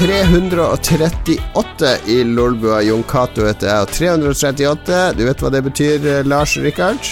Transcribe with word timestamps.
Episode 0.00 0.40
nummer 0.40 0.76
338 0.76 1.96
i 2.06 2.24
Lolbua. 2.24 2.82
Jon 2.82 3.02
Cato 3.02 3.44
heter 3.44 3.68
jeg. 3.68 3.80
Og 3.84 3.90
338, 3.92 5.00
du 5.18 5.26
vet 5.26 5.42
hva 5.44 5.50
det 5.52 5.60
betyr, 5.66 6.06
eh, 6.08 6.20
Lars 6.24 6.54
Rikard? 6.56 7.04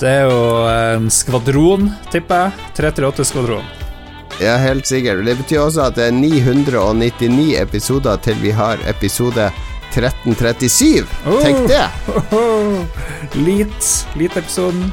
Det 0.00 0.08
er 0.10 0.26
jo 0.26 0.40
en 0.66 1.06
skvadron, 1.06 1.92
tipper 2.10 2.48
jeg. 2.48 2.72
338-skvadron. 2.80 3.68
Ja, 4.42 4.56
helt 4.58 4.90
sikkert. 4.90 5.22
Det 5.24 5.36
betyr 5.38 5.60
også 5.62 5.84
at 5.84 6.00
det 6.00 6.08
er 6.08 6.16
999 6.16 7.60
episoder 7.60 8.18
til 8.26 8.34
vi 8.42 8.50
har 8.50 8.82
episode 8.90 9.46
1337. 9.92 11.06
Tenk 11.44 11.70
det! 11.70 11.86
Lit. 13.46 13.92
Lit-episoden. 14.18 14.90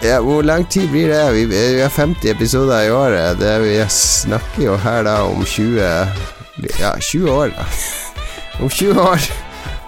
Ja, 0.00 0.22
Hvor 0.24 0.40
lang 0.40 0.64
tid 0.64 0.88
blir 0.88 1.12
det? 1.12 1.20
Vi, 1.36 1.44
vi 1.52 1.84
har 1.84 1.92
50 1.92 2.32
episoder 2.32 2.88
i 2.88 2.90
året. 2.90 3.36
Det, 3.44 3.54
vi 3.60 3.76
snakker 3.92 4.70
jo 4.70 4.80
her 4.88 5.04
da 5.04 5.20
om 5.28 5.44
20 5.44 6.37
Ja, 6.80 6.94
20 7.00 7.30
år, 7.30 7.52
da. 7.56 7.66
Om 8.58 8.70
20 8.70 9.00
år 9.00 9.28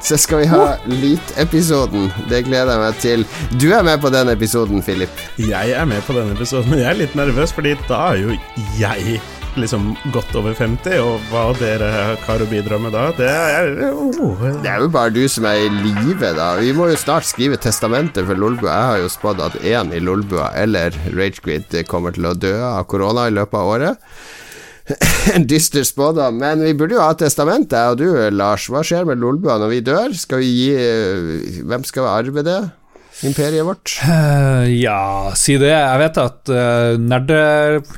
så 0.01 0.17
skal 0.17 0.39
vi 0.39 0.47
ha 0.49 0.77
Lit-episoden. 0.87 2.09
Det 2.31 2.45
gleder 2.47 2.73
jeg 2.73 2.85
meg 2.85 3.03
til. 3.03 3.27
Du 3.61 3.67
er 3.75 3.83
med 3.85 4.01
på 4.01 4.13
den 4.15 4.31
episoden, 4.33 4.81
Philip. 4.83 5.13
Jeg 5.37 5.75
er 5.77 5.85
med 5.89 6.01
på 6.07 6.17
denne 6.17 6.37
episoden, 6.37 6.71
men 6.73 6.81
jeg 6.85 6.89
er 6.93 7.03
litt 7.03 7.19
nervøs, 7.19 7.53
fordi 7.57 7.75
da 7.89 8.01
er 8.15 8.23
jo 8.23 8.39
jeg 8.79 9.21
liksom 9.59 9.91
godt 10.15 10.35
over 10.39 10.55
50, 10.55 11.01
og 11.03 11.27
hva 11.33 11.49
dere 11.59 11.89
har 12.23 12.43
å 12.43 12.49
bidra 12.49 12.79
med 12.79 12.95
da, 12.95 13.09
det 13.19 13.27
er 13.27 13.71
oh. 13.91 14.45
Det 14.63 14.71
er 14.71 14.85
jo 14.85 14.91
bare 14.95 15.11
du 15.11 15.25
som 15.29 15.49
er 15.51 15.65
i 15.65 15.71
live, 15.75 16.33
da. 16.39 16.53
Vi 16.63 16.71
må 16.77 16.87
jo 16.93 16.99
snart 17.01 17.27
skrive 17.29 17.59
testamentet 17.61 18.29
for 18.29 18.39
Lolbua. 18.39 18.71
Jeg 18.71 18.91
har 18.93 19.03
jo 19.03 19.11
spådd 19.11 19.43
at 19.51 19.59
én 19.67 19.91
i 19.97 20.03
Lolbua 20.03 20.53
eller 20.61 20.95
Ragequid 21.17 21.81
kommer 21.91 22.15
til 22.15 22.31
å 22.31 22.37
dø 22.39 22.55
av 22.63 22.87
korona 22.91 23.27
i 23.27 23.35
løpet 23.35 23.59
av 23.59 23.75
året. 23.75 24.13
en 25.37 25.47
dyster 25.51 25.87
spådom, 25.87 26.41
men 26.41 26.65
vi 26.65 26.75
burde 26.79 26.97
jo 26.97 27.05
ha 27.05 27.15
testament, 27.19 27.73
jeg 27.73 27.95
og 27.95 28.01
du, 28.01 28.09
Lars. 28.35 28.69
Hva 28.73 28.83
skjer 28.87 29.09
med 29.09 29.21
Lolbua 29.23 29.59
når 29.61 29.73
vi 29.75 29.81
dør? 29.87 30.15
Skal 30.17 30.43
vi 30.43 30.51
gi 30.51 31.63
Hvem 31.67 31.87
skal 31.89 32.09
arve 32.11 32.45
det? 32.47 32.61
Imperiet 33.27 33.67
vårt? 33.67 33.99
Uh, 34.01 34.65
ja, 34.73 35.33
si 35.37 35.59
det. 35.61 35.75
Jeg 35.75 36.01
vet 36.01 36.21
at 36.23 36.53
uh, 36.55 36.97
nerde... 36.97 37.41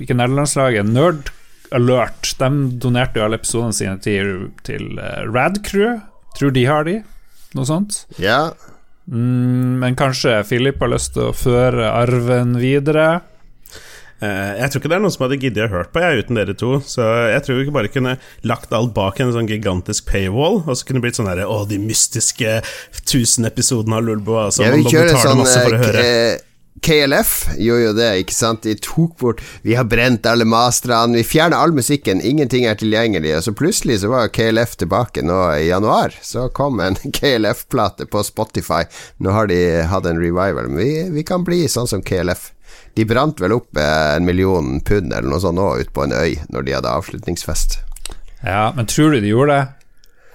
Ikke 0.02 0.16
nerdelandslaget, 0.18 0.88
Nerd 0.90 1.30
Alert, 1.72 2.34
de 2.40 2.48
donerte 2.82 3.20
jo 3.20 3.26
alle 3.26 3.38
episodene 3.40 3.76
sine 3.76 3.94
til, 4.02 4.50
til 4.66 4.98
uh, 4.98 5.22
Radcrew. 5.30 6.00
Tror 6.36 6.52
de 6.54 6.66
har 6.66 6.88
de, 6.88 6.98
noe 7.56 7.68
sånt. 7.68 8.02
Ja. 8.20 8.50
Mm, 9.06 9.78
men 9.82 9.96
kanskje 9.98 10.40
Philip 10.48 10.82
har 10.82 10.92
lyst 10.92 11.14
til 11.16 11.30
å 11.30 11.36
føre 11.36 11.92
arven 11.92 12.56
videre? 12.60 13.22
Eh, 14.22 14.52
jeg 14.60 14.70
tror 14.70 14.82
ikke 14.82 14.92
det 14.92 14.98
er 14.98 15.02
noen 15.02 15.14
som 15.14 15.24
hadde 15.26 15.40
giddet 15.42 15.66
å 15.66 15.72
hørt 15.72 15.90
på 15.94 16.02
jeg 16.04 16.22
uten 16.22 16.38
dere 16.38 16.54
to. 16.58 16.76
Så 16.86 17.06
jeg 17.32 17.42
tror 17.46 17.58
vi 17.58 17.74
bare 17.74 17.90
kunne 17.92 18.14
lagt 18.46 18.74
alt 18.76 18.94
bak 18.94 19.18
en 19.20 19.34
sånn 19.34 19.50
gigantisk 19.50 20.06
paywall, 20.10 20.62
og 20.62 20.78
så 20.78 20.86
kunne 20.86 21.02
det 21.02 21.08
blitt 21.08 21.18
sånn 21.18 21.30
herre 21.30 21.48
Å, 21.50 21.64
de 21.68 21.80
mystiske 21.82 22.60
tusen 23.02 23.48
episodene 23.48 23.98
av 23.98 24.06
Lulboa. 24.06 24.48
Altså, 24.50 24.66
jeg 24.68 24.78
vil 24.78 24.90
kjøre 24.94 25.20
sånn 25.22 25.42
uh, 25.42 26.40
KLF 26.82 27.32
gjorde 27.62 27.82
jo 27.84 27.90
det, 27.94 28.08
ikke 28.22 28.34
sant. 28.34 28.64
De 28.66 28.74
tok 28.82 29.12
bort 29.20 29.42
Vi 29.62 29.76
har 29.78 29.86
brent 29.86 30.26
alle 30.26 30.46
masterne, 30.48 31.14
vi 31.18 31.26
fjerner 31.26 31.58
all 31.58 31.74
musikken, 31.74 32.22
ingenting 32.26 32.66
er 32.66 32.78
tilgjengelig. 32.78 33.36
Og 33.38 33.44
så 33.46 33.54
plutselig 33.58 34.00
så 34.02 34.10
var 34.10 34.32
KLF 34.34 34.78
tilbake 34.80 35.22
nå 35.26 35.38
i 35.58 35.68
januar. 35.68 36.14
Så 36.22 36.48
kom 36.54 36.82
en 36.82 36.98
KLF-plate 37.18 38.06
på 38.10 38.22
Spotify. 38.26 38.82
Nå 39.22 39.34
har 39.34 39.50
de 39.50 39.60
hatt 39.90 40.08
en 40.10 40.22
revival. 40.22 40.70
Men 40.70 40.82
vi, 40.82 40.92
vi 41.18 41.26
kan 41.26 41.46
bli 41.46 41.64
sånn 41.70 41.90
som 41.90 42.02
KLF. 42.06 42.50
De 42.96 43.06
brant 43.08 43.38
vel 43.40 43.54
opp 43.56 43.78
eh, 43.80 44.16
en 44.16 44.26
million 44.28 44.74
pund 44.84 45.12
eller 45.12 45.28
noe 45.28 45.40
sånt 45.42 45.60
òg 45.62 45.84
ute 45.84 45.94
på 45.94 46.04
en 46.06 46.16
øy 46.16 46.34
når 46.52 46.66
de 46.66 46.74
hadde 46.76 46.96
avslutningsfest. 46.96 47.78
Ja, 48.42 48.72
men 48.76 48.88
tror 48.90 49.14
du 49.14 49.22
de 49.22 49.30
gjorde 49.32 49.56
det? 49.56 49.68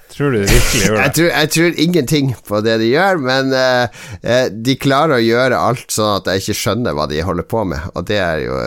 Tror 0.08 0.32
du 0.32 0.38
de 0.40 0.48
virkelig 0.48 0.84
gjorde 0.86 0.98
det? 0.98 1.04
jeg, 1.04 1.14
tror, 1.18 1.30
jeg, 1.30 1.52
tror, 1.56 1.80
ingenting 1.86 2.30
på 2.48 2.62
det 2.66 2.78
de 2.82 2.90
gjør, 2.90 3.22
men 3.22 3.52
uh, 3.54 4.46
de 4.50 4.78
klarer 4.80 5.18
å 5.18 5.24
gjøre 5.24 5.60
alt 5.70 5.92
sånn 5.94 6.22
at 6.22 6.32
jeg 6.32 6.46
ikke 6.46 6.60
skjønner 6.62 6.98
hva 6.98 7.10
de 7.12 7.22
holder 7.28 7.48
på 7.52 7.66
med, 7.70 7.90
og 7.94 8.08
det 8.10 8.22
er 8.24 8.46
jo 8.46 8.58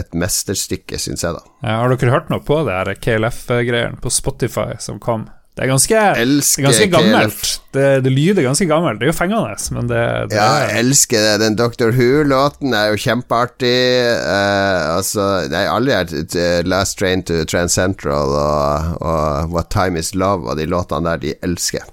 et 0.00 0.14
mesterstykke, 0.16 1.00
syns 1.02 1.26
jeg, 1.26 1.36
da. 1.36 1.56
Ja, 1.66 1.80
har 1.82 1.92
dere 1.92 2.14
hørt 2.14 2.30
noe 2.32 2.44
på 2.46 2.62
det 2.68 3.00
KLF-greiene 3.02 4.00
på 4.00 4.14
Spotify 4.14 4.78
som 4.82 5.02
kom? 5.02 5.26
Det 5.56 5.64
er 5.64 5.70
ganske, 5.70 6.00
det 6.20 6.20
er 6.20 6.64
ganske 6.66 6.86
gammelt. 6.92 7.50
Det, 7.72 7.84
det, 8.04 8.10
lyder 8.12 8.44
ganske 8.44 8.66
gammelt. 8.68 8.98
Det 9.00 9.06
er 9.06 9.08
jo 9.08 9.16
fengende, 9.16 9.54
men 9.72 9.88
det, 9.88 10.02
det 10.28 10.36
Ja, 10.36 10.50
jeg 10.66 10.82
elsker 10.82 11.24
det. 11.24 11.30
Den 11.40 11.56
Doctor 11.56 11.94
Who-låten 11.96 12.76
er 12.76 12.90
jo 12.92 12.98
kjempeartig. 13.00 13.78
Uh, 14.20 14.98
altså, 14.98 15.24
er 15.48 15.70
alle 15.72 15.96
her 15.96 16.60
Last 16.68 16.98
Train 17.00 17.24
to 17.24 17.40
Transcentral 17.48 18.36
og, 18.36 19.00
og 19.00 19.56
What 19.56 19.72
Time 19.72 19.96
Is 19.96 20.12
Love 20.12 20.44
og 20.44 20.60
de 20.60 20.68
låtene 20.68 21.08
der 21.08 21.24
de 21.24 21.34
elsker. 21.40 21.88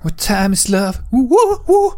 What 0.00 0.16
time 0.16 0.56
is 0.56 0.68
love 0.68 1.04
woo, 1.12 1.60
woo. 1.68 1.92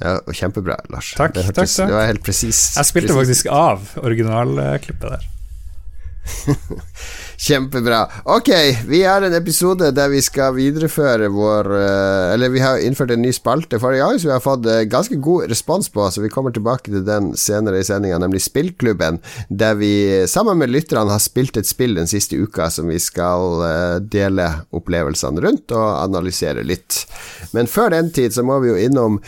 Ja, 0.00 0.18
Kjempebra, 0.32 0.80
Lars. 0.88 1.12
Takk, 1.16 1.34
det, 1.34 1.50
takk, 1.52 1.66
takk. 1.68 1.88
det 1.88 1.94
var 2.00 2.06
helt 2.08 2.24
presis. 2.24 2.76
Jeg 2.76 2.86
spilte 2.86 3.12
precis. 3.12 3.42
faktisk 3.44 3.52
av 3.52 3.90
originalklippet 4.00 5.18
der. 5.18 5.34
Kjempebra. 7.38 8.08
Ok, 8.24 8.48
vi 8.86 9.04
har 9.06 9.22
en 9.22 9.34
episode 9.36 9.92
der 9.94 10.08
vi 10.10 10.18
skal 10.26 10.56
videreføre 10.56 11.28
vår 11.30 11.68
eh, 11.76 12.32
Eller 12.34 12.50
vi 12.50 12.58
har 12.58 12.82
innført 12.82 13.12
en 13.14 13.22
ny 13.22 13.30
spalte 13.30 13.78
forrige 13.78 14.02
gang, 14.02 14.18
så 14.18 14.26
vi 14.26 14.32
har 14.34 14.42
fått 14.42 14.66
eh, 14.66 14.80
ganske 14.90 15.14
god 15.22 15.46
respons 15.52 15.86
på, 15.94 16.02
så 16.10 16.24
vi 16.24 16.32
kommer 16.34 16.50
tilbake 16.50 16.90
til 16.90 17.04
den 17.06 17.30
senere 17.38 17.78
i 17.78 17.86
sendinga, 17.86 18.18
nemlig 18.18 18.42
Spillklubben, 18.42 19.20
der 19.54 19.78
vi 19.78 19.92
sammen 20.26 20.58
med 20.58 20.72
lytterne 20.74 21.14
har 21.14 21.22
spilt 21.22 21.60
et 21.60 21.70
spill 21.70 21.94
den 21.94 22.10
siste 22.10 22.34
uka 22.34 22.66
som 22.74 22.90
vi 22.90 22.98
skal 22.98 23.62
eh, 23.68 23.94
dele 24.02 24.48
opplevelsene 24.74 25.44
rundt 25.46 25.70
og 25.78 25.86
analysere 26.02 26.66
litt. 26.66 27.04
Men 27.54 27.70
før 27.70 27.94
den 27.94 28.10
tid 28.10 28.34
så 28.34 28.42
må 28.42 28.58
vi 28.64 28.72
jo 28.72 28.82
innom 28.82 29.20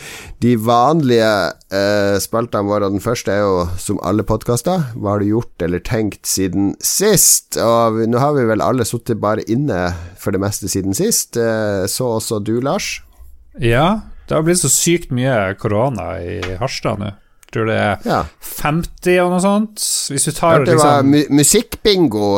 de 0.43 0.57
vanlige 0.59 1.31
eh, 1.71 2.19
spaltene 2.19 2.67
våre. 2.67 2.91
og 2.91 2.99
Den 2.99 3.07
første 3.07 3.31
er 3.31 3.45
jo, 3.45 3.65
som 3.79 4.03
alle 4.03 4.27
podkaster, 4.27 4.91
hva 4.99 5.15
har 5.15 5.23
du 5.23 5.31
gjort 5.31 5.63
eller 5.63 5.79
tenkt 5.79 6.27
siden 6.27 6.73
sist? 6.83 7.55
Og 7.55 8.00
nå 8.09 8.21
har 8.21 8.35
vi 8.37 8.47
vel 8.49 8.63
alle 8.63 8.85
sittet 8.87 9.21
bare 9.21 9.45
inne 9.51 9.91
for 10.19 10.33
det 10.33 10.41
meste 10.43 10.69
siden 10.71 10.95
sist. 10.97 11.37
Eh, 11.37 11.85
så 11.91 12.15
også 12.17 12.39
du, 12.43 12.59
Lars? 12.63 12.99
Ja, 13.59 14.01
det 14.27 14.37
har 14.37 14.45
blitt 14.47 14.61
så 14.61 14.71
sykt 14.71 15.11
mye 15.11 15.53
korona 15.59 16.15
i 16.23 16.39
Harstad 16.61 17.01
nå. 17.01 17.11
Tror 17.51 17.67
det 17.67 17.75
er 17.75 18.05
ja. 18.07 18.21
50 18.61 19.17
og 19.25 19.33
noe 19.33 19.41
sånt. 19.43 19.83
Hvis 20.13 20.29
du 20.29 20.31
tar 20.31 20.63
Det 20.63 20.77
var 20.79 21.01
liksom 21.01 21.09
mu 21.11 21.41
musikkbingo 21.41 22.29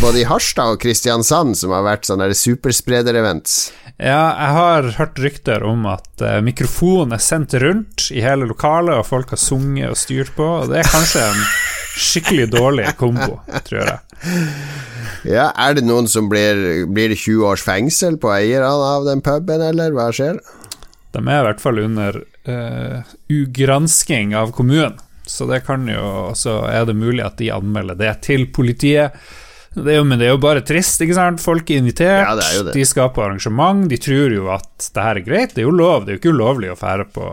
både 0.00 0.24
i 0.24 0.26
Harstad 0.26 0.74
og 0.74 0.80
Kristiansand 0.82 1.54
som 1.60 1.74
har 1.76 1.84
vært 1.86 2.08
sånne 2.08 2.26
superspreder-events. 2.34 3.60
Ja, 3.96 4.34
jeg 4.34 4.50
har 4.58 4.90
hørt 4.98 5.20
rykter 5.22 5.62
om 5.64 5.86
at 5.88 6.10
uh, 6.20 6.40
mikrofonen 6.44 7.14
er 7.16 7.22
sendt 7.22 7.54
rundt 7.62 8.10
i 8.10 8.20
hele 8.26 8.48
lokalet, 8.50 8.98
og 8.98 9.06
folk 9.08 9.30
har 9.32 9.40
sunget 9.40 9.94
og 9.94 9.96
styrt 9.96 10.34
på, 10.36 10.50
og 10.58 10.72
det 10.72 10.82
er 10.82 10.90
kanskje 10.90 11.22
en 11.30 11.46
skikkelig 11.96 12.50
dårlig 12.52 12.90
kombo, 13.00 13.40
tror 13.66 13.80
jeg. 13.82 13.98
Ja, 15.26 15.50
Er 15.56 15.74
det 15.76 15.84
noen 15.86 16.06
som 16.08 16.28
blir 16.30 16.86
Blir 16.86 17.10
det 17.12 17.18
20 17.18 17.46
års 17.48 17.62
fengsel 17.66 18.16
på 18.20 18.30
eierne 18.32 18.68
av 18.68 19.06
den 19.08 19.22
puben, 19.24 19.62
eller 19.64 19.94
hva 19.96 20.10
skjer? 20.14 20.38
De 21.16 21.22
er 21.24 21.40
i 21.40 21.46
hvert 21.48 21.62
fall 21.62 21.80
under 21.80 22.20
uh, 22.48 23.00
ugransking 23.32 24.34
av 24.36 24.52
kommunen, 24.56 24.98
så 25.26 25.48
det 25.50 25.62
kan 25.66 25.86
jo 25.88 26.32
Så 26.38 26.60
er 26.68 26.86
det 26.88 26.98
mulig 26.98 27.24
at 27.24 27.38
de 27.40 27.50
anmelder 27.54 27.98
det 27.98 28.12
til 28.28 28.48
politiet. 28.52 29.16
Det 29.76 29.92
jo, 29.98 30.04
men 30.08 30.16
det 30.16 30.24
er 30.24 30.32
jo 30.32 30.40
bare 30.40 30.62
trist, 30.64 31.02
ikke 31.04 31.14
sant. 31.18 31.42
Folk 31.42 31.68
er 31.68 31.82
invitert, 31.82 32.24
ja, 32.24 32.62
er 32.64 32.70
de 32.72 32.84
skal 32.88 33.10
på 33.12 33.20
arrangement. 33.20 33.82
De 33.90 33.98
tror 34.00 34.32
jo 34.32 34.46
at 34.54 34.86
det 34.94 35.04
her 35.04 35.20
er 35.20 35.26
greit. 35.26 35.52
Det 35.52 35.60
er 35.60 35.66
jo 35.66 35.74
lov, 35.76 36.06
det 36.06 36.14
er 36.14 36.16
jo 36.16 36.20
ikke 36.22 36.32
ulovlig 36.32 36.70
å 36.72 36.78
fære 36.80 37.04
på, 37.12 37.26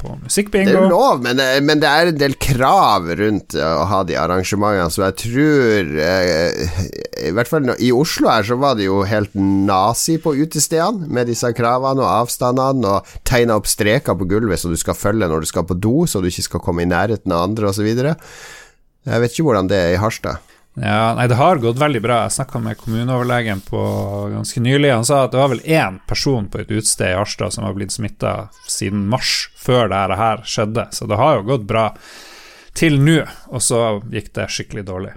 på 0.00 0.14
musikkbingo. 0.22 0.72
Det 0.72 0.80
er 0.80 0.88
lov, 0.88 1.20
men, 1.26 1.42
men, 1.66 1.82
det 1.82 1.90
er 1.90 2.12
en 2.12 2.22
del 2.22 2.38
krav 2.40 3.10
rundt 3.20 3.56
å 3.60 3.84
ha 3.92 4.00
de 4.08 4.16
arrangementene, 4.16 4.88
så 4.94 5.04
jeg 5.10 5.18
tror 5.26 5.92
eh, 6.06 6.74
I 7.28 7.34
hvert 7.36 7.52
fall 7.52 7.68
i 7.76 7.92
Oslo 7.92 8.32
her 8.32 8.48
så 8.48 8.56
var 8.60 8.80
det 8.80 8.88
jo 8.88 9.02
helt 9.04 9.36
nazi 9.36 10.16
på 10.22 10.32
utestedene 10.40 11.08
med 11.12 11.28
disse 11.28 11.52
kravene 11.56 12.00
og 12.00 12.08
avstandene, 12.24 12.96
og 12.96 13.16
tegna 13.28 13.60
opp 13.60 13.68
streker 13.68 14.16
på 14.16 14.28
gulvet 14.30 14.62
så 14.62 14.72
du 14.72 14.78
skal 14.80 14.96
følge 14.96 15.28
når 15.28 15.44
du 15.44 15.52
skal 15.52 15.68
på 15.68 15.76
do, 15.76 15.98
så 16.08 16.24
du 16.24 16.32
ikke 16.32 16.48
skal 16.48 16.64
komme 16.64 16.86
i 16.86 16.90
nærheten 16.90 17.36
av 17.36 17.50
andre, 17.50 17.74
osv. 17.74 17.92
Jeg 17.92 19.24
vet 19.24 19.34
ikke 19.34 19.50
hvordan 19.50 19.68
det 19.68 19.84
er 19.84 19.98
i 19.98 20.00
Harstad. 20.00 20.49
Ja, 20.82 21.14
nei, 21.14 21.26
det 21.28 21.36
har 21.36 21.58
gått 21.60 21.76
veldig 21.76 22.00
bra. 22.00 22.22
Jeg 22.24 22.32
snakka 22.38 22.58
med 22.64 22.78
kommuneoverlegen 22.80 23.60
på 23.60 23.80
ganske 24.32 24.62
nylig. 24.64 24.94
Han 24.94 25.04
sa 25.04 25.24
at 25.26 25.34
det 25.34 25.40
var 25.42 25.50
vel 25.52 25.60
én 25.68 25.98
person 26.08 26.46
på 26.48 26.62
et 26.62 26.70
utested 26.72 27.10
i 27.12 27.18
Harstad 27.18 27.52
som 27.52 27.66
har 27.66 27.76
blitt 27.76 27.92
smitta 27.92 28.48
siden 28.64 29.02
mars, 29.12 29.50
før 29.60 29.90
dette 29.92 30.16
her 30.16 30.44
skjedde. 30.48 30.86
Så 30.96 31.08
det 31.10 31.20
har 31.20 31.36
jo 31.36 31.48
gått 31.52 31.66
bra 31.68 31.90
til 32.80 32.96
nå, 33.02 33.18
og 33.52 33.60
så 33.60 33.82
gikk 34.08 34.32
det 34.38 34.48
skikkelig 34.56 34.86
dårlig. 34.88 35.12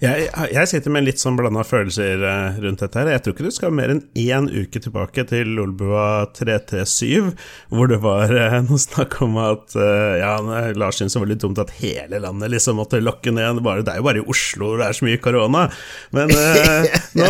Jeg, 0.00 0.28
jeg, 0.54 0.68
sitter 0.70 0.92
med 0.94 1.04
litt 1.04 1.20
sånn 1.20 1.36
blanda 1.36 1.60
følelser 1.66 2.22
eh, 2.24 2.60
rundt 2.64 2.80
dette. 2.80 2.96
her 2.96 3.10
Jeg 3.12 3.22
tror 3.24 3.34
ikke 3.34 3.48
du 3.50 3.54
skal 3.54 3.74
mer 3.76 3.92
enn 3.92 4.02
én 4.16 4.48
uke 4.48 4.80
tilbake 4.80 5.26
til 5.28 5.50
Lolbua 5.58 6.30
337, 6.36 7.34
hvor 7.68 7.90
det 7.90 8.00
var 8.00 8.32
eh, 8.32 8.56
noe 8.64 8.80
snakk 8.80 9.18
om 9.26 9.36
at 9.42 9.76
eh, 9.76 10.20
Ja, 10.22 10.38
Lars 10.78 11.00
syntes 11.00 11.18
det 11.18 11.22
var 11.24 11.32
litt 11.32 11.44
dumt 11.44 11.60
at 11.60 11.74
hele 11.82 12.22
landet 12.24 12.54
liksom 12.54 12.80
måtte 12.80 13.02
lokke 13.02 13.34
ned. 13.36 13.60
Det 13.60 13.92
er 13.92 14.00
jo 14.00 14.06
bare 14.08 14.22
i 14.22 14.26
Oslo 14.32 14.72
det 14.80 14.88
er 14.88 14.96
så 14.96 15.08
mye 15.08 15.20
korona. 15.20 15.66
Men 16.16 16.32
nå 17.20 17.28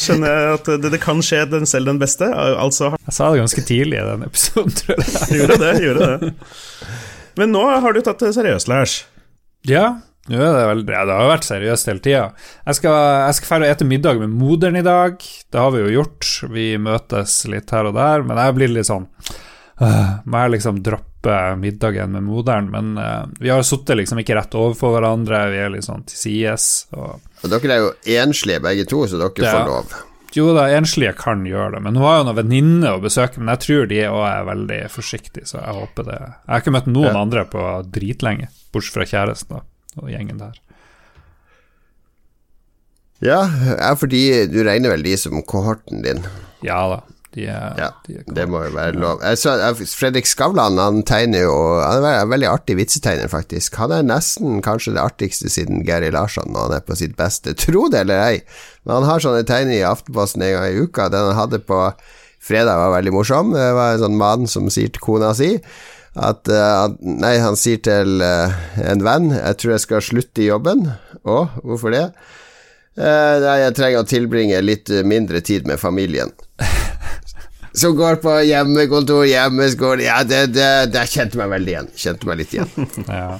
skjønner 0.00 0.34
jeg 0.34 0.58
at 0.58 0.72
det, 0.72 0.92
det, 0.96 1.02
kan 1.02 1.22
skje 1.24 1.44
den 1.52 1.70
selv 1.70 1.92
den 1.92 2.02
beste. 2.02 2.26
Altså 2.34 2.92
Jeg 2.96 3.14
sa 3.14 3.30
det 3.30 3.44
ganske 3.44 3.66
tidlig 3.68 4.00
i 4.00 4.08
den 4.10 4.26
episoden, 4.26 4.74
tror 4.82 4.98
jeg. 4.98 5.14
gjorde 5.38 5.60
det, 5.62 5.72
gjorde 5.86 6.10
det. 6.10 6.34
Men 7.38 7.54
nå 7.54 7.62
har 7.70 7.94
du 7.94 8.02
tatt 8.02 8.26
det 8.26 8.34
seriøst, 8.34 8.70
Lars. 8.70 9.00
Ja, 9.68 10.00
er 10.36 10.52
det, 10.52 10.64
vel, 10.68 10.80
ja, 10.92 11.02
det 11.08 11.16
har 11.16 11.30
vært 11.30 11.46
seriøst 11.48 11.88
hele 11.88 12.02
tida. 12.04 12.22
Jeg 12.68 12.76
skal, 12.76 12.96
jeg 13.24 13.36
skal 13.38 13.50
fære 13.54 13.68
ete 13.72 13.86
middag 13.88 14.18
med 14.20 14.34
moderen 14.36 14.76
i 14.76 14.84
dag. 14.84 15.16
Det 15.16 15.60
har 15.62 15.70
vi 15.72 15.84
jo 15.86 15.92
gjort. 15.94 16.32
Vi 16.52 16.66
møtes 16.82 17.40
litt 17.48 17.72
her 17.72 17.88
og 17.88 17.96
der, 17.96 18.24
men 18.28 18.40
jeg 18.40 18.56
blir 18.58 18.74
litt 18.74 18.88
sånn 18.90 19.06
øh, 19.08 20.10
Må 20.28 20.42
jeg 20.42 20.54
liksom 20.58 20.82
droppe 20.84 21.38
middagen 21.60 22.12
med 22.12 22.26
moderen? 22.26 22.68
Men 22.74 22.90
øh, 23.00 23.30
vi 23.40 23.54
har 23.54 23.64
sittet 23.64 23.96
liksom 24.02 24.20
ikke 24.20 24.36
rett 24.36 24.58
overfor 24.58 24.98
hverandre, 24.98 25.46
vi 25.54 25.62
er 25.64 25.72
litt 25.72 25.88
sånn 25.88 26.04
til 26.10 26.20
sides. 26.20 26.68
Og, 26.92 27.24
og 27.40 27.54
dere 27.54 27.72
er 27.72 27.86
jo 27.86 28.20
enslige 28.26 28.60
begge 28.68 28.84
to, 28.90 29.06
så 29.08 29.22
dere 29.22 29.32
det, 29.38 29.48
får 29.48 29.72
lov. 29.72 29.96
Jo 30.36 30.50
da, 30.52 30.66
enslige 30.76 31.14
kan 31.16 31.40
gjøre 31.48 31.78
det, 31.78 31.82
men 31.86 31.96
hun 31.96 32.04
har 32.04 32.18
jo 32.18 32.28
noen 32.28 32.40
venninner 32.42 32.98
å 32.98 33.00
besøke. 33.00 33.40
Men 33.40 33.54
jeg 33.54 33.64
tror 33.64 33.88
de 33.88 34.04
òg 34.10 34.20
er 34.28 34.46
veldig 34.52 34.78
forsiktige, 34.92 35.48
så 35.48 35.62
jeg 35.62 35.80
håper 35.80 36.10
det 36.10 36.20
Jeg 36.20 36.52
har 36.52 36.62
ikke 36.66 36.76
møtt 36.76 36.92
noen 36.92 37.10
ja. 37.14 37.24
andre 37.24 37.48
på 37.48 37.66
dritlenge, 37.96 38.52
bortsett 38.76 39.00
fra 39.00 39.08
kjæresten. 39.08 39.56
da 39.56 39.77
og 39.96 40.10
gjengen 40.12 40.40
der. 40.40 40.58
Ja, 43.24 43.42
er 43.74 43.96
fordi 43.98 44.46
du 44.46 44.60
regner 44.62 44.92
vel 44.94 45.06
de 45.06 45.16
som 45.18 45.40
kohorten 45.42 46.04
din? 46.04 46.26
Ja 46.62 46.84
da. 46.92 47.00
De 47.36 47.44
er, 47.44 47.74
ja, 47.76 47.88
de 48.06 48.14
er 48.16 48.28
det 48.34 48.44
må 48.48 48.62
jo 48.64 48.70
være 48.72 48.96
lov. 48.96 49.20
Så, 49.36 49.52
Fredrik 49.98 50.26
Skavlan 50.26 50.78
han 50.80 51.02
tegner 51.06 51.42
jo 51.44 51.56
Han 51.76 52.06
er 52.08 52.22
en 52.22 52.30
veldig 52.32 52.48
artig 52.48 52.78
vitsetegner, 52.78 53.28
faktisk. 53.28 53.76
Han 53.76 53.92
er 53.92 54.06
nesten 54.06 54.62
kanskje 54.64 54.94
det 54.96 55.02
artigste 55.02 55.52
siden 55.52 55.84
Gary 55.86 56.08
Larsson 56.14 56.48
når 56.54 56.70
han 56.70 56.76
er 56.78 56.86
på 56.86 56.96
sitt 56.98 57.18
beste. 57.18 57.52
Tro 57.58 57.84
det 57.92 58.06
eller 58.06 58.22
ei, 58.30 58.38
men 58.86 59.00
han 59.00 59.10
har 59.10 59.22
sånne 59.22 59.44
tegninger 59.46 59.82
i 59.82 59.90
Aftenposten 59.90 60.46
en 60.46 60.56
gang 60.56 60.72
i 60.72 60.86
uka. 60.86 61.10
Den 61.12 61.28
han 61.28 61.38
hadde 61.42 61.60
på 61.68 61.82
fredag, 62.40 62.78
var 62.80 62.96
veldig 62.96 63.14
morsom. 63.14 63.54
Det 63.56 63.68
var 63.76 63.94
en 63.94 64.04
sånn 64.06 64.18
mann 64.18 64.48
som 64.50 64.68
sier 64.72 64.92
til 64.94 65.04
kona 65.04 65.34
si 65.36 65.56
at, 66.18 66.48
at 66.50 66.98
Nei, 67.04 67.36
han 67.42 67.58
sier 67.58 67.80
til 67.84 68.22
uh, 68.24 68.54
en 68.82 69.04
venn 69.06 69.30
'Jeg 69.34 69.58
tror 69.60 69.74
jeg 69.74 69.84
skal 69.84 70.04
slutte 70.04 70.42
i 70.42 70.48
jobben'. 70.48 70.88
Å, 71.28 71.38
hvorfor 71.62 71.94
det? 71.94 72.06
Uh, 72.98 73.36
nei, 73.44 73.58
jeg 73.62 73.76
trenger 73.78 74.02
å 74.02 74.08
tilbringe 74.08 74.62
litt 74.64 74.90
mindre 75.06 75.40
tid 75.44 75.68
med 75.68 75.78
familien. 75.78 76.32
Som 77.78 77.94
går 77.94 78.18
på 78.22 78.32
hjemmekontor, 78.48 79.22
hjemmeskole 79.28 80.02
Ja, 80.02 80.22
det, 80.26 80.48
det, 80.56 80.90
det 80.90 81.04
kjente 81.12 81.38
meg 81.38 81.52
veldig 81.52 81.74
igjen. 81.74 81.90
Kjente 81.94 82.26
meg 82.26 82.40
litt 82.40 82.56
igjen. 82.56 82.88
ja. 83.06 83.38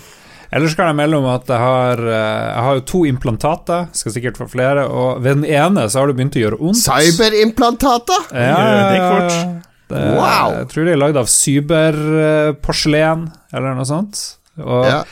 Ellers 0.54 0.74
kan 0.78 0.88
jeg 0.88 0.96
melde 0.96 1.18
om 1.20 1.26
at 1.28 1.50
jeg 1.50 1.60
har, 1.60 2.00
jeg 2.08 2.62
har 2.66 2.78
jo 2.78 2.84
to 2.88 3.00
implantater, 3.08 3.88
skal 3.92 4.14
sikkert 4.14 4.38
få 4.40 4.46
flere, 4.48 4.86
og 4.88 5.20
ved 5.24 5.42
den 5.42 5.48
ene 5.48 5.84
så 5.92 6.00
har 6.00 6.08
det 6.08 6.16
begynt 6.16 6.38
å 6.38 6.44
gjøre 6.44 6.60
vondt. 6.62 6.80
Cyberimplantater? 6.86 8.30
Ja, 8.32 8.62
det. 8.94 9.64
Det, 9.88 10.00
wow. 10.16 10.52
Jeg 10.52 10.68
tror 10.72 10.84
de 10.84 10.92
er 10.92 11.00
lagd 11.00 11.16
av 11.16 11.28
cyberporselen, 11.32 13.28
eller 13.56 13.76
noe 13.76 13.88
sånt. 13.88 14.24
Og 14.60 14.88
ja, 14.88 15.02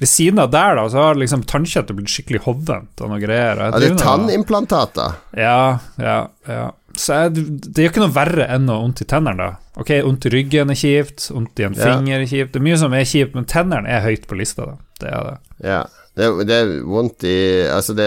ved 0.00 0.08
siden 0.08 0.40
av 0.40 0.48
der 0.50 0.74
da 0.74 0.86
Så 0.90 0.98
har 0.98 1.18
liksom 1.20 1.44
tannkjøttet 1.46 1.94
blitt 1.94 2.10
skikkelig 2.10 2.40
hovent 2.46 3.02
og 3.04 3.12
noe 3.12 3.20
greier. 3.22 3.60
Ja, 3.60 3.68
det 3.76 3.92
er 3.92 3.98
tannimplantater? 4.00 5.18
Ja, 5.36 5.78
ja, 6.00 6.18
ja. 6.48 6.66
Så 7.00 7.16
jeg, 7.16 7.44
det 7.64 7.84
gjør 7.84 7.94
ikke 7.94 8.02
noe 8.02 8.12
verre 8.12 8.46
enn 8.52 8.66
noe 8.68 8.82
vondt 8.82 9.00
i 9.04 9.06
tennene, 9.08 9.46
da. 9.46 9.80
Ok, 9.80 9.94
vondt 10.04 10.26
i 10.28 10.34
ryggen 10.34 10.72
er 10.72 10.76
kjipt, 10.76 11.30
vondt 11.32 11.62
i 11.62 11.66
en 11.70 11.78
finger 11.78 12.18
er 12.18 12.28
kjipt. 12.28 12.52
Det 12.52 12.60
er 12.60 12.66
mye 12.66 12.80
som 12.82 12.96
er 12.96 13.08
kjipt, 13.08 13.32
men 13.38 13.48
tennene 13.48 13.88
er 13.88 14.04
høyt 14.04 14.28
på 14.28 14.36
lista, 14.36 14.68
da. 14.68 14.76
Det 15.00 15.08
er 15.08 15.26
det. 15.30 15.38
Ja. 15.64 15.80
Det, 16.18 16.26
det, 16.44 16.56
er 16.56 16.70
vondt 16.90 17.22
i 17.24 17.36
Altså, 17.70 17.94
det, 17.96 18.06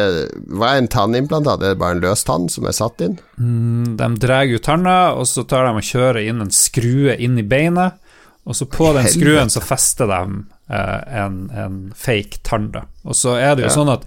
hva 0.52 0.74
er 0.74 0.82
en 0.82 0.90
tannimplantat? 0.92 1.64
Er 1.64 1.74
det 1.74 1.80
bare 1.82 1.96
en 1.96 2.04
løs 2.04 2.26
tann 2.28 2.50
som 2.52 2.68
er 2.68 2.76
satt 2.76 3.02
inn? 3.02 3.16
Mm, 3.40 3.96
de 3.98 4.10
drar 4.22 4.52
ut 4.52 4.66
tanna, 4.66 4.98
og 5.18 5.26
så 5.32 5.46
tar 5.48 5.70
de 5.70 5.80
og 5.80 5.88
kjører 5.88 6.22
inn 6.28 6.44
en 6.44 6.54
skrue 6.54 7.16
inn 7.16 7.40
i 7.40 7.48
beinet. 7.48 7.98
Og 8.44 8.58
så 8.60 8.68
på 8.68 8.92
den 8.98 9.08
skruen 9.08 9.50
så 9.50 9.64
fester 9.64 10.10
de 10.12 10.22
eh, 10.68 11.20
en, 11.24 11.46
en, 11.56 11.78
fake 11.96 12.44
tann, 12.44 12.74
da. 12.76 12.84
Og 13.08 13.16
så 13.16 13.38
er 13.40 13.56
det 13.56 13.66
jo 13.66 13.72
ja. 13.72 13.78
sånn 13.78 13.94
at 13.94 14.04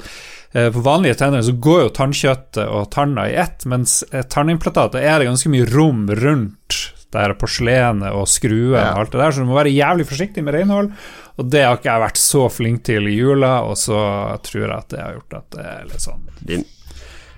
på 0.72 0.82
vanlige 0.84 1.18
tenner 1.20 1.42
så 1.44 1.52
går 1.52 1.80
jo 1.82 1.94
tannkjøttet 1.96 2.64
og 2.64 2.90
tanna 2.94 3.26
i 3.28 3.36
ett, 3.42 3.66
mens 3.68 4.00
eh, 4.12 4.24
tannimplantatet 4.24 5.02
er 5.02 5.20
det 5.20 5.30
ganske 5.30 5.52
mye 5.52 5.66
rom 5.72 6.06
rundt 6.16 6.82
det 7.12 7.22
her 7.22 7.34
porselenet 7.38 8.14
og 8.16 8.26
skruen 8.30 8.76
ja. 8.76 8.92
og 8.94 9.04
alt 9.04 9.12
det 9.14 9.20
der, 9.22 9.34
så 9.34 9.42
du 9.42 9.50
må 9.50 9.58
være 9.58 9.74
jævlig 9.74 10.06
forsiktig 10.08 10.44
med 10.44 10.56
renhold. 10.56 10.90
Og 11.36 11.50
det 11.52 11.62
har 11.66 11.76
ikke 11.76 11.90
jeg 11.90 12.02
vært 12.02 12.20
så 12.20 12.46
flink 12.52 12.82
til 12.88 13.10
i 13.10 13.18
jula, 13.18 13.58
og 13.68 13.76
så 13.80 13.98
tror 14.46 14.62
jeg 14.62 14.72
at 14.72 14.88
det 14.92 15.02
har 15.02 15.18
gjort 15.18 15.36
at 15.38 15.46
det 15.56 15.68
er 15.74 15.84
litt 15.90 16.04
sånn 16.06 16.24
Din, 16.48 16.64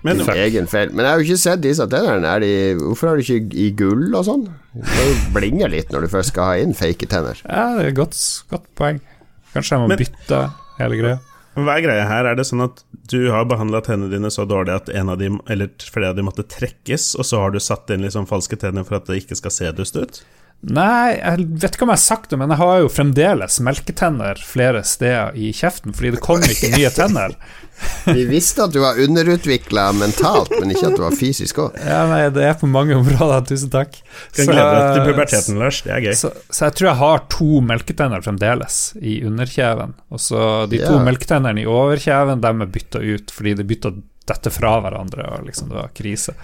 men, 0.06 0.20
din 0.22 0.30
egen 0.44 0.70
feil. 0.70 0.92
Men 0.94 1.04
jeg 1.04 1.10
har 1.10 1.20
jo 1.20 1.26
ikke 1.26 1.42
sett 1.42 1.62
disse 1.64 1.86
tennene. 1.90 2.34
De, 2.44 2.52
hvorfor 2.78 3.10
har 3.10 3.18
du 3.18 3.24
ikke 3.26 3.58
i 3.58 3.68
gull 3.76 4.06
og 4.12 4.28
sånn? 4.28 4.46
Det 4.78 5.08
blinger 5.34 5.72
litt 5.72 5.90
når 5.94 6.06
du 6.06 6.12
først 6.12 6.32
skal 6.34 6.52
ha 6.52 6.62
inn 6.62 6.76
fake 6.78 7.10
tenner. 7.10 7.40
Ja, 7.42 7.72
det 7.74 7.88
er 7.88 7.90
et 7.92 7.98
godt, 7.98 8.18
godt 8.52 8.68
poeng. 8.78 9.02
Kanskje 9.56 9.74
jeg 9.74 9.82
må 9.82 9.90
men, 9.90 10.00
bytte 10.00 10.44
hele 10.78 11.00
greia. 11.00 11.18
Hva 11.58 11.74
er 11.74 11.82
greia 11.82 12.06
her? 12.06 12.26
Er 12.28 12.38
det 12.38 12.46
sånn 12.46 12.62
at 12.62 12.84
du 13.10 13.30
har 13.34 13.46
behandla 13.50 13.80
tennene 13.82 14.12
dine 14.12 14.30
så 14.30 14.44
dårlig 14.46 14.76
at 14.76 14.90
en 14.94 15.10
av 15.10 15.18
de, 15.18 15.32
eller 15.50 15.70
flere 15.82 16.12
av 16.12 16.18
dem 16.18 16.28
måtte 16.28 16.46
trekkes, 16.46 17.14
og 17.18 17.26
så 17.26 17.40
har 17.42 17.54
du 17.54 17.58
satt 17.62 17.90
inn 17.90 18.04
liksom 18.04 18.28
falske 18.30 18.58
tenner 18.60 18.86
for 18.86 19.00
at 19.00 19.08
det 19.08 19.22
ikke 19.22 19.38
skal 19.40 19.54
se 19.54 19.72
dust 19.74 19.98
ut? 19.98 20.20
Nei, 20.66 21.14
jeg 21.14 21.44
vet 21.62 21.76
ikke 21.76 21.86
om 21.86 21.92
jeg 21.92 22.00
har 22.00 22.02
sagt 22.02 22.32
det, 22.32 22.38
men 22.40 22.50
jeg 22.50 22.58
har 22.58 22.80
jo 22.82 22.88
fremdeles 22.90 23.60
melketenner 23.62 24.40
flere 24.42 24.80
steder 24.82 25.36
i 25.38 25.52
kjeften, 25.54 25.94
fordi 25.94 26.16
det 26.16 26.22
kom 26.24 26.42
ikke 26.42 26.72
nye 26.74 26.90
tenner. 26.90 27.36
Vi 28.08 28.24
visste 28.26 28.64
at 28.66 28.72
du 28.74 28.80
var 28.82 28.98
underutvikla 28.98 29.84
mentalt, 29.94 30.50
men 30.58 30.72
ikke 30.74 30.88
at 30.88 30.96
du 30.98 31.04
var 31.04 31.14
fysisk 31.14 31.60
òg. 31.62 31.76
Ja, 31.78 32.00
nei, 32.10 32.24
det 32.34 32.42
er 32.48 32.56
på 32.58 32.66
mange 32.70 32.96
områder, 32.98 33.44
tusen 33.46 33.70
takk. 33.70 34.00
Kan 34.34 34.50
glede 34.50 34.72
deg 34.74 34.96
til 34.96 35.12
puberteten, 35.12 35.60
Lars. 35.62 35.78
Det 35.86 35.92
er 35.94 36.02
gøy. 36.08 36.16
Så, 36.18 36.32
så, 36.48 36.64
jeg 36.66 36.74
tror 36.80 36.90
jeg 36.90 37.00
har 37.04 37.22
to 37.36 37.60
melketenner 37.68 38.24
fremdeles 38.26 38.80
i 38.98 39.20
underkjeven. 39.28 39.94
Og 40.10 40.24
så 40.24 40.48
de 40.72 40.82
to 40.82 40.96
ja. 40.96 41.04
melketennene 41.06 41.62
i 41.62 41.68
overkjeven, 41.70 42.42
dem 42.42 42.66
er 42.66 42.74
bytta 42.74 43.04
ut 43.04 43.30
fordi 43.34 43.54
de 43.60 43.68
bytta 43.68 43.94
dette 44.28 44.52
fra 44.52 44.74
hverandre, 44.82 45.30
og 45.36 45.46
liksom 45.46 45.70
det 45.70 45.78
var 45.78 45.94
krise. 45.94 46.34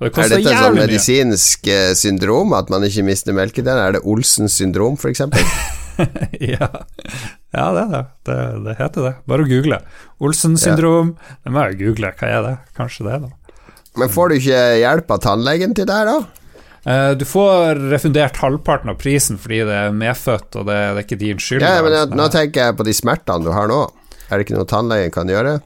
Det 0.00 0.10
er 0.10 0.32
dette 0.34 0.50
et 0.50 0.58
sånn 0.58 0.78
medisinsk 0.78 1.68
mye. 1.68 1.76
Eh, 1.90 1.92
syndrom, 1.98 2.54
at 2.58 2.70
man 2.72 2.82
ikke 2.86 3.04
mister 3.06 3.36
melketenner? 3.36 3.82
Er 3.88 3.96
det 3.96 4.02
Olsens 4.10 4.56
syndrom, 4.58 4.98
f.eks.? 4.98 5.22
ja. 6.54 6.68
ja, 7.54 7.66
det 7.76 7.84
er 7.84 7.92
det. 7.92 8.02
det. 8.26 8.38
det. 8.66 8.76
heter 8.80 9.06
det. 9.06 9.12
Bare 9.30 9.46
å 9.46 9.48
google. 9.48 9.78
Olsens 10.18 10.66
syndrom. 10.66 11.14
Ja. 11.14 11.36
Det 11.46 11.54
må 11.54 11.66
jeg 11.68 11.80
google. 11.84 12.10
Hva 12.18 12.30
er 12.30 12.46
det? 12.48 12.54
Kanskje 12.78 13.06
det, 13.06 13.20
da. 13.28 13.60
Men 13.94 14.10
får 14.10 14.32
du 14.32 14.40
ikke 14.40 14.62
hjelp 14.80 15.12
av 15.14 15.20
tannlegen 15.22 15.76
til 15.78 15.86
det 15.86 16.00
da? 16.08 16.16
Uh, 16.84 17.12
du 17.16 17.22
får 17.24 17.78
refundert 17.88 18.36
halvparten 18.42 18.90
av 18.92 18.98
prisen 19.00 19.38
fordi 19.40 19.62
det 19.64 19.76
er 19.86 19.94
medfødt, 19.96 20.50
og 20.60 20.66
det, 20.68 20.74
det 20.76 21.00
er 21.00 21.06
ikke 21.06 21.20
din 21.22 21.38
skyld. 21.40 21.62
Ja, 21.64 21.78
men 21.84 21.94
jeg, 21.96 22.10
Nå 22.18 22.26
tenker 22.34 22.66
jeg 22.66 22.76
på 22.76 22.84
de 22.84 22.96
smertene 22.96 23.46
du 23.46 23.54
har 23.54 23.70
nå. 23.70 23.86
Er 24.28 24.36
det 24.36 24.48
ikke 24.48 24.58
noe 24.58 24.68
tannlegen 24.68 25.14
kan 25.14 25.30
gjøre? 25.30 25.60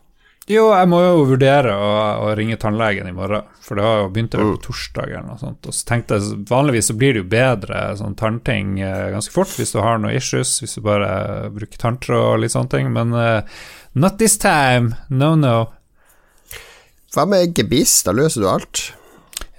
Jo, 0.48 0.70
jeg 0.72 0.88
må 0.88 0.98
jo 1.04 1.24
vurdere 1.28 1.74
å, 1.76 1.88
å 2.24 2.28
ringe 2.36 2.56
tannlegen 2.60 3.10
i 3.10 3.12
morgen, 3.12 3.44
for 3.60 3.76
det 3.76 3.84
har 3.84 3.98
jo 4.00 4.12
begynt 4.14 4.32
å 4.32 4.40
være 4.40 4.52
på 4.54 4.56
mm. 4.56 4.62
torsdag 4.64 5.10
eller 5.10 5.26
noe 5.28 5.40
sånt. 5.42 5.68
Og 5.68 5.76
så 5.76 5.88
tenkte 5.90 6.16
jeg 6.16 6.38
Vanligvis 6.48 6.88
så 6.88 6.96
blir 6.96 7.12
det 7.12 7.20
jo 7.20 7.28
bedre 7.34 7.82
sånn 8.00 8.16
tannting 8.16 8.78
eh, 8.80 9.10
ganske 9.12 9.34
fort 9.34 9.52
hvis 9.58 9.74
du 9.76 9.82
har 9.84 10.00
noe 10.00 10.14
issues, 10.16 10.54
hvis 10.62 10.78
du 10.78 10.84
bare 10.86 11.10
bruker 11.52 11.82
tanntråd 11.82 12.30
og 12.30 12.40
litt 12.44 12.54
sånne 12.54 12.72
ting, 12.72 12.88
men 12.94 13.12
uh, 13.12 13.60
not 13.92 14.16
this 14.22 14.38
time, 14.40 14.96
no 15.12 15.34
no. 15.36 15.58
Hva 17.12 17.28
med 17.28 17.52
gebiss, 17.56 18.00
da 18.08 18.16
løser 18.16 18.44
du 18.44 18.48
alt. 18.48 18.86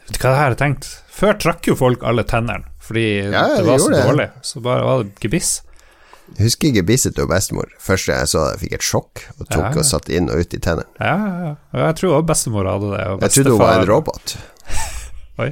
Vet 0.08 0.18
du 0.18 0.22
hva 0.24 0.34
jeg 0.34 0.42
har 0.42 0.58
tenkt? 0.58 0.90
Før 1.14 1.38
trakk 1.38 1.70
jo 1.70 1.78
folk 1.78 2.06
alle 2.08 2.26
tennene 2.26 2.66
fordi 2.90 3.20
ja, 3.22 3.44
det 3.54 3.66
var 3.68 3.78
så 3.78 3.92
det. 3.94 4.02
dårlig, 4.02 4.26
så 4.42 4.60
bare 4.66 4.82
var 4.82 5.04
det 5.04 5.22
gebiss. 5.22 5.60
Jeg 6.38 6.46
husker 6.46 6.76
gebisset 6.76 7.16
til 7.18 7.28
bestemor. 7.30 7.72
Først 7.84 8.10
da 8.10 8.20
jeg 8.22 8.32
så 8.32 8.46
det, 8.50 8.60
fikk 8.64 8.76
et 8.78 8.86
sjokk 8.86 9.24
og 9.38 9.46
tok 9.48 9.64
ja, 9.64 9.72
ja. 9.72 9.82
og 9.82 9.88
satt 9.88 10.12
inn 10.14 10.30
og 10.32 10.44
ut 10.44 10.56
i 10.56 10.62
tennene. 10.62 10.88
Ja, 11.00 11.16
ja, 11.16 11.40
ja. 11.50 11.86
Jeg 11.88 11.98
tror 12.00 12.20
også 12.20 12.30
bestemor 12.30 12.70
hadde 12.70 12.92
det. 12.94 13.02
jeg 13.06 13.36
trodde 13.36 13.56
hun 13.56 13.64
var 13.64 13.82
en 13.82 13.90
robot. 13.90 14.36
Oi. 15.44 15.52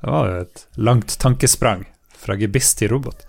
Det 0.00 0.12
var 0.12 0.28
jo 0.30 0.42
et 0.44 0.66
langt 0.88 1.16
tankesprang 1.22 1.86
fra 2.20 2.36
gebiss 2.38 2.74
til 2.78 2.92
robot. 2.94 3.26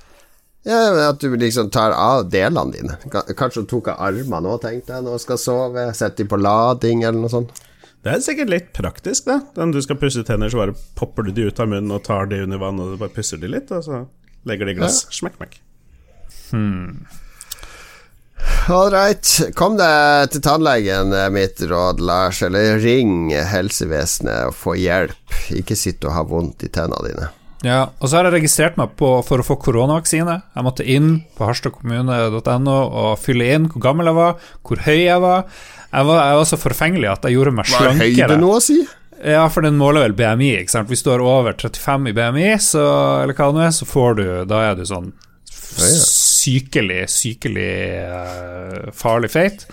Ja, 0.67 0.79
men 0.91 1.03
At 1.05 1.21
du 1.23 1.31
liksom 1.39 1.69
tar 1.71 1.95
av 1.95 2.27
delene 2.31 2.75
dine. 2.75 2.97
Kanskje 3.09 3.63
hun 3.63 3.69
tok 3.71 3.93
av 3.93 4.01
armene 4.09 4.51
òg, 4.51 4.59
tenkte 4.65 4.97
jeg, 4.97 5.05
når 5.05 5.15
hun 5.15 5.23
skal 5.23 5.39
sove. 5.41 5.85
Sette 5.95 6.21
dem 6.21 6.31
på 6.31 6.39
lading, 6.41 7.05
eller 7.07 7.23
noe 7.23 7.31
sånt. 7.31 7.63
Det 8.03 8.13
er 8.13 8.23
sikkert 8.23 8.51
litt 8.51 8.67
praktisk, 8.75 9.25
da. 9.27 9.39
Når 9.57 9.77
du 9.77 9.81
skal 9.83 9.99
pusse 9.99 10.23
tenner, 10.27 10.51
så 10.51 10.61
bare 10.61 10.75
popper 10.99 11.27
du 11.27 11.33
de 11.35 11.47
ut 11.49 11.59
av 11.63 11.71
munnen 11.71 11.95
og 11.95 12.03
tar 12.07 12.29
de 12.31 12.43
under 12.43 12.59
vann, 12.61 12.79
og 12.83 12.93
du 12.93 12.99
bare 12.99 13.15
pusser 13.15 13.39
de 13.41 13.49
litt, 13.51 13.71
og 13.71 13.83
så 13.87 14.03
legger 14.47 14.69
de 14.69 14.75
i 14.75 14.79
glass. 14.81 15.05
Ja. 15.07 15.17
Smekk, 15.21 15.39
smekk. 15.39 15.57
Hmm. 16.51 17.05
Ålreit. 18.69 19.29
Kom 19.55 19.77
deg 19.79 20.31
til 20.33 20.43
tannlegen, 20.43 21.13
er 21.15 21.31
mitt 21.33 21.61
råd, 21.63 22.01
Lars. 22.03 22.41
Eller 22.43 22.77
ring 22.83 23.31
helsevesenet 23.31 24.49
og 24.51 24.55
få 24.57 24.75
hjelp. 24.79 25.37
Ikke 25.55 25.77
sitt 25.79 26.03
og 26.03 26.15
ha 26.15 26.23
vondt 26.27 26.67
i 26.67 26.71
tennene 26.73 27.07
dine. 27.07 27.29
Ja, 27.65 27.87
og 27.97 28.09
så 28.09 28.19
har 28.19 28.27
jeg 28.27 28.35
registrert 28.37 28.75
meg 28.77 28.91
på 28.99 29.09
for 29.25 29.41
å 29.41 29.45
få 29.45 29.57
koronavaksine. 29.61 30.35
Jeg 30.53 30.65
måtte 30.65 30.85
inn 30.85 31.23
på 31.37 31.47
harstadkommune.no 31.47 32.75
og 32.85 33.17
fylle 33.23 33.47
inn 33.55 33.65
hvor 33.71 33.81
gammel 33.87 34.11
jeg 34.11 34.19
var, 34.19 34.37
hvor 34.67 34.83
høy 34.85 34.99
jeg 34.99 35.23
var. 35.23 35.47
Jeg 35.87 36.09
var, 36.11 36.21
jeg 36.21 36.37
var 36.37 36.47
så 36.51 36.59
forfengelig 36.61 37.09
at 37.09 37.25
jeg 37.25 37.37
gjorde 37.37 37.55
meg 37.57 37.69
slankere. 37.71 37.95
Hva 37.97 38.05
er 38.05 38.33
høyde 38.35 38.41
nå 38.43 38.51
å 38.53 38.61
si? 38.61 38.77
Ja, 39.17 39.47
for 39.49 39.65
den 39.65 39.79
måler 39.79 40.05
vel 40.05 40.13
BMI, 40.17 40.51
ikke 40.61 40.75
sant. 40.75 40.91
Hvis 40.91 41.01
du 41.01 41.09
har 41.09 41.23
over 41.25 41.55
35 41.57 42.11
i 42.11 42.13
BMI, 42.13 42.49
så, 42.61 42.83
eller 43.23 43.33
hva 43.33 43.49
det 43.49 43.57
nå 43.57 43.63
er, 43.65 43.73
så 43.73 43.87
får 43.89 44.19
du 44.19 44.25
Da 44.51 44.61
er 44.67 44.77
du 44.77 44.85
sånn. 44.85 45.09
Sykelig, 46.37 47.03
sykelig 47.11 47.71
eh, 48.01 48.89
farlig 48.95 49.31
feit. 49.33 49.65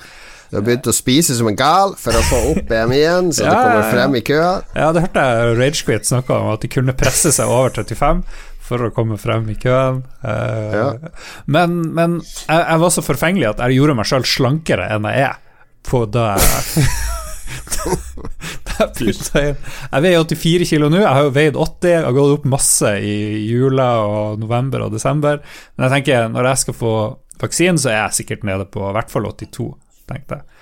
Du 0.50 0.58
har 0.60 0.64
begynt 0.68 0.86
å 0.86 0.94
spise 0.94 1.34
som 1.34 1.48
en 1.50 1.56
gal 1.58 1.94
for 1.98 2.14
å 2.14 2.22
få 2.28 2.40
opp 2.52 2.64
BMI-en, 2.70 3.32
så 3.34 3.44
Ja, 3.48 3.54
du 3.54 3.60
kommer 3.64 3.88
frem 3.90 4.16
i 4.20 4.24
køa. 4.26 4.50
Ja, 4.78 4.90
det 4.94 5.02
hørte 5.06 5.24
jeg 5.26 5.54
Ragequit 5.58 6.06
snakke 6.10 6.36
om, 6.36 6.50
at 6.54 6.62
de 6.62 6.70
kunne 6.70 6.94
presse 6.98 7.32
seg 7.34 7.50
over 7.50 7.72
35 7.74 8.22
for 8.64 8.86
å 8.86 8.92
komme 8.96 9.18
frem 9.20 9.48
i 9.52 9.56
køen. 9.60 10.02
Eh, 10.24 10.76
Ja. 10.78 10.86
Men, 11.50 11.74
men 11.96 12.20
jeg, 12.22 12.60
jeg 12.60 12.80
var 12.84 12.94
så 12.94 13.02
forfengelig 13.04 13.50
at 13.50 13.64
jeg 13.66 13.80
gjorde 13.80 13.96
meg 13.98 14.08
sjøl 14.08 14.24
slankere 14.28 14.86
enn 14.94 15.08
jeg 15.10 15.26
er 15.26 15.40
på 15.84 16.04
da 16.08 16.30
jeg 16.38 16.86
jeg 18.74 18.88
putta 18.98 19.42
veier 20.02 20.24
84 20.24 20.68
kilo 20.68 20.88
nå, 20.90 21.00
jeg 21.02 21.10
har 21.16 21.26
jo 21.26 21.34
veid 21.34 21.58
80, 21.58 21.90
jeg 21.90 22.06
har 22.06 22.16
gått 22.16 22.38
opp 22.38 22.48
masse 22.54 22.94
i 23.04 23.16
jula 23.48 23.88
og 24.06 24.42
november 24.42 24.86
og 24.86 24.94
desember. 24.96 25.42
Men 25.76 25.86
jeg 25.86 25.98
tenker, 25.98 26.28
når 26.32 26.50
jeg 26.50 26.62
skal 26.64 26.78
få 26.78 26.94
vaksinen, 27.42 27.80
så 27.80 27.92
er 27.92 27.98
jeg 28.00 28.20
sikkert 28.22 28.46
nede 28.48 28.66
på 28.70 28.82
i 28.88 28.94
hvert 28.96 29.12
fall 29.12 29.28
82, 29.30 29.70
tenkte 30.10 30.40
jeg. 30.40 30.53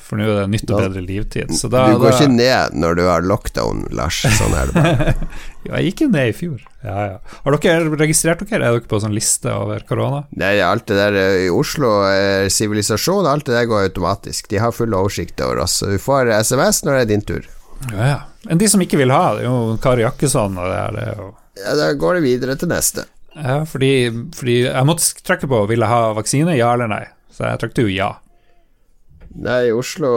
For 0.00 0.16
nå 0.20 0.24
er 0.24 0.38
det 0.42 0.50
nytt 0.52 0.70
og 0.72 0.80
bedre 0.80 1.02
livtid. 1.04 1.50
Du 1.52 1.68
går 1.72 2.02
da, 2.02 2.10
ikke 2.16 2.28
ned 2.32 2.74
når 2.80 2.96
du 2.98 3.02
har 3.06 3.24
lockdown, 3.24 3.84
Lars. 3.96 4.22
Sånn 4.38 4.54
er 4.56 4.70
det 4.72 4.74
bare. 4.82 5.14
Ja, 5.62 5.76
jeg 5.78 5.92
gikk 5.92 6.00
jo 6.02 6.06
ned 6.10 6.30
i 6.32 6.34
fjor. 6.34 6.62
Ja, 6.82 6.94
ja. 7.06 7.18
Har 7.44 7.54
dere 7.62 7.92
registrert 8.00 8.40
dere? 8.42 8.64
Er 8.66 8.74
dere 8.80 8.88
på 8.90 8.98
sånn 8.98 9.14
liste 9.14 9.52
over 9.54 9.84
korona? 9.86 10.24
Nei, 10.40 10.56
alt 10.66 10.88
det 10.90 10.96
der 10.98 11.18
eh, 11.20 11.44
i 11.44 11.50
Oslo, 11.54 11.92
eh, 12.10 12.48
sivilisasjon, 12.50 13.28
alt 13.30 13.46
det 13.46 13.54
der 13.54 13.68
går 13.70 13.86
automatisk. 13.86 14.48
De 14.50 14.58
har 14.58 14.74
full 14.74 14.96
oversikt 14.98 15.38
over 15.46 15.62
oss, 15.62 15.76
så 15.78 15.92
du 15.92 16.00
får 16.02 16.32
SMS 16.40 16.82
når 16.82 16.98
det 16.98 17.04
er 17.04 17.10
din 17.12 17.22
tur. 17.28 17.46
Ja, 17.92 18.08
ja. 18.10 18.18
Men 18.50 18.58
de 18.58 18.68
som 18.72 18.82
ikke 18.82 18.98
vil 18.98 19.14
ha, 19.14 19.22
det 19.36 19.44
er 19.44 19.50
jo 19.52 19.76
Kari 19.84 20.02
Jakkesson 20.02 20.58
og 20.58 20.66
det 20.72 20.80
her, 20.80 20.98
det. 20.98 21.06
Og, 21.22 21.30
Ja, 21.62 21.76
Da 21.78 21.92
går 22.00 22.18
det 22.18 22.24
videre 22.26 22.56
til 22.58 22.72
neste. 22.72 23.06
ja, 23.38 23.60
fordi, 23.68 23.92
fordi 24.34 24.58
jeg 24.66 24.86
måtte 24.88 25.14
trykke 25.22 25.46
på 25.50 25.62
vil 25.70 25.84
jeg 25.84 25.92
ha 25.94 26.12
vaksine, 26.18 26.56
ja 26.58 26.72
eller 26.74 26.90
nei. 26.90 27.04
Så 27.30 27.46
jeg 27.46 27.62
trykte 27.62 27.86
jo 27.86 27.92
ja. 27.94 28.10
Nei, 29.32 29.68
i 29.68 29.72
Oslo 29.72 30.08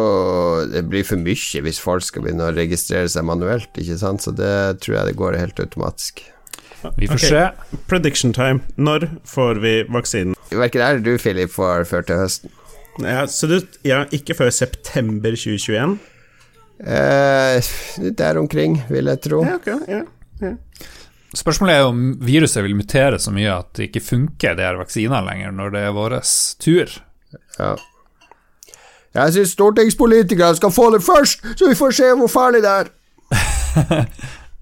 Det 0.67 0.81
blir 0.91 1.05
for 1.07 1.21
mye 1.21 1.61
hvis 1.63 1.79
folk 1.79 2.03
skal 2.03 2.25
begynne 2.25 2.49
å 2.49 2.55
registrere 2.55 3.07
seg 3.11 3.27
manuelt, 3.27 3.71
ikke 3.79 3.99
sant, 4.01 4.25
så 4.25 4.33
det 4.35 4.81
tror 4.83 4.99
jeg 4.99 5.11
det 5.11 5.19
går 5.19 5.37
helt 5.39 5.61
automatisk. 5.63 6.25
Vi 6.97 7.07
får 7.09 7.17
okay. 7.17 7.29
se. 7.29 7.77
Prediction 7.89 8.33
time. 8.35 8.61
Når 8.75 9.07
får 9.25 9.61
vi 9.63 9.73
vaksinen? 9.89 10.35
Verken 10.51 10.83
jeg 10.83 10.95
eller 10.97 11.05
du, 11.05 11.15
Philip, 11.21 11.49
får 11.49 11.87
før 11.89 12.05
til 12.05 12.19
høsten. 12.21 12.51
Ja, 13.01 13.25
så 13.27 13.49
du, 13.49 13.57
ja, 13.83 14.03
ikke 14.15 14.35
før 14.37 14.51
september 14.53 15.33
2021? 15.35 15.97
Eh, 16.79 17.71
der 18.19 18.39
omkring, 18.39 18.77
vil 18.91 19.09
jeg 19.11 19.23
tro. 19.25 19.41
Ja, 19.47 19.57
okay. 19.57 19.79
ja. 19.89 20.03
ja. 20.43 20.53
Spørsmålet 21.35 21.79
er 21.79 21.89
om 21.89 22.05
viruset 22.23 22.63
vil 22.63 22.77
mutere 22.77 23.17
så 23.19 23.33
mye 23.35 23.57
at 23.57 23.73
det 23.75 23.89
ikke 23.89 24.05
funker, 24.05 24.55
de 24.55 24.63
her 24.63 24.77
vaksinene 24.79 25.25
lenger, 25.25 25.51
når 25.55 25.73
det 25.73 25.83
er 25.83 25.97
vår 25.97 26.19
tur. 26.63 26.95
Ja. 27.57 27.73
Jeg 29.15 29.35
syns 29.35 29.53
stortingspolitikere 29.55 30.55
skal 30.59 30.73
få 30.75 30.89
det 30.95 31.03
først, 31.05 31.45
så 31.55 31.69
vi 31.69 31.77
får 31.79 31.95
se 31.99 32.15
hvor 32.19 32.31
farlig 32.31 32.65
det 32.65 32.73
er. 32.81 32.91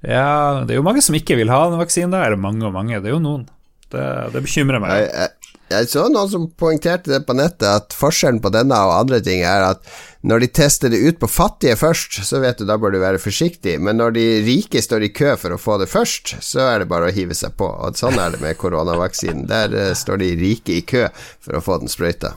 Ja, 0.03 0.63
det 0.67 0.75
er 0.75 0.81
jo 0.81 0.83
mange 0.83 1.00
som 1.03 1.15
ikke 1.15 1.38
vil 1.39 1.51
ha 1.53 1.62
den 1.72 1.79
vaksinen. 1.79 2.12
der. 2.12 2.33
er 2.33 2.36
mange 2.36 2.65
og 2.67 2.74
mange. 2.75 3.00
Det 3.00 3.07
er 3.07 3.15
jo 3.15 3.24
noen. 3.24 3.48
Det, 3.88 4.03
det 4.33 4.41
bekymrer 4.43 4.81
meg. 4.83 4.98
Jeg, 5.00 5.12
jeg, 5.15 5.53
jeg 5.72 5.89
så 5.93 6.07
noen 6.12 6.31
som 6.31 6.48
poengterte 6.60 7.12
det 7.13 7.22
på 7.27 7.36
nettet, 7.38 7.63
at 7.69 7.95
forskjellen 7.95 8.41
på 8.43 8.51
denne 8.51 8.75
og 8.83 8.98
andre 8.98 9.22
ting 9.24 9.45
er 9.48 9.63
at 9.69 9.93
når 10.27 10.43
de 10.43 10.50
tester 10.60 10.91
det 10.91 11.00
ut 11.03 11.22
på 11.22 11.29
fattige 11.31 11.77
først, 11.79 12.19
så 12.27 12.41
vet 12.43 12.60
du 12.60 12.67
da 12.67 12.75
bør 12.79 12.95
du 12.95 13.00
være 13.00 13.22
forsiktig, 13.22 13.77
men 13.79 14.00
når 14.00 14.15
de 14.17 14.25
rike 14.43 14.81
står 14.83 15.07
i 15.07 15.12
kø 15.15 15.36
for 15.39 15.55
å 15.55 15.60
få 15.62 15.77
det 15.81 15.89
først, 15.91 16.36
så 16.43 16.67
er 16.67 16.83
det 16.83 16.89
bare 16.91 17.07
å 17.07 17.15
hive 17.15 17.38
seg 17.38 17.55
på. 17.60 17.69
Og 17.69 18.00
sånn 18.00 18.19
er 18.19 18.36
det 18.36 18.41
med 18.43 18.60
koronavaksinen. 18.60 19.48
Der 19.51 19.72
uh, 19.72 19.86
står 19.98 20.19
de 20.24 20.33
rike 20.41 20.81
i 20.81 20.83
kø 20.88 21.07
for 21.43 21.60
å 21.60 21.63
få 21.63 21.79
den 21.83 21.91
sprøyta. 21.91 22.36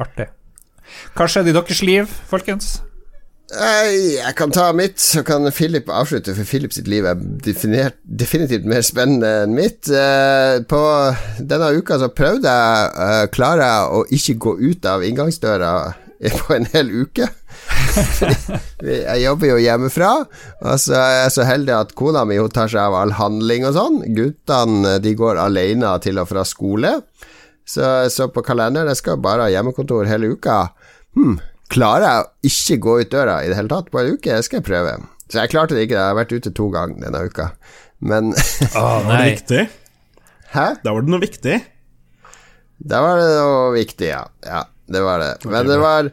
Artig. 0.00 0.30
Hva 1.14 1.28
skjedde 1.30 1.52
i 1.52 1.56
deres 1.56 1.84
liv, 1.84 2.10
folkens? 2.30 2.76
Jeg 3.54 4.32
kan 4.38 4.50
ta 4.50 4.70
mitt, 4.74 4.96
så 4.98 5.22
kan 5.26 5.44
Philip 5.52 5.90
avslutte, 5.92 6.32
for 6.34 6.48
Philip 6.48 6.72
sitt 6.74 6.88
liv 6.90 7.04
er 7.06 7.20
definert, 7.44 7.98
definitivt 8.02 8.64
mer 8.66 8.82
spennende 8.82 9.30
enn 9.44 9.54
mitt. 9.54 9.84
Eh, 9.86 10.62
på 10.66 10.80
denne 11.38 11.74
uka 11.76 12.00
så 12.00 12.08
prøvde 12.10 12.50
jeg, 12.50 12.88
uh, 12.96 13.26
klarer 13.34 13.66
jeg 13.66 13.92
å 13.98 14.00
ikke 14.16 14.38
gå 14.46 14.56
ut 14.64 14.88
av 14.88 15.04
inngangsdøra 15.06 15.74
på 16.40 16.56
en 16.56 16.66
hel 16.72 16.90
uke. 17.04 17.28
Jeg 18.84 19.20
jobber 19.22 19.48
jo 19.48 19.60
hjemmefra, 19.62 20.10
og 20.64 20.80
så 20.80 20.96
er 20.98 21.12
jeg 21.22 21.32
så 21.36 21.44
heldig 21.48 21.74
at 21.76 21.92
kona 21.96 22.24
mi 22.28 22.36
hun 22.36 22.52
tar 22.52 22.68
seg 22.68 22.80
av 22.82 22.96
all 22.98 23.14
handling 23.16 23.64
og 23.68 23.76
sånn. 23.76 24.00
Guttene 24.16 24.96
de 25.04 25.14
går 25.16 25.40
alene 25.40 25.92
til 26.04 26.20
og 26.20 26.28
fra 26.32 26.44
skole. 26.48 26.96
Så 27.64 27.80
jeg 27.80 28.12
så 28.12 28.28
på 28.32 28.44
kalenderen, 28.44 28.90
jeg 28.92 29.00
skal 29.00 29.20
bare 29.24 29.46
ha 29.46 29.52
hjemmekontor 29.52 30.08
hele 30.10 30.34
uka. 30.36 30.58
Hm, 31.16 31.38
klarer 31.72 32.04
jeg 32.04 32.24
å 32.24 32.50
ikke 32.50 32.80
gå 32.84 32.98
ut 33.00 33.12
døra 33.14 33.38
i 33.42 33.48
det 33.50 33.56
hele 33.58 33.72
tatt 33.72 33.90
på 33.92 34.02
en 34.02 34.16
uke? 34.16 34.28
Det 34.36 34.44
skal 34.46 34.60
jeg 34.60 34.68
prøve. 34.68 34.98
Så 35.30 35.40
jeg 35.40 35.52
klarte 35.54 35.76
det 35.76 35.86
ikke, 35.86 35.96
jeg 35.96 36.10
har 36.10 36.18
vært 36.18 36.34
ute 36.36 36.52
to 36.54 36.68
ganger 36.74 37.00
denne 37.06 37.24
uka. 37.24 37.48
Men 38.04 38.34
ah, 38.76 39.00
Var 39.06 39.16
det 39.16 39.30
viktig? 39.30 39.62
Hæ? 40.54 40.66
Da 40.84 40.92
var 40.92 41.06
det 41.06 41.14
noe 41.14 41.24
viktig. 41.24 41.56
Da 42.84 43.00
var 43.02 43.18
det 43.18 43.26
noe 43.32 43.72
viktig, 43.74 44.08
ja. 44.10 44.22
Ja, 44.44 44.64
det 44.92 45.02
var 45.02 45.22
det. 45.22 45.32
Men 45.48 45.66
det 45.70 45.78
var 45.80 46.10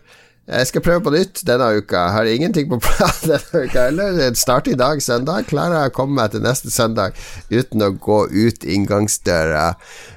Jeg 0.51 0.67
skal 0.67 0.83
prøve 0.83 1.03
på 1.05 1.11
nytt 1.13 1.43
denne 1.47 1.67
uka. 1.77 1.99
Jeg 2.07 2.15
har 2.15 2.29
ingenting 2.31 2.71
på 2.71 2.79
plan 2.85 3.19
denne 3.27 3.65
uka 3.67 3.85
heller. 3.89 4.23
Starte 4.39 4.73
i 4.73 4.79
dag, 4.79 5.03
søndag. 5.03 5.45
Klarer 5.51 5.83
jeg 5.83 5.91
å 5.91 5.95
komme 5.99 6.17
meg 6.17 6.33
til 6.33 6.43
neste 6.45 6.71
søndag 6.73 7.19
uten 7.51 7.85
å 7.85 7.91
gå 7.93 8.23
ut 8.31 8.65
inngangsdøra. 8.65 9.73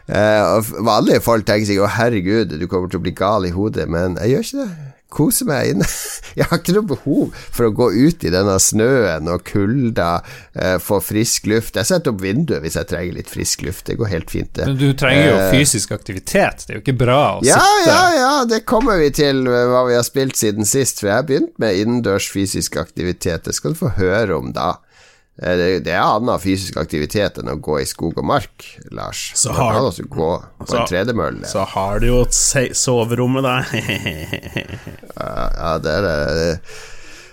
Eh, 0.09 0.73
vanlige 0.85 1.23
folk 1.25 1.47
tenker 1.49 1.67
sikkert 1.67 1.89
'Å, 1.89 1.95
herregud, 1.97 2.59
du 2.61 2.67
kommer 2.69 2.91
til 2.91 3.01
å 3.01 3.05
bli 3.07 3.15
gal 3.17 3.47
i 3.47 3.55
hodet', 3.55 3.89
men 3.89 4.19
jeg 4.21 4.35
gjør 4.35 4.45
ikke 4.45 4.65
det. 4.65 4.91
Koser 5.15 5.47
meg 5.47 5.69
inne. 5.71 5.87
Jeg 6.35 6.49
har 6.51 6.59
ikke 6.59 6.73
noe 6.75 6.89
behov 6.91 7.35
for 7.55 7.69
å 7.69 7.71
gå 7.71 7.87
ut 7.95 8.25
i 8.27 8.31
denne 8.35 8.57
snøen 8.59 9.29
og 9.31 9.45
kulda, 9.47 10.25
eh, 10.59 10.79
få 10.83 10.99
frisk 10.99 11.47
luft. 11.47 11.77
Jeg 11.79 11.87
setter 11.87 12.11
opp 12.11 12.19
vinduet 12.25 12.65
hvis 12.65 12.75
jeg 12.75 12.89
trenger 12.91 13.15
litt 13.15 13.31
frisk 13.31 13.63
luft. 13.63 13.85
Det 13.87 13.95
går 14.01 14.11
helt 14.11 14.33
fint, 14.33 14.51
det. 14.59 14.67
Men 14.67 14.77
du 14.81 14.91
trenger 14.99 15.29
jo 15.29 15.37
Eh, 15.39 15.53
fysisk 15.55 15.93
aktivitet. 15.95 16.67
Det 16.67 16.75
er 16.75 16.81
jo 16.81 16.83
ikke 16.83 16.99
bra 16.99 17.39
å 17.39 17.45
Ja, 17.47 17.61
sitte 17.63 17.87
ja, 17.87 18.01
ja, 18.11 18.17
ja, 18.19 18.45
det 18.51 18.65
kommer 18.67 18.99
vi 18.99 19.13
til 19.15 19.45
hva 19.47 19.87
vi 19.87 19.95
har 19.95 20.03
spilt 20.03 20.35
siden 20.35 20.67
sist, 20.67 20.99
for 20.99 21.07
jeg 21.13 21.15
har 21.21 21.23
begynt 21.31 21.55
med 21.63 21.79
innendørs 21.79 22.27
fysisk 22.35 22.75
aktivitet. 22.83 23.45
Det 23.45 23.55
skal 23.55 23.71
du 23.71 23.79
få 23.79 23.95
høre 23.95 24.35
om 24.35 24.51
da. 24.53 24.81
Eh, 25.43 25.57
Det, 25.59 25.69
det 25.85 25.93
er 25.97 26.03
annen 26.05 26.38
fysisk 26.38 26.76
aktivitet 26.79 27.38
enn 27.43 27.49
å 27.50 27.57
gå 27.59 27.81
i 27.83 27.87
skog 27.91 28.19
og 28.23 28.25
mark, 28.29 28.64
Lars. 28.95 29.33
Så 29.35 29.50
har- 29.53 29.73
kan 29.75 29.83
også 29.91 30.07
gå 30.07 30.31
på 30.61 30.67
så- 30.71 30.81
en 30.81 30.87
tredemølle. 30.87 31.47
Så 31.50 31.64
har 31.67 31.99
du 32.00 32.07
jo 32.07 32.21
et 32.23 32.33
se- 32.35 32.71
soverom 32.75 33.33
med. 33.41 33.45
Ja, 35.19 35.50
ja, 35.59 35.79
det 35.79 35.91
er 35.91 36.03
det. 36.07 36.61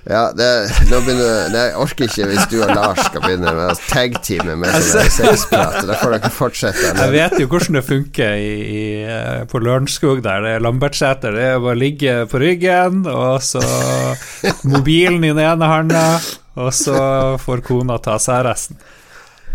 Ja, 0.10 0.32
det, 0.34 0.46
nå 0.90 0.98
begynner, 1.06 1.52
det 1.54 1.60
jeg 1.62 1.74
orker 1.78 2.08
ikke 2.08 2.26
hvis 2.32 2.48
du 2.50 2.56
og 2.66 2.72
Lars 2.74 2.98
skal 3.06 3.22
begynne 3.22 3.52
med 3.54 3.68
å 3.70 3.76
tag-teame 3.86 4.56
med 4.58 4.74
sexprat. 4.82 5.76
Da 5.86 5.94
får 6.02 6.16
dere 6.16 6.32
fortsette. 6.34 6.94
Jeg 6.98 7.12
vet 7.14 7.36
jo 7.38 7.46
hvordan 7.52 7.78
det 7.78 7.84
funker 7.86 8.34
i, 8.34 8.50
i, 8.80 8.82
eh, 9.06 9.44
på 9.52 9.62
Lørenskog 9.62 10.24
der. 10.26 10.42
Det 10.42 10.56
er 10.56 10.66
Lambertseter. 10.66 11.38
Det 11.38 11.44
er 11.52 11.60
bare 11.62 11.78
å 11.78 11.82
ligge 11.84 12.16
på 12.34 12.42
ryggen, 12.42 13.04
og 13.14 13.46
så 13.46 13.62
mobilen 14.66 15.22
i 15.24 15.36
den 15.36 15.44
ene 15.46 15.70
handa, 15.70 16.04
og 16.60 16.74
så 16.76 16.98
får 17.42 17.64
kona 17.68 18.00
ta 18.04 18.18
seg 18.20 18.42
av 18.42 18.48
resten. 18.50 18.82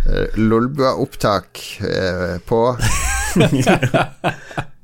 Eh, 0.06 0.38
Lolbua-opptak 0.40 1.64
eh, 1.82 2.38
på. 2.46 2.62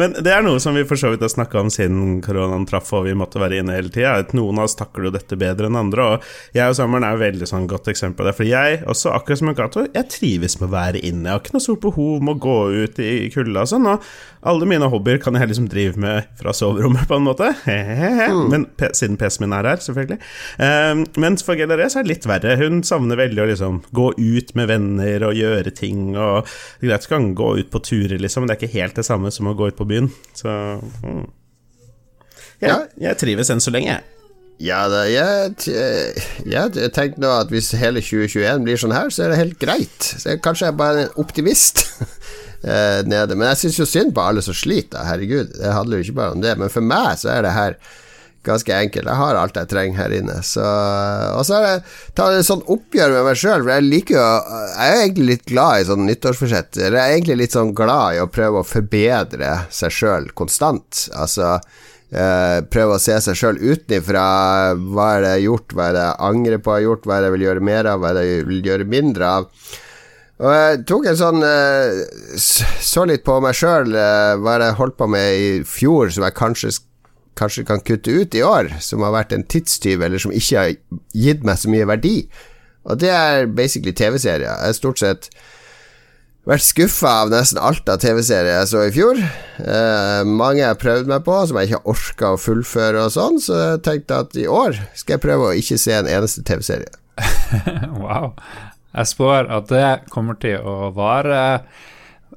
Men 0.00 0.16
det 0.18 0.34
er 0.34 0.44
noe 0.44 0.60
som 0.62 0.76
vi 0.76 0.84
for 0.88 1.00
så 1.00 1.12
vidt 1.14 1.24
har 1.24 1.32
snakka 1.32 1.62
om 1.62 1.72
siden 1.72 2.20
koronaen 2.24 2.66
traff 2.68 2.92
og 2.96 3.06
vi 3.08 3.16
måtte 3.16 3.40
være 3.40 3.62
inne 3.62 3.78
hele 3.78 3.92
tida. 3.94 4.18
Noen 4.36 4.60
av 4.60 4.68
oss 4.68 4.76
takler 4.78 5.08
jo 5.08 5.14
dette 5.16 5.38
bedre 5.40 5.70
enn 5.70 5.78
andre, 5.78 6.12
og 6.12 6.56
jeg 6.56 6.68
og 6.68 6.76
Sommeren 6.78 7.06
er 7.08 7.20
veldig 7.20 7.48
sånn 7.48 7.68
godt 7.70 7.88
eksempel 7.92 8.18
på 8.18 8.26
det. 8.26 8.34
For 8.36 8.48
jeg, 8.48 8.82
også 8.90 9.12
akkurat 9.14 9.40
som 9.40 9.52
en 9.52 9.58
Gato, 9.58 9.84
jeg 9.94 10.10
trives 10.12 10.58
med 10.58 10.68
å 10.68 10.74
være 10.74 11.02
inne. 11.06 11.28
Jeg 11.28 11.36
har 11.36 11.44
ikke 11.44 11.54
noe 11.54 11.64
stort 11.64 11.84
behov 11.86 12.24
med 12.24 12.34
å 12.34 12.42
gå 12.42 12.58
ut 12.82 13.00
i 13.02 13.12
kulda 13.32 13.64
og 13.64 13.70
sånn. 13.70 13.86
Og 13.88 14.06
alle 14.48 14.68
mine 14.70 14.88
hobbyer 14.90 15.20
kan 15.22 15.36
jeg 15.38 15.50
liksom 15.50 15.68
drive 15.70 16.00
med 16.00 16.28
fra 16.38 16.54
soverommet, 16.54 17.06
på 17.08 17.18
en 17.18 17.26
måte. 17.26 17.52
Men 18.52 18.66
siden 18.96 19.18
PC-en 19.20 19.46
min 19.46 19.54
er 19.56 19.70
her, 19.70 19.82
selvfølgelig. 19.82 20.18
Um, 20.58 21.04
mens 21.22 21.46
for 21.46 21.58
så 21.58 22.00
er 22.00 22.06
det 22.06 22.12
litt 22.12 22.28
verre. 22.28 22.56
Hun 22.60 22.82
savner 22.86 23.18
veldig 23.18 23.44
å 23.44 23.48
liksom 23.52 23.80
gå 23.94 24.10
ut 24.18 24.54
med 24.58 24.70
venner 24.70 25.26
og 25.28 25.38
gjøre 25.38 25.74
ting. 25.74 26.14
Og 26.16 26.46
det 26.46 26.88
er 26.88 26.92
greit, 26.92 27.06
skal 27.06 27.30
gå 27.38 27.52
ut 27.60 27.70
på 27.72 27.82
turer, 27.84 28.18
liksom, 28.18 28.44
men 28.44 28.50
det 28.50 28.56
er 28.56 28.62
ikke 28.62 28.78
helt 28.78 28.98
det 28.98 29.06
samme 29.06 29.32
som 29.34 29.50
å 29.50 29.56
gå 29.58 29.67
ut 29.70 29.78
på 29.78 29.86
byen. 29.88 30.10
Så 30.36 30.52
mm. 31.04 31.24
jeg, 32.60 32.70
Ja. 32.70 32.78
jeg 33.08 33.20
trives 33.20 33.50
enn 33.52 33.62
så 33.62 33.74
lenge. 33.74 33.98
Ja, 34.58 34.80
da, 34.90 35.04
jeg, 35.06 35.52
jeg 36.50 36.90
tenkte 36.94 37.22
nå 37.22 37.30
at 37.30 37.52
hvis 37.52 37.70
hele 37.78 38.02
2021 38.02 38.64
blir 38.66 38.80
sånn 38.80 38.94
her, 38.94 39.12
så 39.14 39.24
er 39.24 39.30
det 39.32 39.38
helt 39.38 39.60
greit. 39.62 40.02
Så 40.02 40.32
jeg, 40.32 40.42
kanskje 40.42 40.66
jeg 40.66 40.74
er 40.74 40.80
bare 40.80 41.04
en 41.04 41.20
optimist 41.22 41.84
eh, 42.66 43.04
nede. 43.06 43.36
Men 43.38 43.52
jeg 43.52 43.60
syns 43.62 43.78
jo 43.78 43.86
synd 43.86 44.16
på 44.16 44.24
alle 44.24 44.42
som 44.42 44.56
sliter, 44.58 45.06
herregud. 45.06 45.54
Det 45.60 45.76
handler 45.76 46.00
jo 46.00 46.08
ikke 46.08 46.18
bare 46.18 46.34
om 46.34 46.42
det. 46.42 46.56
Men 46.58 46.74
for 46.74 46.82
meg 46.82 47.20
så 47.22 47.30
er 47.36 47.46
det 47.46 47.54
her 47.54 47.78
ganske 48.48 48.74
enkelt. 48.74 49.10
Jeg 49.10 49.20
har 49.20 49.40
alt 49.40 49.58
jeg 49.60 49.70
trenger 49.70 50.02
her 50.02 50.14
inne. 50.18 50.38
Så, 50.46 50.64
og 50.64 51.44
så 51.46 51.58
har 51.58 51.68
jeg 51.68 51.82
tatt 52.18 52.38
et 52.38 52.48
sånn 52.48 52.64
oppgjør 52.64 53.16
med 53.16 53.28
meg 53.28 53.40
sjøl, 53.40 53.62
for 53.62 53.74
jeg 53.74 53.88
liker 53.88 54.18
jo 54.18 54.24
Jeg 54.24 54.94
er 54.94 55.02
egentlig 55.02 55.28
litt 55.32 55.44
glad 55.52 55.82
i 55.82 55.90
sånn 55.90 56.08
nyttårsforsett. 56.08 56.80
Jeg 56.80 56.94
er 56.94 57.04
egentlig 57.12 57.42
litt 57.44 57.58
sånn 57.58 57.74
glad 57.76 58.16
i 58.16 58.24
å 58.24 58.32
prøve 58.32 58.62
å 58.62 58.66
forbedre 58.66 59.54
seg 59.74 59.94
sjøl 59.94 60.32
konstant. 60.38 61.06
Altså 61.14 61.58
Eh, 62.08 62.60
prøve 62.72 62.94
å 62.96 63.02
se 63.02 63.18
seg 63.20 63.36
sjøl 63.36 63.58
utenfra. 63.60 64.22
Hva 64.80 65.08
er 65.16 65.20
det 65.20 65.32
jeg 65.32 65.36
har 65.36 65.44
gjort, 65.44 65.74
hva 65.74 65.88
er 65.88 65.96
det 65.96 66.06
jeg 66.06 66.22
angrer 66.30 66.62
på 66.62 66.72
jeg 66.72 66.80
har 66.80 66.86
gjort, 66.86 67.04
hva 67.04 67.16
er 67.16 67.20
det 67.20 67.28
jeg 67.28 67.34
vil 67.34 67.44
gjøre 67.48 67.66
mer 67.68 67.90
av, 67.90 68.00
hva 68.00 68.08
er 68.08 68.16
det 68.16 68.24
jeg 68.24 68.46
vil 68.48 68.70
gjøre 68.70 68.88
mindre 68.88 69.32
av. 69.40 69.50
Og 70.38 70.54
jeg 70.54 70.82
tok 70.86 71.06
en 71.10 71.16
sånn 71.18 71.42
eh, 71.42 71.96
Så 72.38 73.02
litt 73.10 73.24
på 73.26 73.40
meg 73.42 73.56
sjøl, 73.58 73.90
eh, 73.90 74.36
hva 74.38 74.54
er 74.54 74.62
det 74.62 74.70
jeg 74.70 74.78
holdt 74.78 74.96
på 75.00 75.08
med 75.10 75.28
i 75.34 75.48
fjor 75.66 76.12
som 76.14 76.24
jeg 76.24 76.36
kanskje, 76.38 76.72
kanskje 77.38 77.66
kan 77.68 77.82
kutte 77.86 78.14
ut 78.14 78.34
i 78.34 78.44
år, 78.44 78.72
som 78.84 79.04
har 79.06 79.14
vært 79.14 79.34
en 79.36 79.46
tidstyv, 79.46 80.02
eller 80.04 80.22
som 80.22 80.34
ikke 80.34 80.58
har 80.58 80.74
gitt 81.16 81.46
meg 81.46 81.60
så 81.60 81.70
mye 81.72 81.86
verdi. 81.88 82.16
Og 82.88 82.98
det 83.00 83.12
er 83.12 83.48
basically 83.52 83.94
TV-serier. 83.96 84.48
Jeg 84.48 84.70
har 84.70 84.76
stort 84.76 85.00
sett 85.02 85.30
vært 86.48 86.64
skuffa 86.64 87.10
av 87.24 87.32
nesten 87.32 87.60
alt 87.60 87.88
av 87.92 88.00
TV-serier 88.00 88.54
jeg 88.54 88.70
så 88.70 88.86
i 88.86 88.94
fjor. 88.94 89.20
Eh, 89.20 90.22
mange 90.24 90.62
jeg 90.62 90.70
har 90.70 90.80
prøvd 90.80 91.10
meg 91.10 91.26
på, 91.26 91.36
som 91.44 91.58
jeg 91.60 91.68
ikke 91.68 91.80
har 91.80 91.92
orka 91.92 92.32
å 92.32 92.40
fullføre 92.40 93.04
og 93.04 93.12
sånn, 93.12 93.36
så 93.44 93.60
jeg 93.60 93.84
tenkte 93.84 94.22
at 94.24 94.38
i 94.40 94.48
år 94.48 94.78
skal 94.94 95.18
jeg 95.18 95.24
prøve 95.26 95.50
å 95.50 95.58
ikke 95.60 95.80
se 95.80 95.98
en 95.98 96.08
eneste 96.08 96.44
TV-serie. 96.48 96.94
wow. 98.04 98.32
Jeg 98.96 99.12
spår 99.12 99.50
at 99.52 99.68
det 99.70 99.88
kommer 100.12 100.38
til 100.40 100.64
å 100.64 100.90
vare 100.96 101.40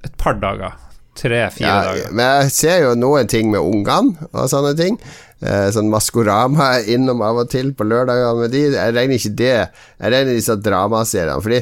et 0.03 0.15
par 0.20 0.36
dager. 0.41 0.75
Tre-fire 1.22 1.68
Ja, 1.68 1.75
dager. 1.86 2.12
men 2.18 2.42
jeg 2.42 2.51
ser 2.56 2.80
jo 2.86 2.96
noen 2.98 3.30
ting 3.30 3.51
med 3.54 3.62
ungene 3.62 4.28
og 4.32 4.50
sånne 4.50 4.74
ting. 4.80 4.98
Eh, 5.42 5.70
sånn 5.74 5.90
Maskorama 5.90 6.72
er 6.80 6.90
innom 6.96 7.22
av 7.25 7.44
og 7.44 7.50
til 7.54 7.72
på 7.78 7.86
lørdagene 7.86 8.44
med 8.44 8.54
de. 8.54 8.66
Jeg 8.75 8.96
regner 8.98 9.18
ikke 9.18 9.36
det. 9.38 9.56
Jeg 10.01 10.13
regner 10.13 10.38
disse 10.38 10.58
dramaseriene. 10.62 11.42
Fordi 11.42 11.62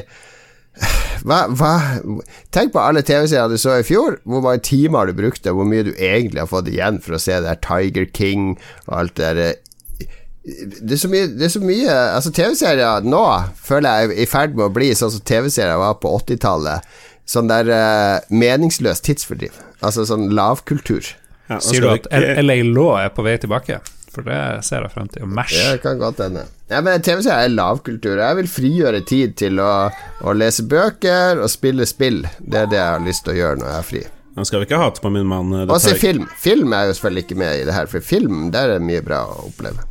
hva, 1.28 1.40
hva 1.52 1.72
Tenk 2.54 2.72
på 2.74 2.80
alle 2.82 3.02
TV-serier 3.04 3.48
du 3.52 3.56
så 3.60 3.78
i 3.80 3.86
fjor. 3.86 4.20
Hvor 4.24 4.44
mange 4.44 4.64
timer 4.68 5.08
du 5.08 5.16
brukte, 5.18 5.52
hvor 5.56 5.68
mye 5.68 5.86
du 5.88 5.92
egentlig 5.96 6.40
har 6.44 6.50
fått 6.50 6.68
igjen 6.72 7.00
for 7.04 7.16
å 7.16 7.22
se 7.22 7.36
det 7.40 7.48
der 7.48 7.60
Tiger 7.64 8.08
King 8.16 8.54
og 8.86 8.94
alt 9.02 9.18
det 9.20 9.34
der 9.40 9.58
det 10.40 10.94
er 10.94 10.96
så 10.96 11.08
mye, 11.12 11.26
det 11.36 11.44
er 11.44 11.50
så 11.52 11.60
mye 11.60 11.94
Altså 12.16 12.30
TV-serier 12.32 13.04
nå 13.04 13.20
føler 13.60 14.00
jeg 14.00 14.08
er 14.08 14.20
i 14.24 14.28
ferd 14.30 14.54
med 14.56 14.70
å 14.70 14.72
bli 14.72 14.88
sånn 14.96 15.12
som 15.12 15.20
TV-serier 15.28 15.76
var 15.76 15.98
på 16.00 16.14
80-tallet. 16.16 16.86
Sånn 17.30 17.46
der 17.50 17.68
uh, 17.70 18.18
meningsløs 18.34 19.02
tidsfordriv. 19.06 19.54
Altså 19.86 20.02
sånn 20.08 20.28
lavkultur. 20.34 21.12
Ja, 21.50 21.58
Sier 21.62 21.84
du 21.84 21.88
at 21.92 22.06
ikke- 22.10 22.42
LA 22.42 22.56
Law 22.74 22.96
er 22.98 23.10
på 23.14 23.22
vei 23.26 23.36
tilbake? 23.42 23.78
For 24.10 24.26
det 24.26 24.64
ser 24.66 24.82
jeg 24.82 24.90
frem 24.90 25.06
til. 25.14 25.26
Mash. 25.30 25.54
Det 25.54 25.82
kan 25.84 25.98
godt 26.00 26.18
hende. 26.24 26.42
Ja, 26.70 26.80
men 26.82 26.98
TV-serier 27.06 27.44
er 27.46 27.52
lavkultur. 27.54 28.18
Jeg 28.18 28.36
vil 28.40 28.48
frigjøre 28.50 29.04
tid 29.06 29.36
til 29.38 29.60
å, 29.62 29.68
å 30.26 30.34
lese 30.34 30.64
bøker 30.66 31.38
og 31.44 31.46
spille 31.52 31.86
spill. 31.86 32.24
Det 32.42 32.64
er 32.64 32.66
det 32.72 32.80
jeg 32.80 32.88
har 32.96 33.04
lyst 33.06 33.22
til 33.26 33.36
å 33.36 33.38
gjøre 33.38 33.60
når 33.60 33.70
jeg 33.70 33.78
er 33.84 33.86
fri. 33.92 34.02
Nå 34.34 34.46
skal 34.46 34.62
vi 34.62 34.66
ikke 34.66 34.82
hate 34.82 35.02
på 35.04 35.12
min 35.14 35.26
mann. 35.30 35.54
eh, 35.54 35.70
Og 35.70 35.78
se 35.82 35.94
film. 35.98 36.26
Film 36.42 36.74
er 36.74 36.88
jo 36.90 36.96
selvfølgelig 36.98 37.24
ikke 37.28 37.38
med 37.44 37.60
i 37.60 37.64
det 37.70 37.74
her, 37.78 37.86
for 37.90 38.00
film 38.02 38.50
der 38.54 38.66
er 38.74 38.78
det 38.80 38.86
mye 38.90 39.02
bra 39.06 39.22
å 39.30 39.46
oppleve. 39.46 39.86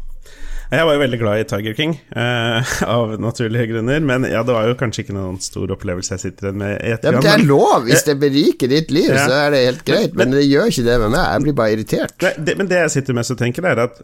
Jeg 0.70 0.86
var 0.86 0.94
jo 0.94 1.00
veldig 1.02 1.18
glad 1.18 1.40
i 1.42 1.46
Tiger 1.50 1.74
King, 1.74 1.96
eh, 2.14 2.74
av 2.86 3.16
naturlige 3.22 3.72
grunner. 3.72 4.04
Men 4.06 4.28
ja, 4.30 4.44
det 4.46 4.54
var 4.54 4.68
jo 4.70 4.76
kanskje 4.78 5.02
ikke 5.02 5.16
noen 5.18 5.40
stor 5.42 5.72
opplevelse 5.74 6.14
jeg 6.14 6.22
sitter 6.28 6.50
igjen 6.52 6.60
med 6.62 6.76
i 6.78 6.92
Ja, 6.94 7.00
men 7.16 7.24
det 7.26 7.32
er 7.34 7.46
lov. 7.50 7.88
Hvis 7.88 8.06
det 8.06 8.20
beriker 8.22 8.70
ditt 8.70 8.92
liv, 8.94 9.10
Ja. 9.10 9.24
så 9.26 9.40
er 9.48 9.56
det 9.56 9.64
helt 9.66 9.84
greit. 9.88 10.14
Men 10.20 10.36
det 10.38 10.46
gjør 10.46 10.70
ikke 10.70 10.86
det 10.86 11.00
med 11.02 11.10
meg. 11.16 11.26
Jeg 11.34 11.42
blir 11.48 11.58
bare 11.58 11.74
irritert. 11.74 12.14
Det, 12.22 12.34
det, 12.46 12.58
men 12.62 12.70
det 12.70 12.84
jeg 12.84 12.92
sitter 13.00 13.18
mest 13.18 13.34
og 13.34 13.42
tenker, 13.42 13.66
er 13.66 13.82
at 13.88 13.98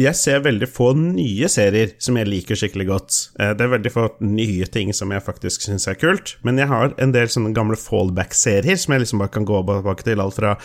jeg 0.00 0.16
ser 0.16 0.40
veldig 0.44 0.66
få 0.70 0.90
nye 0.96 1.48
serier 1.50 1.92
som 2.02 2.16
jeg 2.18 2.28
liker 2.28 2.58
skikkelig 2.58 2.86
godt. 2.88 3.16
Eh, 3.40 3.52
Det 3.54 3.64
er 3.66 3.72
veldig 3.74 3.92
få 3.92 4.04
nye 4.24 4.66
ting 4.72 4.92
som 4.96 5.10
jeg 5.12 5.22
faktisk 5.26 5.62
syns 5.66 5.86
er 5.90 5.98
kult, 6.00 6.36
men 6.46 6.58
jeg 6.58 6.68
har 6.70 6.94
en 6.98 7.12
del 7.12 7.28
sånne 7.32 7.52
gamle 7.56 7.76
fallback-serier 7.76 8.78
som 8.80 8.94
jeg 8.94 9.04
liksom 9.04 9.18
bare 9.22 9.34
kan 9.34 9.44
gå 9.48 9.60
tilbake 9.66 10.06
til. 10.06 10.20
Alt 10.20 10.38
fra 10.38 10.56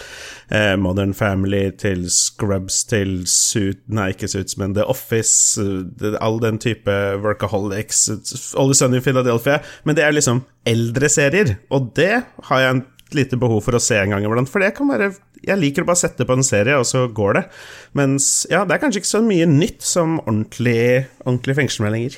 eh, 0.51 0.75
Modern 0.79 1.13
Family 1.13 1.71
til 1.81 2.07
Scrubs 2.09 2.83
til 2.89 3.23
Suit 3.27 3.81
Nei, 3.87 4.11
ikke 4.13 4.27
Suits, 4.31 4.57
men 4.57 4.73
The 4.77 4.85
Office. 4.85 5.59
eh, 5.61 6.17
All 6.21 6.39
den 6.39 6.57
type 6.59 6.91
Workaholics, 7.23 8.09
Always 8.57 8.77
Sunny 8.79 8.97
in 8.97 9.03
Philadelphia. 9.03 9.59
Men 9.85 9.95
det 9.95 10.03
er 10.05 10.11
liksom 10.15 10.43
eldre 10.65 11.09
serier, 11.09 11.57
og 11.69 11.93
det 11.95 12.23
har 12.49 12.59
jeg 12.63 12.75
en 12.75 12.85
lite 13.15 13.37
behov 13.37 13.61
for 13.63 13.77
å 13.77 13.79
se 13.83 13.95
en 14.01 14.09
gang 14.15 14.23
iblant. 14.25 14.49
For 14.49 14.59
det 14.63 14.73
kan 14.75 14.89
være 14.89 15.11
Jeg 15.45 15.61
liker 15.61 15.85
å 15.85 15.89
bare 15.89 16.01
sette 16.01 16.25
på 16.27 16.37
en 16.37 16.45
serie, 16.45 16.77
og 16.79 16.87
så 16.89 17.05
går 17.13 17.37
det. 17.39 17.43
Mens 17.97 18.29
ja, 18.51 18.63
det 18.65 18.75
er 18.75 18.81
kanskje 18.83 19.03
ikke 19.03 19.13
så 19.13 19.21
mye 19.25 19.49
nytt 19.49 19.85
som 19.85 20.17
ordentlig, 20.23 21.05
ordentlig 21.25 21.57
fengselsmeldinger. 21.59 22.17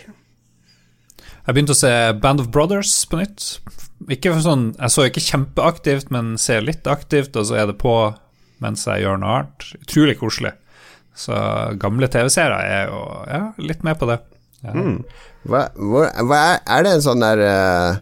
Jeg 1.47 1.55
begynte 1.55 1.75
å 1.75 1.79
se 1.79 1.91
Band 2.23 2.43
of 2.43 2.49
Brothers 2.51 2.93
på 3.07 3.21
nytt. 3.21 3.49
Ikke 4.11 4.33
sånn, 4.43 4.73
Jeg 4.77 4.93
så 4.93 5.07
ikke 5.07 5.23
kjempeaktivt, 5.23 6.11
men 6.11 6.35
ser 6.41 6.65
litt 6.65 6.87
aktivt, 6.87 7.35
og 7.39 7.47
så 7.49 7.61
er 7.61 7.69
det 7.71 7.77
på 7.81 7.93
mens 8.63 8.87
jeg 8.87 9.03
gjør 9.03 9.21
noe 9.21 9.35
annet. 9.35 9.69
Utrolig 9.83 10.17
koselig. 10.19 10.53
Så 11.17 11.37
gamle 11.81 12.09
TV-serier 12.13 12.57
er 12.57 12.91
jo 12.91 12.99
ja, 13.29 13.43
litt 13.63 13.85
med 13.85 13.97
på 13.99 14.09
det. 14.09 14.19
Ja. 14.65 14.73
Hva, 15.47 15.63
hvor, 15.77 16.09
hva 16.27 16.41
er, 16.51 16.59
er 16.65 16.85
det 16.85 16.93
en 16.97 17.05
sånn 17.05 17.23
der 17.23 17.41
uh, 17.41 17.99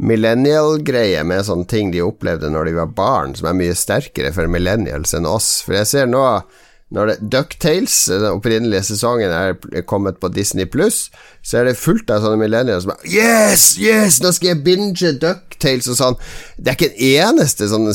millennial-greie 0.00 1.22
med 1.28 1.44
sånne 1.46 1.68
ting 1.68 1.92
de 1.92 2.02
opplevde 2.04 2.50
når 2.50 2.68
de 2.68 2.76
var 2.80 2.92
barn, 2.96 3.36
som 3.36 3.50
er 3.50 3.58
mye 3.58 3.76
sterkere 3.76 4.32
for 4.34 4.50
millennials 4.50 5.14
enn 5.16 5.28
oss? 5.28 5.60
For 5.66 5.76
jeg 5.78 5.90
ser 5.90 6.10
nå 6.10 6.24
når 6.92 7.14
Ducktales, 7.24 7.94
den 8.10 8.34
opprinnelige 8.34 8.84
sesongen, 8.90 9.32
er 9.32 9.84
kommet 9.88 10.18
på 10.20 10.28
Disney 10.28 10.66
Pluss, 10.68 11.06
så 11.40 11.62
er 11.62 11.70
det 11.70 11.78
fullt 11.80 12.10
av 12.12 12.20
sånne 12.20 12.40
millennials 12.42 12.84
som 12.84 12.92
er 12.92 13.06
Yes, 13.08 13.64
yes, 13.80 14.20
nå 14.20 14.32
skal 14.36 14.52
jeg 14.52 14.64
binge 14.66 15.14
Ducktales 15.22 15.88
og 15.88 15.96
sånn. 15.96 16.18
Det 16.58 16.74
er 16.74 16.76
ikke 16.76 16.90
en 16.92 17.32
eneste 17.32 17.70
sånn 17.72 17.88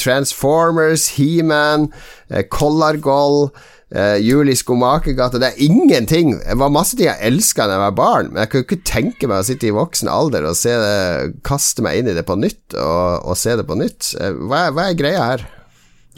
Transformers, 0.00 1.08
He-Man, 1.16 1.88
eh, 2.28 2.44
Collargoll 2.52 3.48
Uh, 3.90 4.14
Jul 4.22 4.52
i 4.52 4.54
Skomakergata 4.54 5.40
Det 5.42 5.48
er 5.50 5.62
ingenting. 5.66 6.36
Det 6.38 6.58
var 6.60 6.70
masse 6.70 6.94
ting 6.94 7.08
jeg 7.08 7.26
elska 7.26 7.66
da 7.66 7.74
jeg 7.74 7.84
var 7.88 7.96
barn, 7.98 8.28
men 8.30 8.44
jeg 8.44 8.52
kunne 8.52 8.66
ikke 8.68 8.84
tenke 8.86 9.30
meg 9.30 9.42
å 9.42 9.48
sitte 9.48 9.66
i 9.66 9.74
voksen 9.74 10.10
alder 10.10 10.46
og 10.46 10.54
det, 10.54 11.32
kaste 11.46 11.82
meg 11.82 11.98
inn 11.98 12.12
i 12.12 12.14
det 12.14 12.26
på 12.28 12.38
nytt 12.38 12.76
og, 12.78 13.26
og 13.26 13.38
se 13.38 13.56
det 13.58 13.66
på 13.66 13.78
nytt. 13.80 14.12
Uh, 14.14 14.46
hva, 14.46 14.68
hva 14.74 14.90
er 14.90 15.00
greia 15.00 15.24
her? 15.32 15.48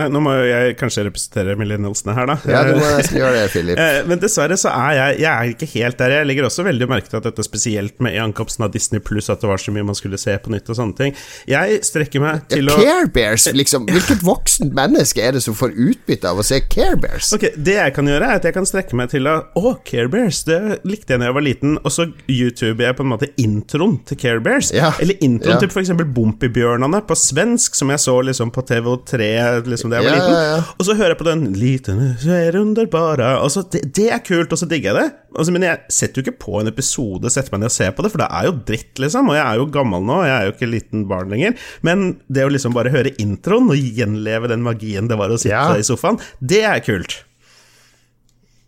Nå 0.00 0.20
må 0.24 0.32
jeg 0.48 0.76
kanskje 0.80 1.02
representere 1.04 1.52
millennialsene 1.60 2.14
her, 2.16 2.30
da. 2.30 2.36
Ja, 2.48 2.62
du 2.64 2.78
må 2.78 2.86
nesten 2.96 3.18
gjøre 3.18 3.34
det, 3.36 3.48
Philip. 3.52 3.76
Eh, 3.82 3.98
Men 4.08 4.20
dessverre 4.22 4.56
så 4.60 4.70
er 4.72 4.92
jeg 4.96 5.18
Jeg 5.24 5.30
er 5.32 5.50
ikke 5.52 5.66
helt 5.74 5.98
der. 6.00 6.12
Jeg 6.18 6.26
legger 6.28 6.46
også 6.46 6.64
veldig 6.64 6.86
merke 6.90 7.10
til 7.10 7.18
at 7.18 7.26
dette 7.26 7.44
spesielt 7.44 8.00
med 8.04 8.16
ankomsten 8.20 8.64
av 8.64 8.70
Disney 8.72 9.02
pluss, 9.04 9.28
at 9.32 9.42
det 9.42 9.50
var 9.50 9.60
så 9.60 9.72
mye 9.74 9.84
man 9.84 9.96
skulle 9.98 10.18
se 10.20 10.32
på 10.40 10.52
nytt 10.52 10.70
og 10.72 10.78
sånne 10.78 10.96
ting. 10.98 11.16
Jeg 11.50 11.80
strekker 11.84 12.22
meg 12.24 12.46
til 12.52 12.70
å 12.72 12.76
Care 12.78 13.08
Bears, 13.12 13.46
liksom. 13.52 13.84
Hvilket 13.90 14.24
voksent 14.24 14.72
menneske 14.76 15.22
er 15.24 15.36
det 15.36 15.42
som 15.44 15.56
får 15.58 15.74
utbytte 15.76 16.30
av 16.32 16.40
å 16.40 16.46
se 16.46 16.60
Care 16.72 16.96
Bears? 17.02 17.32
Ok, 17.36 17.48
Det 17.56 17.76
jeg 17.76 17.94
kan 17.96 18.08
gjøre, 18.08 18.30
er 18.32 18.40
at 18.40 18.48
jeg 18.48 18.56
kan 18.56 18.68
strekke 18.68 18.96
meg 18.98 19.12
til 19.12 19.28
å 19.28 19.36
Å, 19.60 19.74
Care 19.88 20.08
Bears, 20.12 20.42
det 20.48 20.60
likte 20.88 21.14
jeg 21.16 21.22
da 21.22 21.28
jeg 21.28 21.36
var 21.36 21.44
liten. 21.46 21.76
Og 21.82 21.92
så 21.92 22.08
YouTuber 22.30 22.86
jeg 22.88 22.96
på 23.00 23.04
en 23.04 23.12
måte 23.12 23.28
introen 23.42 23.98
til 24.08 24.20
Care 24.24 24.40
Bears. 24.44 24.72
Ja, 24.76 24.92
Eller 25.02 25.18
introen 25.20 25.58
ja. 25.58 25.60
til 25.66 25.72
f.eks. 25.72 25.92
Bompibjørnene 26.16 27.02
på 27.08 27.18
svensk, 27.18 27.76
som 27.76 27.92
jeg 27.92 28.00
så 28.02 28.16
liksom 28.24 28.52
på 28.54 28.64
TV3 28.72 29.32
liksom 29.68 29.81
da 29.90 29.96
jeg 29.98 30.04
var 30.06 30.12
Ja, 30.12 30.18
liten. 30.20 30.34
ja, 30.36 30.56
ja. 30.56 30.62
Og 30.78 30.84
så 30.86 30.94
hører 30.94 31.08
jeg 31.08 31.18
på 31.18 31.24
den 31.24 31.42
'Liten 31.54 32.00
er 32.28 32.52
underbara'. 32.52 33.42
Og 33.42 33.50
så, 33.50 33.62
det, 33.70 33.92
det 33.94 34.10
er 34.12 34.18
kult, 34.18 34.52
og 34.52 34.58
så 34.58 34.68
digger 34.68 34.92
jeg 34.94 35.02
det. 35.02 35.14
Altså, 35.38 35.52
men 35.52 35.62
jeg 35.62 35.78
setter 35.88 36.22
jo 36.22 36.26
ikke 36.30 36.38
på 36.44 36.60
en 36.60 36.68
episode 36.68 37.30
setter 37.30 37.50
meg 37.52 37.60
ned 37.60 37.70
og 37.72 37.72
ser 37.72 37.90
på 37.90 38.02
det, 38.02 38.10
for 38.12 38.18
det 38.18 38.28
er 38.30 38.44
jo 38.44 38.52
dritt, 38.68 38.94
liksom. 38.98 39.28
Og 39.28 39.34
jeg 39.34 39.46
er 39.46 39.56
jo 39.56 39.66
gammel 39.66 40.02
nå, 40.04 40.22
jeg 40.24 40.36
er 40.36 40.44
jo 40.44 40.52
ikke 40.52 40.70
liten 40.70 41.08
barn 41.08 41.30
lenger. 41.30 41.56
Men 41.82 42.20
det 42.28 42.44
å 42.44 42.52
liksom 42.52 42.72
bare 42.76 42.92
høre 42.92 43.14
introen 43.18 43.70
og 43.72 43.76
gjenleve 43.76 44.48
den 44.48 44.62
magien 44.62 45.08
det 45.08 45.16
var 45.18 45.30
å 45.32 45.38
sitte 45.40 45.78
i 45.80 45.82
sofaen, 45.82 46.20
det 46.40 46.62
er 46.68 46.80
kult. 46.84 47.24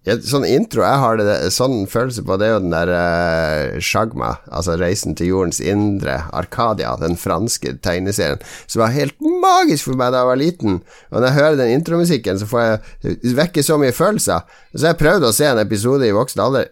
Sånn 0.05 0.45
intro 0.45 0.83
jeg 0.85 1.01
har 1.01 1.17
det, 1.17 1.35
sånn 1.55 1.87
følelse 1.89 2.25
på, 2.29 2.37
det 2.37 2.49
er 2.49 2.51
jo 2.53 2.63
den 2.67 2.75
der 2.75 2.91
uh, 2.93 3.79
Shagma, 3.81 4.35
altså 4.53 4.77
Reisen 4.77 5.17
til 5.17 5.31
jordens 5.31 5.63
indre, 5.65 6.19
Arcadia, 6.37 6.93
den 7.01 7.17
franske 7.17 7.73
tegneserien, 7.85 8.43
som 8.69 8.83
var 8.85 8.93
helt 8.93 9.17
magisk 9.21 9.89
for 9.89 9.97
meg 9.97 10.13
da 10.13 10.21
jeg 10.21 10.31
var 10.31 10.41
liten. 10.43 10.77
Og 11.09 11.17
når 11.17 11.29
jeg 11.31 11.39
hører 11.39 11.57
den 11.63 11.73
intromusikken, 11.79 12.41
så 12.41 12.51
får 12.51 12.67
jeg 12.67 13.15
det 13.25 13.33
vekker 13.39 13.65
så 13.65 13.79
mye 13.81 13.97
følelser. 13.97 14.45
Så 14.75 14.91
jeg 14.91 15.01
prøvde 15.01 15.31
å 15.31 15.37
se 15.37 15.49
en 15.49 15.63
episode 15.63 16.05
i 16.05 16.13
voksen 16.15 16.45
alder. 16.45 16.69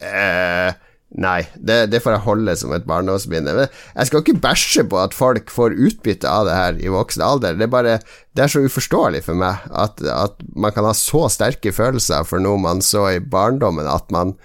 Eh, 0.00 0.70
Nei, 1.18 1.40
det, 1.58 1.88
det, 1.90 1.98
får 2.04 2.14
jeg 2.14 2.22
holde 2.22 2.52
som 2.54 2.72
et 2.74 2.84
barndomsminne. 2.86 3.54
Men 3.56 3.66
jeg 3.66 4.08
skal 4.08 4.22
ikke 4.22 4.42
bæsje 4.44 4.84
på 4.86 4.98
at 5.02 5.16
folk 5.16 5.50
får 5.50 5.74
utbytte 5.74 6.30
av 6.30 6.46
det 6.46 6.54
her 6.54 6.78
i 6.78 6.92
voksen 6.92 7.24
alder. 7.26 7.56
Det 7.58 7.66
er 7.66 7.72
bare 7.72 7.96
Det 8.36 8.44
er 8.44 8.52
så 8.52 8.62
uforståelig 8.62 9.24
for 9.26 9.38
meg 9.38 9.64
at, 9.74 9.98
at 10.06 10.38
man 10.54 10.70
kan 10.76 10.86
ha 10.86 10.94
så 10.94 11.26
sterke 11.32 11.74
følelser 11.74 12.22
for 12.28 12.42
noe 12.42 12.60
man 12.62 12.82
så 12.84 13.08
i 13.16 13.18
barndommen, 13.18 13.90
at 13.90 14.06
man 14.14 14.36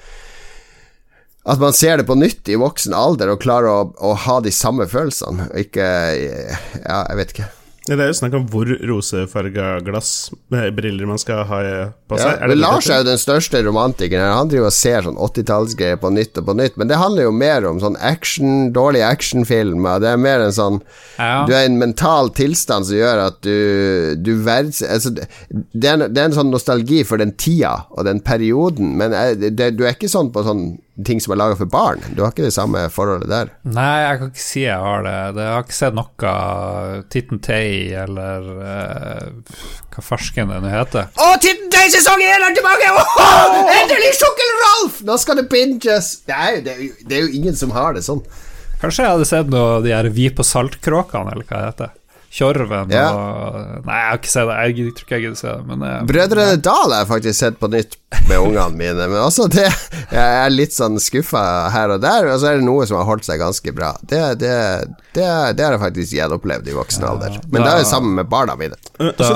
at 1.46 1.62
man 1.62 1.76
ser 1.78 2.00
det 2.02 2.08
på 2.10 2.18
nytt 2.18 2.50
i 2.50 2.58
voksen 2.58 2.96
alder 2.98 3.30
og 3.30 3.44
klarer 3.44 3.70
å, 3.70 3.82
å 4.02 4.16
ha 4.26 4.40
de 4.42 4.50
samme 4.50 4.90
følelsene. 4.90 5.52
Ikke 5.62 5.86
Ja, 5.86 7.04
jeg 7.12 7.20
vet 7.22 7.36
ikke. 7.36 7.52
Det 7.86 7.94
er 8.02 8.10
jo 8.10 8.16
snakk 8.18 8.34
om 8.34 8.46
hvor 8.50 8.70
rosefarga 8.90 9.80
glass 9.86 10.32
med 10.50 10.74
briller 10.74 11.06
man 11.06 11.20
skal 11.22 11.44
ha 11.46 11.60
på 12.10 12.18
seg. 12.18 12.40
Ja, 12.42 12.48
men 12.50 12.58
Lars 12.58 12.88
er 12.90 13.04
jo 13.04 13.06
den 13.12 13.20
største 13.22 13.62
romantikeren. 13.68 14.34
Han 14.34 14.50
driver 14.50 14.72
og 14.72 14.74
ser 14.74 15.06
sånn 15.06 15.20
80-tallsgreier 15.22 16.00
på 16.02 16.10
nytt 16.16 16.40
og 16.42 16.48
på 16.48 16.56
nytt. 16.58 16.80
Men 16.82 16.90
det 16.90 16.98
handler 16.98 17.28
jo 17.28 17.36
mer 17.38 17.68
om 17.70 17.82
sånn 17.84 17.98
action, 18.02 18.72
dårlig 18.74 19.04
actionfilm. 19.06 19.86
Det 20.02 20.10
er 20.10 20.22
mer 20.22 20.48
en 20.48 20.56
sånn 20.58 20.80
ja. 21.20 21.44
Du 21.46 21.54
er 21.54 21.68
i 21.68 21.70
en 21.70 21.78
mental 21.78 22.32
tilstand 22.34 22.90
som 22.90 22.98
gjør 22.98 23.22
at 23.28 23.38
du, 23.46 24.18
du 24.18 24.34
verds... 24.48 24.82
Altså, 24.82 25.14
det, 25.14 25.28
er 25.86 25.94
en, 25.94 26.08
det, 26.10 26.18
er 26.18 26.32
en, 26.32 26.38
sånn 26.40 26.50
nostalgi 26.54 27.04
for 27.06 27.22
den 27.22 27.36
tida 27.38 27.76
og 27.94 28.10
den 28.10 28.24
perioden, 28.26 28.96
men 28.98 29.14
det, 29.46 29.76
du 29.78 29.86
er 29.86 29.94
ikke 29.94 30.10
sånn 30.10 30.34
på 30.34 30.42
sånn 30.48 30.66
ting 31.04 31.20
som 31.20 31.34
er 31.34 31.40
laga 31.42 31.58
for 31.60 31.68
barn. 31.68 32.04
Du 32.16 32.22
har 32.24 32.32
ikke 32.32 32.46
det 32.46 32.54
samme 32.56 32.86
forholdet 32.94 33.28
der? 33.28 33.52
Nei, 33.68 33.96
jeg 34.00 34.20
kan 34.22 34.30
ikke 34.32 34.44
si 34.46 34.64
jeg 34.64 34.80
har 34.80 35.04
det. 35.04 35.16
Jeg 35.36 35.52
har 35.52 35.66
ikke 35.66 35.78
sett 35.78 35.98
noe 35.98 36.36
Titten 37.12 37.42
Tay 37.44 37.92
eller 38.06 38.48
uh, 38.62 39.58
hva 39.92 40.06
farsken 40.06 40.54
det 40.54 40.62
nå 40.64 40.72
heter. 40.72 41.12
Å, 41.20 41.30
Titten 41.44 41.68
Tay 41.74 41.92
sesong 41.92 42.24
én 42.24 42.48
er 42.48 42.56
tilbake! 42.56 42.94
Oh, 42.96 43.60
endelig 43.76 44.16
Sjokkel-Rolf! 44.22 45.04
Nå 45.08 45.20
skal 45.20 45.42
det 45.42 45.50
binges! 45.52 46.14
Er, 46.32 46.62
det, 46.64 46.78
er 46.78 46.88
jo, 46.88 46.96
det 47.04 47.20
er 47.20 47.28
jo 47.28 47.36
ingen 47.42 47.60
som 47.60 47.76
har 47.76 47.98
det 47.98 48.06
sånn. 48.08 48.24
Kanskje 48.80 49.04
jeg 49.06 49.16
hadde 49.18 49.28
sett 49.28 49.52
noe 49.52 49.80
de 49.84 49.94
her 49.96 50.08
Vi 50.16 50.30
på 50.36 50.44
saltkråkene, 50.48 51.36
eller 51.36 51.48
hva 51.48 51.60
det 51.60 51.70
heter. 51.74 51.94
Tjorven 52.36 52.92
ja. 52.92 53.06
og 53.16 53.86
Nei, 53.86 53.96
jeg 53.96 54.10
har 54.10 54.18
ikke 54.20 54.32
sett 54.32 54.50
det. 54.50 54.56
Jeg 54.60 54.76
tror 54.76 55.06
ikke 55.06 55.16
jeg 55.16 55.24
gidder 55.24 55.40
se 55.40 55.52
det. 55.54 55.68
Men, 55.70 55.86
eh, 55.88 56.02
Brødrene 56.10 56.58
Dal 56.60 56.92
har 56.92 57.06
jeg 57.06 57.10
faktisk 57.14 57.40
sett 57.40 57.62
på 57.62 57.70
nytt 57.72 57.96
med 58.28 58.42
ungene 58.42 58.76
mine, 58.76 59.08
men 59.12 59.22
også 59.22 59.48
det 59.52 59.68
Jeg 59.68 60.20
er 60.42 60.52
litt 60.52 60.76
sånn 60.76 61.00
skuffa 61.00 61.46
her 61.72 61.96
og 61.96 62.04
der, 62.04 62.28
og 62.34 62.42
så 62.42 62.52
er 62.52 62.60
det 62.60 62.68
noe 62.68 62.88
som 62.90 63.00
har 63.00 63.08
holdt 63.08 63.28
seg 63.28 63.40
ganske 63.40 63.76
bra. 63.76 63.94
Det, 64.04 64.22
det, 64.42 64.58
det, 65.16 65.30
det 65.56 65.66
har 65.66 65.78
jeg 65.78 65.84
faktisk 65.86 66.18
gjenopplevd 66.18 66.68
i 66.72 66.76
voksen 66.76 67.08
alder. 67.08 67.40
Men 67.48 67.62
da, 67.62 67.66
det 67.66 67.72
er 67.72 67.84
jo 67.86 67.90
sammen 67.94 68.20
med 68.20 68.30
barna 68.32 68.58
mine. 68.60 68.80
Da, 69.00 69.32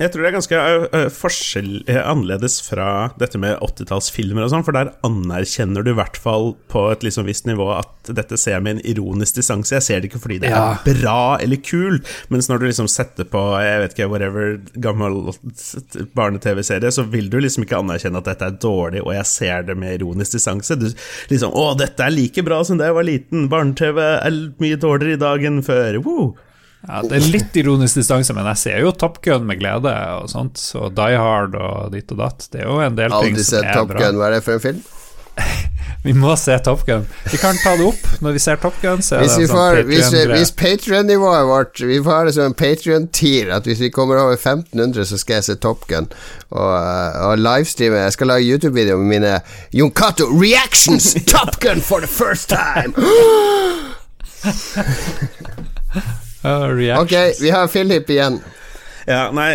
jeg 0.00 0.12
tror 0.12 0.24
det 0.24 0.28
er 0.30 0.36
ganske 0.38 0.60
uh, 0.94 1.08
forskjell 1.12 1.70
uh, 1.84 2.00
annerledes 2.08 2.58
fra 2.64 3.10
dette 3.20 3.38
med 3.40 3.58
80-tallsfilmer 3.60 4.46
og 4.46 4.52
sånn, 4.54 4.64
for 4.64 4.76
der 4.76 4.94
anerkjenner 5.06 5.84
du 5.84 5.92
i 5.92 5.98
hvert 5.98 6.16
fall 6.20 6.54
på 6.72 6.86
et 6.94 7.04
liksom 7.04 7.28
visst 7.28 7.48
nivå 7.48 7.68
at 7.76 8.10
dette 8.16 8.38
ser 8.40 8.56
jeg 8.56 8.64
med 8.64 8.78
en 8.78 8.82
ironisk 8.88 9.36
distanse. 9.36 9.74
Jeg 9.76 9.86
ser 9.86 10.00
det 10.00 10.10
ikke 10.10 10.22
fordi 10.22 10.40
det 10.46 10.54
ja. 10.54 10.62
er 10.72 10.82
bra 11.02 11.36
eller 11.42 11.60
kul, 11.60 12.00
mens 12.32 12.48
når 12.48 12.62
du 12.62 12.68
liksom 12.70 12.88
setter 12.90 13.28
på 13.28 13.44
jeg 13.60 13.84
vet 13.84 13.96
ikke, 13.96 14.10
whatever 14.10 14.56
gammel 14.80 15.20
barne-TV-serie, 16.16 16.92
så 16.94 17.04
vil 17.12 17.28
du 17.32 17.38
liksom 17.42 17.66
ikke 17.66 17.80
anerkjenne 17.82 18.22
at 18.22 18.32
dette 18.32 18.48
er 18.48 18.60
dårlig, 18.62 19.04
og 19.04 19.14
jeg 19.18 19.28
ser 19.28 19.66
det 19.68 19.76
med 19.78 19.98
ironisk 19.98 20.38
distanse. 20.38 20.78
Du 20.80 20.88
liksom 21.30 21.52
Å, 21.60 21.72
dette 21.76 22.04
er 22.06 22.14
like 22.14 22.44
bra 22.46 22.62
som 22.64 22.78
da 22.80 22.88
jeg 22.88 22.96
var 22.96 23.06
liten. 23.06 23.48
Barne-TV 23.52 23.98
er 24.00 24.38
mye 24.62 24.78
dårligere 24.80 25.18
i 25.18 25.20
dag 25.20 25.50
enn 25.50 25.60
før. 25.66 26.00
Woo! 26.06 26.30
Ja, 26.88 27.02
Det 27.04 27.18
er 27.18 27.26
litt 27.34 27.56
ironisk 27.60 27.98
distanse, 28.00 28.32
men 28.36 28.46
jeg 28.52 28.62
ser 28.62 28.78
jo 28.84 28.92
Top 28.96 29.20
Gun 29.24 29.44
med 29.48 29.60
glede. 29.60 29.92
Og 30.20 30.30
sånt, 30.32 30.58
Så 30.60 30.88
Die 30.94 31.18
Hard 31.20 31.54
og 31.58 31.92
ditt 31.92 32.12
og 32.14 32.18
datt. 32.22 32.48
Det 32.52 32.62
er 32.62 32.66
jo 32.70 32.80
en 32.80 32.96
del 32.96 33.12
Aldri 33.12 33.34
ting 33.34 33.44
som 33.44 33.64
er 33.64 33.74
Top 33.76 33.88
bra. 33.92 34.06
Gun. 34.06 34.16
Hva 34.20 34.30
er 34.30 34.38
det 34.38 34.44
for 34.46 34.56
en 34.56 34.64
film? 34.64 34.80
vi 36.06 36.12
må 36.16 36.32
se 36.40 36.56
Top 36.64 36.86
Gun. 36.88 37.04
Vi 37.30 37.38
kan 37.40 37.56
ta 37.60 37.74
det 37.76 37.84
opp 37.84 38.22
når 38.24 38.32
vi 38.36 38.40
ser 38.42 38.56
Top 38.62 38.76
Gun. 38.80 39.02
hvis, 39.04 39.12
vi 39.12 39.46
sånn 39.50 39.56
får, 39.56 39.82
hvis, 39.90 40.08
hvis 40.32 40.52
Patrion-nivået 40.56 41.44
vårt 41.48 41.82
Vi 41.84 42.00
får 42.04 42.30
det 42.30 42.34
som 42.38 42.48
en 42.48 42.56
Patrion-tier, 42.56 43.52
at 43.52 43.68
hvis 43.68 43.82
vi 43.84 43.92
kommer 43.92 44.16
over 44.22 44.36
1500, 44.40 45.04
så 45.12 45.20
skal 45.20 45.34
jeg 45.38 45.44
se 45.50 45.58
Top 45.60 45.84
Gun. 45.90 46.08
Og, 46.48 46.72
og 47.28 47.36
livestreame. 47.44 48.06
Jeg 48.08 48.16
skal 48.16 48.32
lage 48.32 48.48
YouTube-video 48.48 48.96
med 49.04 49.08
mine 49.18 49.36
Jon 49.76 49.92
Cato 49.92 50.32
reactions! 50.32 51.12
Top 51.34 51.60
Gun 51.60 51.84
for 51.84 52.00
the 52.00 52.08
first 52.08 52.48
time! 52.48 52.96
Uh, 56.44 57.02
ok, 57.02 57.12
vi 57.40 57.52
har 57.52 57.68
Philip 57.68 58.10
igjen. 58.10 58.40
Ja, 59.08 59.30
nei, 59.34 59.48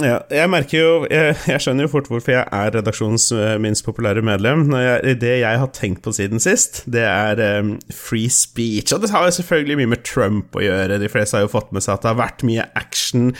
ja, 0.00 0.16
jeg 0.32 0.48
merker 0.50 0.78
jo 0.80 0.92
jeg, 1.10 1.34
jeg, 1.46 1.60
skjønner 1.62 1.84
jo 1.84 1.90
fort 1.92 2.08
hvorfor 2.10 2.32
jeg 2.32 2.42
er 2.42 2.72
redaksjonens 2.74 3.28
uh, 3.36 3.54
minst 3.62 3.84
populære 3.86 4.24
medlem. 4.24 4.64
Jeg, 4.72 5.18
det 5.22 5.34
jeg 5.42 5.60
har 5.62 5.72
tenkt 5.76 6.02
på 6.04 6.14
siden 6.16 6.42
sist, 6.42 6.82
det 6.90 7.04
er 7.06 7.40
um, 7.60 7.74
free 7.92 8.32
speech. 8.32 8.94
Og 8.96 9.04
det 9.04 9.12
har 9.12 9.28
jo 9.28 9.36
selvfølgelig 9.38 9.78
mye 9.82 9.92
med 9.94 10.04
Trump 10.08 10.56
å 10.58 10.64
gjøre. 10.64 11.00
De 11.02 11.12
fleste 11.12 11.38
har 11.38 11.46
jo 11.46 11.52
fått 11.52 11.72
med 11.76 11.84
seg 11.84 11.96
at 11.96 12.06
det 12.06 12.12
har 12.12 12.20
vært 12.24 12.46
mye 12.48 12.68
action 12.78 13.30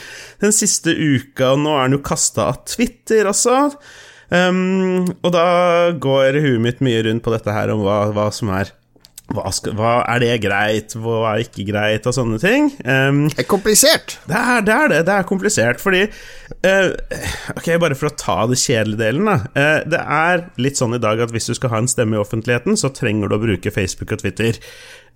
den 0.43 0.55
siste 0.55 0.93
uka, 0.93 1.53
og 1.53 1.63
nå 1.65 1.73
er 1.75 1.87
han 1.87 1.97
jo 1.97 2.03
kasta 2.05 2.51
av 2.53 2.61
Twitter 2.69 3.29
også. 3.29 3.59
Um, 4.29 5.07
og 5.23 5.31
da 5.35 5.47
går 6.03 6.41
huet 6.43 6.63
mitt 6.63 6.83
mye 6.83 7.05
rundt 7.05 7.25
på 7.25 7.33
dette 7.33 7.53
her 7.55 7.71
om 7.73 7.85
hva, 7.85 8.01
hva 8.15 8.29
som 8.35 8.51
er 8.55 8.73
hva, 9.35 9.49
skal, 9.51 9.75
hva, 9.75 9.93
er 10.07 10.21
det 10.23 10.35
greit, 10.45 10.93
hva 10.95 11.33
er 11.33 11.43
ikke 11.43 11.65
greit, 11.67 12.05
og 12.07 12.15
sånne 12.15 12.39
ting. 12.39 12.69
Um, 12.87 13.25
det 13.33 13.43
er 13.43 13.49
komplisert. 13.49 14.15
Det 14.29 14.37
er, 14.39 14.61
det 14.63 14.75
er 14.75 14.93
det. 14.93 15.01
Det 15.09 15.15
er 15.17 15.27
komplisert, 15.27 15.83
fordi 15.83 16.05
uh, 16.07 16.93
Ok, 17.57 17.73
bare 17.83 17.97
for 17.99 18.09
å 18.09 18.15
ta 18.15 18.37
det 18.47 18.59
kjedelige 18.61 19.01
delen, 19.01 19.27
da. 19.27 19.37
Uh, 19.51 19.81
det 19.91 19.99
er 20.19 20.45
litt 20.63 20.79
sånn 20.79 20.95
i 20.95 21.01
dag 21.03 21.19
at 21.23 21.35
hvis 21.35 21.51
du 21.51 21.57
skal 21.57 21.75
ha 21.75 21.83
en 21.83 21.91
stemme 21.91 22.15
i 22.15 22.21
offentligheten, 22.21 22.79
så 22.79 22.93
trenger 22.95 23.27
du 23.27 23.37
å 23.37 23.43
bruke 23.43 23.73
Facebook 23.75 24.15
og 24.15 24.23
Twitter. 24.23 24.61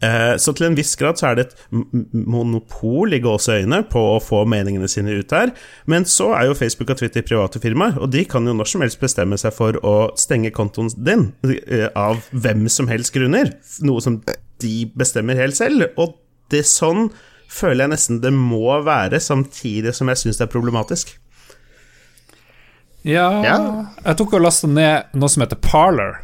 Eh, 0.02 0.36
så 0.42 0.54
til 0.58 0.66
en 0.66 0.78
viss 0.78 0.96
grad 0.98 1.20
så 1.20 1.30
er 1.30 1.38
det 1.38 1.46
et 1.48 1.66
monopol 1.72 3.14
i 3.14 3.22
gåseøyne 3.22 3.84
på 3.92 4.02
å 4.16 4.22
få 4.24 4.44
meningene 4.50 4.90
sine 4.90 5.14
ut 5.20 5.36
her. 5.36 5.54
Men 5.86 6.08
så 6.10 6.32
er 6.38 6.48
jo 6.50 6.58
Facebook 6.58 6.94
og 6.94 7.02
Twitter 7.02 7.26
private 7.26 7.62
firmaer, 7.62 8.00
og 8.02 8.12
de 8.16 8.26
kan 8.30 8.48
jo 8.48 8.56
når 8.58 8.72
som 8.74 8.86
helst 8.86 9.02
bestemme 9.02 9.38
seg 9.38 9.54
for 9.56 9.78
å 9.86 9.96
stenge 10.20 10.54
kontoen 10.56 10.90
din 10.98 11.30
eh, 11.46 11.90
av 11.94 12.24
hvem 12.32 12.66
som 12.72 12.90
helst 12.92 13.14
grunner. 13.16 13.54
Noe 13.86 14.02
som 14.04 14.22
de 14.62 14.76
bestemmer 14.98 15.40
helt 15.40 15.58
selv. 15.58 15.90
Og 16.02 16.18
det 16.52 16.66
er 16.66 16.72
sånn 16.72 17.12
føler 17.52 17.86
jeg 17.86 17.92
nesten 17.94 18.22
det 18.24 18.32
må 18.36 18.78
være, 18.86 19.20
samtidig 19.20 19.94
som 19.96 20.10
jeg 20.12 20.22
syns 20.22 20.40
det 20.40 20.48
er 20.48 20.54
problematisk. 20.54 21.18
Ja, 23.08 23.28
ja. 23.44 23.56
Jeg 24.06 24.18
tok 24.20 24.38
og 24.38 24.46
lasta 24.46 24.70
ned 24.70 25.18
noe 25.18 25.32
som 25.32 25.44
heter 25.44 25.60
Parler. 25.62 26.22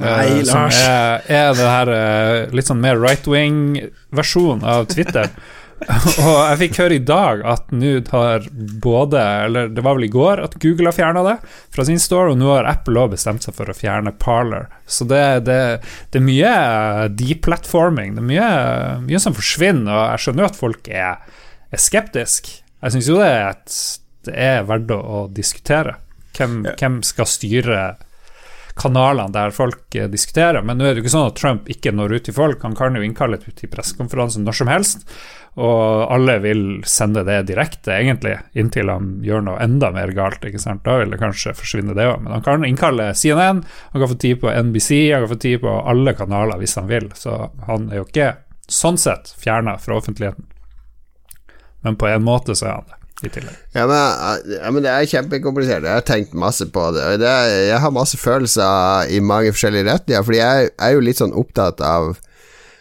Nei, 0.00 0.40
uh, 0.40 0.46
som 0.48 0.66
er, 0.68 1.22
er 1.28 1.52
det 1.56 1.68
her 1.70 1.92
uh, 1.92 2.56
litt 2.56 2.68
sånn 2.68 2.82
mer 2.82 2.98
right 3.00 3.28
wing-versjon 3.30 4.64
av 4.66 4.88
Twitter. 4.92 5.30
og 6.24 6.38
jeg 6.40 6.58
fikk 6.62 6.78
høre 6.80 6.96
i 6.96 7.04
dag 7.04 7.42
at 7.44 7.72
nå 7.76 7.90
har 8.08 8.46
både 8.80 9.20
Eller 9.44 9.68
det 9.68 9.82
var 9.84 9.98
vel 9.98 10.06
i 10.06 10.12
går 10.12 10.40
at 10.40 10.54
Google 10.62 10.88
har 10.88 10.96
fjerna 10.96 11.24
det 11.26 11.34
fra 11.74 11.84
sin 11.84 12.00
store, 12.00 12.32
og 12.32 12.40
nå 12.40 12.48
har 12.54 12.68
Apple 12.70 13.02
òg 13.02 13.12
bestemt 13.12 13.44
seg 13.44 13.56
for 13.58 13.68
å 13.68 13.76
fjerne 13.76 14.14
Parler. 14.16 14.70
Så 14.88 15.04
det, 15.08 15.22
det, 15.48 15.58
det 16.12 16.20
er 16.22 16.24
mye 16.24 16.54
deplatforming. 17.12 18.16
Det 18.16 18.24
er 18.24 18.30
mye, 18.30 18.48
mye, 19.04 19.20
som 19.20 19.36
forsvinner, 19.36 19.92
og 19.92 20.06
jeg 20.14 20.24
skjønner 20.24 20.46
jo 20.46 20.48
at 20.48 20.58
folk 20.62 20.88
er, 20.88 21.36
er 21.68 21.84
skeptiske. 21.84 22.62
Jeg 22.80 22.96
syns 22.96 23.12
jo 23.12 23.20
det 23.20 23.28
er, 23.28 23.52
et, 23.52 23.78
det 24.28 24.40
er 24.48 24.66
verdt 24.68 24.96
å, 24.96 25.26
diskutere. 25.36 25.98
Hvem, 26.36 26.62
ja. 26.68 26.76
hvem 26.80 27.00
skal 27.04 27.28
styre 27.28 27.84
kanalene 28.76 29.32
der 29.32 29.54
folk 29.56 29.94
eh, 29.94 30.08
diskuterer. 30.12 30.62
Men 30.62 30.78
nå 30.78 30.86
er 30.86 30.94
det 30.94 31.00
jo 31.00 31.06
ikke 31.06 31.14
sånn 31.16 31.30
at 31.30 31.40
Trump 31.40 31.68
ikke 31.72 31.94
når 31.94 32.18
ut 32.18 32.28
til 32.28 32.36
folk. 32.36 32.62
Han 32.66 32.76
kan 32.76 32.96
jo 32.96 33.04
innkalle 33.04 33.38
til 33.40 33.70
pressekonferanse 33.72 34.42
når 34.42 34.58
som 34.60 34.70
helst, 34.70 35.06
og 35.56 36.10
alle 36.12 36.36
vil 36.44 36.64
sende 36.84 37.22
det 37.24 37.38
direkte, 37.48 37.94
egentlig, 37.96 38.34
inntil 38.60 38.90
han 38.92 39.14
gjør 39.24 39.46
noe 39.46 39.62
enda 39.64 39.88
mer 39.94 40.12
galt. 40.16 40.44
ikke 40.44 40.60
sant? 40.60 40.84
Da 40.84 40.98
vil 41.00 41.14
det 41.14 41.20
kanskje 41.22 41.54
forsvinne, 41.56 41.96
det 41.96 42.08
òg. 42.10 42.20
Men 42.24 42.36
han 42.36 42.44
kan 42.44 42.66
innkalle 42.68 43.12
CNN, 43.16 43.62
han 43.64 44.02
kan 44.02 44.12
få 44.12 44.18
tid 44.20 44.42
på 44.42 44.52
NBC, 44.52 44.90
han 45.14 45.24
kan 45.24 45.32
få 45.32 45.40
tid 45.46 45.62
på 45.64 45.78
alle 45.92 46.12
kanaler 46.18 46.60
hvis 46.60 46.76
han 46.76 46.90
vil. 46.92 47.08
Så 47.16 47.38
han 47.70 47.88
er 47.88 48.02
jo 48.02 48.10
ikke 48.10 48.34
sånn 48.68 49.00
sett 49.00 49.32
fjerna 49.40 49.78
fra 49.80 49.96
offentligheten. 49.96 50.44
Men 51.86 51.96
på 51.96 52.08
en 52.10 52.24
måte 52.26 52.54
så 52.58 52.66
er 52.68 52.78
han 52.80 52.88
det 52.90 52.95
i 53.24 53.30
tillegg. 53.32 53.56
Ja 53.72 53.86
men, 53.88 54.50
ja, 54.58 54.70
men, 54.70 54.82
det 54.84 54.92
er 54.92 55.08
kjempekomplisert. 55.08 55.86
Jeg 55.86 56.00
har 56.00 56.06
tenkt 56.06 56.36
masse 56.36 56.68
på 56.72 56.90
det. 56.96 57.06
det 57.22 57.32
jeg 57.70 57.80
har 57.80 57.94
masse 57.94 58.18
følelser 58.20 59.12
i 59.12 59.22
mange 59.24 59.54
forskjellige 59.54 59.88
retninger, 59.88 60.26
fordi 60.26 60.42
jeg 60.42 60.70
er 60.76 60.94
jo 60.94 61.04
litt 61.04 61.22
sånn 61.22 61.36
opptatt 61.36 61.80
av 61.84 62.14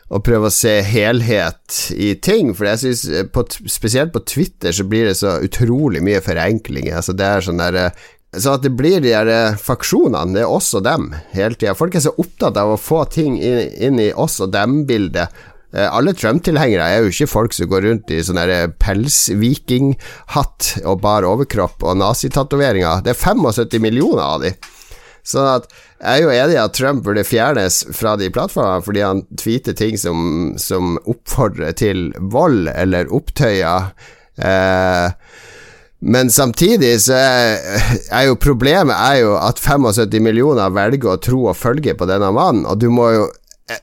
å 0.06 0.20
prøve 0.22 0.52
å 0.52 0.54
se 0.54 0.76
helhet 0.86 1.80
i 1.96 2.12
ting. 2.20 2.52
For 2.58 2.68
jeg 2.70 2.84
synes 2.84 3.72
spesielt 3.72 4.14
på 4.14 4.26
Twitter 4.28 4.76
så 4.76 4.86
blir 4.88 5.08
det 5.10 5.16
så 5.22 5.40
utrolig 5.46 6.04
mye 6.06 6.22
forenklinger. 6.24 7.00
Altså 7.00 7.16
det 7.18 7.32
er 7.32 7.48
sånn 7.48 7.64
der 7.64 7.80
så 8.36 8.58
at 8.58 8.66
det 8.66 8.74
blir 8.76 9.00
de 9.00 9.14
eh, 9.16 9.56
faksjonene, 9.56 10.36
det 10.36 10.42
er 10.44 10.52
oss 10.52 10.74
og 10.76 10.82
dem, 10.84 11.06
hele 11.32 11.56
tida. 11.56 11.72
Folk 11.80 11.96
er 11.96 12.04
så 12.04 12.12
opptatt 12.20 12.58
av 12.60 12.74
å 12.74 12.82
få 12.82 13.06
ting 13.08 13.38
inn, 13.40 13.70
inn 13.80 14.02
i 14.04 14.10
oss 14.12 14.42
og 14.44 14.52
dem-bildet, 14.52 15.32
Eh, 15.32 15.55
alle 15.76 16.14
Trump-tilhengere 16.16 16.86
er 16.88 17.04
jo 17.04 17.12
ikke 17.12 17.28
folk 17.28 17.56
som 17.56 17.68
går 17.72 17.82
rundt 17.90 18.12
i 18.14 18.22
sånn 18.24 18.40
pelsvikinghatt 18.80 20.70
og 20.86 21.02
bar 21.04 21.28
overkropp 21.28 21.84
og 21.84 22.00
nazitatoveringer. 22.00 23.04
Det 23.04 23.12
er 23.16 23.20
75 23.20 23.84
millioner 23.84 24.24
av 24.24 24.46
de. 24.46 24.54
Sånn 25.26 25.48
at 25.50 25.66
jeg 25.96 26.12
er 26.12 26.22
jo 26.22 26.34
enig 26.36 26.56
i 26.56 26.62
at 26.62 26.76
Trump 26.78 27.04
burde 27.06 27.24
fjernes 27.26 27.80
fra 27.98 28.14
de 28.20 28.28
plattformene 28.34 28.86
fordi 28.86 29.02
han 29.02 29.24
tweeter 29.40 29.74
ting 29.78 29.98
som, 29.98 30.54
som 30.62 31.00
oppfordrer 31.10 31.74
til 31.80 32.12
vold 32.20 32.70
eller 32.70 33.10
opptøyer. 33.16 33.90
Eh, 34.38 35.08
men 36.06 36.30
samtidig 36.30 36.92
så 37.02 37.18
er, 37.18 37.56
er, 38.12 38.28
jo 38.28 38.38
problemet 38.38 38.94
er 38.94 39.24
jo 39.24 39.34
at 39.40 39.62
75 39.64 40.22
millioner 40.22 40.74
velger 40.76 41.16
å 41.16 41.22
tro 41.24 41.48
og 41.50 41.58
følge 41.58 41.96
på 41.98 42.06
denne 42.10 42.30
mannen, 42.36 42.68
og 42.70 42.78
du 42.84 42.92
må 42.94 43.10
jo 43.16 43.26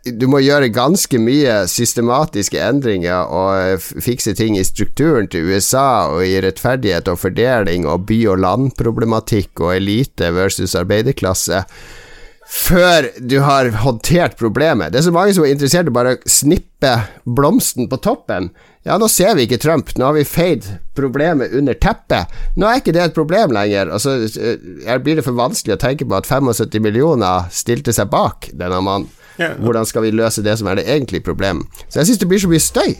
du 0.06 0.28
må 0.30 0.38
gjøre 0.38 0.68
ganske 0.70 1.18
mye 1.18 1.64
systematiske 1.66 2.60
endringer 2.62 3.26
og 3.34 3.82
fikse 3.82 4.36
ting 4.38 4.54
i 4.54 4.62
strukturen 4.66 5.26
til 5.30 5.48
USA 5.50 6.06
og 6.12 6.22
i 6.22 6.36
rettferdighet 6.44 7.10
og 7.10 7.18
fordeling 7.18 7.88
og 7.90 8.06
by- 8.06 8.28
og 8.30 8.44
landproblematikk 8.44 9.64
og 9.64 9.74
elite 9.80 10.30
versus 10.36 10.76
arbeiderklasse 10.78 11.64
før 12.52 13.06
du 13.16 13.38
har 13.40 13.70
håndtert 13.80 14.36
problemet. 14.36 14.92
Det 14.92 15.00
er 15.00 15.06
så 15.06 15.14
mange 15.14 15.32
som 15.34 15.46
er 15.46 15.54
interessert 15.54 15.88
i 15.88 15.94
bare 15.94 16.14
å 16.14 16.30
snippe 16.30 16.92
blomsten 17.24 17.88
på 17.88 17.98
toppen. 18.04 18.50
Ja, 18.84 18.98
nå 19.00 19.08
ser 19.10 19.34
vi 19.38 19.46
ikke 19.46 19.60
Trump, 19.62 19.94
nå 19.96 20.10
har 20.10 20.16
vi 20.18 20.26
feid 20.26 20.66
problemet 20.98 21.54
under 21.56 21.78
teppet. 21.80 22.30
Nå 22.58 22.68
er 22.68 22.82
ikke 22.82 22.94
det 22.94 23.06
et 23.06 23.16
problem 23.16 23.54
lenger. 23.56 23.90
Altså, 23.94 24.18
blir 25.00 25.18
det 25.18 25.24
for 25.26 25.38
vanskelig 25.38 25.78
å 25.78 25.82
tenke 25.86 26.06
på 26.06 26.18
at 26.18 26.28
75 26.28 26.82
millioner 26.84 27.48
stilte 27.54 27.94
seg 27.96 28.12
bak 28.12 28.50
denne 28.52 28.82
mannen. 28.84 29.10
Hvordan 29.62 29.88
skal 29.88 30.06
vi 30.06 30.14
løse 30.14 30.44
det 30.44 30.54
som 30.60 30.70
er 30.70 30.80
det 30.80 30.86
egentlige 30.88 31.24
problemet? 31.26 31.82
Så 31.88 32.00
jeg 32.00 32.10
syns 32.10 32.22
det 32.22 32.30
blir 32.30 32.42
så 32.42 32.50
mye 32.52 32.62
støy. 32.62 32.94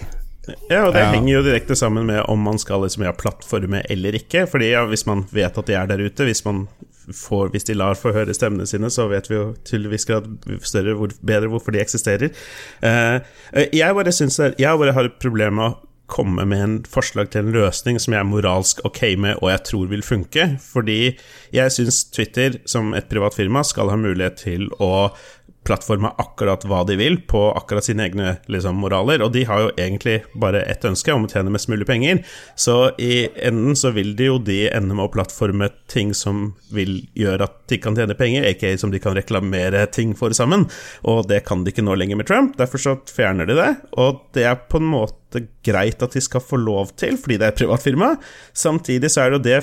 Ja, 0.67 0.89
og 0.89 0.95
det 0.97 1.05
ja. 1.05 1.11
henger 1.13 1.37
jo 1.37 1.43
direkte 1.47 1.77
sammen 1.79 2.09
med 2.09 2.25
om 2.31 2.41
man 2.43 2.59
skal 2.59 2.83
liksom 2.83 3.05
ha 3.07 3.13
plattformer 3.15 3.87
eller 3.93 4.17
ikke. 4.19 4.47
Fordi 4.51 4.73
ja, 4.73 4.83
hvis 4.91 5.07
man 5.07 5.27
vet 5.31 5.59
at 5.59 5.69
de 5.69 5.77
er 5.79 5.87
der 5.91 6.03
ute, 6.03 6.27
hvis, 6.27 6.43
får, 6.43 7.53
hvis 7.55 7.69
de 7.69 7.79
lar 7.79 7.99
få 7.99 8.15
høre 8.17 8.35
stemmene 8.35 8.67
sine, 8.67 8.91
så 8.91 9.07
vet 9.13 9.31
vi 9.31 9.39
jo 9.39 9.47
til 9.69 9.87
viss 9.93 10.09
grad 10.09 10.27
større 10.67 10.97
hvor, 10.99 11.15
bedre 11.23 11.53
hvorfor 11.53 11.75
de 11.75 11.83
eksisterer. 11.83 12.35
Uh, 12.83 13.23
jeg 13.71 13.95
bare 13.95 14.13
syns 14.13 14.41
Jeg 14.41 14.79
bare 14.79 14.97
har 14.97 15.11
et 15.11 15.23
problem 15.23 15.61
med 15.61 15.71
å 15.71 15.79
komme 16.13 16.45
med 16.45 16.61
en 16.61 16.75
forslag 16.91 17.31
til 17.33 17.47
en 17.47 17.55
løsning 17.55 17.97
som 18.03 18.13
jeg 18.13 18.21
er 18.21 18.29
moralsk 18.29 18.83
ok 18.85 19.01
med, 19.23 19.39
og 19.41 19.49
jeg 19.49 19.65
tror 19.71 19.87
vil 19.93 20.05
funke. 20.05 20.49
Fordi 20.61 21.15
jeg 21.55 21.73
syns 21.73 22.03
Twitter, 22.13 22.59
som 22.69 22.93
et 22.97 23.09
privat 23.09 23.37
firma, 23.39 23.63
skal 23.65 23.93
ha 23.93 23.97
mulighet 23.97 24.43
til 24.43 24.69
å 24.83 25.13
plattforme 25.67 26.11
akkurat 26.19 26.65
hva 26.67 26.83
de 26.87 26.97
vil 26.99 27.21
på 27.29 27.41
akkurat 27.55 27.87
sine 27.87 28.07
egne 28.09 28.37
liksom, 28.51 28.81
moraler, 28.83 29.23
og 29.23 29.33
de 29.35 29.45
har 29.49 29.65
jo 29.65 29.71
egentlig 29.77 30.19
bare 30.35 30.65
ett 30.71 30.85
ønske 30.89 31.15
om 31.15 31.27
å 31.27 31.31
tjene 31.31 31.53
mest 31.55 31.71
mulig 31.71 31.87
penger. 31.89 32.23
Så 32.59 32.93
i 33.03 33.29
enden 33.47 33.79
så 33.79 33.93
vil 33.95 34.15
de 34.19 34.31
jo 34.31 34.41
de 34.43 34.65
ende 34.73 34.97
med 34.97 35.07
å 35.07 35.13
plattforme 35.15 35.71
ting 35.93 36.13
som 36.17 36.53
vil 36.75 37.03
gjøre 37.19 37.47
at 37.47 37.59
de 37.71 37.79
kan 37.83 37.97
tjene 37.99 38.17
penger, 38.19 38.49
aka 38.51 38.75
som 38.81 38.93
de 38.93 39.01
kan 39.03 39.17
reklamere 39.17 39.87
ting 39.95 40.17
for 40.19 40.35
sammen, 40.37 40.67
og 41.07 41.27
det 41.31 41.45
kan 41.49 41.63
de 41.63 41.73
ikke 41.73 41.87
nå 41.87 41.97
lenger 41.99 42.19
med 42.19 42.31
Trump, 42.31 42.57
derfor 42.59 42.83
så 42.83 42.97
fjerner 43.11 43.49
de 43.49 43.59
det, 43.59 43.71
og 44.03 44.25
det 44.37 44.49
er 44.49 44.61
på 44.67 44.83
en 44.83 44.91
måte 44.93 45.47
greit 45.65 46.03
at 46.03 46.17
de 46.17 46.23
skal 46.23 46.43
få 46.45 46.59
lov 46.61 46.93
til, 47.01 47.17
fordi 47.21 47.39
det 47.39 47.47
er 47.47 47.55
et 47.55 47.63
privat 47.63 47.85
firma. 47.85 48.15
Samtidig 48.57 49.13
så 49.13 49.23
er 49.23 49.33
det 49.33 49.39
jo 49.39 49.47
det 49.47 49.61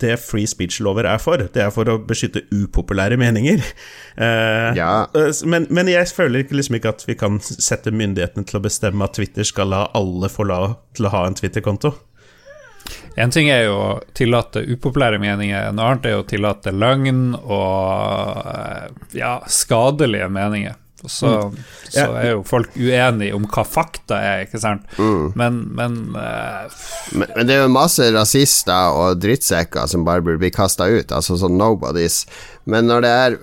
det 0.00 0.16
free 0.20 0.46
speech-lover 0.46 1.06
er 1.06 1.20
for. 1.22 1.44
Det 1.54 1.62
er 1.62 1.70
for 1.74 1.88
å 1.90 1.98
beskytte 2.02 2.44
upopulære 2.52 3.18
meninger. 3.20 3.62
Uh, 4.18 4.72
ja. 4.80 5.06
Eh, 5.14 5.30
men, 5.48 5.68
men, 5.70 5.90
jeg 5.90 6.10
føler 6.14 6.50
liksom 6.50 6.78
ikke 6.78 6.94
at 6.96 7.04
vi 7.06 7.16
kan 7.18 7.38
sette 7.42 7.94
myndighetene 7.94 8.48
til 8.48 8.58
å 8.58 8.64
bestemme 8.64 9.06
at 9.06 9.16
Twitter 9.18 9.46
skal 9.46 9.70
la 9.72 9.84
alle 9.94 10.30
få 10.32 10.48
lov 10.50 10.74
til 10.96 11.08
å 11.08 11.14
ha 11.14 11.24
en 11.28 11.38
Twitter-konto. 11.38 11.94
En 13.16 13.30
ting 13.32 13.46
er 13.48 13.68
jo 13.68 13.76
å 13.78 13.90
tillate 14.16 14.64
upopulære 14.66 15.20
meninger, 15.22 15.70
en 15.70 15.78
annen 15.78 16.02
er 16.04 16.16
jo 16.16 16.24
å 16.24 16.28
tillate 16.28 16.74
løgn 16.74 17.36
og 17.38 18.48
eh, 18.50 18.88
ja, 19.20 19.36
skadelige 19.46 20.28
meninger. 20.34 20.80
Og 21.04 21.12
så, 21.12 21.32
mm. 21.52 21.56
så, 21.92 22.06
er 22.18 22.28
jo 22.30 22.42
folk 22.48 22.76
uenige 22.78 23.36
om 23.36 23.44
hva 23.44 23.64
fakta 23.68 24.18
er, 24.24 24.44
ikke 24.46 24.60
sant. 24.62 24.86
Mm. 24.96 25.34
Men, 25.38 25.60
men, 25.76 25.98
uh, 26.16 26.64
men, 27.12 27.28
men 27.36 27.48
det 27.48 27.58
er 27.58 27.64
jo 27.66 27.74
masse 27.74 28.08
rasister 28.14 28.96
og 28.96 29.20
drittsekker 29.22 29.90
som 29.90 30.06
bare 30.06 30.24
burde 30.24 30.40
bli 30.42 30.52
kasta 30.54 30.88
ut, 30.88 31.12
altså 31.12 31.36
sånn 31.40 31.58
nobodies. 31.60 32.22
Men 32.70 32.88
når 32.88 33.04
det 33.04 33.12
er 33.12 33.36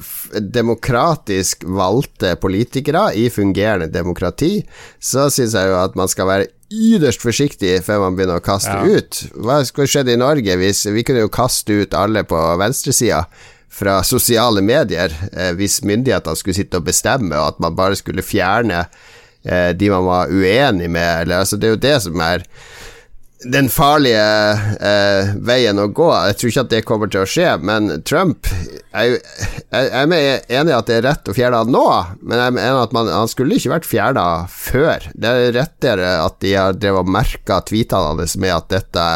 demokratisk 0.57 1.67
valgte 1.69 2.33
politikere 2.41 3.11
i 3.17 3.27
fungerende 3.33 3.91
demokrati, 3.93 4.63
så 4.97 5.29
syns 5.29 5.53
jeg 5.57 5.69
jo 5.69 5.77
at 5.83 5.97
man 5.99 6.09
skal 6.09 6.29
være 6.29 6.49
ytterst 6.71 7.21
forsiktig 7.21 7.73
før 7.85 8.05
man 8.05 8.17
begynner 8.17 8.39
å 8.39 8.45
kaste 8.45 8.73
ja. 8.73 8.97
ut. 8.97 9.23
Hva 9.35 9.61
skulle 9.67 9.91
skjedd 9.91 10.09
i 10.09 10.19
Norge 10.19 10.57
hvis 10.57 10.85
vi 10.95 11.03
kunne 11.05 11.25
jo 11.25 11.33
kaste 11.33 11.83
ut 11.83 11.97
alle 11.97 12.23
på 12.27 12.39
venstresida? 12.61 13.25
Fra 13.71 14.01
sosiale 14.03 14.61
medier 14.61 15.13
eh, 15.31 15.53
hvis 15.55 15.79
myndighetene 15.87 16.37
skulle 16.37 16.57
sitte 16.59 16.81
og 16.81 16.87
bestemme, 16.89 17.33
og 17.37 17.53
at 17.53 17.63
man 17.63 17.77
bare 17.77 17.97
skulle 17.99 18.25
fjerne 18.25 18.83
eh, 18.83 19.71
de 19.71 19.91
man 19.93 20.05
var 20.05 20.31
uenig 20.31 20.89
med. 20.91 21.23
Eller, 21.23 21.45
altså, 21.45 21.57
det 21.57 21.69
er 21.69 21.77
jo 21.77 21.85
det 21.87 21.97
som 22.03 22.23
er 22.25 22.45
den 23.41 23.71
farlige 23.73 24.25
eh, 24.85 25.31
veien 25.41 25.79
å 25.81 25.87
gå. 25.89 26.09
Jeg 26.27 26.37
tror 26.37 26.51
ikke 26.51 26.63
at 26.65 26.73
det 26.73 26.81
kommer 26.85 27.11
til 27.11 27.23
å 27.23 27.29
skje, 27.29 27.47
men 27.65 27.89
Trump 28.05 28.45
Jeg, 28.91 29.17
jeg, 29.17 29.87
jeg 29.87 29.87
er 29.87 30.43
enig 30.59 30.73
i 30.73 30.75
at 30.75 30.89
det 30.89 30.97
er 30.99 31.05
rett 31.07 31.31
å 31.31 31.35
fjerne 31.35 31.63
han 31.63 31.71
nå, 31.73 31.85
men 32.21 32.41
jeg 32.43 32.55
mener 32.57 32.81
at 32.83 32.93
man, 32.95 33.09
han 33.09 33.31
skulle 33.31 33.55
ikke 33.57 33.71
vært 33.71 33.87
fjerna 33.87 34.25
før. 34.51 35.07
Det 35.15 35.31
er 35.31 35.55
rettere 35.55 36.11
at 36.25 36.37
de 36.43 36.53
har 36.57 36.75
drevet 36.75 37.07
og 37.07 37.15
merka 37.15 37.61
tweetene 37.65 38.11
hans 38.19 38.35
med 38.35 38.53
at 38.53 38.69
dette, 38.73 39.07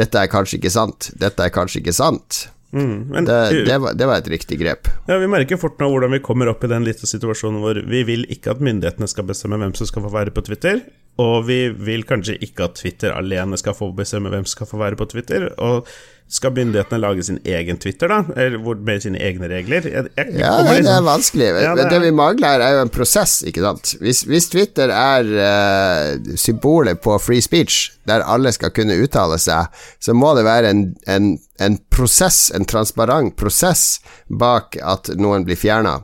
dette 0.00 0.24
er 0.24 0.32
kanskje 0.32 0.58
ikke 0.58 0.72
sant. 0.72 1.12
Dette 1.20 1.44
er 1.44 1.54
kanskje 1.54 1.84
ikke 1.84 1.94
sant. 2.00 2.46
Mm, 2.72 3.08
men, 3.12 3.26
det, 3.28 3.64
det, 3.66 3.78
var, 3.78 3.92
det, 3.92 4.06
var, 4.08 4.22
et 4.22 4.28
riktig 4.32 4.56
grep. 4.62 4.88
Ja, 5.08 5.18
Vi 5.20 5.28
merker 5.28 5.60
fort 5.60 5.76
nå 5.80 5.90
hvordan 5.92 6.14
vi 6.14 6.22
kommer 6.24 6.48
opp 6.48 6.64
i 6.64 6.70
den 6.72 6.86
lite 6.86 7.08
situasjonen 7.08 7.60
hvor 7.60 7.76
vi 7.76 8.00
vil 8.08 8.24
ikke 8.32 8.54
at 8.54 8.62
myndighetene 8.64 9.08
skal 9.10 9.28
bestemme 9.28 9.60
hvem 9.60 9.74
som 9.76 9.90
skal 9.90 10.06
få 10.06 10.12
være 10.14 10.32
på 10.32 10.44
Twitter, 10.46 10.80
og 11.20 11.44
vi 11.50 11.66
vil 11.68 12.06
kanskje 12.08 12.38
ikke 12.40 12.70
at 12.70 12.78
Twitter 12.80 13.12
alene 13.12 13.58
skal 13.60 13.76
få 13.76 13.90
bestemme 13.96 14.32
hvem 14.32 14.46
som 14.46 14.56
skal 14.56 14.70
få 14.70 14.80
være 14.80 14.96
på 14.96 15.10
Twitter. 15.12 15.50
Og 15.60 15.88
skal 16.32 16.52
myndighetene 16.56 17.00
lage 17.02 17.24
sin 17.26 17.38
egen 17.44 17.78
Twitter, 17.80 18.08
da? 18.08 18.22
Eller 18.40 18.60
med 18.74 19.02
sine 19.04 19.20
egne 19.20 19.48
regler? 19.50 19.84
Jeg, 19.88 20.10
jeg, 20.16 20.28
ja, 20.40 20.52
det, 20.62 20.68
liksom, 20.68 20.86
det, 20.86 20.94
er 20.94 21.06
vanskelig. 21.06 21.48
Ja, 21.48 21.74
det, 21.76 21.84
er... 21.84 21.90
det, 21.92 22.00
vi 22.06 22.12
mangler 22.16 22.54
her, 22.54 22.64
er 22.64 22.76
jo 22.76 22.84
en 22.86 22.92
prosess, 22.94 23.34
ikke 23.48 23.64
sant. 23.64 23.94
Hvis, 24.00 24.22
hvis 24.30 24.48
Twitter 24.52 24.92
er 24.96 25.32
uh, 25.36 26.36
symbolet 26.40 27.02
på 27.04 27.18
free 27.20 27.44
speech, 27.44 27.90
der 28.08 28.24
alle 28.24 28.52
skal 28.56 28.72
kunne 28.74 28.96
uttale 29.02 29.36
seg, 29.42 29.68
så 30.00 30.16
må 30.16 30.32
det 30.38 30.46
være 30.48 30.72
en, 30.72 30.86
en, 31.10 31.34
en 31.60 31.78
prosess, 31.92 32.46
en 32.56 32.64
transparent 32.64 33.36
prosess, 33.36 34.00
bak 34.28 34.78
at 34.80 35.12
noen 35.20 35.44
blir 35.48 35.60
fjerna. 35.60 36.00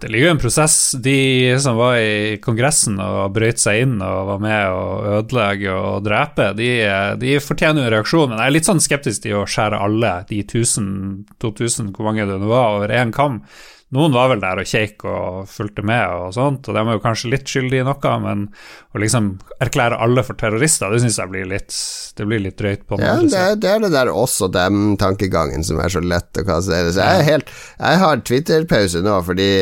Det 0.00 0.08
ligger 0.08 0.28
jo 0.28 0.34
en 0.36 0.40
prosess. 0.40 0.76
De 1.02 1.58
som 1.60 1.78
var 1.78 1.96
i 1.98 2.36
Kongressen 2.42 3.00
og 3.02 3.32
brøt 3.34 3.58
seg 3.58 3.82
inn 3.82 3.96
og 3.98 4.28
var 4.28 4.42
med 4.44 4.74
å 4.74 4.84
ødelegge 5.18 5.74
og 5.74 6.04
drepe, 6.06 6.52
de, 6.58 6.68
de 7.18 7.32
fortjener 7.42 7.82
jo 7.82 7.94
reaksjon. 7.96 8.28
Men 8.30 8.38
jeg 8.38 8.52
er 8.52 8.54
litt 8.54 8.68
sånn 8.68 8.84
skeptisk 8.84 9.24
til 9.26 9.40
å 9.40 9.48
skjære 9.50 9.80
alle 9.88 10.12
de 10.30 10.44
1000-2000, 10.44 11.90
hvor 11.96 12.06
mange 12.10 12.28
det 12.30 12.38
nå 12.38 12.50
var, 12.52 12.78
over 12.78 12.94
én 12.94 13.10
kam. 13.14 13.42
Noen 13.96 14.12
var 14.12 14.28
vel 14.28 14.42
der 14.42 14.60
og 14.60 14.68
kjeik 14.68 15.04
og 15.08 15.48
fulgte 15.48 15.80
med 15.86 16.02
og 16.12 16.34
sånt, 16.36 16.66
og 16.68 16.76
de 16.76 16.80
er 16.82 16.96
jo 16.98 17.00
kanskje 17.00 17.30
litt 17.32 17.48
skyldige 17.48 17.86
i 17.86 17.88
noe, 17.88 18.14
men 18.20 18.44
å 18.92 19.00
liksom 19.00 19.30
erklære 19.64 19.96
alle 20.04 20.24
for 20.26 20.36
terrorister, 20.36 20.92
det 20.92 21.00
syns 21.04 21.16
jeg 21.22 21.32
blir 21.32 21.48
litt 21.48 21.76
Det 22.18 22.26
blir 22.28 22.42
litt 22.44 22.58
drøyt 22.60 22.84
på 22.84 22.98
Ja, 23.00 23.16
det, 23.22 23.44
det, 23.62 23.70
er 23.70 23.84
det 23.86 23.94
der 23.94 24.12
også 24.12 24.50
dem-tankegangen 24.52 25.64
som 25.64 25.80
er 25.80 25.94
så 25.94 26.02
lett 26.04 26.36
å 26.36 26.44
kaste. 26.44 26.82
Så 26.92 27.00
jeg, 27.00 27.22
er 27.22 27.30
helt, 27.30 27.54
jeg 27.78 28.02
har 28.04 28.26
Twitter-pause 28.28 29.04
nå 29.06 29.22
fordi 29.28 29.52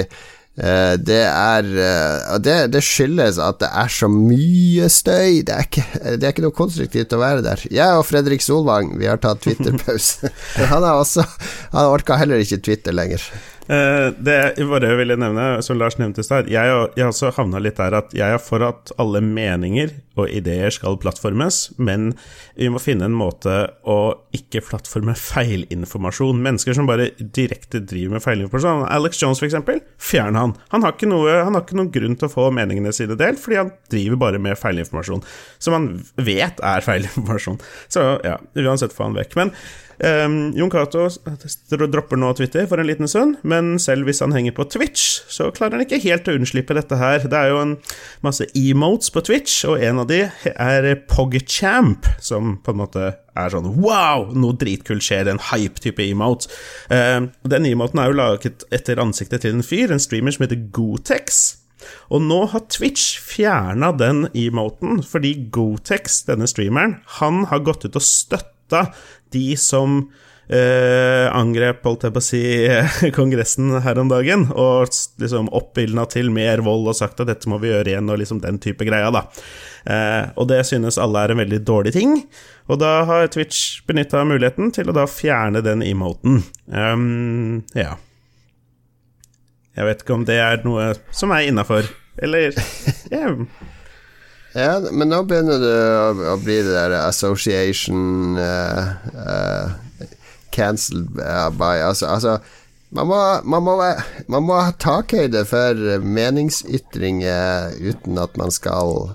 Uh, 0.57 0.97
det 0.97 1.19
er 1.21 1.67
uh, 1.69 2.37
det, 2.41 2.55
det, 2.73 2.81
skyldes 2.81 3.37
at 3.45 3.59
det 3.61 3.69
er 3.69 3.91
så 3.93 4.09
mye 4.09 4.87
støy. 4.89 5.43
Det 5.45 5.53
er, 5.53 5.67
ikke, 5.69 5.85
det 6.17 6.25
er 6.25 6.33
ikke 6.33 6.47
noe 6.47 6.57
konstruktivt 6.57 7.13
å 7.13 7.19
være 7.21 7.45
der. 7.45 7.67
Jeg 7.69 7.99
og 7.99 8.07
Fredrik 8.09 8.41
Solvang, 8.41 8.95
vi 8.97 9.05
har 9.05 9.21
tatt 9.21 9.45
Twitter-pause. 9.45 10.31
han, 10.73 10.87
han 10.87 11.91
orka 11.91 12.17
heller 12.17 12.41
ikke 12.41 12.63
Twitter 12.71 12.97
lenger. 12.97 13.29
Uh, 13.67 14.13
jeg 14.23 14.69
bare 14.71 14.93
ville 14.99 15.17
nevne, 15.19 15.47
som 15.67 15.79
Lars 15.81 15.99
nevnte 15.99 16.23
i 16.23 16.27
stad, 16.27 16.51
jeg, 16.53 16.71
har 16.71 17.09
også 17.09 17.33
havna 17.35 17.59
litt 17.63 17.81
der 17.81 17.97
at 17.99 18.15
jeg 18.15 18.37
er 18.37 18.43
for 18.43 18.63
at 18.63 18.93
alle 19.03 19.23
meninger 19.25 19.97
og 20.17 20.33
ideer 20.33 20.73
skal 20.75 20.99
plattformes, 21.01 21.71
men 21.77 22.11
vi 22.57 22.71
må 22.73 22.81
finne 22.83 23.09
en 23.09 23.17
måte 23.17 23.55
å 23.87 23.99
ikke 24.37 24.65
plattforme 24.67 25.17
feilinformasjon. 25.31 26.43
Mennesker 26.43 26.77
som 26.77 26.89
bare 26.89 27.11
direkte 27.21 27.83
driver 27.85 28.17
med 28.17 28.25
feilinformasjon. 28.25 28.87
Alex 28.91 29.23
Jones, 29.23 29.43
eksempel, 29.47 29.83
fjern 30.01 30.39
han. 30.39 30.57
Han 30.75 30.87
har, 30.87 30.99
noe, 31.09 31.41
han 31.47 31.57
har 31.57 31.65
ikke 31.67 31.79
noen 31.79 31.95
grunn 31.95 32.19
til 32.19 32.29
å 32.29 32.33
få 32.33 32.51
meningene 32.55 32.95
sine 32.97 33.19
delt, 33.19 33.43
fordi 33.43 33.61
han 33.63 33.75
driver 33.93 34.23
bare 34.27 34.43
med 34.43 34.59
feilinformasjon. 34.61 35.25
Som 35.63 35.79
han 35.79 35.91
vet 36.17 36.63
er 36.65 36.85
feilinformasjon. 36.89 37.61
Så 37.93 38.07
ja, 38.27 38.39
uansett 38.67 38.97
få 38.97 39.09
han 39.09 39.19
vekk. 39.19 39.37
Men 39.41 39.53
Um, 39.97 40.53
Jon 40.53 40.69
Cato 40.69 41.07
dropper 41.89 42.19
nå 42.21 42.33
Twitter 42.37 42.67
for 42.69 42.81
en 42.81 42.89
liten 42.89 43.09
stund, 43.09 43.39
men 43.49 43.79
selv 43.81 44.05
hvis 44.05 44.21
han 44.21 44.35
henger 44.37 44.53
på 44.57 44.67
Twitch, 44.69 45.23
så 45.33 45.49
klarer 45.57 45.79
han 45.79 45.87
ikke 45.87 46.03
helt 46.05 46.29
å 46.29 46.35
unnslippe 46.37 46.77
dette 46.77 46.99
her. 47.01 47.25
Det 47.25 47.39
er 47.39 47.55
jo 47.55 47.63
en 47.63 47.75
masse 48.27 48.45
emotes 48.53 49.13
på 49.15 49.25
Twitch, 49.25 49.63
og 49.69 49.81
en 49.81 50.03
av 50.03 50.06
de 50.09 50.23
er 50.53 50.89
PogChamp, 51.11 52.09
som 52.23 52.57
på 52.65 52.75
en 52.75 52.81
måte 52.81 53.05
er 53.37 53.53
sånn 53.53 53.69
wow, 53.83 54.31
noe 54.37 54.57
dritkult 54.57 55.05
skjer, 55.05 55.29
en 55.31 55.43
hype-type 55.51 56.03
emote. 56.07 56.49
Uh, 56.91 57.29
den 57.49 57.69
emoten 57.69 58.01
er 58.03 58.11
jo 58.11 58.19
laget 58.23 58.67
etter 58.75 59.03
ansiktet 59.03 59.45
til 59.45 59.59
en 59.59 59.67
fyr, 59.67 59.93
en 59.93 60.03
streamer 60.03 60.35
som 60.35 60.47
heter 60.47 60.67
Gotex. 60.75 61.45
Og 62.11 62.23
nå 62.25 62.43
har 62.53 62.67
Twitch 62.73 63.19
fjerna 63.23 63.93
den 63.97 64.27
emoten, 64.35 65.03
fordi 65.07 65.35
Gotex, 65.55 66.23
denne 66.29 66.49
streameren, 66.51 67.01
han 67.21 67.45
har 67.51 67.65
gått 67.67 67.87
ut 67.87 67.99
og 67.99 68.05
støtta 68.05 68.89
de 69.35 69.49
som 69.61 70.07
eh, 70.49 71.27
angrep, 71.35 71.83
holdt 71.87 72.07
jeg 72.07 72.15
på 72.15 72.23
å 72.23 72.27
si, 72.27 72.43
Kongressen 73.17 73.75
her 73.85 74.01
om 74.03 74.11
dagen, 74.13 74.49
og 74.55 74.91
liksom 75.23 75.51
oppildna 75.57 76.07
til 76.11 76.31
mer 76.35 76.63
vold 76.67 76.91
og 76.93 76.99
sagt 76.99 77.23
at 77.23 77.31
dette 77.31 77.51
må 77.51 77.61
vi 77.63 77.73
gjøre 77.73 77.95
igjen, 77.95 78.13
og 78.13 78.23
liksom 78.23 78.43
den 78.45 78.61
type 78.63 78.87
greia, 78.89 79.13
da. 79.15 79.27
Eh, 79.87 80.25
og 80.35 80.49
det 80.51 80.65
synes 80.67 80.99
alle 80.99 81.23
er 81.23 81.33
en 81.33 81.41
veldig 81.45 81.61
dårlig 81.67 81.93
ting, 81.95 82.17
og 82.67 82.81
da 82.83 83.05
har 83.07 83.29
Twitch 83.31 83.85
benytta 83.87 84.25
muligheten 84.27 84.73
til 84.75 84.91
å 84.91 84.97
da 84.97 85.05
fjerne 85.07 85.63
den 85.63 85.85
emoten. 85.87 86.41
Um, 86.67 87.63
ja. 87.79 87.95
Jeg 89.77 89.87
vet 89.87 90.03
ikke 90.03 90.17
om 90.17 90.27
det 90.27 90.41
er 90.43 90.65
noe 90.67 90.91
som 91.15 91.35
er 91.37 91.47
innafor, 91.47 91.87
eller 92.19 92.57
yeah. 93.15 93.39
Ja, 94.57 94.81
men 94.89 95.13
nå 95.13 95.21
begynner 95.29 95.61
det 95.61 95.79
å, 96.01 96.05
å 96.33 96.37
bli 96.41 96.57
det 96.65 96.73
der 96.73 96.95
association 97.03 98.39
uh, 98.41 98.95
uh, 99.13 99.75
Cancelled 100.55 101.11
by 101.13 101.75
Altså, 101.85 102.09
altså 102.09 102.39
man, 102.97 103.11
må, 103.11 103.19
man, 103.45 103.67
må, 103.67 103.75
man 104.33 104.47
må 104.49 104.57
ha 104.57 104.73
takhøyde 104.81 105.45
for 105.45 106.01
meningsytringer 106.01 107.77
uten 107.85 108.17
at 108.23 108.41
man 108.41 108.55
skal 108.55 109.13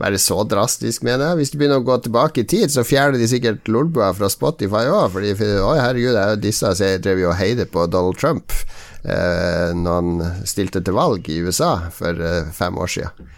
være 0.00 0.20
så 0.20 0.42
drastisk, 0.48 1.04
mener 1.06 1.30
jeg. 1.30 1.40
Hvis 1.40 1.52
du 1.52 1.58
begynner 1.60 1.82
å 1.82 1.86
gå 1.86 1.98
tilbake 2.04 2.42
i 2.42 2.48
tid, 2.48 2.72
så 2.72 2.86
fjerner 2.86 3.20
de 3.20 3.28
sikkert 3.30 3.68
Lolbua 3.70 4.10
fra 4.16 4.30
Spotify 4.32 4.86
òg, 4.88 5.10
fordi 5.14 5.34
Oi, 5.60 5.76
herregud, 5.80 6.16
er 6.16 6.34
jo 6.34 6.42
disse 6.46 6.72
som 6.76 7.02
drev 7.04 7.20
jo 7.22 7.30
og 7.32 7.38
heide 7.40 7.68
på 7.68 7.84
Donald 7.92 8.18
Trump 8.20 8.54
eh, 9.04 9.70
når 9.76 10.00
han 10.00 10.46
stilte 10.48 10.82
til 10.84 10.96
valg 10.96 11.28
i 11.30 11.40
USA 11.44 11.76
for 11.94 12.16
eh, 12.16 12.48
fem 12.56 12.80
år 12.80 12.94
siden. 12.96 13.30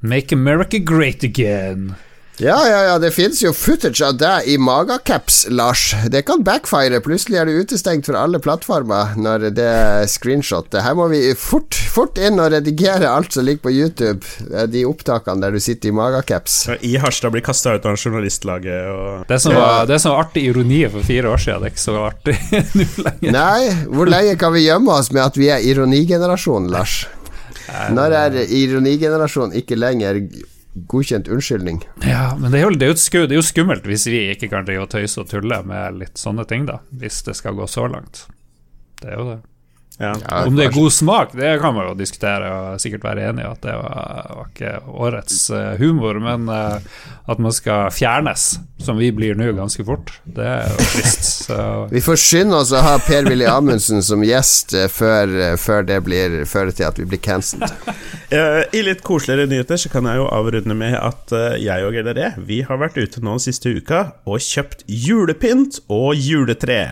Make 0.00 0.34
America 0.34 0.78
great 0.78 1.24
again. 1.24 1.96
Ja, 2.38 2.68
ja, 2.68 2.80
ja, 2.84 2.96
det 3.00 3.14
finnes 3.16 3.38
jo 3.40 3.48
footage 3.56 4.04
av 4.04 4.18
deg 4.20 4.44
i 4.52 4.58
magacaps, 4.60 5.46
Lars. 5.56 5.86
Det 6.12 6.20
kan 6.28 6.42
backfire. 6.44 6.98
Plutselig 7.00 7.38
er 7.40 7.48
du 7.48 7.54
utestengt 7.56 8.04
fra 8.10 8.26
alle 8.26 8.36
plattformer 8.44 9.14
når 9.16 9.46
det 9.56 9.64
er 9.64 10.08
screenshot. 10.10 10.68
Her 10.84 10.98
må 10.98 11.06
vi 11.08 11.22
fort, 11.40 11.72
fort 11.94 12.20
inn 12.20 12.36
og 12.36 12.50
redigere 12.52 13.08
alt 13.08 13.32
som 13.32 13.46
ligger 13.46 13.62
på 13.64 13.72
YouTube. 13.72 14.28
De 14.68 14.82
opptakene 14.84 15.40
der 15.46 15.56
du 15.56 15.62
sitter 15.64 15.88
i 15.88 15.94
magacaps. 15.96 16.58
I 16.84 16.98
Harstad 17.00 17.32
blir 17.32 17.44
kasta 17.46 17.72
ut 17.78 17.88
av 17.88 17.96
journalistlaget 17.96 18.90
og 18.92 19.30
det 19.30 19.38
som, 19.40 19.56
var, 19.56 19.86
det 19.88 19.96
som 20.02 20.12
var 20.12 20.26
artig 20.26 20.44
ironi 20.50 20.82
for 20.92 21.06
fire 21.08 21.30
år 21.32 21.40
siden, 21.40 21.64
det 21.64 21.70
er 21.70 21.72
ikke 21.72 21.84
så 21.86 21.94
artig 22.04 22.36
nå 22.76 22.88
lenger. 23.06 23.32
Nei, 23.38 23.86
hvor 23.88 24.12
lenge 24.12 24.34
kan 24.36 24.52
vi 24.52 24.66
gjemme 24.66 24.92
oss 24.92 25.08
med 25.14 25.24
at 25.24 25.40
vi 25.40 25.48
er 25.56 25.64
ironigenerasjonen, 25.64 26.68
Lars? 26.74 27.06
Når 27.96 28.18
er 28.20 28.36
ironigenerasjonen 28.44 29.56
ikke 29.56 29.80
lenger 29.80 30.20
godkjent 30.76 31.28
unnskyldning. 31.32 31.80
Ja, 32.04 32.36
men 32.38 32.52
det 32.52 32.60
er, 32.60 32.66
jo, 32.66 32.76
det, 32.76 32.86
er 32.86 32.92
jo, 32.92 33.26
det 33.26 33.32
er, 33.32 33.38
jo, 33.40 33.44
skummelt 33.46 33.88
hvis 33.88 34.06
vi 34.12 34.26
ikke 34.34 34.50
kan 34.52 34.68
tøyse 34.68 35.22
og 35.22 35.30
tulle 35.30 35.62
med 35.66 36.00
litt 36.02 36.20
sånne 36.20 36.44
ting, 36.48 36.66
da. 36.68 36.80
Hvis 36.90 37.22
det 37.26 37.36
skal 37.38 37.56
gå 37.56 37.68
så 37.70 37.86
langt. 37.90 38.26
Det 39.00 39.12
er 39.12 39.20
jo 39.20 39.28
det. 39.30 39.38
Ja. 39.98 40.12
Om 40.44 40.56
det 40.56 40.66
er 40.66 40.74
god 40.74 40.92
smak, 40.92 41.30
det 41.32 41.54
kan 41.62 41.72
man 41.74 41.86
jo 41.88 41.94
diskutere 41.96 42.50
og 42.52 42.80
sikkert 42.82 43.04
være 43.06 43.30
enig 43.30 43.46
i 43.46 43.48
at 43.48 43.62
det 43.64 43.76
var, 43.80 44.26
var 44.28 44.50
ikke 44.50 44.72
årets 44.92 45.38
uh, 45.54 45.72
humor, 45.80 46.18
men 46.20 46.50
uh, 46.52 46.76
at 47.24 47.40
man 47.40 47.54
skal 47.54 47.88
fjernes, 47.94 48.58
som 48.82 49.00
vi 49.00 49.08
blir 49.16 49.38
nå 49.38 49.48
ganske 49.56 49.86
fort, 49.88 50.12
det 50.36 50.44
er 50.44 50.68
jo 50.68 50.88
trist. 50.92 51.30
Så. 51.46 51.60
Vi 51.88 52.02
får 52.04 52.20
skynde 52.20 52.58
oss 52.60 52.74
å 52.76 52.82
ha 52.84 52.96
Per-Willy 53.06 53.46
Amundsen 53.48 54.04
som 54.04 54.24
gjest 54.26 54.76
uh, 54.76 54.84
før, 54.92 55.32
før, 55.62 55.88
det 55.88 56.02
blir, 56.04 56.42
fører 56.50 56.76
til 56.76 56.88
at 56.90 57.00
vi 57.00 57.08
blir 57.08 57.22
cancelled. 57.22 57.72
I 58.76 58.84
litt 58.84 59.00
koseligere 59.06 59.48
nyheter 59.48 59.80
så 59.80 59.92
kan 59.92 60.10
jeg 60.10 60.20
jo 60.20 60.28
avrunde 60.28 60.76
med 60.76 60.98
at 60.98 61.32
jeg 61.62 61.86
og 61.86 61.94
GDR 61.94 62.36
vi 62.42 62.60
har 62.66 62.82
vært 62.82 62.98
ute 62.98 63.22
nå 63.22 63.38
den 63.38 63.44
siste 63.46 63.72
uka 63.72 64.02
og 64.28 64.42
kjøpt 64.42 64.84
julepynt 64.90 65.80
og 65.88 66.12
juletre. 66.18 66.82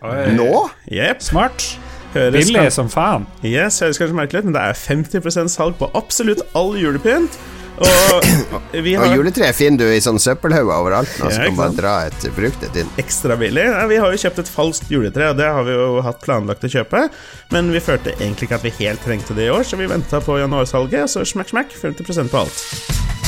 Oi. 0.00 0.18
Nå? 0.38 0.52
Yep. 0.88 1.26
Smart. 1.26 1.72
Høres 2.14 2.50
Billig 2.50 2.66
som 2.74 2.90
faen. 2.90 3.28
Yes, 3.46 3.78
høres 3.84 4.00
kanskje 4.00 4.18
merkelig 4.18 4.42
ut, 4.42 4.50
men 4.50 4.58
det 4.58 4.66
er 4.66 4.78
50% 4.78 5.52
salg 5.52 5.78
på 5.78 5.90
absolutt 5.98 6.42
all 6.58 6.74
julepynt. 6.80 7.38
Og, 7.80 7.86
har... 8.74 9.04
og 9.06 9.14
juletre 9.14 9.46
finner 9.56 9.86
du 9.86 9.94
i 9.94 10.00
sånn 10.04 10.20
søppelhauger 10.20 10.74
overalt 10.74 11.12
nå, 11.20 11.30
så 11.32 11.46
kan 11.46 11.56
bare 11.56 11.76
dra 11.78 11.94
et 12.10 12.26
frukt 12.36 12.66
inn. 12.74 12.90
Ekstra 13.00 13.38
billig. 13.40 13.64
Ja, 13.70 13.86
vi 13.88 14.00
har 14.02 14.12
jo 14.12 14.20
kjøpt 14.20 14.42
et 14.42 14.52
falskt 14.52 14.92
juletre, 14.92 15.30
og 15.32 15.40
det 15.40 15.48
har 15.48 15.64
vi 15.68 15.78
jo 15.78 16.02
hatt 16.04 16.20
planlagt 16.24 16.66
å 16.66 16.72
kjøpe. 16.72 17.06
Men 17.54 17.72
vi 17.72 17.84
følte 17.84 18.16
egentlig 18.18 18.50
ikke 18.50 18.60
at 18.60 18.68
vi 18.68 18.76
helt 18.82 19.06
trengte 19.06 19.38
det 19.38 19.48
i 19.48 19.54
år, 19.54 19.64
så 19.64 19.80
vi 19.80 19.88
venta 19.90 20.20
på 20.24 20.40
januarsalget, 20.42 21.06
og 21.06 21.14
så 21.14 21.24
smakk, 21.32 21.54
smakk, 21.54 21.78
50% 21.80 22.34
på 22.34 22.44
alt. 22.44 23.19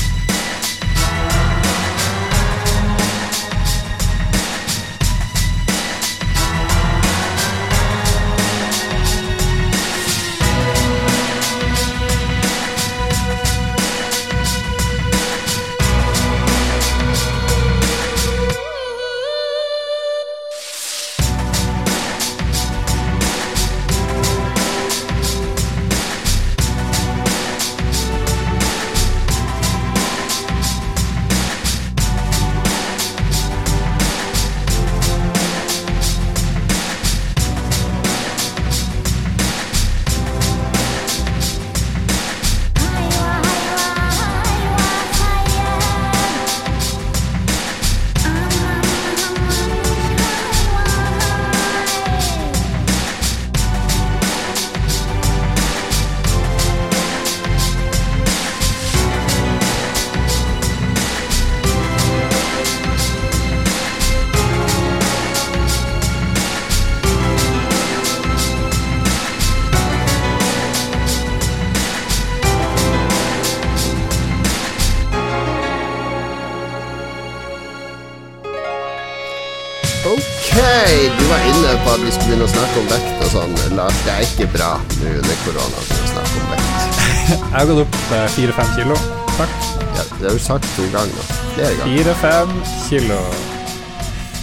Lars, 83.83 84.03
det 84.07 84.12
er 84.14 84.21
ikke 84.23 84.45
bra 84.53 84.66
nå 85.01 85.12
under 85.18 85.38
korona 85.42 85.81
å 85.83 85.87
snakke 86.07 86.38
om 86.38 86.51
vekt. 86.53 86.99
jeg 87.33 87.55
har 87.55 87.64
gått 87.66 87.81
opp 87.83 87.97
eh, 88.14 88.27
fire-fem 88.37 88.68
kilo. 88.77 88.99
Takk. 89.35 89.57
Ja, 89.97 90.05
det 90.21 90.29
har 90.29 90.37
du 90.37 90.42
sagt 90.45 90.68
to 90.77 90.85
ganger 90.92 91.16
nå. 91.16 91.25
Flere 91.57 91.71
ganger. 91.81 91.88
Fire-fem 91.88 92.53
kilo. 92.85 93.16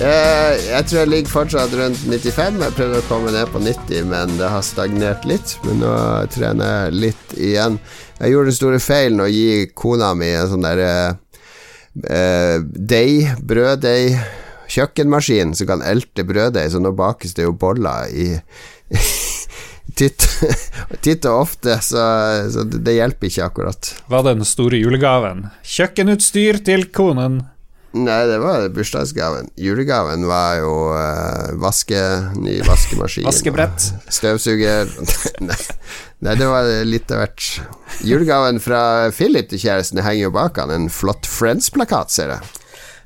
Jeg, 0.01 0.57
jeg 0.65 0.87
tror 0.89 0.99
jeg 0.99 1.11
ligger 1.13 1.31
fortsatt 1.31 1.77
rundt 1.79 2.01
95. 2.03 2.59
Jeg 2.65 2.75
prøvde 2.81 2.99
å 2.99 3.05
komme 3.07 3.31
ned 3.37 3.53
på 3.53 3.61
90, 3.63 4.09
men 4.11 4.35
det 4.41 4.51
har 4.51 4.65
stagnert 4.67 5.29
litt. 5.29 5.55
Men 5.63 5.79
nå 5.85 5.93
trener 6.35 6.73
jeg 6.73 6.99
litt 7.05 7.37
igjen. 7.37 7.79
Jeg 8.19 8.35
gjorde 8.35 8.51
den 8.51 8.59
store 8.59 8.83
feilen 8.83 9.23
å 9.23 9.29
gi 9.31 9.69
kona 9.71 10.11
mi 10.19 10.33
en 10.33 10.51
sånn 10.51 10.67
derre 10.67 10.91
uh, 11.15 12.59
deig, 12.75 13.39
brøddeig 13.39 14.19
kjøkkenmaskin 14.69 15.55
som 15.57 15.71
kan 15.71 15.87
elte 15.95 16.27
brøddeig, 16.27 16.73
så 16.75 16.83
nå 16.83 16.91
bakes 16.97 17.39
det 17.39 17.47
jo 17.47 17.55
boller 17.55 18.11
i 18.11 18.29
titt, 19.99 20.25
titt, 21.05 21.27
og 21.29 21.45
ofte, 21.45 21.77
så, 21.83 22.01
så 22.53 22.65
det, 22.65 22.97
hjelper 22.97 23.29
ikke 23.29 23.47
akkurat. 23.51 23.93
Var 24.11 24.25
den 24.31 24.43
store 24.47 24.79
julegaven? 24.79 25.47
Kjøkkenutstyr 25.67 26.61
til 26.65 26.87
konen? 26.95 27.41
Nei, 27.89 28.19
det 28.29 28.37
var 28.37 28.67
bursdagsgaven. 28.69 29.47
Julegaven 29.57 30.27
var 30.29 30.59
jo 30.59 30.73
uh, 30.93 31.55
vaske, 31.57 31.97
ny 32.37 32.59
vaskemaskin. 32.67 33.25
Vaskebrett. 33.25 33.87
Støvsuger. 34.19 34.91
Nei, 36.25 36.35
det 36.37 36.49
var 36.51 36.69
litt 36.85 37.09
av 37.15 37.23
hvert. 37.23 37.47
Julegaven 38.05 38.61
fra 38.61 39.09
Philip 39.15 39.49
til 39.49 39.63
kjæresten 39.63 40.03
henger 40.05 40.27
jo 40.27 40.35
bak 40.37 40.61
han, 40.61 40.75
en 40.75 40.89
flott 40.93 41.25
Friends-plakat, 41.29 42.13
ser 42.13 42.35
jeg. 42.35 42.58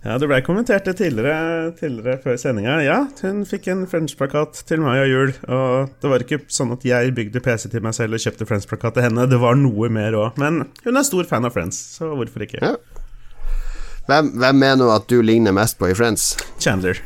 Ja, 0.03 0.17
det 0.19 0.27
ble 0.27 0.41
kommentert 0.43 0.83
det 0.83 0.97
tidligere, 0.99 1.69
tidligere 1.79 2.17
før 2.19 2.35
sendinga. 2.41 2.73
Ja, 2.83 2.97
hun 3.21 3.45
fikk 3.47 3.69
en 3.71 3.85
French-plakat 3.87 4.59
til 4.67 4.81
meg 4.83 4.99
av 5.05 5.07
jul. 5.07 5.31
Og 5.47 5.93
det 6.03 6.11
var 6.11 6.25
ikke 6.25 6.41
sånn 6.51 6.73
at 6.75 6.83
jeg 6.83 7.13
bygde 7.15 7.39
PC 7.45 7.69
til 7.71 7.85
meg 7.85 7.95
selv 7.95 8.17
og 8.17 8.23
kjøpte 8.25 8.47
French-plakat 8.49 8.97
til 8.97 9.05
henne. 9.07 9.29
Det 9.31 9.39
var 9.39 9.55
noe 9.55 9.87
mer 9.93 10.17
òg. 10.19 10.35
Men 10.43 10.65
hun 10.83 10.99
er 10.99 11.07
stor 11.07 11.29
fan 11.29 11.47
av 11.47 11.55
Friends, 11.55 11.79
så 11.95 12.11
hvorfor 12.19 12.43
ikke? 12.43 12.59
Ja. 12.59 12.75
Hvem, 14.09 14.33
hvem 14.43 14.59
mener 14.59 14.83
du 14.83 14.91
at 14.91 15.07
du 15.07 15.21
ligner 15.23 15.55
mest 15.55 15.79
på 15.79 15.87
i 15.87 15.95
Friends? 15.95 16.33
Chandler. 16.59 16.99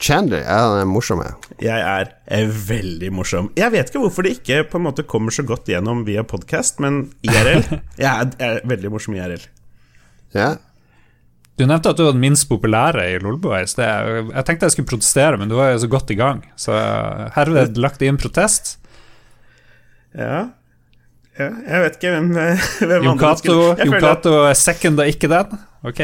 Chandler? 0.00 0.44
Ja, 0.46 0.60
han 0.70 0.84
er 0.84 0.88
morsom. 0.88 1.26
ja. 1.26 1.34
Jeg 1.60 1.82
er 1.82 2.14
er 2.30 2.54
veldig 2.70 3.10
morsom. 3.18 3.50
Jeg 3.58 3.74
vet 3.74 3.90
ikke 3.90 4.06
hvorfor 4.06 4.24
det 4.24 4.36
ikke 4.38 4.62
på 4.70 4.78
en 4.78 4.86
måte 4.86 5.02
kommer 5.02 5.34
så 5.34 5.42
godt 5.42 5.66
gjennom 5.68 6.06
via 6.06 6.22
podkast, 6.22 6.78
men 6.80 7.08
IRL 7.26 7.66
Jeg 7.98 8.06
er, 8.14 8.30
er 8.38 8.62
veldig 8.70 8.94
morsom 8.94 9.18
i 9.18 9.24
IRL. 9.24 9.42
Ja. 10.38 10.52
Du 11.60 11.66
nevnte 11.68 11.90
at 11.92 11.98
du 11.98 12.06
var 12.06 12.14
den 12.16 12.22
minst 12.22 12.46
populære 12.48 13.02
i 13.12 13.16
Lolbua 13.20 13.58
i 13.60 13.66
sted. 13.68 14.30
Jeg 14.32 14.44
tenkte 14.48 14.70
jeg 14.70 14.78
skulle 14.78 14.88
protestere, 14.94 15.36
men 15.36 15.50
du 15.50 15.58
var 15.58 15.74
jo 15.74 15.82
så 15.82 15.90
godt 15.92 16.12
i 16.14 16.16
gang. 16.16 16.40
Så 16.56 16.72
herved 17.36 17.76
lagt 17.76 18.00
inn 18.06 18.16
protest. 18.20 18.78
Ja. 20.16 20.46
ja 21.36 21.48
Jeg 21.66 21.82
vet 21.84 21.98
ikke 21.98 22.12
hvem, 22.16 22.30
hvem 22.32 23.10
Jon 23.10 23.20
Cato 23.20 23.58
føler 23.76 24.56
seconder 24.56 25.12
ikke 25.12 25.28
den. 25.28 25.60
Ok? 25.84 26.00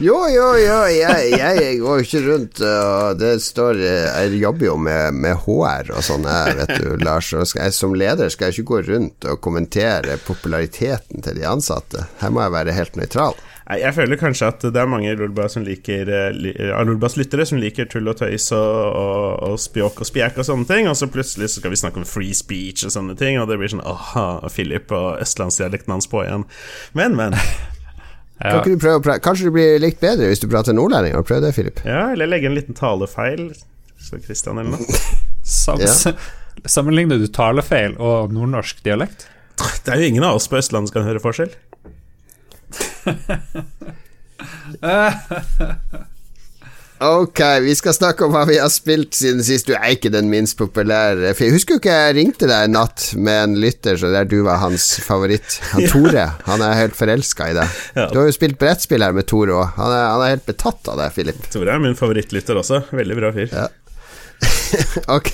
Jo, 0.00 0.18
jo, 0.32 0.44
jo, 0.60 0.76
jeg, 0.92 1.32
jeg 1.36 1.80
går 1.80 1.98
jo 1.98 2.04
ikke 2.06 2.22
rundt 2.24 2.62
og 2.64 3.18
det 3.20 3.34
står 3.44 3.76
Jeg 3.76 4.38
jobber 4.40 4.64
jo 4.70 4.76
med, 4.80 5.18
med 5.20 5.36
HR 5.44 5.90
og 5.92 6.04
sånn, 6.04 6.24
jeg, 6.24 6.54
vet 6.62 6.72
du, 6.80 6.94
Lars. 7.04 7.32
Og 7.32 7.48
skal 7.48 7.66
jeg, 7.66 7.76
som 7.80 7.96
leder 7.96 8.32
skal 8.32 8.48
jeg 8.48 8.60
ikke 8.60 8.72
gå 8.74 8.86
rundt 8.92 9.28
og 9.28 9.40
kommentere 9.44 10.20
populariteten 10.28 11.24
til 11.24 11.40
de 11.40 11.48
ansatte. 11.48 12.04
Her 12.20 12.32
må 12.32 12.44
jeg 12.44 12.60
være 12.60 12.76
helt 12.76 13.00
nøytral. 13.00 13.36
Jeg 13.68 13.92
føler 13.92 14.16
kanskje 14.16 14.46
at 14.48 14.62
det 14.72 14.80
er 14.80 14.88
mange 14.88 15.12
som 15.52 15.64
liker 15.66 16.08
eh, 16.08 16.70
av 16.72 16.86
Lolbuas 16.88 17.18
lyttere 17.20 17.44
som 17.44 17.58
liker 17.60 17.84
tull 17.92 18.08
og 18.08 18.16
tøys 18.16 18.46
og, 18.56 18.96
og, 18.96 19.42
og 19.50 19.58
spjåk 19.60 20.00
og 20.00 20.08
spjæk 20.08 20.38
og 20.40 20.46
sånne 20.48 20.64
ting, 20.70 20.88
og 20.88 20.96
så 20.96 21.08
plutselig 21.12 21.50
så 21.52 21.60
skal 21.60 21.74
vi 21.74 21.80
snakke 21.82 22.00
om 22.00 22.06
free 22.08 22.32
speech 22.32 22.86
og 22.88 22.94
sånne 22.94 23.16
ting, 23.20 23.36
og 23.42 23.50
det 23.50 23.58
blir 23.60 23.68
sånn 23.74 23.84
aha, 23.84 24.24
Philip 24.54 24.88
og 24.96 25.20
østlandsdialekten 25.20 25.92
hans 25.92 26.08
på 26.08 26.22
igjen. 26.24 26.46
Men, 26.96 27.16
men. 27.20 27.36
Kan 28.38 28.54
Ja. 28.54 28.58
ikke 28.62 28.76
du 28.76 28.78
prøve 28.78 28.98
å 29.00 29.02
pra- 29.02 29.18
Kanskje 29.18 29.48
du 29.48 29.54
blir 29.56 29.80
litt 29.82 29.96
bedre 30.00 30.28
hvis 30.30 30.38
du 30.38 30.46
prater 30.46 30.72
nordlending? 30.72 31.16
Har 31.16 31.24
du 31.24 31.26
prøvd 31.26 31.42
det, 31.48 31.54
Philip? 31.56 31.80
Ja, 31.84 32.04
eller 32.14 32.28
legge 32.30 32.46
en 32.46 32.54
liten 32.54 32.76
talefeil, 32.78 33.48
så 33.98 34.20
Christian 34.22 34.60
eller 34.62 34.76
noe. 34.78 35.00
Sam 35.42 35.82
Ja. 35.82 35.90
Sammenligner 36.70 37.18
du 37.18 37.26
talefeil 37.34 37.96
og 38.02 38.32
nordnorsk 38.34 38.80
dialekt? 38.86 39.26
Det 39.84 39.90
er 39.90 40.00
jo 40.04 40.08
ingen 40.12 40.24
av 40.26 40.38
oss 40.38 40.46
på 40.50 40.56
Østlandet 40.58 40.92
som 40.92 41.00
kan 41.00 41.06
høre 41.10 41.20
forskjell. 41.22 41.50
Ok, 46.98 47.40
vi 47.62 47.74
skal 47.78 47.94
snakke 47.94 48.26
om 48.26 48.32
hva 48.34 48.40
vi 48.48 48.56
har 48.58 48.70
spilt 48.74 49.14
siden 49.14 49.44
sist. 49.46 49.68
Du 49.70 49.76
er 49.76 49.92
ikke 49.94 50.10
den 50.10 50.26
minst 50.32 50.56
populære. 50.58 51.30
For 51.38 51.46
jeg 51.46 51.54
husker 51.54 51.76
jo 51.76 51.82
ikke 51.82 51.94
jeg 51.94 52.16
ringte 52.16 52.48
deg 52.50 52.66
en 52.66 52.74
natt 52.74 53.12
med 53.14 53.42
en 53.44 53.54
lytter 53.62 54.00
så 54.00 54.10
der 54.10 54.26
du 54.26 54.40
var 54.46 54.58
hans 54.64 54.88
favoritt. 55.06 55.60
Han 55.76 55.86
Tore. 55.92 56.26
Han 56.48 56.64
er 56.66 56.80
helt 56.80 56.98
forelska 56.98 57.52
i 57.52 57.58
deg. 57.60 57.76
Du 58.10 58.18
har 58.18 58.26
jo 58.26 58.34
spilt 58.34 58.58
brettspill 58.58 59.06
her 59.06 59.14
med 59.14 59.28
Tore 59.30 59.54
òg. 59.60 59.76
Han, 59.78 59.94
han 59.94 60.24
er 60.26 60.34
helt 60.34 60.48
betatt 60.50 60.90
av 60.90 60.98
deg, 61.04 61.14
Philip. 61.14 61.38
Tore 61.54 61.76
er 61.76 61.84
min 61.86 61.94
favorittlytter 61.98 62.58
også. 62.64 62.82
Veldig 62.90 63.20
bra 63.20 63.30
fyr. 63.36 63.46
Ja. 63.54 63.68
ok, 65.16 65.32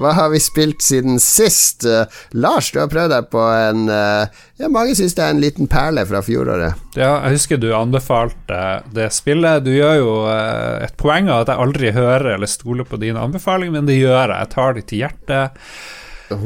hva 0.00 0.12
har 0.16 0.30
vi 0.32 0.40
spilt 0.42 0.82
siden 0.84 1.20
sist? 1.22 1.86
Uh, 1.86 2.04
Lars, 2.36 2.70
du 2.74 2.80
har 2.82 2.90
prøvd 2.92 3.12
deg 3.14 3.28
på 3.32 3.42
en 3.42 3.88
uh, 3.90 4.26
Ja, 4.60 4.70
mange 4.72 4.94
syns 4.98 5.16
det 5.18 5.24
er 5.24 5.34
en 5.34 5.42
liten 5.42 5.70
perle 5.70 6.04
fra 6.08 6.22
fjoråret. 6.24 6.80
Ja, 6.98 7.16
jeg 7.24 7.38
husker 7.38 7.60
du 7.60 7.68
anbefalte 7.76 8.60
det 8.94 9.10
spillet. 9.16 9.66
Du 9.66 9.72
gjør 9.74 9.98
jo 10.00 10.14
uh, 10.28 10.80
et 10.84 10.96
poeng 11.00 11.30
av 11.30 11.44
at 11.44 11.52
jeg 11.52 11.66
aldri 11.66 11.92
hører 11.96 12.34
eller 12.36 12.50
stoler 12.50 12.88
på 12.88 13.00
dine 13.02 13.22
anbefalinger, 13.22 13.78
men 13.78 13.90
det 13.90 14.00
gjør 14.00 14.24
jeg. 14.24 14.38
Jeg 14.38 14.52
tar 14.54 14.78
de 14.78 14.88
til 14.88 15.04
hjertet. 15.04 15.62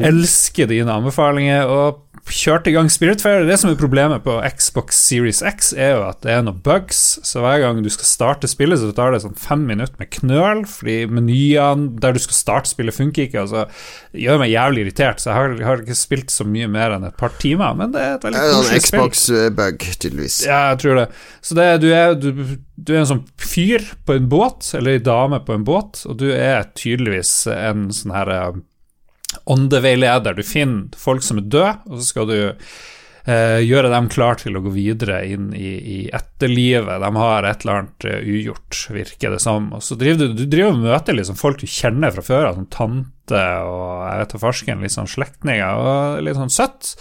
Elsker 0.09 0.69
dine 0.69 0.95
anbefalinger 1.01 1.71
og 1.71 2.08
kjørte 2.35 2.71
i 2.71 2.75
gang 2.75 2.89
Spiritfire. 2.93 3.47
Det 3.49 3.57
som 3.61 3.71
er 3.71 3.79
problemet 3.81 4.25
på 4.25 4.37
Xbox 4.55 4.99
Series 5.09 5.41
X, 5.47 5.73
er 5.77 5.95
jo 5.97 6.03
at 6.09 6.21
det 6.25 6.33
er 6.35 6.45
noen 6.47 6.61
bugs. 6.65 7.01
Så 7.27 7.43
hver 7.43 7.63
gang 7.63 7.81
du 7.85 7.89
skal 7.93 8.09
starte 8.09 8.51
spillet, 8.51 8.81
så 8.81 8.91
tar 8.97 9.15
det 9.15 9.23
sånn 9.25 9.39
fem 9.39 9.65
minutter 9.69 9.97
med 10.01 10.11
knøl, 10.15 10.63
fordi 10.69 10.99
menyene 11.11 11.91
der 12.03 12.17
du 12.17 12.21
skal 12.23 12.39
starte 12.39 12.73
spillet, 12.73 12.97
funker 12.97 13.27
ikke. 13.27 13.45
Altså, 13.45 13.67
det 14.13 14.25
gjør 14.27 14.41
meg 14.43 14.53
jævlig 14.53 14.87
irritert, 14.87 15.23
så 15.23 15.31
jeg 15.31 15.39
har, 15.39 15.57
har 15.71 15.85
ikke 15.85 15.99
spilt 15.99 16.35
så 16.35 16.47
mye 16.49 16.71
mer 16.71 16.97
enn 16.97 17.09
et 17.09 17.19
par 17.21 17.35
timer. 17.43 17.77
Men 17.79 17.97
det 17.97 18.05
er 18.05 18.17
et 18.17 18.29
veldig 18.29 18.45
en 18.45 18.57
koselig 18.59 18.85
spill. 18.87 19.05
Xbox-bug, 19.05 19.91
tydeligvis. 20.05 20.41
Ja, 20.49 20.63
jeg 20.73 20.83
tror 20.85 21.03
det. 21.03 21.07
Så 21.45 21.59
det, 21.59 21.69
du, 21.85 21.91
er, 21.95 22.17
du, 22.19 22.33
du 22.77 22.95
er 22.95 23.03
en 23.03 23.13
sånn 23.15 23.27
fyr 23.41 23.85
på 24.09 24.19
en 24.19 24.31
båt, 24.31 24.73
eller 24.79 24.99
ei 24.99 25.05
dame 25.05 25.41
på 25.45 25.57
en 25.57 25.69
båt, 25.69 26.05
og 26.09 26.19
du 26.21 26.29
er 26.33 26.69
tydeligvis 26.79 27.33
en 27.53 27.89
sånn 27.95 28.15
her 28.17 28.35
eh, 28.35 28.59
åndeveileder. 29.51 30.37
Du 30.37 30.47
finner 30.47 31.01
folk 31.01 31.25
som 31.25 31.41
er 31.41 31.49
døde, 31.49 31.75
og 31.89 31.99
så 31.99 32.09
skal 32.11 32.29
du 32.31 32.39
eh, 33.29 33.61
gjøre 33.65 33.93
dem 33.93 34.09
klar 34.13 34.39
til 34.41 34.59
å 34.59 34.63
gå 34.65 34.73
videre 34.75 35.21
inn 35.29 35.51
i, 35.57 35.73
i 35.79 35.99
etterlivet. 36.15 37.01
De 37.05 37.11
har 37.21 37.49
et 37.49 37.65
eller 37.65 37.81
annet 37.83 38.09
eh, 38.09 38.29
ugjort, 38.35 38.83
virker 38.95 39.35
det 39.35 39.41
som. 39.45 39.71
Og 39.77 39.85
så 39.85 39.99
driver 40.01 40.29
du, 40.29 40.37
du 40.39 40.45
driver 40.47 40.75
og 40.75 40.85
møter 40.85 41.17
liksom 41.17 41.39
folk 41.41 41.63
du 41.63 41.69
kjenner 41.71 42.15
fra 42.15 42.25
før 42.25 42.53
som 42.57 42.69
tante 42.73 43.15
og 43.69 44.07
jeg 44.09 44.21
vet 44.23 44.31
da 44.33 44.39
farsken, 44.41 44.85
litt 44.85 44.95
sånn 44.95 45.11
slektninger, 45.11 45.81
og 45.83 46.23
litt 46.25 46.39
sånn 46.39 46.53
søtt. 46.53 46.95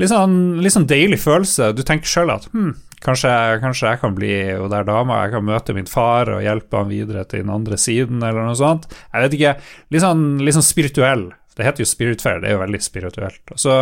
Litt 0.00 0.10
sånn, 0.10 0.36
litt 0.64 0.74
sånn 0.74 0.88
deilig 0.88 1.20
følelse. 1.20 1.74
Du 1.76 1.82
tenker 1.86 2.08
sjøl 2.08 2.32
at 2.32 2.46
hm, 2.54 2.72
kanskje, 3.04 3.32
kanskje 3.60 3.90
jeg 3.90 4.00
kan 4.00 4.14
bli 4.16 4.32
hun 4.56 4.70
der 4.72 4.86
dama, 4.88 5.24
jeg 5.26 5.34
kan 5.34 5.44
møte 5.44 5.76
min 5.76 5.90
far 5.90 6.30
og 6.32 6.40
hjelpe 6.44 6.80
han 6.80 6.88
videre 6.88 7.26
til 7.28 7.44
den 7.44 7.52
andre 7.52 7.76
siden, 7.80 8.22
eller 8.22 8.48
noe 8.48 8.56
sånt. 8.58 8.88
Jeg 9.10 9.26
vet 9.26 9.36
ikke. 9.36 9.54
Litt 9.92 10.04
sånn, 10.06 10.24
litt 10.40 10.56
sånn 10.56 10.66
spirituell. 10.66 11.26
Det 11.60 11.68
heter 11.68 11.84
jo 11.84 11.90
Spiritfair, 11.90 12.42
det 12.42 12.50
er 12.50 12.56
jo 12.56 12.62
veldig 12.64 12.82
spirituelt. 12.82 13.42
Og 13.54 13.60
så 13.60 13.78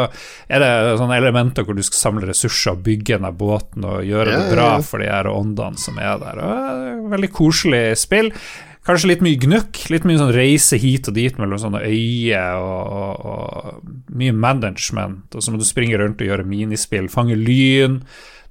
er 0.50 0.64
det 0.64 0.70
sånne 1.00 1.18
elementer 1.20 1.66
hvor 1.66 1.78
du 1.78 1.84
skal 1.86 2.02
samle 2.02 2.28
ressurser 2.28 2.74
og 2.74 2.82
bygge 2.86 3.16
denne 3.16 3.32
båten 3.38 3.86
og 3.86 4.06
gjøre 4.06 4.34
det 4.34 4.48
bra 4.56 4.70
for 4.84 5.02
de 5.02 5.10
her 5.10 5.30
åndene 5.30 5.80
som 5.80 6.00
er 6.02 6.18
der. 6.22 6.42
Og 6.42 6.88
et 6.90 7.12
veldig 7.14 7.30
koselig 7.38 7.84
spill. 8.02 8.32
Kanskje 8.88 9.10
litt 9.10 9.22
mye 9.24 9.36
gnukk, 9.36 9.82
litt 9.92 10.06
mye 10.08 10.16
sånn 10.16 10.32
reise 10.32 10.78
hit 10.80 11.10
og 11.10 11.16
dit 11.18 11.36
mellom 11.36 11.60
sånne 11.60 11.82
øyer 11.84 12.56
og, 12.56 12.94
og, 12.98 13.26
og 13.28 14.16
mye 14.16 14.32
management. 14.32 15.28
Og 15.36 15.44
så 15.44 15.52
må 15.52 15.60
du 15.60 15.66
springe 15.68 15.98
rundt 16.00 16.24
og 16.24 16.30
gjøre 16.30 16.46
minispill, 16.48 17.10
fange 17.12 17.36
lyn, 17.36 18.00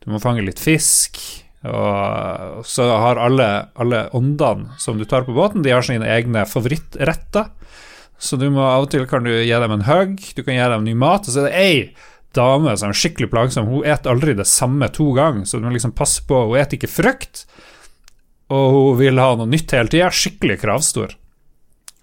du 0.03 0.11
må 0.13 0.21
fange 0.21 0.45
litt 0.45 0.61
fisk. 0.61 1.17
Og 1.65 2.61
så 2.69 2.85
har 3.01 3.17
alle, 3.17 3.47
alle 3.81 4.03
åndene 4.15 4.77
som 4.77 4.99
du 4.99 5.07
tar 5.09 5.25
på 5.25 5.33
båten, 5.33 5.65
de 5.65 5.73
har 5.73 5.85
sine 5.85 6.05
egne 6.05 6.45
favorittretter. 6.45 7.49
Så 8.17 8.37
du 8.41 8.47
må 8.49 8.63
av 8.65 8.87
og 8.87 8.91
til 8.93 9.05
kan 9.09 9.25
du 9.25 9.31
gi 9.31 9.53
dem 9.53 9.73
en 9.75 9.85
hug, 9.85 10.17
du 10.33 10.41
kan 10.43 10.57
gi 10.57 10.69
dem 10.73 10.85
ny 10.87 10.95
mat, 10.97 11.27
og 11.27 11.33
så 11.33 11.43
er 11.43 11.49
det 11.49 11.59
ei 11.61 11.81
dame 12.37 12.73
som 12.77 12.91
er 12.91 12.97
skikkelig 12.97 13.29
plagsom. 13.33 13.69
Hun 13.69 13.85
et 13.87 14.09
aldri 14.09 14.35
det 14.37 14.47
samme 14.49 14.89
to 14.93 15.11
ganger, 15.17 15.45
så 15.45 15.59
du 15.59 15.67
må 15.67 15.73
liksom 15.75 15.95
passe 15.97 16.25
på. 16.27 16.47
Hun 16.49 16.59
et 16.59 16.73
ikke 16.77 16.89
frukt, 16.89 17.45
og 18.53 18.67
hun 18.73 18.99
vil 19.01 19.21
ha 19.21 19.31
noe 19.37 19.49
nytt 19.49 19.73
hele 19.75 19.91
tida. 19.91 20.09
Skikkelig 20.13 20.59
kravstor. 20.63 21.15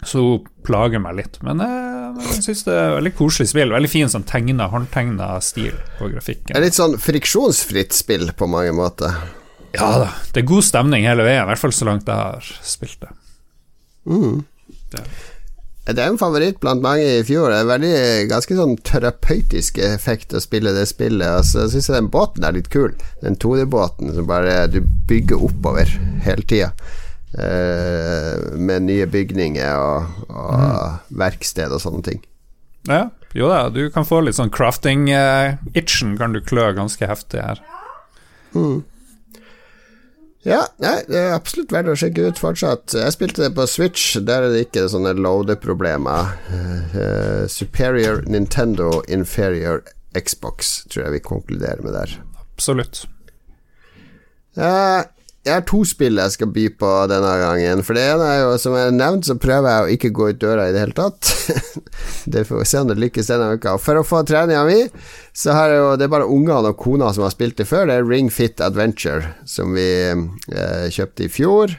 Så 0.05 0.21
hun 0.21 0.49
plager 0.67 1.01
meg 1.01 1.17
litt. 1.19 1.39
Men 1.47 1.63
jeg, 1.65 2.25
jeg 2.35 2.45
syns 2.47 2.65
det 2.67 2.75
er 2.77 2.97
veldig 2.99 3.15
koselig 3.17 3.49
spill. 3.51 3.73
Veldig 3.73 3.91
fin 3.91 4.11
sånn 4.13 4.27
tegna, 4.29 4.69
håndtegna 4.73 5.31
stil 5.45 5.75
på 5.99 6.11
grafikken. 6.13 6.53
Det 6.53 6.61
er 6.61 6.67
litt 6.67 6.79
sånn 6.79 6.99
friksjonsfritt 7.01 7.97
spill 7.97 8.29
på 8.37 8.49
mange 8.51 8.75
måter. 8.77 9.17
Ja 9.75 9.89
da, 10.05 10.11
det 10.31 10.45
er 10.45 10.47
god 10.47 10.63
stemning 10.63 11.07
hele 11.09 11.25
veien, 11.27 11.43
i 11.43 11.49
hvert 11.51 11.59
fall 11.59 11.73
så 11.75 11.89
langt 11.89 12.07
jeg 12.07 12.15
har 12.15 12.51
spilt 12.63 13.01
det. 13.03 13.15
Det 14.93 15.01
er 15.93 16.07
en 16.09 16.19
favoritt 16.21 16.61
blant 16.63 16.81
mange 16.81 17.05
i 17.19 17.25
fjor. 17.29 17.51
Det 17.53 17.59
er 17.61 17.69
veldig 17.69 17.97
ganske 18.31 18.57
sånn 18.57 18.77
terapeutisk 18.89 19.79
effekt 19.85 20.33
å 20.33 20.41
spille 20.41 20.73
det 20.73 20.87
spillet. 20.89 21.29
Og 21.29 21.45
jeg 21.45 21.73
syns 21.75 21.91
den 21.93 22.09
båten 22.13 22.47
er 22.47 22.57
litt 22.57 22.71
kul. 22.73 22.95
Den 23.21 23.37
2D-båten 23.37 24.15
som 24.17 24.29
bare 24.31 24.63
du 24.73 24.81
bygger 25.11 25.45
oppover 25.45 25.93
hele 26.25 26.47
tida. 26.49 26.71
Eh, 27.35 28.57
med 28.57 28.87
nye 28.87 29.11
bygninger 29.11 29.77
og, 29.77 30.25
og 30.31 31.19
verksted 31.21 31.75
og 31.75 31.83
sånne 31.83 32.07
ting. 32.07 32.25
Ja, 32.89 33.09
jo 33.35 33.49
da, 33.51 33.67
du 33.73 33.89
kan 33.93 34.07
få 34.07 34.21
litt 34.23 34.37
sånn 34.39 34.53
crafting-itchen, 34.55 36.17
kan 36.21 36.37
du 36.37 36.41
klø 36.45 36.69
ganske 36.77 37.09
heftig 37.11 37.43
her. 37.43 37.63
Ja, 40.45 40.61
nei, 40.77 40.99
det 41.09 41.17
er 41.17 41.35
absolutt 41.39 41.73
verdt 41.73 41.89
å 41.89 41.97
sjekke 41.97 42.29
ut 42.29 42.41
fortsatt. 42.41 42.93
Jeg 42.93 43.15
spilte 43.15 43.47
det 43.47 43.55
på 43.57 43.65
Switch, 43.71 44.19
der 44.21 44.45
er 44.45 44.53
det 44.53 44.67
ikke 44.67 44.85
sånne 44.93 45.15
loadeproblemer. 45.17 46.35
Uh, 46.93 47.45
superior 47.49 48.21
Nintendo, 48.29 48.99
inferior 49.09 49.81
Xbox, 50.15 50.83
tror 50.93 51.07
jeg 51.07 51.17
vi 51.17 51.25
konkluderer 51.25 51.81
med 51.87 51.97
der. 51.97 52.19
Absolutt. 52.45 53.07
Eh, 54.55 55.01
jeg 55.45 55.53
har 55.53 55.65
to 55.69 55.83
spill 55.85 56.21
jeg 56.21 56.35
skal 56.35 56.51
by 56.55 56.65
på 56.81 56.91
denne 57.11 57.33
gangen. 57.41 57.83
For 57.85 57.97
det 57.97 58.07
ene 58.15 58.31
er 58.31 58.41
jo, 58.43 58.55
som 58.61 58.77
jeg 58.79 58.95
nevnt, 58.97 59.29
så 59.29 59.37
prøver 59.41 59.69
jeg 59.69 59.85
å 59.85 59.93
ikke 59.99 60.13
gå 60.17 60.31
ut 60.33 60.41
døra 60.41 60.69
i 60.69 60.75
det 60.75 60.83
hele 60.87 60.97
tatt. 60.97 61.31
det 62.33 62.47
får 62.49 62.63
vi 62.63 62.69
se 62.71 62.81
om 62.81 62.91
det 62.91 62.99
lykkes 63.03 63.31
denne 63.33 63.53
uka. 63.59 63.77
For 63.83 64.01
å 64.01 64.07
få 64.07 64.25
treninga 64.29 64.65
mi, 64.69 64.81
så 65.37 65.57
har 65.57 65.75
jeg 65.75 65.83
jo 65.83 65.95
Det 66.01 66.09
er 66.09 66.15
bare 66.17 66.31
ungene 66.31 66.73
og 66.73 66.81
kona 66.81 67.13
som 67.13 67.27
har 67.27 67.35
spilt 67.35 67.61
det 67.61 67.69
før. 67.69 67.89
Det 67.91 68.01
er 68.01 68.09
Ring 68.09 68.33
Fit 68.33 68.65
Adventure, 68.65 69.35
som 69.45 69.77
vi 69.77 69.89
eh, 70.11 70.87
kjøpte 70.95 71.29
i 71.29 71.33
fjor, 71.33 71.77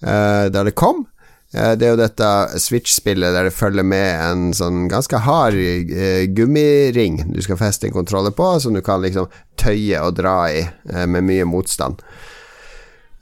eh, 0.00 0.46
da 0.52 0.64
det 0.64 0.76
kom. 0.78 1.06
Eh, 1.54 1.74
det 1.76 1.86
er 1.86 1.92
jo 1.92 2.00
dette 2.00 2.28
Switch-spillet 2.64 3.34
der 3.34 3.48
det 3.48 3.54
følger 3.54 3.84
med 3.84 4.08
en 4.24 4.44
sånn 4.56 4.86
ganske 4.92 5.20
hard 5.26 5.58
eh, 5.58 6.24
gummiring 6.32 7.20
du 7.28 7.42
skal 7.44 7.60
feste 7.60 7.90
en 7.90 7.96
kontroller 7.96 8.32
på, 8.36 8.54
som 8.64 8.72
du 8.72 8.80
kan 8.84 9.04
liksom 9.04 9.28
tøye 9.60 10.00
og 10.00 10.16
dra 10.16 10.36
i 10.48 10.62
eh, 10.64 11.04
med 11.04 11.28
mye 11.28 11.48
motstand. 11.48 12.00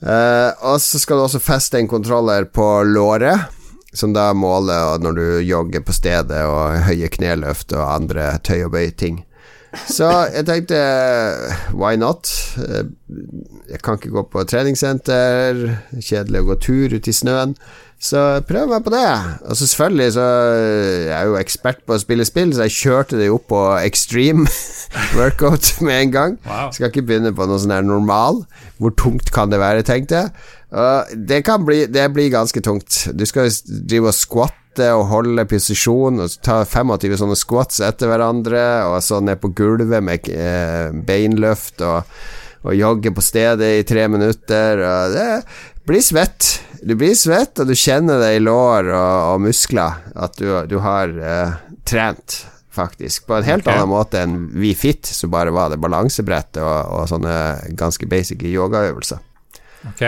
Uh, 0.01 0.49
og 0.65 0.79
så 0.81 0.99
skal 0.99 1.19
du 1.19 1.25
også 1.27 1.41
feste 1.43 1.77
en 1.77 1.89
kontroller 1.89 2.47
på 2.49 2.67
låret, 2.89 3.51
som 3.93 4.15
da 4.15 4.31
måler 4.33 4.97
når 5.03 5.17
du 5.17 5.25
jogger 5.45 5.83
på 5.85 5.93
stedet 5.93 6.41
og 6.47 6.79
høye 6.89 7.11
kneløft 7.13 7.75
og 7.77 7.85
andre 7.85 8.33
tøy 8.45 8.63
og 8.65 8.73
bøy-ting. 8.77 9.21
Så 9.87 10.07
jeg 10.33 10.45
tenkte 10.47 10.79
why 11.77 11.95
not? 11.99 12.27
Jeg 13.71 13.79
kan 13.83 13.95
ikke 13.95 14.11
gå 14.11 14.25
på 14.33 14.43
treningssenter, 14.49 15.61
kjedelig 15.95 16.41
å 16.41 16.49
gå 16.49 16.57
tur 16.65 16.97
ute 16.97 17.11
i 17.11 17.15
snøen. 17.15 17.55
Så 18.01 18.41
prøv 18.49 18.71
meg 18.71 18.81
på 18.83 18.91
det. 18.95 19.07
Og 19.45 19.57
så 19.57 19.67
selvfølgelig 19.69 20.13
så 20.15 20.25
Jeg 20.25 21.13
er 21.19 21.27
jo 21.29 21.35
ekspert 21.37 21.83
på 21.85 21.93
å 21.93 22.01
spille 22.01 22.25
spill, 22.25 22.53
så 22.55 22.65
jeg 22.65 22.77
kjørte 22.79 23.19
det 23.19 23.29
opp 23.29 23.45
på 23.51 23.61
extreme 23.77 24.47
workout 25.19 25.75
med 25.85 26.07
en 26.07 26.15
gang. 26.15 26.39
Wow. 26.47 26.71
Skal 26.73 26.89
ikke 26.89 27.05
begynne 27.05 27.33
på 27.37 27.45
noe 27.45 27.61
sånn 27.61 27.75
her 27.75 27.85
normal. 27.85 28.41
Hvor 28.81 28.95
tungt 28.97 29.29
kan 29.35 29.53
det 29.53 29.61
være, 29.61 29.85
tenkte 29.85 30.23
jeg. 30.23 30.33
Og 30.71 31.13
det 31.27 31.41
kan 31.43 31.65
bli 31.67 31.83
Det 31.91 32.07
blir 32.15 32.31
ganske 32.33 32.63
tungt. 32.63 33.03
Du 33.13 33.25
skal 33.29 33.51
drive 33.67 34.09
og 34.09 34.17
squatte 34.17 34.60
og 34.79 35.07
holde 35.11 35.43
posisjon 35.49 36.21
og 36.23 36.35
ta 36.45 36.61
25 36.63 37.17
sånne 37.19 37.37
squats 37.39 37.81
etter 37.83 38.11
hverandre, 38.11 38.63
og 38.87 39.01
så 39.03 39.19
ned 39.23 39.41
på 39.41 39.51
gulvet 39.57 40.03
med 40.05 40.29
eh, 40.31 40.93
beinløft 41.07 41.83
og, 41.83 42.07
og 42.63 42.77
jogge 42.77 43.11
på 43.15 43.23
stedet 43.25 43.73
i 43.79 43.87
tre 43.87 44.07
minutter. 44.11 44.83
Og 44.85 45.17
det 45.17 45.27
blir 45.89 46.05
svett. 46.05 46.53
Du 46.81 46.95
blir 46.97 47.17
svett, 47.17 47.59
og 47.59 47.69
du 47.69 47.75
kjenner 47.77 48.21
det 48.23 48.35
i 48.37 48.41
lår 48.41 48.89
og, 48.89 49.17
og 49.33 49.43
muskler 49.43 49.99
at 50.15 50.39
du, 50.39 50.47
du 50.69 50.79
har 50.81 51.11
eh, 51.13 51.57
trent, 51.85 52.39
faktisk. 52.71 53.27
På 53.27 53.37
en 53.37 53.45
helt 53.49 53.67
okay. 53.67 53.75
annen 53.75 53.91
måte 53.91 54.21
enn 54.23 54.37
Vi 54.55 54.71
Fit, 54.77 55.05
som 55.05 55.33
bare 55.33 55.53
var 55.53 55.73
det 55.73 55.81
balansebrett 55.83 56.61
og, 56.63 56.95
og 56.95 57.11
sånne 57.11 57.35
ganske 57.77 58.07
basic 58.09 58.47
yogaøvelser. 58.47 59.19
Ok. 59.89 60.01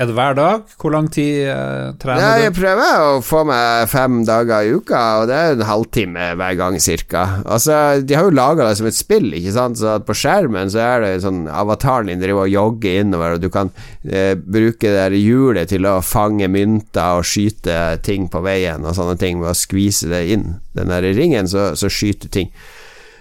Er 0.00 0.06
det 0.06 0.14
hver 0.14 0.36
dag? 0.38 0.60
Hvor 0.78 0.92
lang 0.94 1.08
tid 1.12 1.48
trener 1.50 1.90
Ja, 1.90 1.92
trener 1.98 2.38
jeg 2.44 2.52
du? 2.54 2.58
prøver 2.60 3.00
å 3.02 3.16
få 3.26 3.40
meg 3.44 3.88
fem 3.90 4.20
dager 4.24 4.62
i 4.64 4.70
uka, 4.78 5.00
og 5.20 5.26
det 5.28 5.36
er 5.36 5.56
en 5.56 5.64
halvtime 5.66 6.28
hver 6.38 6.54
gang, 6.56 6.78
ca. 7.10 7.24
Altså, 7.44 7.76
de 8.06 8.14
har 8.16 8.24
jo 8.28 8.34
laga 8.38 8.68
det 8.68 8.76
som 8.78 8.86
et 8.88 8.96
spill, 8.96 9.28
ikke 9.34 9.52
sant, 9.54 9.78
så 9.82 9.98
på 10.06 10.14
skjermen 10.16 10.70
så 10.72 10.80
er 10.86 11.04
det 11.04 11.12
sånn 11.26 11.42
avataren 11.50 12.06
din 12.10 12.22
driver 12.22 12.46
og 12.46 12.54
jogger 12.54 13.00
innover, 13.02 13.34
og 13.36 13.42
du 13.44 13.50
kan 13.52 13.72
eh, 14.06 14.34
bruke 14.38 14.94
det 14.94 15.20
hjulet 15.20 15.68
til 15.74 15.86
å 15.90 15.98
fange 16.06 16.48
mynter 16.48 17.18
og 17.20 17.26
skyte 17.26 17.98
ting 18.06 18.30
på 18.30 18.42
veien 18.46 18.86
og 18.86 18.94
sånne 18.96 19.18
ting, 19.20 19.42
ved 19.42 19.52
å 19.52 19.58
skvise 19.58 20.08
det 20.14 20.22
inn. 20.38 20.52
Den 20.78 20.94
der 20.94 21.02
ringen, 21.18 21.50
så, 21.50 21.72
så 21.76 21.90
skyter 21.90 22.30
ting 22.30 22.54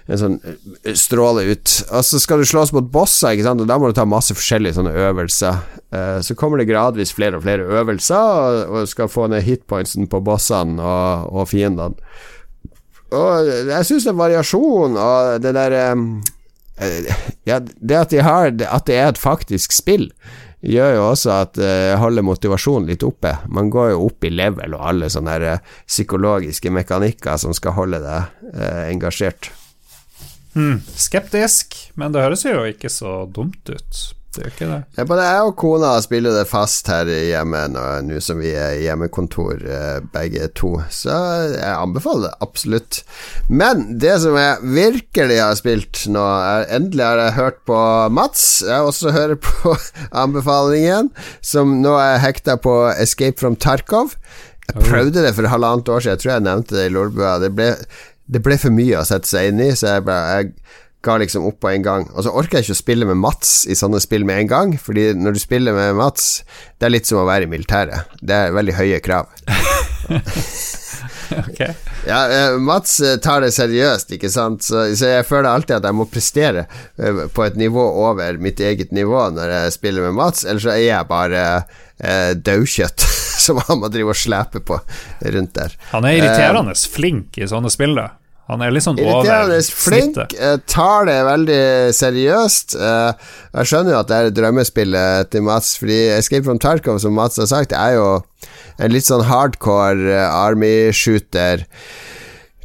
en 0.10 0.20
sånn 0.20 0.38
eh, 0.42 0.96
stråle 0.98 1.46
ut. 1.52 1.76
Og 1.94 2.06
så 2.06 2.22
skal 2.22 2.42
du 2.42 2.48
slåss 2.50 2.74
mot 2.76 2.90
bosser, 2.92 3.36
ikke 3.36 3.46
sant? 3.46 3.64
og 3.64 3.70
da 3.70 3.78
må 3.80 3.90
du 3.90 3.98
ta 3.98 4.08
masse 4.10 4.36
forskjellige 4.36 4.80
sånne 4.80 4.96
øvelser. 5.10 5.62
Eh, 5.94 6.18
så 6.26 6.38
kommer 6.40 6.62
det 6.62 6.70
gradvis 6.72 7.14
flere 7.16 7.40
og 7.40 7.46
flere 7.46 7.68
øvelser, 7.82 8.66
og, 8.66 8.90
skal 8.90 9.12
få 9.12 9.30
ned 9.30 9.46
hitpointsen 9.46 10.10
på 10.10 10.24
bossene 10.26 10.82
og, 10.82 11.30
og 11.30 11.50
fiendene. 11.52 12.10
Og 13.16 13.48
jeg 13.72 13.86
syns 13.88 14.06
det 14.06 14.12
er 14.12 14.20
variasjon, 14.20 14.98
og 15.02 15.40
det 15.42 15.56
der 15.58 15.78
eh, 15.78 16.04
Ja, 17.50 17.58
det 17.60 17.98
at, 17.98 18.14
de 18.14 18.22
har, 18.24 18.54
at 18.54 18.86
det 18.88 18.96
er 18.96 19.10
et 19.12 19.20
faktisk 19.20 19.74
spill, 19.76 20.08
gjør 20.64 20.94
jo 20.96 21.02
også 21.10 21.34
at 21.34 21.58
det 21.60 21.98
holder 22.00 22.24
motivasjonen 22.24 22.88
litt 22.88 23.04
oppe. 23.04 23.34
Man 23.52 23.72
går 23.72 23.94
jo 23.94 24.06
opp 24.08 24.24
i 24.28 24.32
level 24.32 24.76
og 24.78 24.86
alle 24.88 25.10
sånne 25.12 25.36
her, 25.36 25.74
psykologiske 25.88 26.72
mekanikker 26.72 27.40
som 27.40 27.56
skal 27.56 27.76
holde 27.76 28.00
deg 28.04 28.56
engasjert. 28.94 29.52
Hmm. 30.56 30.80
Skeptisk, 30.98 31.76
men 32.00 32.16
det 32.16 32.24
høres 32.26 32.46
jo 32.48 32.64
ikke 32.68 32.90
så 32.92 33.24
dumt 33.34 33.70
ut. 33.70 34.06
Det 34.30 34.44
gjør 34.44 34.52
ikke 34.52 34.68
det. 34.70 34.80
Ja, 35.00 35.04
Både 35.10 35.24
jeg 35.26 35.46
og 35.48 35.56
kona 35.58 35.92
spiller 36.06 36.36
det 36.38 36.46
fast 36.50 36.90
her 36.92 37.10
hjemme 37.10 37.64
nå, 37.74 37.86
som 38.22 38.38
vi 38.42 38.52
er 38.54 38.76
i 38.78 38.84
hjemmekontor 38.84 39.64
eh, 39.66 39.96
begge 40.14 40.52
to, 40.58 40.76
så 40.94 41.16
jeg 41.56 41.72
anbefaler 41.72 42.28
det 42.28 42.46
absolutt. 42.46 43.00
Men 43.50 43.98
det 44.02 44.20
som 44.22 44.38
jeg 44.38 44.70
virkelig 44.78 45.40
har 45.42 45.58
spilt 45.58 46.04
nå, 46.14 46.22
er 46.22 46.70
endelig 46.78 47.08
har 47.08 47.24
jeg 47.24 47.38
hørt 47.40 47.58
på 47.70 47.80
Mats. 48.14 48.46
Jeg 48.68 48.86
også 48.92 49.16
hører 49.18 49.42
på 49.42 49.74
anbefalingen, 50.24 51.10
som 51.42 51.80
nå 51.82 51.98
er 51.98 52.22
hekta 52.22 52.60
på 52.62 52.78
Escape 53.00 53.42
from 53.42 53.58
Tarkov. 53.58 54.14
Jeg 54.70 54.86
prøvde 54.86 55.26
det 55.26 55.34
for 55.34 55.50
halvannet 55.50 55.90
år 55.90 56.06
siden, 56.06 56.14
jeg 56.14 56.22
tror 56.22 56.36
jeg 56.36 56.46
nevnte 56.46 56.78
det 56.78 56.86
i 56.86 56.94
Lolbua. 56.94 57.40
Det 57.42 57.50
ble, 57.58 57.72
det 58.30 58.44
ble 58.46 58.60
for 58.62 58.74
mye 58.74 59.00
å 59.00 59.08
sette 59.08 59.30
seg 59.30 59.50
inn 59.52 59.64
i, 59.64 59.72
så 59.78 59.96
jeg, 59.96 60.06
bare, 60.08 60.38
jeg 60.38 60.54
ga 61.06 61.16
liksom 61.22 61.48
opp 61.48 61.60
på 61.64 61.72
en 61.72 61.86
gang. 61.86 62.08
Og 62.14 62.26
så 62.26 62.34
orker 62.36 62.60
jeg 62.60 62.68
ikke 62.70 62.78
å 62.78 62.82
spille 62.84 63.08
med 63.10 63.20
Mats 63.22 63.64
i 63.70 63.78
sånne 63.78 64.02
spill 64.04 64.28
med 64.28 64.44
en 64.44 64.52
gang, 64.52 64.76
fordi 64.82 65.12
når 65.18 65.38
du 65.38 65.42
spiller 65.42 65.76
med 65.76 65.98
Mats, 66.00 66.44
det 66.78 66.90
er 66.90 66.96
litt 66.98 67.10
som 67.10 67.22
å 67.22 67.30
være 67.30 67.48
i 67.48 67.52
militæret. 67.52 68.12
Det 68.22 68.36
er 68.36 68.56
veldig 68.56 68.78
høye 68.80 69.02
krav. 69.04 69.32
Ok. 71.30 71.60
Ja, 72.08 72.20
eh, 72.34 72.56
Mats 72.58 73.00
eh, 73.00 73.20
tar 73.22 73.44
det 73.44 73.52
seriøst, 73.54 74.16
ikke 74.16 74.32
sant, 74.34 74.64
så, 74.66 74.88
så 74.98 75.12
jeg 75.12 75.28
føler 75.30 75.50
alltid 75.52 75.76
at 75.78 75.86
jeg 75.86 75.98
må 75.98 76.08
prestere 76.10 76.64
eh, 76.98 77.26
på 77.34 77.46
et 77.46 77.60
nivå 77.60 77.84
over 78.08 78.40
mitt 78.42 78.62
eget 78.66 78.94
nivå 78.96 79.28
når 79.36 79.54
jeg 79.54 79.76
spiller 79.78 80.08
med 80.08 80.18
Mats, 80.18 80.46
ellers 80.48 80.66
så 80.66 80.74
er 80.74 80.86
jeg 80.88 81.10
bare 81.12 81.44
eh, 82.02 82.32
daukjøtt 82.34 83.06
som 83.46 83.62
han 83.68 83.82
må 83.84 83.92
drive 83.94 84.16
og 84.16 84.20
slepe 84.20 84.64
på 84.66 84.80
rundt 85.36 85.54
der. 85.60 85.78
Han 85.94 86.08
er 86.10 86.18
irriterende 86.18 86.74
flink 86.98 87.38
i 87.38 87.50
sånne 87.50 87.72
spill, 87.74 87.94
da. 88.00 88.10
Han 88.50 88.64
er 88.66 88.74
litt 88.74 88.86
sånn 88.86 88.98
Irriterende 88.98 89.60
flink, 89.62 90.34
eh, 90.34 90.56
tar 90.66 91.06
det 91.06 91.18
veldig 91.28 91.62
seriøst. 91.94 92.74
Eh, 92.74 93.28
jeg 93.60 93.70
skjønner 93.70 93.94
jo 93.94 94.00
at 94.00 94.10
det 94.10 94.18
er 94.18 94.38
drømmespillet 94.40 95.30
til 95.36 95.46
Mats, 95.46 95.76
fordi 95.78 96.00
Escape 96.16 96.48
from 96.48 96.62
Tarkov, 96.62 96.98
som 97.04 97.14
Mats 97.14 97.38
har 97.38 97.50
sagt, 97.52 97.76
er 97.78 98.00
jo 98.00 98.08
en 98.80 98.96
litt 98.96 99.06
sånn 99.06 99.28
hardcore 99.30 100.10
eh, 100.16 100.26
army-shooter. 100.34 101.68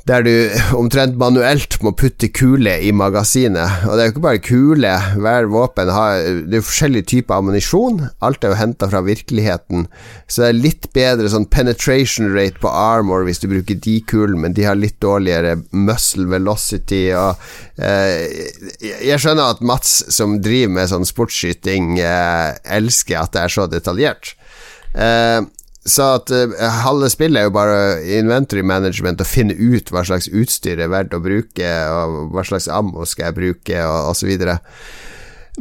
Der 0.04 0.20
du 0.24 0.32
omtrent 0.80 1.16
manuelt 1.16 1.78
må 1.84 1.94
putte 1.96 2.28
kule 2.28 2.74
i 2.84 2.90
magasinet. 2.92 3.86
Og 3.88 3.96
det 3.96 4.02
er 4.02 4.08
jo 4.08 4.14
ikke 4.14 4.24
bare 4.26 4.42
kule, 4.44 4.90
hver 5.24 5.48
våpen 5.52 5.92
har 5.92 6.20
Det 6.44 6.58
er 6.58 6.66
forskjellige 6.66 7.08
typer 7.14 7.38
ammunisjon. 7.38 8.02
Alt 8.24 8.44
er 8.44 8.52
jo 8.52 8.60
henta 8.60 8.90
fra 8.92 9.00
virkeligheten. 9.06 9.86
Så 10.28 10.44
det 10.44 10.50
er 10.50 10.60
litt 10.60 10.90
bedre 10.96 11.32
sånn 11.32 11.48
penetration 11.48 12.28
rate 12.34 12.60
på 12.60 12.68
armor 12.68 13.24
hvis 13.24 13.40
du 13.40 13.48
bruker 13.52 13.80
de 13.80 13.96
kulene, 14.04 14.42
men 14.44 14.56
de 14.56 14.68
har 14.68 14.78
litt 14.78 15.00
dårligere 15.04 15.56
muscle 15.72 16.28
velocity 16.28 17.06
og 17.16 17.40
eh, 17.80 18.28
Jeg 18.82 19.20
skjønner 19.22 19.54
at 19.54 19.64
Mats, 19.64 19.96
som 20.12 20.38
driver 20.44 20.76
med 20.76 20.92
sånn 20.92 21.08
sportsskyting, 21.08 21.96
eh, 22.04 22.54
elsker 22.76 23.22
at 23.22 23.32
det 23.34 23.44
er 23.46 23.56
så 23.56 23.68
detaljert. 23.70 24.34
Eh, 24.94 25.40
så 25.84 26.14
at 26.16 26.32
uh, 26.32 26.54
halve 26.84 27.10
spillet 27.12 27.42
er 27.42 27.48
jo 27.48 27.54
bare 27.54 27.80
inventory 28.18 28.64
management, 28.64 29.20
å 29.20 29.28
finne 29.28 29.56
ut 29.56 29.92
hva 29.92 30.04
slags 30.08 30.30
utstyr 30.32 30.80
er 30.80 30.92
verdt 30.92 31.16
å 31.16 31.22
bruke, 31.24 31.72
og 31.92 32.30
hva 32.32 32.44
slags 32.48 32.70
ammo 32.72 33.04
skal 33.08 33.28
jeg 33.28 33.38
bruke, 33.40 33.82
og 33.84 34.14
osv. 34.14 34.32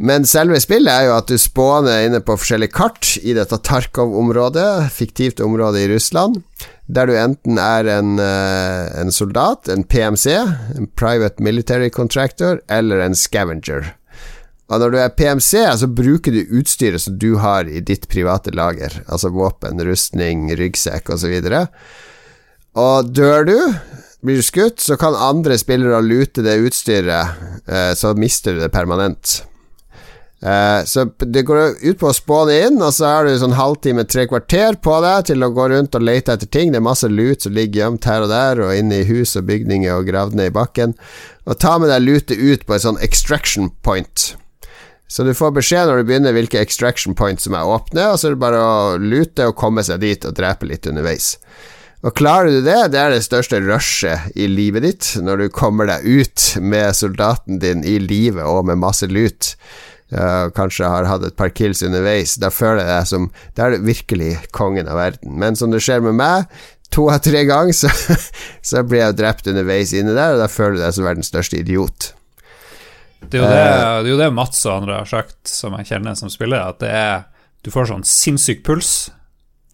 Men 0.00 0.24
selve 0.26 0.58
spillet 0.58 0.90
er 0.90 1.06
jo 1.06 1.16
at 1.18 1.28
du 1.30 1.36
spåner 1.38 2.08
inne 2.08 2.22
på 2.24 2.34
forskjellige 2.40 2.74
kart 2.74 3.12
i 3.22 3.36
dette 3.36 3.60
Tarkov-området, 3.68 4.88
fiktivt 4.96 5.42
område 5.44 5.84
i 5.84 5.90
Russland, 5.92 6.40
der 6.90 7.08
du 7.08 7.14
enten 7.20 7.60
er 7.60 7.90
en, 7.92 8.16
uh, 8.18 8.88
en 9.00 9.12
soldat, 9.14 9.68
en 9.68 9.84
PMC, 9.84 10.40
en 10.78 10.88
private 10.98 11.44
military 11.44 11.92
contractor, 11.92 12.58
eller 12.72 13.04
en 13.04 13.14
scavenger. 13.14 13.92
Og 14.72 14.80
når 14.80 14.94
du 14.94 14.98
er 15.02 15.12
PMC, 15.12 15.52
så 15.76 15.88
bruker 15.92 16.32
du 16.32 16.56
utstyret 16.58 17.02
som 17.04 17.18
du 17.20 17.34
har 17.42 17.68
i 17.68 17.82
ditt 17.84 18.08
private 18.08 18.54
lager, 18.56 18.96
altså 19.04 19.28
våpen, 19.34 19.82
rustning, 19.84 20.48
ryggsekk 20.56 21.10
osv. 21.12 21.34
Og, 21.36 21.80
og 22.80 23.10
dør 23.12 23.44
du, 23.50 23.58
blir 24.24 24.40
du 24.40 24.44
skutt, 24.46 24.80
så 24.80 24.96
kan 25.00 25.16
andre 25.20 25.58
spillere 25.60 26.00
lute 26.00 26.44
det 26.46 26.56
utstyret, 26.64 27.42
eh, 27.68 27.90
så 27.98 28.14
mister 28.16 28.56
du 28.56 28.64
det 28.64 28.72
permanent. 28.72 29.42
Eh, 30.44 30.84
så 30.84 31.04
det 31.18 31.42
går 31.42 31.76
ut 31.82 31.98
på 32.00 32.08
å 32.08 32.16
spåne 32.16 32.56
inn, 32.66 32.80
og 32.80 32.92
så 32.92 33.08
har 33.08 33.28
du 33.28 33.36
sånn 33.40 33.56
halvtime, 33.56 34.06
tre 34.08 34.24
kvarter 34.28 34.76
på 34.80 34.96
deg 35.04 35.28
til 35.30 35.44
å 35.44 35.50
gå 35.56 35.68
rundt 35.72 35.96
og 35.96 36.04
lete 36.04 36.36
etter 36.36 36.48
ting. 36.48 36.72
Det 36.72 36.80
er 36.80 36.84
masse 36.88 37.08
lut 37.08 37.44
som 37.44 37.52
ligger 37.56 37.82
gjemt 37.82 38.08
her 38.08 38.24
og 38.24 38.32
der, 38.32 38.64
og 38.64 38.76
inne 38.76 39.02
i 39.02 39.08
hus 39.08 39.36
og 39.40 39.44
bygninger 39.48 39.92
og 39.92 40.08
gravd 40.08 40.40
ned 40.40 40.52
i 40.52 40.56
bakken. 40.56 40.96
Og 41.44 41.60
ta 41.60 41.76
med 41.76 41.92
deg 41.92 42.04
lutet 42.04 42.40
ut 42.40 42.64
på 42.64 42.76
et 42.76 42.84
sånn 42.84 43.00
extraction 43.04 43.68
point. 43.84 44.34
Så 45.08 45.26
du 45.26 45.34
får 45.36 45.52
beskjed 45.58 45.88
når 45.88 46.00
du 46.00 46.08
begynner 46.08 46.34
hvilke 46.34 46.62
extraction 46.62 47.14
points 47.14 47.44
som 47.46 47.54
er 47.56 47.68
åpne, 47.68 48.08
og 48.10 48.18
så 48.18 48.30
er 48.30 48.34
det 48.34 48.42
bare 48.42 48.60
å 48.64 48.98
lute 48.98 49.50
og 49.50 49.56
komme 49.60 49.84
seg 49.84 50.00
dit 50.02 50.24
og 50.24 50.36
drepe 50.36 50.68
litt 50.70 50.88
underveis. 50.90 51.34
Og 52.04 52.12
klarer 52.18 52.52
du 52.52 52.60
det, 52.64 52.76
det 52.92 53.00
er 53.00 53.14
det 53.14 53.24
største 53.24 53.62
rushet 53.64 54.34
i 54.36 54.48
livet 54.50 54.84
ditt, 54.84 55.10
når 55.24 55.44
du 55.44 55.54
kommer 55.56 55.88
deg 55.88 56.04
ut 56.04 56.50
med 56.60 56.92
soldaten 56.96 57.60
din 57.62 57.84
i 57.84 57.96
livet 58.02 58.44
og 58.44 58.66
med 58.68 58.82
masse 58.82 59.08
lut. 59.08 59.54
Uh, 60.12 60.52
kanskje 60.54 60.86
har 60.86 61.08
hatt 61.08 61.24
et 61.26 61.36
par 61.36 61.48
kills 61.56 61.80
underveis. 61.82 62.36
Da 62.40 62.50
føler 62.52 62.84
jeg 62.84 62.90
deg 62.92 63.08
som 63.08 63.30
Da 63.56 63.64
er 63.64 63.74
du 63.74 63.86
virkelig 63.88 64.34
kongen 64.54 64.86
av 64.90 65.00
verden. 65.00 65.32
Men 65.40 65.56
som 65.56 65.72
det 65.72 65.80
skjer 65.82 66.04
med 66.04 66.18
meg, 66.20 66.44
to 66.92 67.08
av 67.10 67.24
tre 67.24 67.46
ganger, 67.48 67.72
så, 67.72 67.88
så 68.68 68.84
blir 68.84 69.06
jeg 69.06 69.18
drept 69.18 69.48
underveis 69.50 69.96
inni 69.96 70.12
der, 70.12 70.36
og 70.36 70.44
da 70.44 70.50
føler 70.52 70.76
du 70.76 70.84
deg 70.84 70.98
som 70.98 71.08
verdens 71.08 71.32
største 71.32 71.58
idiot. 71.62 72.12
Det 73.30 73.40
er, 73.40 73.44
jo 73.44 73.50
det, 73.50 73.58
det 74.04 74.08
er 74.08 74.14
jo 74.14 74.20
det 74.22 74.30
Mats 74.36 74.64
og 74.66 74.80
andre 74.82 75.00
har 75.02 75.10
sagt, 75.10 75.36
som 75.48 75.76
jeg 75.78 75.90
kjenner 75.92 76.16
som 76.18 76.32
spiller, 76.32 76.64
at 76.74 76.80
det 76.84 76.90
er 76.94 77.22
Du 77.64 77.70
får 77.72 77.88
sånn 77.88 78.04
sinnssyk 78.04 78.64
puls. 78.66 79.10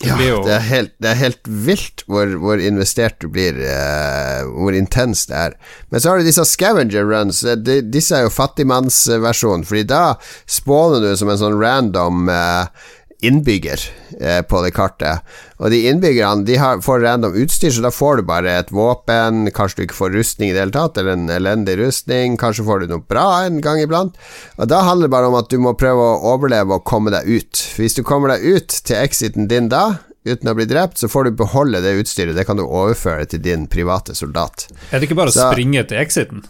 Det 0.01 0.09
Ja, 0.09 0.17
jo 0.25 0.37
det 0.47 0.53
er 0.55 0.63
helt, 0.65 0.93
det 1.03 1.09
er 1.11 1.19
helt 1.21 1.49
vilt 1.67 2.05
hvor, 2.09 2.31
hvor 2.41 2.63
investert 2.63 3.19
du 3.21 3.27
blir, 3.29 3.59
uh, 3.61 4.47
hvor 4.49 4.73
intenst 4.73 5.29
det 5.29 5.37
er. 5.37 5.57
Men 5.93 6.01
så 6.01 6.13
har 6.15 6.23
du 6.23 6.25
disse 6.25 6.45
scavenger 6.49 7.05
runs. 7.05 7.43
eh, 7.45 7.59
De, 7.61 7.81
disse 7.85 8.17
er 8.17 8.25
jo 8.25 8.33
fattigmannsversjonen, 8.33 9.67
Fordi 9.69 9.83
da 9.91 10.15
spåner 10.49 11.05
du 11.05 11.11
som 11.21 11.29
en 11.29 11.43
sånn 11.43 11.59
random 11.61 12.31
eh, 12.33 12.89
innbygger 13.27 13.81
eh, 14.21 14.41
på 14.43 14.63
det 14.65 14.73
kartet. 14.77 15.25
Og 15.61 15.73
de 15.73 15.83
innbyggerne 15.91 16.47
de 16.49 16.57
har, 16.61 16.81
får 16.85 17.03
random 17.05 17.37
utstyr, 17.43 17.73
så 17.75 17.85
da 17.85 17.93
får 17.95 18.21
du 18.21 18.27
bare 18.29 18.57
et 18.61 18.73
våpen. 18.75 19.49
Kanskje 19.57 19.81
du 19.81 19.87
ikke 19.87 19.99
får 19.99 20.15
rustning 20.17 20.51
i 20.51 20.57
det 20.57 20.65
hele 20.65 20.77
tatt, 20.77 21.01
eller 21.01 21.17
en 21.17 21.33
elendig 21.33 21.79
rustning. 21.81 22.39
Kanskje 22.41 22.67
får 22.69 22.85
du 22.85 22.95
noe 22.95 23.05
bra 23.05 23.27
en 23.47 23.61
gang 23.65 23.83
iblant. 23.83 24.19
Og 24.59 24.71
da 24.71 24.83
handler 24.87 25.09
det 25.09 25.15
bare 25.17 25.33
om 25.33 25.39
at 25.41 25.51
du 25.53 25.59
må 25.63 25.77
prøve 25.79 26.07
å 26.07 26.21
overleve 26.35 26.79
og 26.79 26.87
komme 26.89 27.13
deg 27.15 27.29
ut. 27.29 27.65
Hvis 27.79 27.99
du 27.99 28.05
kommer 28.07 28.35
deg 28.35 28.47
ut 28.47 28.81
til 28.85 29.01
exiten 29.01 29.51
din 29.51 29.69
da, 29.73 30.01
uten 30.29 30.53
å 30.53 30.57
bli 30.57 30.69
drept, 30.69 31.01
så 31.01 31.09
får 31.11 31.29
du 31.29 31.43
beholde 31.43 31.83
det 31.85 31.97
utstyret. 32.03 32.37
Det 32.37 32.47
kan 32.49 32.61
du 32.61 32.67
overføre 32.67 33.29
til 33.29 33.45
din 33.45 33.69
private 33.71 34.17
soldat. 34.17 34.69
Er 34.91 35.01
det 35.01 35.09
ikke 35.09 35.21
bare 35.21 35.33
å 35.33 35.37
springe 35.37 35.85
til 35.89 36.01
exiten? 36.01 36.49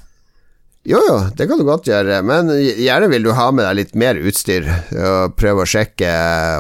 Jo, 0.89 0.97
jo, 1.05 1.17
det 1.37 1.45
kan 1.45 1.61
du 1.61 1.67
godt 1.69 1.91
gjøre, 1.91 2.23
men 2.25 2.49
gjerne 2.57 3.11
vil 3.13 3.27
du 3.27 3.35
ha 3.37 3.51
med 3.53 3.67
deg 3.67 3.77
litt 3.77 3.99
mer 4.01 4.17
utstyr. 4.17 4.65
Og 4.97 5.35
prøve 5.37 5.67
å 5.67 5.69
sjekke 5.69 6.09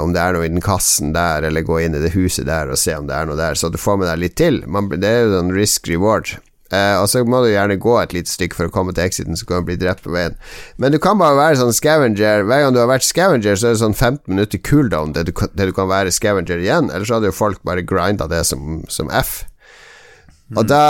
om 0.04 0.12
det 0.12 0.20
er 0.20 0.36
noe 0.36 0.44
i 0.44 0.52
den 0.52 0.60
kassen 0.64 1.14
der, 1.16 1.46
eller 1.48 1.64
gå 1.64 1.78
inn 1.80 1.96
i 1.96 2.02
det 2.02 2.12
huset 2.12 2.44
der 2.50 2.68
og 2.68 2.76
se 2.80 2.98
om 2.98 3.08
det 3.08 3.16
er 3.16 3.30
noe 3.30 3.38
der, 3.40 3.56
så 3.56 3.72
du 3.72 3.80
får 3.80 4.02
med 4.02 4.10
deg 4.10 4.20
litt 4.20 4.36
til. 4.36 4.60
Man, 4.68 4.92
det 4.92 5.08
er 5.08 5.24
jo 5.24 5.40
en 5.40 5.54
risk 5.56 5.88
reward. 5.88 6.34
Eh, 6.70 6.96
og 7.00 7.08
så 7.10 7.24
må 7.26 7.40
du 7.42 7.48
gjerne 7.50 7.80
gå 7.82 7.96
et 7.98 8.12
lite 8.14 8.30
stykke 8.30 8.54
for 8.54 8.68
å 8.68 8.74
komme 8.74 8.92
til 8.94 9.08
exiten, 9.08 9.38
så 9.40 9.48
kan 9.48 9.64
du 9.64 9.70
bli 9.72 9.78
drept 9.80 10.04
på 10.04 10.12
veien. 10.14 10.36
Men 10.76 10.92
du 10.92 11.00
kan 11.02 11.18
bare 11.18 11.38
være 11.38 11.62
sånn 11.62 11.74
scavenger. 11.74 12.44
Hver 12.46 12.66
gang 12.66 12.76
du 12.76 12.82
har 12.82 12.90
vært 12.92 13.08
scavenger, 13.08 13.56
så 13.56 13.70
er 13.70 13.74
det 13.74 13.82
sånn 13.82 13.96
15 13.96 14.20
minutter 14.30 14.60
cooldown 14.68 15.16
det 15.16 15.30
du, 15.30 15.32
du 15.32 15.72
kan 15.74 15.88
være 15.90 16.12
scavenger 16.14 16.60
igjen. 16.60 16.92
Ellers 16.92 17.10
hadde 17.16 17.32
jo 17.32 17.40
folk 17.40 17.64
bare 17.66 17.88
grinda 17.88 18.28
det 18.30 18.44
som, 18.52 18.84
som 18.92 19.10
F. 19.10 19.40
Og 20.58 20.66
da, 20.66 20.82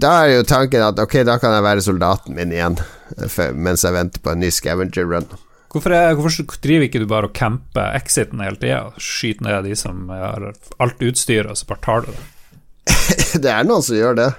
da 0.00 0.14
er 0.22 0.38
jo 0.38 0.48
tanken 0.48 0.84
at 0.86 1.00
ok, 1.02 1.20
da 1.28 1.36
kan 1.40 1.52
jeg 1.52 1.66
være 1.66 1.84
soldaten 1.84 2.36
min 2.36 2.54
igjen, 2.54 2.78
eh, 3.18 3.28
for, 3.28 3.52
mens 3.52 3.84
jeg 3.84 3.96
venter 3.96 4.24
på 4.24 4.32
en 4.32 4.40
ny 4.40 4.50
scavenger 4.54 5.08
run. 5.10 5.28
Hvorfor, 5.70 5.94
er, 5.94 6.16
hvorfor 6.18 6.58
driver 6.64 6.88
ikke 6.88 7.02
du 7.02 7.06
bare 7.10 7.28
og 7.28 7.34
camper 7.36 7.92
exiten 7.94 8.40
hele 8.42 8.58
tida? 8.58 8.88
Skyter 8.98 9.46
ned 9.46 9.68
de 9.68 9.76
som 9.78 10.08
har 10.10 10.48
alt 10.82 11.04
utstyret, 11.06 11.50
og 11.52 11.58
så 11.60 11.68
bare 11.68 11.84
tar 11.84 12.06
du 12.06 12.14
det? 12.14 12.22
det 13.44 13.52
er 13.52 13.68
noen 13.68 13.84
som 13.84 13.98
gjør 13.98 14.16
det. 14.18 14.30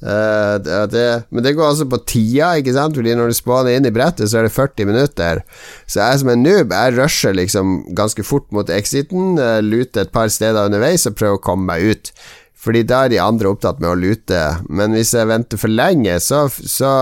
Uh, 0.00 0.56
det, 0.64 0.76
det. 0.94 1.06
Men 1.28 1.44
det 1.44 1.54
går 1.56 1.70
altså 1.70 1.86
på 1.88 2.00
tida, 2.08 2.54
ikke 2.56 2.74
sant? 2.76 2.96
Fordi 2.96 3.14
når 3.16 3.32
du 3.32 3.36
spawner 3.36 3.76
inn 3.76 3.88
i 3.88 3.92
brettet, 3.94 4.28
så 4.32 4.40
er 4.40 4.48
det 4.48 4.54
40 4.56 4.88
minutter. 4.88 5.42
Så 5.86 6.00
jeg 6.02 6.20
som 6.22 6.32
en 6.32 6.44
noob, 6.44 6.76
jeg 6.76 6.96
rusher 6.96 7.36
liksom 7.36 7.78
ganske 7.96 8.24
fort 8.24 8.48
mot 8.52 8.72
exiten, 8.72 9.40
uh, 9.40 9.62
luter 9.64 10.04
et 10.04 10.12
par 10.12 10.28
steder 10.32 10.68
underveis 10.68 11.08
og 11.08 11.16
prøver 11.20 11.40
å 11.40 11.44
komme 11.44 11.68
meg 11.72 11.88
ut. 11.88 12.12
Fordi 12.60 12.82
da 12.84 13.04
er 13.06 13.12
de 13.12 13.20
andre 13.22 13.48
opptatt 13.48 13.78
med 13.80 13.88
å 13.88 13.96
lute. 13.96 14.38
Men 14.68 14.92
hvis 14.92 15.14
jeg 15.16 15.30
venter 15.30 15.60
for 15.60 15.72
lenge, 15.72 16.18
så, 16.20 16.42
så 16.50 16.92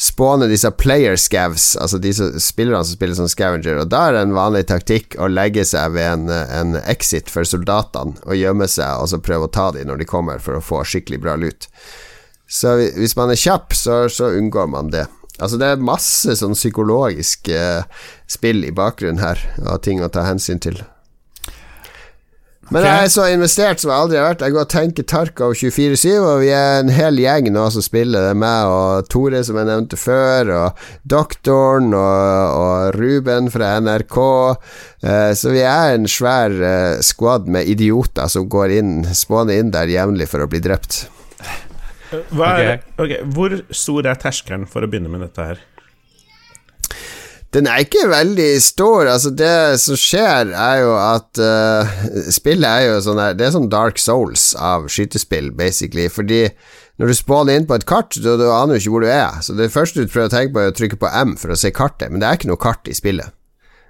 spåner 0.00 0.48
disse 0.48 0.70
player 0.80 1.18
scavs, 1.20 1.74
altså 1.76 2.00
de 2.00 2.14
spillerne 2.14 2.80
som 2.86 2.96
spiller 2.96 3.18
som 3.18 3.28
scavenger, 3.28 3.82
og 3.82 3.90
da 3.92 4.06
er 4.06 4.16
det 4.16 4.24
en 4.24 4.36
vanlig 4.38 4.64
taktikk 4.70 5.18
å 5.20 5.28
legge 5.28 5.66
seg 5.68 5.92
ved 5.98 6.08
en, 6.14 6.32
en 6.32 6.80
exit 6.86 7.28
for 7.32 7.44
soldatene 7.44 8.16
og 8.24 8.38
gjemme 8.38 8.68
seg, 8.70 9.02
og 9.02 9.12
så 9.12 9.20
prøve 9.20 9.50
å 9.50 9.54
ta 9.58 9.68
dem 9.76 9.90
når 9.90 10.00
de 10.00 10.08
kommer, 10.08 10.40
for 10.40 10.56
å 10.56 10.64
få 10.64 10.80
skikkelig 10.88 11.20
bra 11.26 11.36
lut. 11.36 11.68
Så 12.48 12.78
hvis 12.96 13.16
man 13.18 13.34
er 13.34 13.40
kjapp, 13.40 13.76
så, 13.76 14.06
så 14.08 14.32
unngår 14.38 14.72
man 14.72 14.88
det. 14.94 15.04
Altså 15.38 15.60
Det 15.60 15.68
er 15.68 15.84
masse 15.84 16.32
sånn 16.40 16.56
psykologisk 16.56 17.50
eh, 17.52 17.84
spill 18.30 18.64
i 18.64 18.72
bakgrunnen 18.74 19.20
her, 19.20 19.42
og 19.66 19.82
ting 19.84 20.00
å 20.00 20.08
ta 20.08 20.24
hensyn 20.26 20.64
til. 20.64 20.80
Men 22.68 22.82
okay. 22.82 22.88
jeg 22.90 23.04
er 23.06 23.12
så 23.12 23.24
investert 23.32 23.80
som 23.80 23.90
jeg 23.90 24.02
aldri 24.04 24.18
har 24.20 24.26
vært. 24.26 24.42
Jeg 24.44 24.52
går 24.52 24.64
og 24.66 24.72
tenker 24.72 25.06
Tarkov 25.08 25.54
24-7, 25.56 26.08
og 26.18 26.42
vi 26.42 26.50
er 26.52 26.82
en 26.82 26.90
hel 26.92 27.20
gjeng 27.22 27.48
nå 27.54 27.62
som 27.72 27.84
spiller. 27.84 28.26
Det 28.26 28.34
er 28.34 28.40
meg 28.42 28.72
og 28.72 29.08
Tore, 29.08 29.40
som 29.46 29.56
jeg 29.56 29.68
nevnte 29.70 29.96
før, 29.96 30.52
og 30.52 30.82
Doktoren 31.08 31.94
og, 31.96 32.58
og 32.58 32.98
Ruben 32.98 33.48
fra 33.54 33.70
NRK. 33.80 34.18
Eh, 35.00 35.30
så 35.40 35.54
vi 35.54 35.64
er 35.64 35.94
en 35.96 36.10
svær 36.12 36.58
eh, 36.60 37.00
squad 37.04 37.48
med 37.48 37.72
idioter 37.72 38.28
som 38.28 38.50
går 38.52 38.76
inn, 38.82 38.92
spåner 39.16 39.62
inn 39.62 39.72
der 39.72 39.88
jevnlig 39.88 40.28
for 40.28 40.44
å 40.44 40.50
bli 40.52 40.60
drept. 40.60 41.06
Hva 42.36 42.52
er, 42.60 42.78
Okay, 43.00 43.24
Hvor 43.32 43.56
stor 43.72 44.12
er 44.12 44.20
terskelen 44.20 44.68
for 44.68 44.84
å 44.84 44.92
begynne 44.92 45.12
med 45.12 45.24
dette 45.24 45.52
her? 45.54 45.64
Den 47.56 47.64
er 47.64 47.80
ikke 47.80 48.10
veldig 48.10 48.50
stor. 48.60 49.08
Altså, 49.08 49.30
det 49.32 49.80
som 49.80 49.96
skjer, 49.96 50.50
er 50.52 50.82
jo 50.82 50.90
at 51.00 51.40
uh, 51.40 51.94
Spillet 52.34 52.68
er 52.68 52.90
jo 52.90 52.98
sånn 53.06 53.20
her 53.22 53.38
Det 53.38 53.46
er 53.46 53.54
sånn 53.54 53.70
Dark 53.72 54.00
Souls 54.02 54.50
av 54.60 54.90
skytespill, 54.92 55.48
basically. 55.56 56.10
Fordi 56.12 56.44
når 57.00 57.12
du 57.12 57.16
spawner 57.16 57.56
inn 57.56 57.68
på 57.68 57.78
et 57.78 57.88
kart, 57.88 58.16
da, 58.20 58.36
du 58.36 58.46
aner 58.50 58.76
du 58.76 58.82
ikke 58.82 58.92
hvor 58.96 59.06
du 59.06 59.10
er. 59.12 59.40
Så 59.44 59.56
det 59.56 59.70
første 59.72 60.04
du 60.04 60.12
prøver 60.12 60.28
å 60.28 60.34
tenke 60.34 60.54
på, 60.54 60.62
er 60.62 60.74
å 60.74 60.76
trykke 60.76 61.00
på 61.00 61.12
M 61.24 61.36
for 61.40 61.54
å 61.54 61.58
se 61.58 61.72
kartet, 61.72 62.12
men 62.12 62.20
det 62.20 62.28
er 62.28 62.40
ikke 62.40 62.50
noe 62.50 62.60
kart 62.60 62.90
i 62.90 62.96
spillet. 62.96 63.32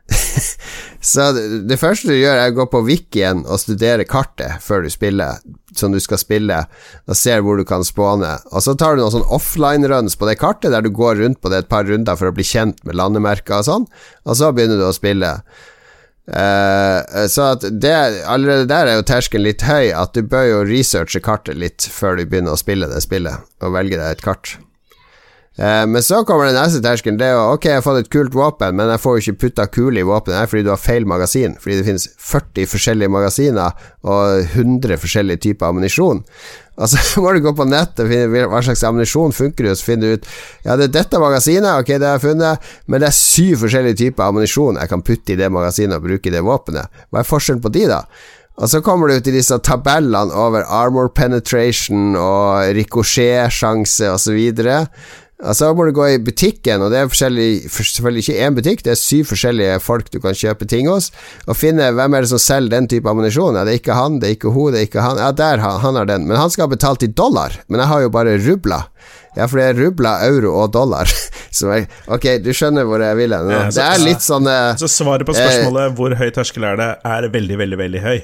Så 1.11 1.31
det, 1.37 1.45
det 1.69 1.79
første 1.81 2.13
du 2.13 2.17
gjør, 2.17 2.39
er 2.39 2.53
å 2.53 2.59
gå 2.61 2.69
på 2.73 2.85
wikien 2.87 3.43
og 3.47 3.61
studere 3.63 4.07
kartet 4.09 4.63
før 4.65 4.87
du 4.87 4.93
spiller, 4.93 5.43
som 5.79 5.95
du 5.95 6.01
skal 6.03 6.21
spille, 6.21 6.59
og 7.09 7.19
ser 7.19 7.45
hvor 7.47 7.61
du 7.61 7.65
kan 7.69 7.87
spåne. 7.87 8.35
Og 8.53 8.65
så 8.65 8.75
tar 8.79 8.97
du 8.97 9.03
noen 9.05 9.17
sånn 9.17 9.33
offline-runs 9.39 10.19
på 10.19 10.29
det 10.29 10.39
kartet, 10.43 10.73
der 10.75 10.85
du 10.85 10.93
går 10.95 11.23
rundt 11.23 11.41
på 11.43 11.53
det 11.53 11.65
et 11.65 11.73
par 11.73 11.89
runder 11.89 12.19
for 12.19 12.31
å 12.31 12.37
bli 12.37 12.47
kjent 12.47 12.83
med 12.89 12.99
landemerker 12.99 13.61
og 13.61 13.69
sånn, 13.69 13.91
og 14.27 14.39
så 14.39 14.53
begynner 14.53 14.81
du 14.81 14.89
å 14.89 14.95
spille. 14.97 15.37
Uh, 16.29 17.25
så 17.33 17.55
det 17.57 17.95
allerede 18.29 18.69
der 18.69 18.91
er 18.91 18.99
jo 18.99 19.07
terskelen 19.09 19.47
litt 19.47 19.65
høy, 19.65 19.95
at 19.97 20.13
du 20.13 20.21
bør 20.29 20.45
jo 20.51 20.65
researche 20.69 21.23
kartet 21.25 21.57
litt 21.57 21.89
før 21.89 22.19
du 22.19 22.27
begynner 22.29 22.53
å 22.53 22.61
spille 22.61 22.91
det 22.91 23.01
spillet, 23.05 23.49
og 23.65 23.77
velge 23.79 23.97
deg 23.97 24.19
et 24.19 24.25
kart. 24.25 24.59
Eh, 25.59 25.87
men 25.87 26.03
så 26.03 26.21
kommer 26.25 26.47
den 26.47 26.55
neste 26.55 26.79
terskelen. 26.85 27.19
Det 27.19 27.27
er 27.27 27.35
jo 27.35 27.57
Ok, 27.57 27.67
jeg 27.67 27.81
har 27.81 27.83
fått 27.83 28.05
et 28.05 28.13
kult 28.13 28.37
våpen, 28.37 28.77
men 28.79 28.93
jeg 28.93 29.03
får 29.03 29.17
jo 29.17 29.25
ikke 29.25 29.41
putta 29.43 29.67
kule 29.67 29.99
i 29.99 30.07
våpenet 30.07 30.39
her 30.39 30.51
fordi 30.51 30.63
du 30.69 30.71
har 30.71 30.79
feil 30.79 31.09
magasin. 31.09 31.57
Fordi 31.59 31.81
det 31.81 31.89
finnes 31.89 32.07
40 32.31 32.71
forskjellige 32.71 33.11
magasiner 33.11 33.91
og 34.07 34.55
100 34.55 35.01
forskjellige 35.03 35.43
typer 35.49 35.73
ammunisjon. 35.73 36.23
Og 36.79 36.89
så 36.93 37.03
må 37.25 37.35
du 37.35 37.43
gå 37.43 37.55
på 37.59 37.67
nettet 37.67 38.05
og 38.05 38.13
finne 38.13 38.47
hva 38.53 38.63
slags 38.63 38.87
ammunisjon 38.87 39.35
funker 39.35 39.67
det, 39.67 39.75
og 39.75 39.81
så 39.81 39.91
finner 39.91 40.07
du 40.07 40.21
ut 40.21 40.33
Ja, 40.63 40.79
det 40.79 40.89
er 40.89 40.97
dette 41.01 41.23
magasinet, 41.23 41.73
ok, 41.75 41.95
det 41.97 42.07
har 42.07 42.19
jeg 42.21 42.27
funnet, 42.29 42.73
men 42.87 43.03
det 43.03 43.11
er 43.11 43.19
syv 43.19 43.65
forskjellige 43.65 44.03
typer 44.05 44.29
ammunisjon 44.29 44.79
jeg 44.79 44.93
kan 44.95 45.03
putte 45.03 45.35
i 45.35 45.41
det 45.41 45.51
magasinet 45.51 45.99
og 45.99 46.07
bruke 46.07 46.31
i 46.31 46.35
det 46.35 46.45
våpenet. 46.47 47.01
Hva 47.11 47.25
er 47.25 47.33
forskjellen 47.35 47.65
på 47.65 47.75
de, 47.75 47.89
da? 47.91 48.05
Og 48.59 48.71
så 48.71 48.81
kommer 48.83 49.11
du 49.11 49.21
til 49.23 49.37
disse 49.39 49.55
tabellene 49.63 50.35
over 50.35 50.67
armor 50.67 51.13
penetration 51.15 52.17
og 52.19 52.75
rikosjetsjanse 52.75 54.09
osv. 54.11 54.35
Og 54.35 54.59
så 54.59 54.79
må 55.39 55.85
du 55.87 55.93
gå 55.95 56.07
i 56.11 56.19
butikken, 56.19 56.83
og 56.83 56.91
det 56.91 56.99
er 56.99 57.13
selvfølgelig 57.15 58.25
ikke 58.25 58.47
én 58.47 58.57
butikk, 58.57 58.83
det 58.83 58.95
er 58.95 58.99
syv 58.99 59.29
forskjellige 59.31 59.79
folk 59.81 60.11
du 60.11 60.19
kan 60.21 60.35
kjøpe 60.35 60.67
ting 60.67 60.89
hos, 60.91 61.13
og 61.47 61.57
finne 61.57 61.93
hvem 61.95 62.15
er 62.15 62.27
det 62.27 62.31
som 62.33 62.43
selger 62.43 62.75
den 62.75 62.89
type 62.91 63.09
ammunisjon. 63.09 63.55
Ja, 63.55 63.63
det 63.65 63.77
er 63.77 63.81
ikke 63.83 63.99
han, 63.99 64.19
det 64.19 64.29
er 64.29 64.35
ikke 64.35 64.51
hun, 64.55 64.73
det 64.75 64.81
er 64.81 64.89
ikke 64.89 65.05
han. 65.05 65.21
Ja, 65.23 65.31
der, 65.31 65.63
han, 65.63 65.79
han 65.85 66.01
har 66.01 66.09
den. 66.11 66.27
Men 66.27 66.41
han 66.41 66.51
skal 66.51 66.67
ha 66.67 66.75
betalt 66.75 67.07
i 67.07 67.11
dollar, 67.11 67.55
men 67.69 67.79
jeg 67.85 67.91
har 67.93 68.03
jo 68.03 68.11
bare 68.11 68.35
rubler. 68.43 68.89
Ja, 69.37 69.47
for 69.47 69.61
det 69.61 69.69
er 69.69 69.79
rubler, 69.79 70.25
euro 70.27 70.57
og 70.65 70.73
dollar. 70.75 71.07
Så 71.59 71.71
jeg, 71.71 71.87
ok, 72.11 72.27
du 72.43 72.51
skjønner 72.51 72.89
hvor 72.89 73.03
jeg 73.03 73.21
vil 73.21 73.37
hen. 73.37 73.53
Det 73.71 73.85
er 73.85 74.03
litt 74.03 74.25
sånn 74.25 74.49
eh, 74.51 74.75
Så 74.81 74.91
svaret 74.91 75.29
på 75.29 75.37
spørsmålet 75.37 75.95
hvor 75.99 76.17
høy 76.19 76.29
terskel 76.35 76.67
er 76.67 76.81
det, 76.81 76.91
er 77.07 77.31
veldig, 77.31 77.61
veldig, 77.63 77.81
veldig 77.85 78.03
høy. 78.05 78.19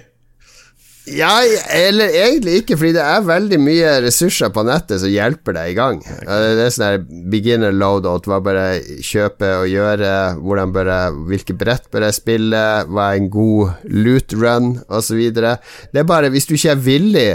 Ja, 1.05 1.43
eller 1.69 2.09
egentlig 2.09 2.63
ikke, 2.63 2.79
fordi 2.81 2.95
det 2.97 3.03
er 3.05 3.27
veldig 3.29 3.59
mye 3.61 3.91
ressurser 4.07 4.49
på 4.55 4.63
nettet 4.65 5.03
som 5.03 5.11
hjelper 5.13 5.53
deg 5.59 5.73
i 5.73 5.77
gang. 5.77 5.99
Ja, 6.07 6.39
Det 6.41 6.63
er 6.65 6.73
sånn 6.73 6.87
her 6.87 7.03
beginner 7.33 7.75
loadout, 7.77 8.25
hva 8.31 8.39
bør 8.45 8.57
jeg 8.57 9.03
kjøpe 9.05 9.51
og 9.61 9.69
gjøre, 9.69 10.13
hvordan 10.41 10.73
bør 10.73 10.91
jeg, 10.95 11.19
hvilke 11.29 11.57
brett 11.61 11.91
bør 11.93 12.07
jeg 12.09 12.17
spille, 12.17 12.63
hva 12.89 13.11
er 13.11 13.21
en 13.21 13.29
god 13.33 13.91
loot 13.93 14.33
run, 14.41 14.71
osv. 14.89 15.21
Det 15.37 16.01
er 16.01 16.09
bare 16.09 16.33
hvis 16.33 16.49
du 16.49 16.57
ikke 16.57 16.73
er 16.73 16.85
villig 16.89 17.29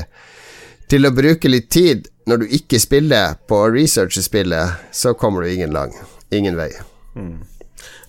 til 0.90 1.06
å 1.06 1.14
bruke 1.14 1.52
litt 1.54 1.70
tid 1.70 2.10
når 2.30 2.42
du 2.42 2.58
ikke 2.58 2.82
spiller 2.82 3.38
på 3.50 3.62
å 3.68 3.70
researche 3.74 4.22
spillet, 4.26 4.82
så 4.94 5.14
kommer 5.14 5.46
du 5.46 5.54
ingen 5.54 5.74
lang. 5.74 5.94
Ingen 6.34 6.58
vei. 6.58 6.72
Eh, 7.18 7.30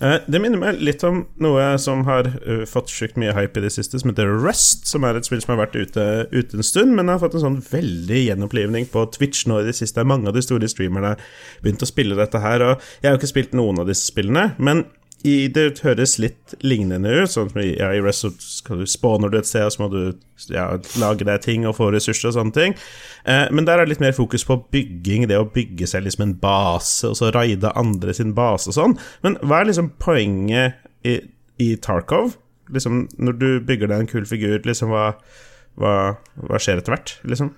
det 0.00 0.40
minner 0.40 0.60
meg 0.60 0.78
litt 0.80 1.02
om 1.04 1.24
noe 1.44 1.64
som 1.82 2.06
har 2.08 2.30
uh, 2.46 2.62
fått 2.68 2.92
sjukt 2.92 3.18
mye 3.20 3.34
hype 3.36 3.60
i 3.60 3.64
det 3.66 3.72
siste, 3.74 4.00
som 4.00 4.12
heter 4.12 4.30
Rust. 4.30 4.86
Som 4.88 5.04
er 5.04 5.18
et 5.18 5.28
spill 5.28 5.42
som 5.44 5.52
har 5.54 5.66
vært 5.66 5.76
ute, 5.76 6.06
ute 6.32 6.56
en 6.56 6.66
stund, 6.66 6.94
men 6.96 7.12
har 7.12 7.20
fått 7.20 7.36
en 7.36 7.44
sånn 7.44 7.58
veldig 7.66 8.22
gjenopplivning 8.22 8.88
på 8.92 9.04
Twitch 9.16 9.44
nå 9.50 9.60
i 9.60 9.68
det 9.68 9.76
siste. 9.76 10.06
Mange 10.08 10.30
av 10.30 10.36
de 10.36 10.44
store 10.44 10.70
streamerne 10.72 11.14
har 11.14 11.26
begynt 11.64 11.84
å 11.84 11.90
spille 11.90 12.16
dette 12.18 12.40
her, 12.40 12.64
og 12.64 12.88
jeg 13.00 13.10
har 13.10 13.16
jo 13.16 13.20
ikke 13.20 13.34
spilt 13.34 13.58
noen 13.58 13.82
av 13.82 13.90
disse 13.92 14.08
spillene, 14.08 14.54
men 14.56 14.86
i, 15.26 15.48
det 15.52 15.82
høres 15.84 16.14
litt 16.22 16.54
lignende 16.64 17.10
ut. 17.12 17.32
Sånn 17.32 17.50
som 17.52 17.60
ja, 17.62 17.90
I 17.92 18.00
Rest 18.04 18.24
skal 18.40 18.80
du 18.80 18.88
spawner 18.88 19.32
du 19.32 19.38
et 19.40 19.48
sted, 19.48 19.66
og 19.66 19.74
så 19.74 19.82
må 19.82 19.88
du 19.92 20.00
ja, 20.52 20.66
lage 21.02 21.26
deg 21.28 21.42
ting 21.44 21.66
og 21.68 21.76
få 21.76 21.90
ressurser 21.92 22.30
og 22.30 22.36
sånne 22.38 22.56
ting. 22.56 22.76
Eh, 23.28 23.46
men 23.52 23.68
der 23.68 23.78
er 23.78 23.84
det 23.84 23.94
litt 23.94 24.04
mer 24.04 24.16
fokus 24.16 24.46
på 24.48 24.56
bygging, 24.72 25.28
det 25.30 25.40
å 25.40 25.48
bygge 25.52 25.90
seg 25.90 26.06
liksom 26.06 26.24
en 26.26 26.36
base, 26.40 27.10
og 27.10 27.18
så 27.18 27.32
raide 27.36 27.74
andre 27.78 28.16
sin 28.16 28.32
base 28.36 28.72
og 28.72 28.78
sånn. 28.78 28.96
Men 29.26 29.36
hva 29.44 29.60
er 29.60 29.70
liksom 29.70 29.92
poenget 30.00 30.80
i, 31.04 31.20
i 31.60 31.74
Tarkov? 31.84 32.38
Liksom, 32.72 33.04
når 33.18 33.38
du 33.40 33.48
bygger 33.66 33.90
deg 33.90 34.04
en 34.04 34.10
kul 34.10 34.26
figur, 34.30 34.60
liksom, 34.64 34.94
hva, 34.94 35.12
hva, 35.80 35.94
hva 36.46 36.60
skjer 36.62 36.80
etter 36.80 36.96
hvert, 36.96 37.16
liksom? 37.28 37.52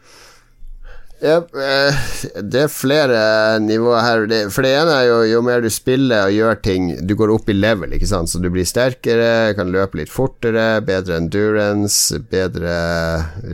Eh, 1.23 2.03
det 2.43 2.65
er 2.65 2.73
flere 2.73 3.19
nivåer 3.63 4.03
her. 4.03 4.25
For 4.51 4.67
det 4.67 4.73
ene 4.75 4.97
er 4.97 5.07
jo 5.07 5.19
jo 5.31 5.43
mer 5.47 5.63
du 5.63 5.69
spiller 5.71 6.27
og 6.27 6.35
gjør 6.35 6.59
ting 6.65 6.89
Du 7.07 7.15
går 7.19 7.31
opp 7.31 7.51
i 7.53 7.55
level, 7.55 7.95
ikke 7.95 8.09
sant, 8.11 8.31
så 8.31 8.41
du 8.43 8.49
blir 8.51 8.67
sterkere, 8.67 9.55
kan 9.55 9.71
løpe 9.71 10.01
litt 10.01 10.11
fortere, 10.11 10.83
bedre 10.87 11.21
endurance, 11.23 12.19
bedre 12.33 12.75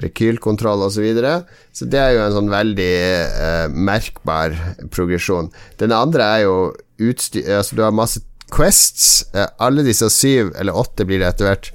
rekylkontroll 0.05 0.87
osv. 0.87 0.97
Så, 0.99 1.05
videre. 1.05 1.35
så 1.71 1.87
det 1.87 2.01
er 2.01 2.17
jo 2.17 2.25
en 2.25 2.35
sånn 2.35 2.49
veldig 2.51 2.95
eh, 2.97 3.69
merkbar 3.71 4.57
progresjon. 4.95 5.53
Den 5.79 5.95
andre 5.95 6.33
er 6.39 6.47
jo 6.49 6.57
utstyr 6.99 7.53
Altså, 7.61 7.77
du 7.77 7.85
har 7.85 7.95
masse 7.95 8.25
quests. 8.51 9.29
Eh, 9.37 9.47
alle 9.61 9.85
disse 9.87 10.09
syv, 10.11 10.55
eller 10.59 10.75
åtte 10.75 11.07
blir 11.07 11.21
det 11.21 11.29
etter 11.35 11.51
hvert. 11.53 11.71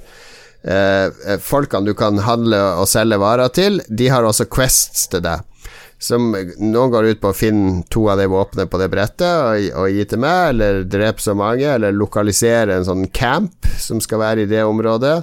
Eh, 0.64 1.38
folkene 1.44 1.86
du 1.86 1.94
kan 1.96 2.18
handle 2.26 2.60
og 2.82 2.88
selge 2.90 3.20
varer 3.22 3.54
til, 3.54 3.82
de 3.88 4.10
har 4.10 4.26
også 4.26 4.50
quests 4.50 5.06
til 5.12 5.22
deg. 5.24 5.44
Som 6.04 6.34
noen 6.34 6.92
går 6.92 7.10
ut 7.12 7.20
på 7.22 7.30
å 7.32 7.36
finne 7.36 7.82
to 7.92 8.02
av 8.12 8.20
de 8.20 8.26
våpnene 8.28 8.68
på 8.68 8.80
det 8.80 8.90
brettet 8.92 9.24
og, 9.24 9.68
og, 9.80 9.88
gi 9.88 10.04
til 10.10 10.20
meg, 10.20 10.50
eller 10.52 10.82
drepe 10.84 11.24
så 11.24 11.32
mange, 11.38 11.64
eller 11.64 11.96
lokalisere 11.96 12.76
en 12.76 12.88
sånn 12.88 13.06
camp 13.14 13.68
som 13.80 14.02
skal 14.04 14.20
være 14.20 14.44
i 14.44 14.50
det 14.50 14.64
området. 14.68 15.16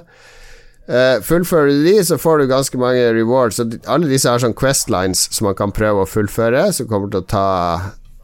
Uh, 0.90 1.22
fullfører 1.22 1.70
du 1.70 1.84
de, 1.86 1.94
så 2.02 2.18
får 2.18 2.42
du 2.42 2.50
ganske 2.50 2.80
mange 2.80 3.04
rewards. 3.14 3.60
Så 3.60 3.68
alle 3.86 4.10
disse 4.10 4.30
har 4.30 4.42
sånn 4.42 4.56
questlines 4.58 5.28
som 5.30 5.46
man 5.46 5.58
kan 5.58 5.74
prøve 5.74 6.02
å 6.02 6.10
fullføre, 6.10 6.66
som 6.74 6.90
kommer 6.90 7.12
til 7.12 7.22
å 7.22 7.30
ta 7.30 7.46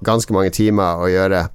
ganske 0.04 0.34
mange 0.34 0.50
timer 0.54 1.04
å 1.04 1.11
gjøre. 1.11 1.46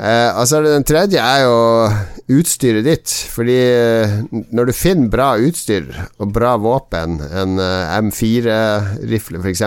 Uh, 0.00 0.32
altså 0.32 0.62
Den 0.64 0.84
tredje 0.88 1.20
er 1.20 1.42
jo 1.44 2.38
utstyret 2.40 2.86
ditt. 2.86 3.12
Fordi 3.34 3.58
uh, 3.60 4.14
når 4.48 4.70
du 4.70 4.76
finner 4.76 5.12
bra 5.12 5.34
utstyr 5.36 5.90
og 6.16 6.32
bra 6.32 6.54
våpen, 6.60 7.18
en 7.20 7.60
uh, 7.60 7.98
M4-rifle 8.00 9.42
f.eks., 9.42 9.66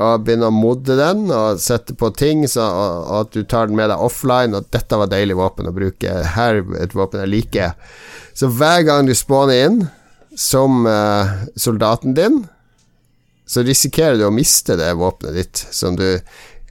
og 0.00 0.22
begynner 0.24 0.48
å 0.48 0.56
modde 0.56 0.94
den 0.96 1.26
og 1.28 1.58
sette 1.60 1.92
på 1.98 2.08
ting, 2.16 2.46
så, 2.48 2.64
og, 2.64 3.00
og, 3.02 3.16
at 3.18 3.34
du 3.34 3.42
tar 3.44 3.68
den 3.68 3.76
med 3.76 3.90
deg 3.92 4.00
offline, 4.00 4.56
og 4.56 4.70
'dette 4.72 4.96
var 4.96 5.10
deilig 5.12 5.36
våpen 5.36 5.68
å 5.68 5.74
bruke', 5.76 6.14
her 6.38 6.62
et 6.80 6.94
våpen 6.96 7.20
jeg 7.20 7.28
liker 7.34 7.74
Så 8.32 8.48
hver 8.48 8.86
gang 8.88 9.04
du 9.04 9.12
spawner 9.12 9.66
inn 9.66 9.76
som 10.32 10.86
soldaten 11.52 12.16
din, 12.16 12.38
så 13.44 13.60
risikerer 13.66 14.16
du 14.16 14.24
å 14.24 14.32
miste 14.32 14.78
det 14.80 14.94
våpenet 14.96 15.36
ditt 15.36 15.66
som 15.68 15.98
du 16.00 16.06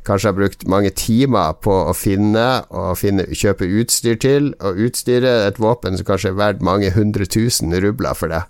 kanskje 0.07 0.31
har 0.31 0.37
brukt 0.37 0.67
mange 0.69 0.91
timer 0.95 1.57
på 1.63 1.73
å 1.89 1.95
finne 1.97 2.45
og 2.69 2.95
finne, 2.99 3.27
kjøpe 3.35 3.67
utstyr 3.81 4.19
til, 4.21 4.53
og 4.59 4.79
utstyre 4.87 5.33
et 5.47 5.59
våpen 5.61 5.99
som 5.99 6.07
kanskje 6.07 6.33
er 6.33 6.39
verdt 6.39 6.65
mange 6.65 6.93
hundre 6.95 7.27
tusen 7.29 7.75
rubler 7.83 8.17
for 8.17 8.31
det. 8.31 8.43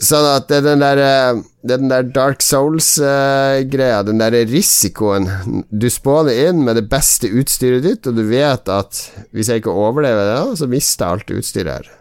Sånn 0.00 0.24
at 0.24 0.46
det 0.48 0.62
er 0.62 0.64
den 0.64 0.80
der, 0.80 0.98
eh, 1.04 1.40
den 1.68 1.90
der 1.92 2.06
Dark 2.08 2.40
Souls-greia, 2.40 4.00
den 4.06 4.22
der 4.22 4.32
risikoen 4.48 5.28
Du 5.68 5.90
spåner 5.92 6.48
inn 6.48 6.64
med 6.64 6.76
det 6.80 6.88
beste 6.88 7.28
utstyret 7.28 7.84
ditt, 7.84 8.08
og 8.08 8.16
du 8.16 8.24
vet 8.24 8.68
at 8.72 9.02
hvis 9.36 9.52
jeg 9.52 9.60
ikke 9.60 9.76
overlever 9.76 10.24
det, 10.24 10.56
så 10.56 10.70
mister 10.70 11.04
jeg 11.04 11.12
alt 11.12 11.34
utstyret 11.36 11.72
her. 11.74 11.99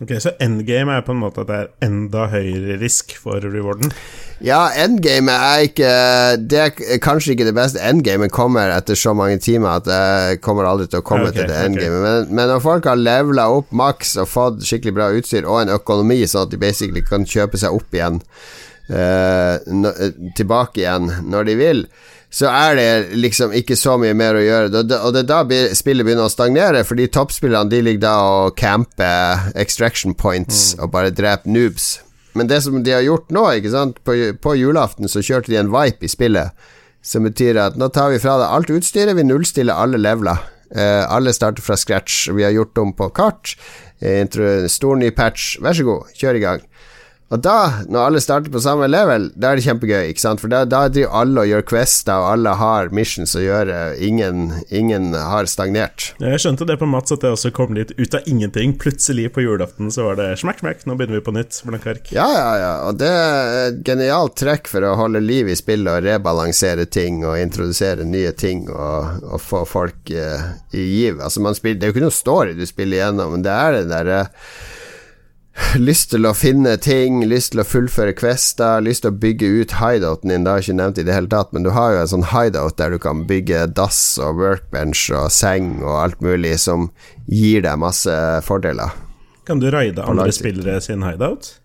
Ok, 0.00 0.14
Så 0.20 0.32
endgame 0.40 0.94
er 0.96 1.02
på 1.04 1.12
en 1.12 1.20
måte 1.20 1.42
at 1.42 1.48
det 1.50 1.56
er 1.58 1.88
enda 1.90 2.24
høyere 2.32 2.78
risk 2.80 3.12
for 3.20 3.44
rewarden? 3.44 3.92
Ja, 4.40 4.70
endgame 4.80 5.34
er 5.34 5.64
ikke 5.66 5.90
Det 6.40 6.60
er 6.62 7.00
kanskje 7.04 7.34
ikke 7.34 7.44
det 7.44 7.54
beste. 7.58 7.82
Endgame 7.84 8.30
kommer 8.32 8.72
etter 8.72 8.96
så 8.96 9.12
mange 9.12 9.36
timer 9.44 9.76
at 9.76 9.84
det 9.84 10.40
kommer 10.40 10.64
aldri 10.64 10.88
til 10.88 11.02
å 11.02 11.04
komme 11.04 11.28
okay, 11.28 11.42
til 11.42 11.52
det 11.52 11.58
endgame. 11.66 12.00
Okay. 12.00 12.06
Men, 12.06 12.32
men, 12.32 12.48
når 12.48 12.64
folk 12.64 12.88
har 12.88 12.96
levela 12.96 13.50
opp 13.52 13.74
maks 13.76 14.16
og 14.22 14.30
fått 14.32 14.64
skikkelig 14.64 14.96
bra 14.96 15.10
utstyr 15.18 15.44
og 15.44 15.60
en 15.66 15.74
økonomi, 15.76 16.22
sånn 16.24 16.48
at 16.48 16.54
de 16.54 16.62
basically 16.64 17.04
kan 17.04 17.28
kjøpe 17.28 17.60
seg 17.60 17.76
opp 17.76 17.92
igjen, 17.98 18.22
uh, 18.88 19.60
tilbake 20.38 20.80
igjen 20.80 21.12
når 21.28 21.50
de 21.50 21.60
vil 21.60 21.84
så 22.30 22.46
er 22.46 22.76
det 22.78 23.18
liksom 23.18 23.54
ikke 23.58 23.74
så 23.78 23.96
mye 23.98 24.14
mer 24.14 24.38
å 24.38 24.44
gjøre. 24.44 24.82
Og 25.02 25.14
det 25.14 25.24
er 25.24 25.26
da 25.26 25.40
spillet 25.74 26.06
begynner 26.06 26.28
å 26.28 26.32
stagnere, 26.32 26.84
fordi 26.86 27.08
toppspillerne 27.10 27.70
de 27.72 27.80
ligger 27.82 28.04
da 28.04 28.14
og 28.22 28.54
camper 28.58 29.50
extraction 29.58 30.14
points 30.14 30.76
mm. 30.76 30.84
og 30.84 30.92
bare 30.94 31.10
dreper 31.10 31.50
noobs. 31.50 31.88
Men 32.38 32.46
det 32.46 32.60
som 32.62 32.78
de 32.86 32.94
har 32.94 33.02
gjort 33.02 33.32
nå, 33.34 33.42
ikke 33.58 33.72
sant 33.72 33.98
på, 34.06 34.14
på, 34.38 34.54
julaften 34.54 35.10
så 35.10 35.22
kjørte 35.26 35.50
de 35.50 35.58
en 35.58 35.72
vipe 35.74 36.06
i 36.06 36.12
spillet, 36.12 36.54
som 37.02 37.26
betyr 37.26 37.58
at 37.58 37.78
nå 37.80 37.90
tar 37.90 38.12
vi 38.12 38.22
fra 38.22 38.36
deg 38.38 38.54
alt 38.54 38.70
utstyret, 38.76 39.16
vi 39.18 39.26
nullstiller 39.26 39.74
alle 39.74 39.98
leveler. 39.98 40.46
Uh, 40.70 41.02
alle 41.10 41.32
starter 41.34 41.64
fra 41.66 41.74
scratch. 41.74 42.28
Vi 42.30 42.44
har 42.46 42.54
gjort 42.54 42.78
om 42.78 42.92
på 42.94 43.08
kart. 43.16 43.56
Intro, 43.98 44.68
stor 44.70 45.00
ny 45.00 45.10
patch. 45.10 45.56
Vær 45.64 45.74
så 45.74 45.88
god, 45.88 46.12
kjør 46.14 46.38
i 46.38 46.44
gang. 46.44 46.62
Og 47.30 47.38
da, 47.44 47.84
når 47.86 48.08
alle 48.08 48.20
starter 48.22 48.50
på 48.50 48.60
samme 48.62 48.88
level, 48.90 49.28
da 49.38 49.52
er 49.52 49.60
det 49.60 49.62
kjempegøy, 49.62 50.08
ikke 50.10 50.22
sant? 50.22 50.40
For 50.42 50.50
da, 50.50 50.64
da 50.66 50.88
driver 50.90 51.12
alle 51.20 51.44
og 51.44 51.50
gjør 51.52 51.66
quester, 51.70 52.18
og 52.18 52.32
alle 52.32 52.54
har 52.58 52.90
missions 52.96 53.36
å 53.38 53.42
gjøre. 53.44 53.76
Ingen, 54.02 54.48
ingen 54.74 55.12
har 55.14 55.46
stagnert. 55.50 56.08
Jeg 56.18 56.40
skjønte 56.42 56.66
det 56.66 56.80
på 56.80 56.88
Mats, 56.90 57.14
at 57.14 57.22
det 57.22 57.30
også 57.30 57.52
kom 57.54 57.76
litt 57.78 57.92
ut 58.00 58.16
av 58.18 58.26
ingenting. 58.26 58.74
Plutselig 58.82 59.28
på 59.36 59.44
julaften 59.44 59.92
så 59.94 60.08
var 60.08 60.18
det 60.18 60.26
smakk, 60.42 60.64
smakk, 60.64 60.82
nå 60.90 60.96
begynner 60.98 61.20
vi 61.20 61.26
på 61.28 61.36
nytt. 61.36 61.60
Blank 61.68 61.86
ark. 61.92 62.10
Ja, 62.16 62.26
ja, 62.34 62.50
ja. 62.64 62.72
Og 62.88 62.98
det 62.98 63.12
er 63.14 63.54
et 63.68 63.80
genialt 63.86 64.34
trekk 64.40 64.66
for 64.72 64.88
å 64.90 64.96
holde 64.98 65.22
liv 65.22 65.52
i 65.54 65.58
spillet 65.58 65.92
og 65.92 66.10
rebalansere 66.10 66.88
ting 66.90 67.22
og 67.22 67.38
introdusere 67.38 68.08
nye 68.10 68.34
ting 68.34 68.66
og, 68.74 69.22
og 69.30 69.38
få 69.44 69.62
folk 69.70 70.10
eh, 70.10 70.50
i 70.74 70.90
giv. 70.96 71.22
Altså, 71.22 71.46
man 71.46 71.54
spiller, 71.54 71.78
det 71.78 71.86
er 71.86 71.94
jo 71.94 71.98
ikke 72.00 72.06
noe 72.08 72.18
story 72.18 72.58
du 72.58 72.66
spiller 72.66 73.04
igjennom, 73.04 73.36
men 73.36 73.46
det 73.46 73.54
er 73.54 73.78
det 73.78 73.86
derre 73.94 74.20
uh, 74.26 74.76
lyst 75.88 76.10
til 76.12 76.26
å 76.26 76.32
finne 76.36 76.76
ting, 76.82 77.20
lyst 77.28 77.52
til 77.54 77.62
å 77.62 77.66
fullføre 77.66 78.14
quester, 78.18 78.82
lyst 78.84 79.04
til 79.04 79.12
å 79.12 79.18
bygge 79.22 79.50
ut 79.60 79.76
hideouten 79.80 80.32
din. 80.32 80.44
Det 80.44 80.52
har 80.52 80.60
jeg 80.60 80.68
ikke 80.68 80.78
nevnt 80.80 81.00
i 81.00 81.06
det 81.06 81.16
hele 81.16 81.30
tatt, 81.32 81.52
men 81.54 81.66
du 81.66 81.72
har 81.76 81.94
jo 81.94 82.02
en 82.02 82.12
sånn 82.14 82.28
hideout 82.32 82.78
der 82.80 82.94
du 82.94 82.98
kan 83.02 83.24
bygge 83.28 83.66
dass 83.76 84.00
og 84.22 84.40
workbench 84.40 85.08
og 85.14 85.30
seng 85.34 85.78
og 85.84 85.94
alt 86.00 86.24
mulig 86.24 86.56
som 86.62 86.90
gir 87.26 87.64
deg 87.66 87.80
masse 87.82 88.16
fordeler. 88.46 88.94
Kan 89.48 89.62
du 89.62 89.70
raide 89.72 90.04
andre 90.06 90.30
spillere 90.34 90.80
sin 90.84 91.04
hideout? 91.06 91.56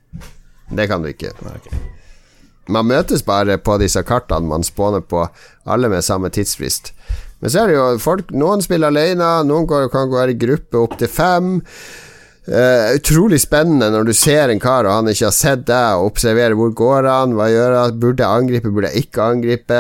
Det 0.74 0.88
kan 0.90 1.04
du 1.04 1.12
ikke. 1.12 1.36
Okay. 1.46 1.84
Man 2.72 2.88
møtes 2.90 3.22
bare 3.26 3.60
på 3.62 3.78
disse 3.78 4.02
kartene 4.06 4.50
man 4.50 4.66
spåner 4.66 5.04
på, 5.06 5.28
alle 5.70 5.90
med 5.92 6.06
samme 6.06 6.32
tidsfrist. 6.34 6.94
Men 7.44 7.52
så 7.52 7.62
er 7.62 7.70
det 7.70 7.76
jo 7.76 7.86
folk 8.02 8.32
Noen 8.34 8.64
spiller 8.64 8.90
alene, 8.90 9.28
noen 9.46 9.68
kan 9.94 10.10
gå 10.10 10.24
i 10.32 10.38
gruppe 10.40 10.82
opp 10.82 10.98
til 10.98 11.12
fem. 11.12 11.60
Uh, 12.46 12.94
utrolig 12.94 13.40
spennende 13.42 13.88
når 13.90 14.06
du 14.06 14.12
ser 14.14 14.52
en 14.54 14.60
kar 14.62 14.86
og 14.86 15.00
han 15.00 15.08
ikke 15.10 15.32
har 15.32 15.34
sett 15.34 15.64
deg, 15.66 15.98
og 15.98 16.12
observerer 16.12 16.54
hvor 16.58 16.76
går 16.78 17.08
han, 17.10 17.34
hva 17.34 17.48
gjør 17.50 17.78
han, 17.80 17.96
burde 18.02 18.22
jeg 18.22 18.42
angripe, 18.44 18.74
burde 18.74 18.92
jeg 18.94 19.08
ikke 19.08 19.30
angripe. 19.34 19.80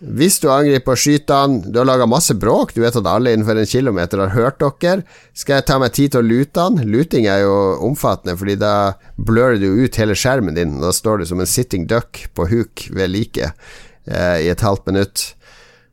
Hvis 0.00 0.38
du 0.40 0.46
angriper 0.48 0.94
og 0.96 1.00
skyter 1.00 1.42
han, 1.42 1.58
du 1.68 1.76
har 1.76 1.84
laga 1.84 2.06
masse 2.08 2.32
bråk, 2.40 2.72
du 2.72 2.80
vet 2.80 2.96
at 2.96 3.08
alle 3.08 3.34
innenfor 3.34 3.58
en 3.60 3.68
kilometer 3.68 4.22
har 4.22 4.32
hørt 4.32 4.62
dere. 4.62 5.04
Skal 5.36 5.58
jeg 5.58 5.66
ta 5.68 5.76
meg 5.82 5.92
tid 5.92 6.14
til 6.14 6.22
å 6.22 6.28
lute 6.30 6.64
han? 6.64 6.80
Luting 6.88 7.28
er 7.28 7.42
jo 7.44 7.58
omfattende, 7.84 8.38
fordi 8.40 8.56
da 8.62 8.94
blør 9.20 9.58
du 9.60 9.68
ut 9.84 10.00
hele 10.00 10.16
skjermen 10.16 10.56
din. 10.56 10.78
Da 10.80 10.94
står 10.96 11.20
du 11.20 11.28
som 11.28 11.44
en 11.44 11.52
sitting 11.52 11.84
duck 11.90 12.22
på 12.32 12.48
huk 12.48 12.86
ved 12.96 13.12
liket 13.12 13.52
uh, 14.08 14.40
i 14.40 14.48
et 14.48 14.64
halvt 14.64 14.88
minutt. 14.88 15.26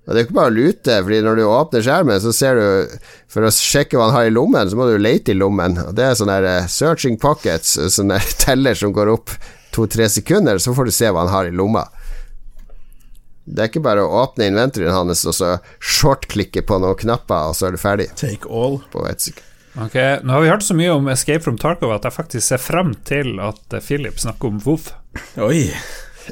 Og 0.07 0.15
Det 0.15 0.21
er 0.21 0.25
ikke 0.27 0.37
bare 0.37 0.51
å 0.51 0.55
lute, 0.55 0.97
Fordi 1.03 1.19
når 1.23 1.35
du 1.35 1.43
åpner 1.51 1.83
skjermen, 1.83 2.21
så 2.23 2.31
ser 2.35 2.55
du 2.59 2.97
For 3.31 3.43
å 3.43 3.51
sjekke 3.53 3.99
hva 3.99 4.07
han 4.09 4.15
har 4.15 4.29
i 4.29 4.33
lommen, 4.33 4.69
så 4.69 4.79
må 4.79 4.87
du 4.87 4.95
lete 5.01 5.33
i 5.33 5.37
lommen. 5.37 5.77
Og 5.83 5.93
Det 5.97 6.05
er 6.05 6.17
sånn 6.17 6.31
der 6.31 6.47
uh, 6.47 6.71
searching 6.71 7.19
pockets, 7.19 7.75
sånn 7.93 8.15
der 8.15 8.23
teller 8.45 8.77
som 8.77 8.95
går 8.95 9.11
opp 9.17 9.35
to-tre 9.75 10.07
sekunder, 10.09 10.57
så 10.63 10.73
får 10.73 10.87
du 10.87 10.95
se 10.95 11.11
hva 11.11 11.25
han 11.25 11.33
har 11.33 11.49
i 11.49 11.53
lomma. 11.53 11.83
Det 13.47 13.61
er 13.61 13.69
ikke 13.69 13.83
bare 13.83 14.03
å 14.03 14.23
åpne 14.23 14.47
inventoryen 14.49 14.95
hans 14.95 15.21
og 15.27 15.35
så 15.37 15.51
shortklikke 15.77 16.63
på 16.67 16.79
noen 16.81 16.97
knapper, 16.97 17.51
og 17.51 17.59
så 17.59 17.67
er 17.67 17.77
du 17.77 17.79
ferdig. 17.79 18.07
Take 18.17 18.49
all. 18.49 18.79
På 18.91 19.05
et. 19.07 19.29
Ok, 19.77 19.95
Nå 20.25 20.33
har 20.33 20.41
vi 20.41 20.49
hørt 20.49 20.65
så 20.65 20.75
mye 20.75 20.95
om 20.95 21.11
Escape 21.13 21.45
from 21.45 21.59
Tarkov 21.61 21.93
at 21.93 22.07
jeg 22.09 22.15
faktisk 22.15 22.47
ser 22.47 22.63
frem 22.63 22.95
til 23.07 23.37
at 23.43 23.77
Philip 23.85 24.17
snakker 24.23 24.55
om 24.55 24.59
Voff. 24.65 24.89
Oi 25.37 25.67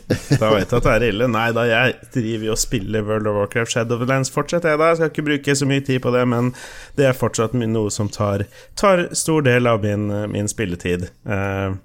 Da 0.41 0.51
vet 0.53 0.69
du 0.69 0.77
at 0.77 0.85
det 0.87 0.93
er 0.93 1.05
ille. 1.09 1.27
Nei 1.31 1.47
da, 1.55 1.65
jeg 1.69 1.95
driver 2.13 2.49
jo 2.49 2.55
og 2.55 2.61
spiller 2.61 3.05
World 3.05 3.29
of 3.31 3.39
Warcraft 3.39 3.73
Shadowlands 3.73 4.31
fortsatt, 4.33 4.67
jeg 4.67 4.81
da. 4.81 4.91
Jeg 4.91 4.99
skal 4.99 5.11
ikke 5.13 5.27
bruke 5.29 5.55
så 5.57 5.67
mye 5.69 5.83
tid 5.85 6.01
på 6.03 6.13
det, 6.15 6.23
men 6.31 6.51
det 6.99 7.09
er 7.09 7.17
fortsatt 7.17 7.55
noe 7.59 7.93
som 7.93 8.09
tar, 8.11 8.45
tar 8.79 9.07
stor 9.15 9.45
del 9.45 9.69
av 9.71 9.85
min, 9.85 10.09
min 10.33 10.51
spilletid. 10.51 11.09
Uh, 11.27 11.77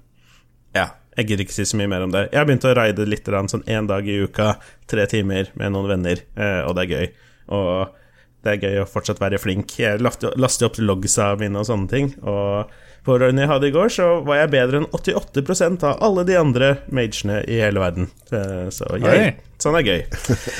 ja. 0.77 0.91
Jeg 1.19 1.27
gidder 1.27 1.43
ikke 1.43 1.53
si 1.57 1.65
så 1.67 1.75
mye 1.75 1.89
mer 1.91 2.05
om 2.05 2.13
det. 2.13 2.21
Jeg 2.31 2.39
har 2.39 2.45
begynt 2.47 2.65
å 2.69 2.75
raide 2.77 3.03
litt 3.03 3.27
sånn 3.27 3.65
én 3.67 3.89
dag 3.89 4.05
i 4.07 4.21
uka, 4.23 4.53
tre 4.87 5.03
timer 5.11 5.49
med 5.59 5.73
noen 5.75 5.89
venner, 5.91 6.21
uh, 6.39 6.61
og 6.69 6.77
det 6.77 6.85
er 6.85 6.93
gøy. 6.93 7.09
Og 7.51 7.97
det 8.41 8.53
er 8.53 8.63
gøy 8.63 8.79
å 8.81 8.87
fortsatt 8.89 9.19
være 9.21 9.41
flink. 9.41 9.75
Jeg 9.79 9.99
laster 10.01 10.69
opp 10.69 10.79
logsa 10.81 11.33
mine 11.37 11.59
og 11.59 11.67
sånne 11.67 11.91
ting. 11.91 12.13
Og 12.23 12.71
på 13.05 13.17
jeg 13.17 13.49
hadde 13.49 13.69
i 13.69 13.73
går, 13.73 13.89
så 13.89 14.07
var 14.25 14.43
jeg 14.43 14.51
bedre 14.53 14.81
enn 14.81 14.89
88% 14.93 15.85
av 15.89 16.03
alle 16.05 16.25
de 16.27 16.35
andre 16.37 16.67
magene 16.93 17.39
i 17.49 17.57
hele 17.63 17.81
verden. 17.81 18.11
Så 18.29 18.91
jeg, 19.01 19.31
sånn 19.61 19.77
er 19.79 19.87
gøy. 19.87 20.03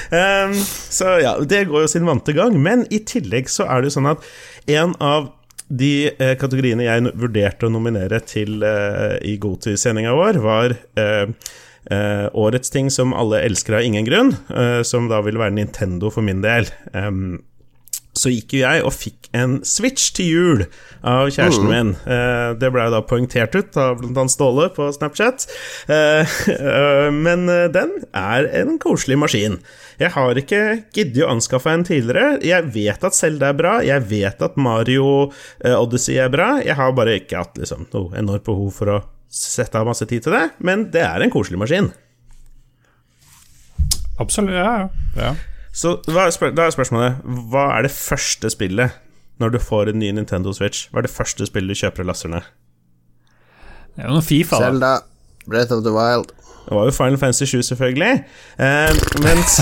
Um, 0.09 0.55
så 0.97 1.19
ja, 1.21 1.35
det 1.45 1.67
går 1.69 1.85
jo 1.85 1.91
sin 1.91 2.07
vante 2.09 2.33
gang. 2.37 2.57
Men 2.57 2.87
i 2.89 3.03
tillegg 3.05 3.51
så 3.51 3.69
er 3.69 3.81
det 3.81 3.91
jo 3.91 3.99
sånn 3.99 4.09
at 4.15 4.25
en 4.73 4.97
av 4.97 5.29
de 5.71 6.11
eh, 6.11 6.33
kategoriene 6.39 6.83
jeg 6.83 7.13
vurderte 7.19 7.67
å 7.67 7.71
nominere 7.71 8.19
til 8.27 8.63
eh, 8.65 9.15
i 9.23 9.37
Godtid-sendinga 9.39 10.15
vår, 10.17 10.41
var 10.43 10.75
eh, 10.99 11.29
eh, 11.93 12.25
årets 12.33 12.73
ting 12.73 12.89
som 12.91 13.15
alle 13.15 13.39
elsker 13.45 13.79
av 13.79 13.87
ingen 13.87 14.07
grunn, 14.07 14.33
eh, 14.51 14.81
som 14.87 15.07
da 15.11 15.21
vil 15.25 15.39
være 15.39 15.55
Nintendo 15.55 16.11
for 16.11 16.25
min 16.27 16.43
del. 16.43 16.67
Um, 16.91 17.39
så 18.18 18.32
gikk 18.32 18.57
jo 18.57 18.64
jeg 18.66 18.84
og 18.84 18.91
fikk 18.91 19.30
en 19.38 19.59
Switch 19.68 20.09
til 20.18 20.28
jul 20.28 20.64
av 21.07 21.30
kjæresten 21.32 21.68
mm. 21.68 21.72
min. 21.72 21.91
Eh, 22.03 22.49
det 22.59 22.72
ble 22.76 22.88
da 22.91 22.99
poengtert 23.07 23.55
ut 23.55 23.78
av 23.80 24.01
bl.a. 24.01 24.26
Ståle 24.32 24.68
på 24.76 24.89
Snapchat. 24.91 25.45
Eh, 25.91 26.34
eh, 26.51 27.07
men 27.16 27.47
den 27.72 27.93
er 28.12 28.49
en 28.62 28.76
koselig 28.84 29.20
maskin. 29.22 29.62
Jeg 30.01 30.12
har 30.16 30.39
ikke 30.39 30.62
giddet 30.91 31.24
å 31.24 31.32
anskaffe 31.32 31.72
en 31.72 31.86
tidligere. 31.88 32.41
Jeg 32.43 32.68
vet 32.76 33.07
at 33.07 33.16
Zelda 33.16 33.51
er 33.53 33.57
bra, 33.62 33.74
jeg 33.86 34.03
vet 34.09 34.43
at 34.43 34.59
Mario 34.59 35.32
Odyssey 35.64 36.20
er 36.20 36.32
bra. 36.34 36.55
Jeg 36.66 36.76
har 36.80 36.95
bare 36.97 37.20
ikke 37.22 37.45
hatt 37.45 37.59
liksom, 37.62 37.88
noe 37.93 38.18
enormt 38.20 38.47
behov 38.47 38.74
for 38.76 38.97
å 38.97 39.01
sette 39.32 39.80
av 39.80 39.88
masse 39.88 40.03
tid 40.09 40.26
til 40.26 40.36
det, 40.36 40.47
men 40.59 40.89
det 40.91 41.05
er 41.05 41.24
en 41.24 41.32
koselig 41.32 41.62
maskin. 41.62 41.91
Absolutt, 44.20 44.57
ja. 44.57 44.89
ja. 45.16 45.32
Så 45.72 45.95
da 46.03 46.26
er 46.28 46.34
spørsmålet 46.36 47.22
Hva 47.51 47.69
er 47.78 47.88
det 47.88 47.93
første 47.95 48.49
spillet 48.51 48.97
når 49.41 49.55
du 49.55 49.59
får 49.63 49.89
en 49.89 50.01
ny 50.01 50.11
Nintendo 50.13 50.51
Switch? 50.53 50.89
Hva 50.91 51.01
er 51.01 51.07
det 51.07 51.13
første 51.13 51.47
spillet 51.47 51.74
du 51.74 51.80
kjøper 51.80 52.03
og 52.03 52.11
laster 52.11 52.30
ned? 52.30 52.49
Det 53.95 54.03
er 54.03 54.11
jo 54.11 54.17
noe 54.19 54.26
Fifa, 54.26 54.59
Selda, 54.61 54.91
Zelda, 55.01 55.47
Breath 55.47 55.74
of 55.76 55.82
the 55.88 55.93
Wild. 55.95 56.36
Det 56.72 56.78
var 56.78 56.86
jo 56.88 56.91
Final 56.95 57.17
Fantasy 57.19 57.45
7, 57.51 57.61
selvfølgelig. 57.67 58.11
Eh, 58.63 58.99
mens, 59.26 59.57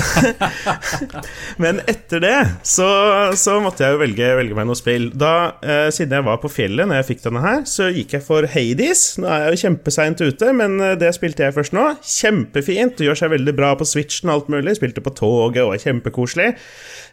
men 1.63 1.79
etter 1.89 2.21
det 2.21 2.35
så, 2.61 2.85
så, 3.33 3.55
måtte 3.63 3.81
jeg 3.81 3.95
jo 3.95 4.01
velge, 4.03 4.27
velge 4.37 4.57
meg 4.57 4.67
noe 4.69 4.77
spill. 4.77 5.07
Da, 5.17 5.31
eh, 5.65 5.87
Siden 5.89 6.13
jeg 6.19 6.27
var 6.27 6.37
på 6.43 6.51
fjellet 6.53 6.85
når 6.85 6.99
jeg 6.99 7.07
fikk 7.07 7.23
denne 7.23 7.41
her, 7.41 7.63
så 7.65 7.87
gikk 7.89 8.13
jeg 8.13 8.25
for 8.27 8.45
Hades. 8.53 9.01
Nå 9.17 9.25
er 9.25 9.47
jeg 9.47 9.55
jo 9.55 9.61
kjempeseint 9.63 10.21
ute, 10.21 10.51
men 10.59 10.77
eh, 10.85 10.93
det 11.01 11.09
spilte 11.17 11.47
jeg 11.47 11.55
først 11.57 11.73
nå. 11.73 11.87
Kjempefint. 12.05 12.99
Det 12.99 13.09
gjør 13.09 13.21
seg 13.23 13.33
veldig 13.33 13.55
bra 13.57 13.71
på 13.79 13.89
Switchen 13.89 14.29
og 14.29 14.35
alt 14.35 14.53
mulig. 14.53 14.77
Spilte 14.77 15.01
på 15.01 15.15
toget 15.17 15.63
og 15.63 15.73
er 15.73 15.81
kjempekoselig. 15.81 16.51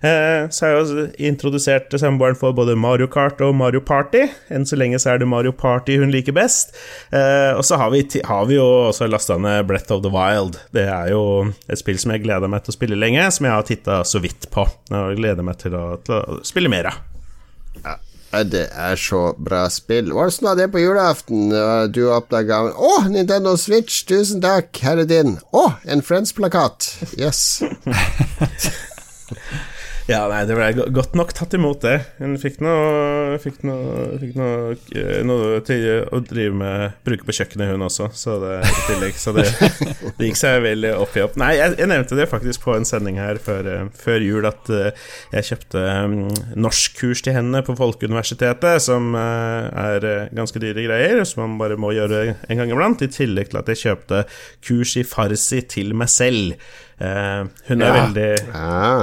Eh, 0.04 0.44
så 0.52 0.66
har 0.66 0.74
jeg 0.74 0.84
jo 0.84 1.06
introdusert 1.30 1.96
samboeren 1.96 2.36
for 2.36 2.52
både 2.52 2.76
Mario 2.76 3.08
Kart 3.08 3.40
og 3.40 3.56
Mario 3.56 3.80
Party. 3.80 4.26
Enn 4.52 4.68
så 4.68 4.76
lenge 4.76 5.00
så 5.00 5.14
er 5.14 5.24
det 5.24 5.32
Mario 5.32 5.56
Party 5.56 5.96
hun 6.04 6.12
liker 6.12 6.36
best. 6.36 6.76
Eh, 7.16 7.56
og 7.56 7.64
så 7.64 7.80
har 7.80 7.96
vi, 7.96 8.04
har 8.28 8.44
vi 8.52 8.60
jo 8.60 8.68
også 8.90 9.08
lasta 9.08 9.40
ned 9.40 9.64
Breath 9.86 9.96
of 9.96 10.02
the 10.02 10.10
Wild. 10.10 10.58
Det 10.72 10.88
er 10.88 11.10
jo 11.12 11.52
et 11.70 11.78
spill 11.78 11.98
som 11.98 12.10
jeg 12.10 12.24
gleder 12.24 12.48
meg 12.50 12.64
til 12.64 12.72
å 12.72 12.76
spille 12.76 12.98
lenge, 12.98 13.30
som 13.30 13.46
jeg 13.46 13.54
har 13.54 13.66
titta 13.66 14.04
så 14.04 14.18
vidt 14.22 14.48
på. 14.50 14.66
Jeg 14.90 15.18
gleder 15.20 15.42
meg 15.46 15.58
til 15.60 15.74
å, 15.78 15.96
til 16.02 16.18
å 16.18 16.38
spille 16.46 16.70
mer 16.72 16.90
av. 16.90 16.94
Ja. 17.84 17.96
Det 18.36 18.66
er 18.74 18.98
så 19.00 19.34
bra 19.38 19.62
spill. 19.72 20.10
Åssen 20.12 20.48
var 20.48 20.56
det 20.58 20.66
på 20.72 20.80
julaften? 20.82 21.54
Du 21.94 22.02
oppdaga 22.12 22.58
Å, 22.66 22.72
oh, 22.74 23.06
Nintendo 23.08 23.54
Switch, 23.56 24.02
tusen 24.04 24.42
takk, 24.44 24.76
her 24.82 24.98
er 25.04 25.08
din. 25.08 25.38
Å, 25.54 25.62
oh, 25.62 25.78
en 25.86 26.02
Friends-plakat. 26.04 26.90
Yes. 27.16 27.62
Ja, 30.06 30.20
nei, 30.30 30.44
det 30.46 30.54
ble 30.54 30.84
godt 30.94 31.16
nok 31.18 31.32
tatt 31.34 31.56
imot, 31.58 31.80
det. 31.82 31.96
Hun 32.20 32.36
fikk 32.38 32.60
noe, 32.62 33.40
fikk 33.42 33.64
noe, 33.66 34.04
fikk 34.22 34.36
noe, 34.38 34.76
eh, 34.94 35.24
noe 35.26 35.56
til 35.66 36.04
å 36.14 36.20
drive 36.22 36.54
med 36.54 37.00
bruke 37.06 37.26
på 37.26 37.34
kjøkkenet, 37.34 37.72
hun 37.72 37.82
også, 37.88 38.06
så 38.14 38.36
det, 38.38 38.52
i 38.62 38.84
tillegg. 38.86 39.18
Så 39.18 39.34
det, 39.34 39.48
det 40.20 40.28
gikk 40.28 40.38
seg 40.38 40.60
veldig 40.62 40.92
opp 41.02 41.18
i 41.18 41.24
opp. 41.24 41.34
Nei, 41.42 41.50
jeg, 41.58 41.74
jeg, 41.80 41.90
nevnte 41.90 42.20
det 42.20 42.28
faktisk 42.30 42.68
på 42.68 42.76
en 42.76 42.86
sending 42.86 43.18
her 43.18 43.42
før, 43.42 43.72
eh, 43.72 43.90
før 43.98 44.22
jul, 44.22 44.46
at 44.46 44.70
uh, 44.70 45.10
jeg 45.34 45.50
kjøpte 45.50 45.84
um, 46.06 46.16
norskkurs 46.54 47.26
til 47.26 47.34
henne 47.40 47.66
på 47.66 47.74
Folkeuniversitetet, 47.82 48.86
som 48.86 49.10
er 49.18 50.06
ganske 50.36 50.62
dyre 50.62 50.86
greier, 50.86 51.24
som 51.26 51.42
man 51.42 51.58
bare 51.58 51.80
må 51.80 51.90
gjøre 51.96 52.22
en 52.46 52.62
gang 52.62 52.70
iblant, 52.70 53.02
i 53.02 53.10
tillegg 53.10 53.50
til 53.50 53.58
at 53.58 53.74
jeg 53.74 53.82
kjøpte 53.82 54.22
kurs 54.70 54.94
i 55.02 55.06
farsi 55.06 55.64
til 55.66 55.96
meg 55.98 56.14
selv. 56.14 56.54
Uh, 56.96 57.44
hun 57.68 57.82
er 57.84 57.90
ja. 57.90 57.96
veldig 57.98 58.28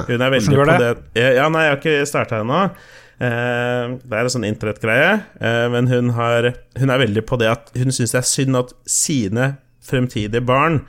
Hun 0.07 0.23
er 0.25 0.31
veldig 0.33 0.55
på 0.57 0.63
det, 0.65 0.87
det 1.13 1.25
Ja, 1.37 1.45
nei, 1.53 1.67
jeg 1.67 1.75
har 1.75 1.77
ikke 1.77 2.07
starta 2.09 2.39
ennå. 2.41 2.63
Uh, 3.21 3.99
det 4.01 4.17
er 4.17 4.23
en 4.23 4.33
sånn 4.33 4.47
internettgreie, 4.47 5.11
uh, 5.37 5.67
men 5.71 5.87
hun, 5.91 6.09
har, 6.17 6.49
hun, 6.79 6.89
er 6.89 7.03
veldig 7.03 7.23
på 7.29 7.37
det 7.39 7.51
at 7.51 7.69
hun 7.77 7.93
syns 7.93 8.15
det 8.15 8.19
er 8.23 8.27
synd 8.27 8.59
at 8.63 8.73
sine 8.89 9.53
fremtidige 9.85 10.41
barn 10.41 10.81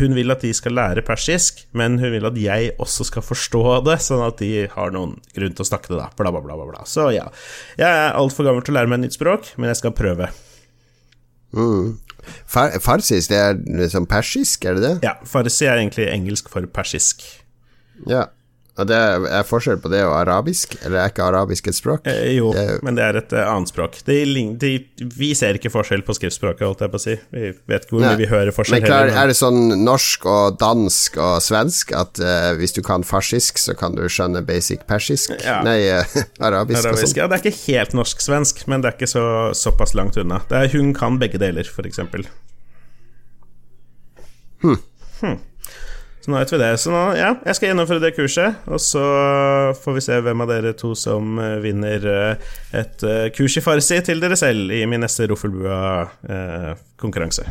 Hun 0.00 0.14
vil 0.18 0.34
at 0.34 0.42
de 0.42 0.50
skal 0.54 0.74
lære 0.78 1.06
persisk, 1.06 1.64
men 1.74 1.98
hun 2.02 2.12
vil 2.14 2.26
at 2.26 2.36
jeg 2.38 2.74
også 2.82 3.06
skal 3.08 3.24
forstå 3.26 3.64
det, 3.86 4.00
sånn 4.02 4.22
at 4.22 4.38
de 4.42 4.68
har 4.70 4.92
noen 4.94 5.16
grunn 5.34 5.56
til 5.56 5.66
å 5.66 5.70
snakke 5.70 5.90
det, 5.90 5.98
da. 5.98 6.10
Bla, 6.18 6.30
bla, 6.30 6.42
bla, 6.42 6.62
bla. 6.62 6.84
Så 6.86 7.08
ja. 7.14 7.24
Jeg 7.78 7.90
er 7.90 8.14
altfor 8.14 8.46
gammel 8.46 8.62
til 8.62 8.76
å 8.76 8.78
lære 8.78 8.90
meg 8.90 9.00
et 9.00 9.08
nytt 9.08 9.18
språk, 9.18 9.50
men 9.58 9.72
jeg 9.72 9.80
skal 9.82 9.94
prøve. 9.98 10.30
Mm. 11.52 11.98
Far 12.46 12.76
farsisk, 12.84 13.30
det 13.30 13.38
er 13.38 13.56
liksom 13.80 14.06
persisk, 14.06 14.64
er 14.64 14.76
det 14.76 14.82
det? 14.82 14.92
Ja, 15.06 15.16
farsi 15.24 15.64
er 15.66 15.80
egentlig 15.80 16.08
engelsk 16.12 16.50
for 16.52 16.66
persisk. 16.74 17.24
Ja, 18.08 18.28
det 18.88 18.98
er 19.30 19.46
forskjell 19.46 19.80
på 19.82 19.90
det 19.92 20.00
og 20.06 20.14
arabisk, 20.18 20.76
eller 20.84 21.02
er 21.02 21.12
ikke 21.12 21.24
arabisk 21.26 21.70
et 21.70 21.76
språk? 21.76 22.06
Eh, 22.10 22.36
jo, 22.36 22.52
det, 22.56 22.80
men 22.86 22.96
det 22.98 23.04
er 23.04 23.18
et 23.20 23.34
uh, 23.36 23.42
annet 23.52 23.72
språk. 23.72 23.98
De, 24.06 24.18
de, 24.60 24.72
vi 25.16 25.30
ser 25.38 25.58
ikke 25.58 25.72
forskjell 25.72 26.04
på 26.06 26.16
skriftspråket, 26.18 26.64
holdt 26.66 26.84
jeg 26.84 26.92
på 26.92 27.00
å 27.00 27.02
si. 27.02 27.16
Vi 27.34 27.50
vet 27.70 27.86
ikke 27.86 27.96
hvor 27.96 28.04
mye 28.06 28.20
vi 28.20 28.28
hører 28.30 28.54
forskjell. 28.54 28.80
Men 28.80 28.88
klar, 28.88 29.12
er 29.22 29.32
det 29.32 29.36
sånn 29.38 29.82
norsk 29.84 30.28
og 30.30 30.60
dansk 30.62 31.18
og 31.20 31.36
svensk 31.44 31.94
at 31.98 32.22
uh, 32.22 32.52
hvis 32.60 32.76
du 32.76 32.82
kan 32.86 33.06
farsisk, 33.06 33.60
så 33.60 33.76
kan 33.78 33.98
du 33.98 34.04
skjønne 34.08 34.44
basic 34.46 34.86
persisk? 34.90 35.34
Ja. 35.44 35.60
Nei, 35.66 35.78
uh, 35.90 36.04
arabisk, 36.38 36.38
arabisk 36.46 36.92
og 36.94 37.02
sånn? 37.02 37.18
Ja, 37.22 37.28
det 37.30 37.40
er 37.40 37.46
ikke 37.50 37.64
helt 37.66 37.98
norsk-svensk, 37.98 38.64
men 38.70 38.84
det 38.84 38.92
er 38.92 38.98
ikke 38.98 39.10
så, 39.10 39.26
såpass 39.56 39.96
langt 39.98 40.20
unna. 40.20 40.42
Er, 40.54 40.70
hun 40.74 40.94
kan 40.96 41.20
begge 41.20 41.40
deler, 41.42 41.68
for 41.68 41.88
eksempel. 41.88 42.28
Hm. 44.60 44.76
hm. 45.20 45.38
Så 46.20 46.28
nå 46.30 46.36
vet 46.36 46.52
vi 46.52 46.58
det. 46.60 46.76
Så 46.82 46.90
nå, 46.92 47.02
ja, 47.16 47.30
jeg 47.46 47.54
skal 47.56 47.68
gjennomføre 47.70 48.02
det 48.04 48.16
kurset, 48.16 48.50
og 48.68 48.80
så 48.84 49.04
får 49.80 49.92
vi 49.96 50.02
se 50.04 50.16
hvem 50.26 50.40
av 50.44 50.48
dere 50.52 50.72
to 50.76 50.90
som 50.98 51.38
eh, 51.40 51.62
vinner 51.64 52.00
eh, 52.12 52.34
et 52.82 52.98
eh, 53.06 53.32
kurs 53.36 53.54
i 53.56 53.64
farsi 53.64 53.96
til 54.04 54.18
dere 54.22 54.36
selv 54.36 54.72
i 54.76 54.86
min 54.90 55.02
neste 55.04 55.22
Roffelbua-konkurranse. 55.32 57.44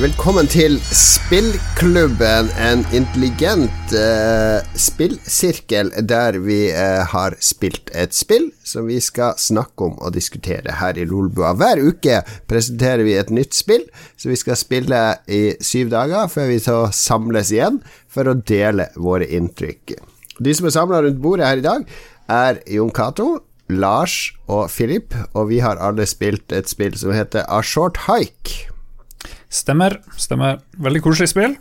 Velkommen 0.00 0.46
til 0.48 0.78
Spillklubben, 0.96 2.46
en 2.56 2.86
intelligent 2.96 3.90
uh, 3.92 4.62
spillsirkel 4.72 5.90
der 6.08 6.38
vi 6.40 6.70
uh, 6.72 7.02
har 7.12 7.36
spilt 7.44 7.92
et 7.92 8.16
spill 8.16 8.46
som 8.64 8.88
vi 8.88 8.96
skal 9.04 9.36
snakke 9.36 9.90
om 9.90 9.98
og 10.00 10.14
diskutere 10.16 10.78
her 10.78 10.96
i 10.96 11.04
Lolbua. 11.04 11.52
Hver 11.52 11.82
uke 11.84 12.22
presenterer 12.48 13.04
vi 13.04 13.18
et 13.20 13.28
nytt 13.28 13.52
spill 13.58 13.84
som 14.16 14.32
vi 14.32 14.40
skal 14.40 14.56
spille 14.56 15.02
i 15.28 15.42
syv 15.60 15.92
dager 15.92 16.32
før 16.32 16.48
vi 16.48 16.58
så 16.64 16.78
samles 16.96 17.52
igjen 17.52 17.82
for 18.08 18.24
å 18.24 18.38
dele 18.40 18.88
våre 18.96 19.28
inntrykk. 19.28 19.98
De 20.40 20.56
som 20.56 20.70
er 20.70 20.76
samla 20.78 21.04
rundt 21.04 21.20
bordet 21.20 21.50
her 21.50 21.60
i 21.60 21.68
dag, 21.68 21.84
er 22.32 22.64
Jon 22.72 22.96
Cato, 22.96 23.42
Lars 23.68 24.30
og 24.48 24.70
Filip, 24.72 25.12
og 25.36 25.52
vi 25.52 25.60
har 25.60 25.76
alle 25.76 26.08
spilt 26.08 26.56
et 26.56 26.72
spill 26.72 26.96
som 26.96 27.12
heter 27.12 27.44
A 27.52 27.60
Short 27.60 28.06
Hike. 28.08 28.69
Stemmer. 29.50 29.98
stemmer 30.16 30.60
Veldig 30.78 31.02
koselig 31.04 31.32
spill. 31.32 31.56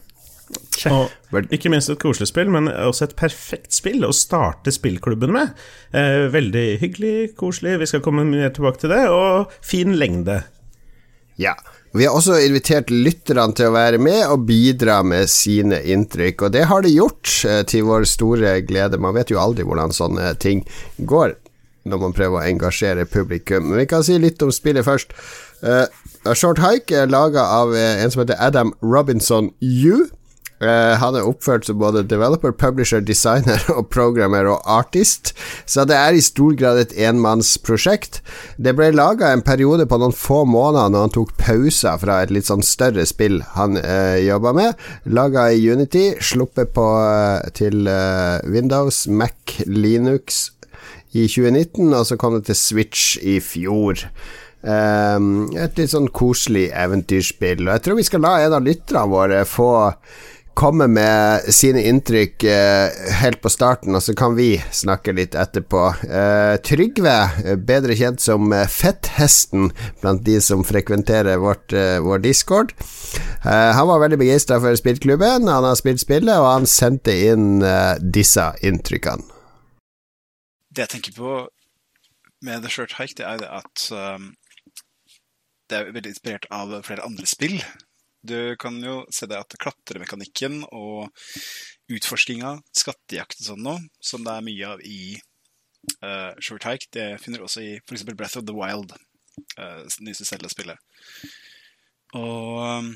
Og 0.90 1.52
ikke 1.54 1.70
minst 1.70 1.92
et 1.92 2.00
koselig 2.02 2.30
spill, 2.30 2.50
men 2.54 2.70
også 2.70 3.10
et 3.10 3.18
perfekt 3.20 3.76
spill 3.76 4.06
å 4.08 4.14
starte 4.16 4.74
spillklubben 4.74 5.34
med. 5.36 5.52
Eh, 5.94 6.30
veldig 6.34 6.68
hyggelig, 6.82 7.34
koselig, 7.40 7.78
vi 7.82 7.90
skal 7.90 8.04
komme 8.06 8.26
mer 8.28 8.54
tilbake 8.56 8.82
til 8.82 8.94
det, 8.94 9.04
og 9.14 9.52
fin 9.66 9.98
lengde. 10.00 10.42
Ja. 11.42 11.58
Vi 11.94 12.06
har 12.06 12.14
også 12.14 12.36
invitert 12.46 12.92
lytterne 12.94 13.56
til 13.58 13.72
å 13.72 13.74
være 13.74 13.98
med 13.98 14.22
og 14.30 14.44
bidra 14.46 15.00
med 15.02 15.30
sine 15.32 15.80
inntrykk, 15.90 16.46
og 16.46 16.54
det 16.54 16.68
har 16.70 16.86
de 16.86 16.94
gjort, 16.94 17.32
eh, 17.50 17.64
til 17.64 17.88
vår 17.90 18.06
store 18.06 18.62
glede. 18.62 19.02
Man 19.02 19.16
vet 19.18 19.34
jo 19.34 19.42
aldri 19.42 19.66
hvordan 19.66 19.90
sånne 19.90 20.38
ting 20.38 20.66
går 21.02 21.34
når 21.90 22.02
man 22.02 22.14
prøver 22.14 22.42
å 22.42 22.46
engasjere 22.46 23.08
publikum. 23.10 23.70
Men 23.70 23.80
vi 23.82 23.86
kan 23.90 24.04
si 24.06 24.18
litt 24.20 24.42
om 24.46 24.52
spillet 24.54 24.86
først. 24.86 25.16
Uh, 25.64 26.34
Short 26.36 26.62
Hike 26.64 26.95
er 26.95 27.12
laga 27.12 27.43
av 27.43 27.74
uh, 27.76 28.03
en 28.03 28.12
som 28.12 28.24
heter 28.24 28.39
Adam 28.39 28.74
Robinson 28.82 29.51
U. 29.60 30.07
Uh, 30.60 30.99
han 30.99 31.16
er 31.16 31.24
oppført 31.24 31.64
som 31.68 31.78
både 31.80 32.03
developer, 32.03 32.51
publisher, 32.51 32.99
designer 32.99 33.62
og 33.78 33.88
programmer 33.95 34.49
og 34.51 34.66
artist, 34.68 35.32
så 35.64 35.86
det 35.88 35.95
er 35.95 36.18
i 36.18 36.24
stor 36.24 36.57
grad 36.60 36.82
et 36.82 36.95
enmannsprosjekt. 36.99 38.20
Det 38.60 38.74
ble 38.76 38.89
laga 38.91 39.32
en 39.32 39.43
periode 39.45 39.88
på 39.88 39.99
noen 40.01 40.16
få 40.16 40.41
måneder 40.43 40.91
når 40.91 41.05
han 41.07 41.16
tok 41.16 41.32
pauser 41.39 42.01
fra 42.01 42.20
et 42.24 42.34
litt 42.36 42.49
sånn 42.49 42.66
større 42.66 43.07
spill 43.07 43.39
han 43.55 43.80
uh, 43.80 44.20
jobba 44.20 44.55
med. 44.57 44.86
Laga 45.07 45.47
i 45.55 45.64
Unity, 45.64 46.12
sluppet 46.20 46.76
på, 46.76 46.88
uh, 46.99 47.47
til 47.55 47.88
Windows, 48.51 49.05
Mac, 49.07 49.62
Linux 49.64 50.49
i 51.16 51.24
2019, 51.24 51.88
og 51.95 52.03
så 52.05 52.20
kom 52.20 52.36
det 52.36 52.49
til 52.49 52.60
Switch 52.60 53.16
i 53.24 53.39
fjor. 53.41 54.03
Um, 54.60 55.47
et 55.55 55.78
litt 55.80 55.93
sånn 55.93 56.10
koselig 56.12 56.68
eventyrspill. 56.76 57.64
Og 57.64 57.72
jeg 57.78 57.86
tror 57.86 57.99
vi 57.99 58.07
skal 58.07 58.26
la 58.26 58.34
en 58.43 58.57
av 58.57 58.66
lytterne 58.66 59.07
våre 59.07 59.45
få 59.47 59.72
komme 60.60 60.89
med 60.91 61.45
sine 61.55 61.86
inntrykk 61.88 62.43
uh, 62.43 62.97
helt 63.22 63.39
på 63.39 63.51
starten, 63.53 63.95
og 63.95 64.03
så 64.03 64.12
kan 64.18 64.36
vi 64.36 64.57
snakke 64.76 65.14
litt 65.16 65.38
etterpå. 65.39 65.84
Uh, 66.03 66.57
Trygve, 66.68 67.16
bedre 67.64 67.95
kjent 67.95 68.20
som 68.20 68.51
Fetthesten 68.51 69.70
blant 70.01 70.26
de 70.28 70.36
som 70.43 70.66
frekventerer 70.68 71.39
vårt, 71.39 71.72
uh, 71.72 72.01
vår 72.03 72.26
discord, 72.26 72.76
han 73.39 73.88
var 73.88 74.01
veldig 74.03 74.18
begeistra 74.20 74.57
for 74.60 74.76
spillklubben. 74.76 75.47
Han 75.47 75.64
har 75.64 75.78
spilt 75.80 76.01
spillet, 76.03 76.36
og 76.36 76.49
han 76.49 76.68
sendte 76.68 77.14
inn 77.32 77.64
disse 78.03 78.43
inntrykkene. 78.68 79.24
Det 80.76 80.84
jeg 80.84 80.91
tenker 80.91 81.16
på 81.16 81.38
med 82.45 82.62
The 82.64 82.70
Short 82.70 82.97
Hike, 82.99 83.16
det 83.18 83.26
er 83.26 83.45
at 83.62 83.86
um, 83.95 84.34
det 85.70 85.78
er 85.78 85.93
veldig 85.93 86.11
inspirert 86.13 86.47
av 86.53 86.74
flere 86.86 87.05
andre 87.05 87.28
spill. 87.30 87.59
Du 88.22 88.55
kan 88.59 88.76
jo 88.84 89.03
se 89.15 89.30
det 89.30 89.39
at 89.39 89.55
klatremekanikken 89.61 90.63
og 90.76 91.07
utforskinga, 91.89 92.57
skattejakt 92.76 93.39
og 93.39 93.51
sånn 93.51 93.65
noe, 93.65 93.84
som 94.03 94.26
det 94.26 94.34
er 94.36 94.45
mye 94.45 94.72
av 94.74 94.84
i 94.86 95.01
uh, 96.03 96.36
Short 96.43 96.67
Hike, 96.67 96.89
det 96.95 97.07
finner 97.24 97.39
du 97.39 97.47
også 97.47 97.63
i 97.63 97.72
f.eks. 97.80 98.03
Breath 98.11 98.41
of 98.41 98.45
the 98.49 98.55
Wild, 98.55 98.93
uh, 99.55 99.86
nyeste 100.03 100.28
Zelda-spillet. 100.28 100.78
Og 102.20 102.59
um, 102.59 102.91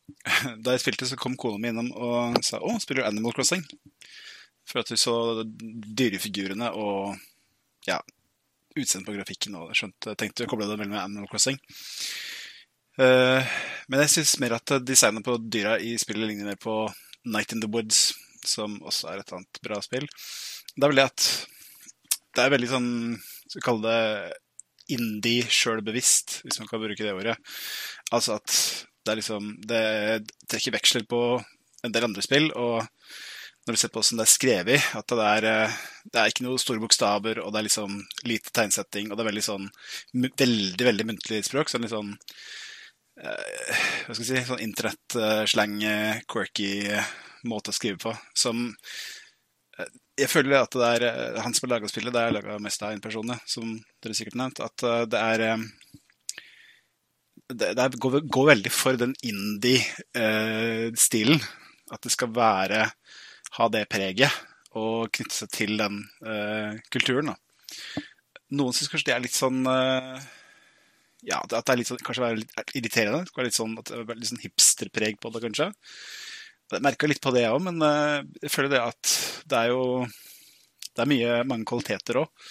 da 0.62 0.76
jeg 0.76 0.84
spilte, 0.84 1.08
så 1.10 1.18
kom 1.18 1.36
kona 1.40 1.58
mi 1.58 1.72
innom 1.72 1.90
og 1.96 2.38
sa 2.46 2.60
'Å, 2.60 2.78
spiller 2.82 3.02
du 3.02 3.10
Animal 3.10 3.34
Crossing?' 3.36 3.66
For 4.68 4.78
at 4.78 4.92
du 4.92 4.96
så 4.96 5.42
dyrefigurene 5.42 6.68
og 6.78 7.16
ja, 7.88 7.96
utseendet 8.76 9.08
på 9.08 9.16
grafikken 9.16 9.56
og 9.60 9.72
skjønte, 9.76 10.16
tenkte 10.18 10.46
å 10.46 10.50
koble 10.50 10.68
det 10.70 10.78
med 10.80 10.98
Animal 10.98 11.28
Crossing. 11.30 11.58
Uh, 13.00 13.40
men 13.88 14.02
jeg 14.04 14.12
syns 14.16 14.36
mer 14.42 14.58
at 14.58 14.74
designet 14.84 15.24
på 15.24 15.38
dyra 15.40 15.78
i 15.80 15.94
spillet 16.00 16.28
ligner 16.28 16.50
mer 16.52 16.60
på 16.60 16.76
Night 17.24 17.54
in 17.54 17.62
the 17.62 17.70
Woods, 17.70 18.10
som 18.44 18.80
også 18.82 19.12
er 19.12 19.22
et 19.22 19.32
annet 19.32 19.62
bra 19.64 19.78
spill. 19.84 20.08
Det 20.74 20.86
er 20.86 20.92
vel 20.92 21.04
at 21.04 21.26
det 22.32 22.44
er 22.44 22.54
veldig 22.54 22.68
sånn 22.70 22.92
Skal 23.44 23.58
vi 23.58 23.64
kalle 23.66 23.90
det 23.92 24.94
indie 24.96 25.48
sjølbevisst, 25.52 26.40
hvis 26.42 26.58
man 26.60 26.68
kan 26.70 26.80
bruke 26.82 27.04
det 27.04 27.12
ordet. 27.14 27.36
Altså 28.12 28.38
at 28.40 28.54
det 29.02 29.12
er 29.12 29.18
liksom 29.18 29.48
Det 29.68 29.84
trekker 30.50 30.74
veksler 30.76 31.04
på 31.08 31.20
en 31.82 31.94
del 31.94 32.06
andre 32.06 32.24
spill, 32.24 32.48
og 32.54 32.86
når 33.62 33.76
du 33.76 33.78
ser 33.78 33.90
på 33.94 34.00
hvordan 34.00 34.18
det 34.18 34.24
er 34.24 34.32
skrevet, 34.32 34.86
at 34.98 35.12
det 35.14 35.26
er, 35.26 35.42
eh, 35.46 35.74
det 36.10 36.18
er 36.18 36.26
ikke 36.32 36.44
noen 36.46 36.58
store 36.58 36.82
bokstaver, 36.82 37.38
og 37.42 37.52
det 37.52 37.58
er 37.60 37.66
liksom 37.68 37.90
lite 38.26 38.50
tegnsetting, 38.54 39.10
og 39.10 39.16
det 39.16 39.22
er 39.22 39.30
veldig 39.30 39.44
sånn 39.46 39.66
veldig, 40.18 40.84
veldig 40.88 41.06
muntlig 41.12 41.38
språk. 41.46 41.66
Sånn 41.70 41.82
litt 41.86 41.94
sånn 41.94 42.10
uh, 43.22 43.22
Hva 43.22 44.16
skal 44.16 44.24
jeg 44.24 44.30
si 44.32 44.48
Sånn 44.48 44.66
internett-slang, 44.66 45.74
quirky 46.30 46.70
måte 47.46 47.70
å 47.70 47.76
skrive 47.76 47.98
på. 48.02 48.10
Som 48.34 48.56
Jeg 50.18 50.30
føler 50.30 50.58
at 50.58 50.72
det 50.74 50.88
er 50.98 51.02
han 51.42 51.54
som 51.54 51.68
har 51.68 51.74
laga 51.76 51.88
spillet, 51.90 52.14
det 52.14 52.20
er 52.20 52.34
laga 52.34 52.58
mest 52.62 52.82
av 52.82 52.92
én 52.92 53.02
person, 53.02 53.28
som 53.46 53.80
dere 54.02 54.14
sikkert 54.14 54.34
har 54.36 54.42
nevnt, 54.42 54.60
at 54.66 54.78
det 55.10 55.20
er 55.22 55.38
det, 57.52 57.74
det 57.78 58.00
går, 58.00 58.20
går, 58.26 58.46
veldig 58.52 58.72
for 58.74 58.92
den 59.00 59.14
indie-stilen. 59.22 61.40
at 61.92 62.02
det 62.02 62.12
skal 62.12 62.28
være 62.32 62.90
ha 63.58 63.68
det 63.72 63.84
preget 63.92 64.32
og 64.78 65.10
knytte 65.12 65.36
seg 65.36 65.50
til 65.52 65.74
den 65.80 66.00
uh, 66.24 66.78
kulturen. 66.92 67.32
Da. 67.32 68.04
Noen 68.56 68.76
syns 68.76 68.90
kanskje 68.92 69.10
det 69.10 69.16
er 69.16 69.24
litt 69.24 69.36
sånn 69.36 69.60
uh, 69.68 70.16
Ja, 71.24 71.42
at 71.42 71.52
det 71.52 71.74
er 71.74 71.80
litt 71.80 71.90
sånn, 71.90 72.00
kanskje 72.04 72.24
være 72.24 72.40
litt 72.40 72.74
irriterende. 72.78 73.26
Det 73.28 73.46
litt 73.48 73.58
sånn, 73.58 73.76
at 73.80 73.92
det 73.92 74.28
sånn 74.28 74.42
hipsterpreg 74.42 75.20
på 75.20 75.32
det, 75.34 75.44
kanskje. 75.44 75.70
Jeg 76.72 76.84
merka 76.84 77.08
litt 77.08 77.20
på 77.20 77.34
det, 77.34 77.44
jeg 77.44 77.52
òg, 77.52 77.64
men 77.68 77.84
uh, 77.84 78.24
jeg 78.40 78.52
føler 78.54 78.72
det 78.72 78.84
at 78.86 79.16
det 79.48 79.58
er 79.60 79.74
jo 79.74 79.82
Det 80.92 81.04
er 81.04 81.08
mye, 81.08 81.36
mange 81.48 81.68
kvaliteter 81.68 82.22
òg. 82.22 82.48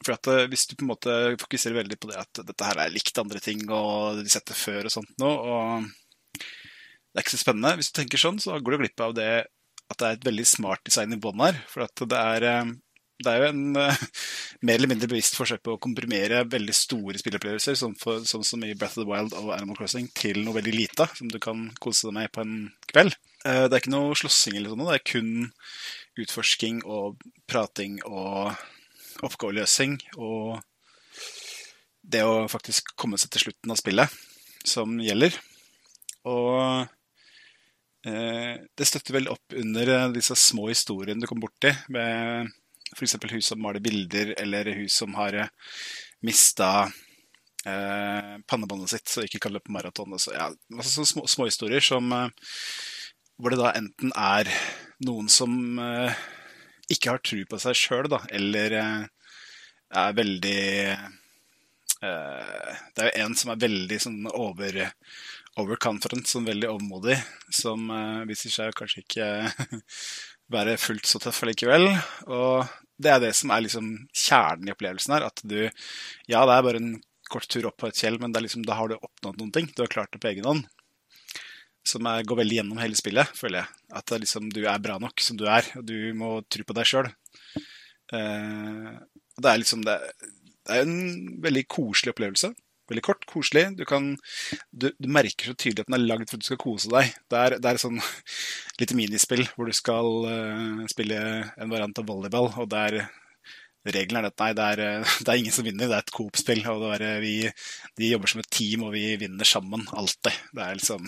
For 0.00 0.16
at 0.16 0.28
Hvis 0.48 0.66
du 0.68 0.76
på 0.76 0.84
en 0.84 0.92
måte 0.94 1.14
fokuserer 1.40 1.76
veldig 1.76 1.96
på 2.00 2.08
det 2.08 2.20
at 2.20 2.40
dette 2.40 2.64
her 2.64 2.78
er 2.80 2.92
likt 2.92 3.18
andre 3.20 3.40
ting 3.44 3.66
og 3.68 4.20
de 4.20 4.32
setter 4.32 4.56
før 4.56 4.88
og 4.88 4.94
sånt 4.94 5.12
noe, 5.20 5.34
og 5.36 6.38
det 7.10 7.18
er 7.18 7.24
ikke 7.24 7.34
så 7.34 7.40
spennende. 7.42 7.74
Hvis 7.76 7.90
du 7.90 7.98
tenker 7.98 8.22
sånn, 8.22 8.38
så 8.40 8.56
går 8.56 8.76
du 8.76 8.78
glipp 8.84 9.02
av 9.04 9.12
det 9.18 9.32
at 9.90 9.98
det 9.98 10.06
er 10.06 10.18
et 10.18 10.28
veldig 10.28 10.46
smart 10.48 10.82
design 10.86 11.14
i 11.14 11.18
bånn 11.20 11.42
her. 11.42 11.58
For 11.70 11.84
at 11.86 12.02
det 12.12 12.18
er, 12.18 12.46
eh, 12.46 12.70
det 13.20 13.32
er 13.32 13.42
jo 13.42 13.48
en 13.50 13.64
uh, 13.76 14.02
mer 14.66 14.78
eller 14.78 14.92
mindre 14.92 15.10
bevisst 15.10 15.36
forsøk 15.36 15.64
på 15.66 15.74
å 15.76 15.82
komprimere 15.82 16.44
veldig 16.48 16.76
store 16.76 17.20
spilleopplevelser, 17.20 17.76
sånn, 17.76 17.96
sånn, 17.98 18.46
som 18.46 18.64
i 18.64 18.72
Breath 18.72 18.96
of 18.96 19.04
the 19.04 19.10
Wild 19.10 19.36
og 19.36 19.52
Animal 19.56 19.76
Crossing, 19.78 20.08
til 20.16 20.40
noe 20.44 20.56
veldig 20.56 20.76
lite 20.76 21.08
som 21.18 21.28
du 21.32 21.40
kan 21.42 21.68
kose 21.82 22.08
deg 22.08 22.16
med 22.16 22.32
på 22.34 22.44
en 22.46 22.54
kveld. 22.92 23.18
Uh, 23.44 23.66
det 23.66 23.74
er 23.74 23.82
ikke 23.82 23.96
noe 23.96 24.16
slåssing 24.18 24.56
eller 24.56 24.72
sånn, 24.72 24.86
det 24.88 24.98
er 24.98 25.06
kun 25.12 25.32
utforsking 26.20 26.82
og 26.88 27.20
prating 27.48 28.00
og 28.08 28.54
oppgaveløsing 29.24 29.98
og 30.20 30.60
det 32.10 32.22
å 32.24 32.46
faktisk 32.50 32.94
komme 32.98 33.18
seg 33.20 33.32
til 33.32 33.46
slutten 33.46 33.72
av 33.72 33.78
spillet 33.78 34.16
som 34.66 34.96
gjelder. 35.02 35.36
Og 36.28 36.50
Eh, 36.60 36.86
det 38.02 38.86
støtter 38.88 39.18
vel 39.18 39.28
opp 39.28 39.52
under 39.60 39.92
eh, 39.92 40.08
disse 40.14 40.36
små 40.38 40.70
historiene 40.70 41.20
du 41.20 41.28
kommer 41.28 41.48
borti, 41.48 41.74
med 41.92 42.48
f.eks. 42.96 43.16
hus 43.30 43.50
som 43.52 43.60
maler 43.62 43.82
bilder, 43.84 44.34
eller 44.40 44.72
hus 44.80 44.96
som 45.02 45.14
har 45.18 45.36
eh, 45.36 45.52
mista 46.26 46.70
eh, 47.66 48.34
pannebåndet 48.48 48.94
sitt, 48.94 49.08
så 49.08 49.24
ikke 49.24 49.42
kan 49.44 49.54
løpe 49.54 49.72
maraton. 49.72 50.18
Så, 50.18 50.34
ja, 50.34 50.50
altså 50.74 51.04
små, 51.06 51.46
historier 51.46 51.84
som 51.84 52.10
hvor 53.40 53.54
det 53.54 53.60
da 53.60 53.72
enten 53.78 54.12
er 54.16 54.50
noen 55.06 55.30
som 55.32 55.78
eh, 55.80 56.18
ikke 56.92 57.14
har 57.14 57.24
tro 57.24 57.40
på 57.48 57.60
seg 57.62 57.78
sjøl, 57.78 58.10
eller 58.32 58.76
eh, 58.80 59.00
er 60.00 60.14
veldig 60.14 60.60
Det 62.00 63.02
er 63.02 63.08
jo 63.08 63.24
en 63.26 63.34
som 63.36 63.50
er 63.52 63.58
veldig 63.60 63.96
sånn 64.00 64.28
over 64.30 64.76
overconfident, 65.58 66.28
som 66.30 66.46
veldig 66.46 66.68
overmodig, 66.70 67.16
som 67.54 67.88
uh, 67.90 68.22
viser 68.28 68.52
seg 68.54 68.76
kanskje 68.78 69.02
ikke 69.02 69.28
være 70.54 70.78
fullt 70.80 71.08
så 71.08 71.20
tøff 71.22 71.42
likevel. 71.48 71.88
Og 72.30 72.66
det 73.00 73.12
er 73.12 73.22
det 73.22 73.32
som 73.38 73.52
er 73.54 73.64
liksom 73.64 73.92
kjernen 74.12 74.70
i 74.70 74.74
opplevelsen 74.74 75.16
her. 75.16 75.28
At 75.30 75.42
du 75.44 75.58
Ja, 76.30 76.44
det 76.46 76.56
er 76.56 76.66
bare 76.66 76.82
en 76.82 76.92
kort 77.30 77.48
tur 77.50 77.68
opp 77.68 77.78
på 77.80 77.90
et 77.90 77.98
fjell, 77.98 78.18
men 78.20 78.34
liksom, 78.34 78.64
da 78.66 78.76
har 78.78 78.90
du 78.90 78.98
oppnådd 78.98 79.38
noen 79.38 79.52
ting. 79.54 79.70
Du 79.74 79.84
har 79.84 79.92
klart 79.92 80.12
det 80.12 80.22
på 80.22 80.32
egen 80.32 80.48
hånd. 80.48 80.66
Som 81.86 82.06
er, 82.10 82.26
går 82.26 82.42
veldig 82.42 82.58
gjennom 82.58 82.80
hele 82.82 82.98
spillet, 82.98 83.30
føler 83.38 83.62
jeg. 83.62 83.78
At 84.00 84.12
liksom, 84.12 84.50
du 84.52 84.64
er 84.66 84.82
bra 84.82 84.98
nok 85.00 85.22
som 85.24 85.38
du 85.40 85.46
er, 85.48 85.66
og 85.78 85.86
du 85.86 86.12
må 86.18 86.40
tro 86.50 86.66
på 86.66 86.76
deg 86.76 86.90
sjøl. 86.90 87.08
Uh, 88.10 88.18
eh, 88.18 88.90
det 89.40 89.48
er 89.48 89.60
liksom 89.62 89.84
det, 89.86 89.94
det 90.66 90.76
er 90.76 90.82
en 90.84 91.38
veldig 91.42 91.64
koselig 91.70 92.12
opplevelse. 92.12 92.50
Veldig 92.90 93.04
kort, 93.06 93.26
koselig. 93.30 93.68
Du, 93.78 93.84
kan, 93.86 94.12
du, 94.70 94.88
du, 94.90 95.08
merker 95.12 95.52
så 95.52 95.54
tydelig 95.54 95.84
at 95.84 95.92
den 95.92 96.00
er 96.00 96.08
lagd 96.08 96.26
for 96.26 96.38
at 96.38 96.42
du 96.42 96.48
skal 96.48 96.60
kose 96.60 96.90
deg. 96.90 97.12
Det 97.30 97.38
er, 97.38 97.56
det 97.62 97.70
er 97.70 97.80
sånn 97.82 98.00
lite 98.82 98.98
minispill 98.98 99.44
hvor 99.54 99.70
du 99.70 99.76
skal 99.76 100.10
uh, 100.26 100.82
spille 100.90 101.20
en 101.54 101.70
variant 101.70 102.02
av 102.02 102.08
volleyball, 102.10 102.50
og 102.58 102.70
der 102.72 103.02
Regelen 103.80 104.18
er 104.20 104.26
at 104.28 104.42
nei, 104.42 104.50
det 104.52 104.64
er, 104.74 104.80
det 105.24 105.30
er 105.32 105.38
ingen 105.40 105.54
som 105.54 105.64
vinner, 105.64 105.88
det 105.88 105.96
er 105.96 106.04
et 106.04 106.12
Coop-spill. 106.12 106.66
og 106.68 106.84
er, 106.98 107.06
vi, 107.22 107.36
De 107.96 108.10
jobber 108.10 108.34
som 108.34 108.42
et 108.42 108.50
team, 108.52 108.84
og 108.84 108.92
vi 108.92 109.06
vinner 109.22 109.48
sammen. 109.48 109.86
Alltid. 109.96 110.36
Det 110.52 110.66
er 110.66 110.82
liksom 110.82 111.06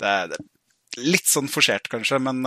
det 0.00 0.12
er, 0.12 0.36
litt 1.00 1.28
sånn 1.28 1.50
forsert, 1.50 1.88
kanskje, 1.90 2.20
men 2.22 2.44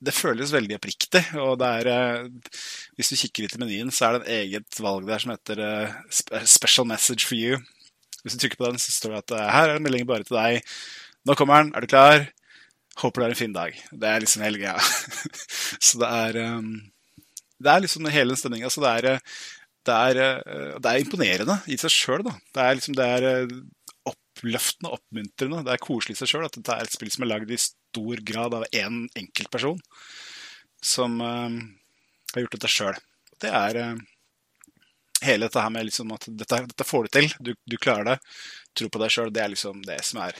det 0.00 0.14
føles 0.16 0.52
veldig 0.54 0.78
oppriktig. 0.78 1.22
Og 1.40 1.60
er 1.66 1.90
uh, 1.90 2.56
Hvis 2.96 3.12
du 3.12 3.18
kikker 3.20 3.44
litt 3.44 3.56
i 3.56 3.60
menyen, 3.62 3.92
så 3.92 4.08
er 4.08 4.16
det 4.16 4.20
en 4.20 4.38
eget 4.38 4.80
valg 4.80 5.08
der 5.08 5.22
som 5.22 5.34
heter 5.34 5.60
uh, 5.60 6.42
Special 6.44 6.88
message 6.88 7.28
for 7.28 7.36
you. 7.36 7.60
Hvis 8.22 8.36
du 8.36 8.42
trykker 8.42 8.60
på 8.60 8.68
den, 8.68 8.80
så 8.80 8.92
står 8.92 9.16
det 9.16 9.22
at 9.24 9.54
her 9.54 9.70
er 9.70 9.78
en 9.78 9.84
melding 9.84 10.06
bare 10.08 10.26
til 10.26 10.36
deg. 10.36 10.74
Nå 11.28 11.36
kommer 11.36 11.62
den, 11.62 11.72
er 11.76 11.84
du 11.84 11.88
klar? 11.88 12.26
Håper 13.00 13.20
du 13.20 13.24
har 13.24 13.32
en 13.32 13.38
fin 13.38 13.54
dag. 13.54 13.76
Det 13.92 14.08
er 14.08 14.20
liksom 14.20 14.44
hele 14.44 14.60
greia. 14.60 14.76
så 15.86 16.00
det 16.02 16.10
er 16.10 16.40
Det 17.60 17.70
er 17.72 17.80
liksom 17.80 18.08
hele 18.12 18.34
den 18.34 18.40
stemninga. 18.40 18.68
Så 18.68 18.84
det 18.84 19.16
det, 19.88 20.26
det 20.84 20.90
er 20.90 21.00
imponerende 21.00 21.56
i 21.72 21.78
seg 21.80 21.92
sjøl, 21.92 22.24
da. 22.26 22.34
Det 22.52 22.64
er 22.64 22.76
liksom 22.76 22.96
det 22.98 23.06
er 23.16 23.46
oppløftende, 24.40 24.90
oppmuntrende. 24.90 25.64
Det 25.64 25.74
er 25.74 25.82
koselig 25.82 26.16
i 26.16 26.20
seg 26.20 26.32
sjøl 26.32 26.46
at 26.46 26.56
dette 26.56 26.72
er 26.72 26.86
et 26.86 26.94
spill 26.94 27.10
som 27.12 27.24
er 27.24 27.32
lagd 27.34 27.50
i 27.52 27.60
stor 27.60 28.22
grad 28.24 28.54
av 28.56 28.64
én 28.72 28.86
en 28.86 29.02
enkeltperson 29.16 29.80
som 30.80 31.20
uh, 31.20 31.50
har 32.32 32.44
gjort 32.44 32.56
dette 32.56 32.72
sjøl. 32.72 32.96
Det 33.40 33.50
er 33.52 33.76
uh, 33.76 34.00
hele 35.26 35.46
dette 35.46 35.60
her 35.60 35.72
med 35.74 35.88
liksom 35.88 36.12
at 36.16 36.24
dette, 36.28 36.62
dette 36.72 36.88
får 36.88 37.04
du 37.04 37.12
til, 37.18 37.28
du, 37.38 37.52
du, 37.68 37.76
klarer 37.76 38.14
det, 38.14 38.18
tro 38.74 38.88
på 38.88 39.02
deg 39.02 39.12
sjøl, 39.12 39.32
det 39.32 39.44
er 39.44 39.52
liksom 39.52 39.82
det 39.84 40.00
som 40.08 40.22
er 40.24 40.38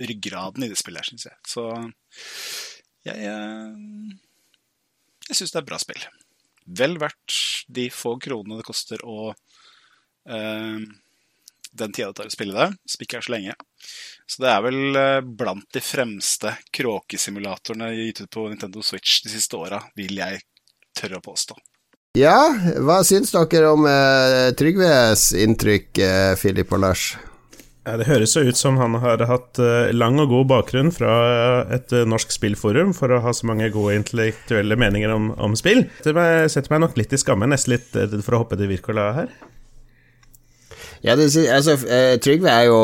ryggraden 0.00 0.64
i 0.64 0.70
det 0.72 0.78
spillet 0.80 1.00
her, 1.00 1.10
syns 1.10 1.28
jeg. 1.28 1.38
Så 1.48 1.66
jeg 3.08 3.32
uh, 3.32 4.16
Jeg 5.30 5.38
syns 5.38 5.52
det 5.52 5.60
er 5.60 5.64
et 5.64 5.70
bra 5.72 5.80
spill. 5.80 6.02
Vel 6.80 6.98
verdt 7.00 7.38
de 7.72 7.88
få 7.90 8.18
kronene 8.20 8.60
det 8.60 8.68
koster 8.68 9.00
å 9.08 9.30
uh, 9.32 10.82
den 11.72 11.92
tida 11.92 12.10
det 12.10 12.18
tar 12.18 12.30
å 12.30 12.34
spille 12.34 12.56
det, 12.56 12.68
som 12.88 13.04
ikke 13.04 13.18
er 13.20 13.26
så 13.26 13.34
lenge. 13.34 13.56
Så 14.30 14.44
det 14.44 14.50
er 14.52 14.62
vel 14.66 14.98
eh, 14.98 15.22
blant 15.24 15.66
de 15.74 15.82
fremste 15.84 16.54
kråkesimulatorene 16.76 17.92
gitt 17.96 18.24
ut 18.24 18.30
på 18.34 18.46
Nintendo 18.50 18.84
Switch 18.84 19.22
de 19.24 19.32
siste 19.32 19.58
åra, 19.58 19.82
vil 19.98 20.18
jeg 20.20 20.42
tørre 20.98 21.20
å 21.20 21.24
påstå. 21.24 21.58
Ja, 22.18 22.50
hva 22.82 23.00
syns 23.06 23.30
dere 23.30 23.70
om 23.70 23.86
eh, 23.86 24.50
Trygves 24.58 25.30
inntrykk, 25.38 25.90
eh, 26.02 26.32
Filip 26.38 26.72
og 26.74 26.82
Lars? 26.82 27.12
Ja, 27.86 27.94
det 27.96 28.10
høres 28.10 28.34
jo 28.36 28.42
ut 28.44 28.58
som 28.58 28.76
han 28.76 28.92
har 29.00 29.22
hatt 29.24 29.56
uh, 29.56 29.88
lang 29.96 30.18
og 30.20 30.28
god 30.28 30.50
bakgrunn 30.50 30.90
fra 30.92 31.12
et 31.72 31.90
uh, 31.96 32.04
norsk 32.06 32.34
spillforum 32.34 32.92
for 32.94 33.10
å 33.10 33.22
ha 33.24 33.32
så 33.34 33.48
mange 33.48 33.70
gode 33.72 33.96
intellektuelle 33.96 34.76
meninger 34.78 35.10
om, 35.14 35.30
om 35.40 35.56
spill. 35.58 35.86
Det 36.04 36.12
setter 36.52 36.74
meg 36.74 36.84
nok 36.84 37.00
litt 37.00 37.16
i 37.16 37.18
skamme, 37.18 37.48
nesten 37.48 37.78
litt 37.78 37.96
for 38.20 38.36
å 38.36 38.42
hoppe 38.44 38.60
til 38.60 38.68
Wirkola 38.70 39.08
her. 39.16 39.32
Ja, 41.06 41.16
det, 41.16 41.30
altså, 41.48 41.78
uh, 41.80 42.16
Trygve 42.20 42.52
er 42.52 42.70
jo 42.70 42.80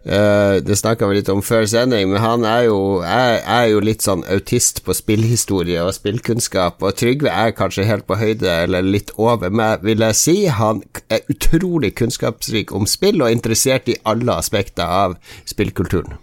Uh, 0.00 0.56
det 0.64 0.78
snakka 0.80 1.04
vi 1.10 1.18
litt 1.18 1.28
om 1.28 1.42
før 1.44 1.66
sending, 1.68 2.06
men 2.08 2.22
han 2.24 2.44
er 2.48 2.62
jo, 2.70 2.78
er, 3.04 3.42
er 3.44 3.66
jo, 3.68 3.82
litt 3.84 4.00
sånn 4.00 4.22
autist 4.32 4.80
på 4.86 4.94
spillhistorie 4.96 5.82
og 5.84 5.92
spillkunnskap, 5.92 6.80
og 6.80 6.96
Trygve 6.96 7.28
er 7.28 7.52
kanskje 7.52 7.84
helt 7.84 8.06
på 8.08 8.16
høyde, 8.16 8.48
eller 8.48 8.86
litt 8.86 9.12
over 9.20 9.52
meg, 9.52 9.84
vil 9.84 10.00
jeg 10.06 10.16
si. 10.16 10.36
Han 10.56 10.80
er 11.12 11.28
utrolig 11.28 11.92
kunnskapsrik 12.00 12.72
om 12.72 12.88
spill, 12.88 13.20
og 13.20 13.34
interessert 13.34 13.92
i 13.92 13.98
alle 14.08 14.40
aspekter 14.40 14.88
av 14.88 15.18
spillkulturen. 15.44 16.16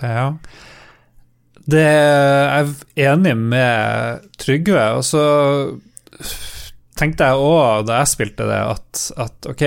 Ja. 0.00 0.30
Det 1.68 1.84
er 1.84 2.72
jeg 2.96 3.12
enig 3.12 3.36
med 3.36 4.30
Trygve, 4.40 4.86
og 4.96 5.04
så 5.04 5.26
tenkte 6.96 7.28
jeg 7.28 7.50
òg 7.52 7.84
da 7.84 8.00
jeg 8.00 8.14
spilte 8.16 8.48
det, 8.48 8.62
at, 8.64 9.02
at 9.28 9.52
ok, 9.52 9.66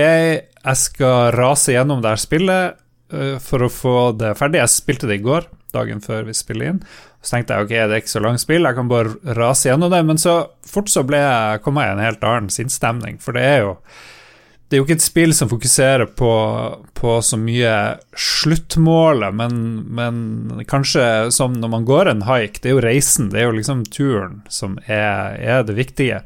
jeg 0.62 0.78
skal 0.78 1.32
rase 1.36 1.74
gjennom 1.74 2.02
det 2.02 2.14
her 2.14 2.22
spillet 2.22 2.78
uh, 3.14 3.38
for 3.42 3.66
å 3.66 3.72
få 3.72 3.96
det 4.18 4.34
ferdig. 4.38 4.62
Jeg 4.62 4.74
spilte 4.76 5.10
det 5.10 5.20
i 5.20 5.24
går, 5.24 5.48
dagen 5.74 6.02
før 6.04 6.28
vi 6.28 6.36
spiller 6.36 6.72
inn. 6.72 6.80
Så 7.22 7.36
tenkte 7.36 7.54
jeg 7.54 7.66
ok, 7.66 7.74
det 7.74 7.96
er 7.96 8.00
ikke 8.02 8.16
så 8.16 8.22
langt 8.22 8.42
spill, 8.42 8.66
jeg 8.66 8.78
kan 8.78 8.90
bare 8.90 9.36
rase 9.38 9.68
gjennom 9.70 9.92
det. 9.92 10.02
Men 10.06 10.18
så 10.22 10.38
fort 10.66 10.90
så 10.90 11.04
ble 11.06 11.22
jeg, 11.22 11.62
kom 11.62 11.78
jeg 11.78 11.92
i 11.92 11.96
en 11.96 12.06
helt 12.06 12.26
annen 12.26 12.50
sinnsstemning, 12.52 13.20
for 13.22 13.38
det 13.38 13.46
er 13.46 13.62
jo 13.66 13.76
det 14.72 14.78
er 14.78 14.80
jo 14.80 14.86
ikke 14.86 14.96
et 14.96 15.04
spill 15.04 15.34
som 15.36 15.50
fokuserer 15.50 16.08
på, 16.16 16.30
på 16.96 17.16
så 17.20 17.36
mye 17.36 17.72
sluttmålet, 18.16 19.34
men, 19.36 19.58
men, 19.92 20.62
kanskje 20.64 21.28
som 21.36 21.58
når 21.60 21.72
man 21.74 21.84
går 21.84 22.08
en 22.08 22.22
haik, 22.24 22.56
det 22.62 22.70
er 22.70 22.78
jo 22.78 22.84
reisen, 22.86 23.28
det 23.34 23.42
er 23.42 23.50
jo 23.50 23.58
liksom 23.58 23.82
turen 23.92 24.38
som 24.48 24.78
er, 24.86 25.36
er 25.36 25.66
det 25.68 25.76
viktige. 25.76 26.22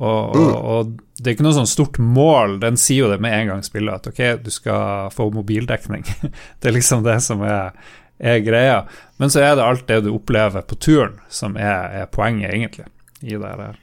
Og, 0.00 0.36
og, 0.36 0.52
og, 0.56 0.92
det 1.20 1.28
er 1.28 1.34
ikke 1.36 1.44
noe 1.44 1.56
sånn 1.58 1.68
stort 1.68 1.98
mål, 2.00 2.56
den 2.62 2.78
sier 2.80 3.04
jo 3.04 3.10
det 3.10 3.18
med 3.20 3.34
en 3.36 3.50
gang 3.52 3.64
spillet, 3.64 4.00
at 4.00 4.08
ok, 4.08 4.20
du 4.40 4.48
skal 4.52 5.10
få 5.12 5.26
mobildekning. 5.34 6.06
det 6.60 6.70
er 6.70 6.76
liksom 6.76 7.04
det 7.04 7.18
som 7.24 7.44
er, 7.44 7.74
er, 8.16 8.38
greia. 8.44 8.78
Men 9.20 9.32
så 9.32 9.42
er 9.44 9.58
det 9.58 9.66
alt 9.66 9.84
det 9.90 10.00
du 10.06 10.14
opplever 10.14 10.64
på 10.64 10.78
turen, 10.80 11.18
som 11.28 11.58
er, 11.60 11.92
er 12.00 12.08
poenget, 12.08 12.54
egentlig, 12.54 12.88
i 13.20 13.36
det 13.36 13.52
her. 13.52 13.76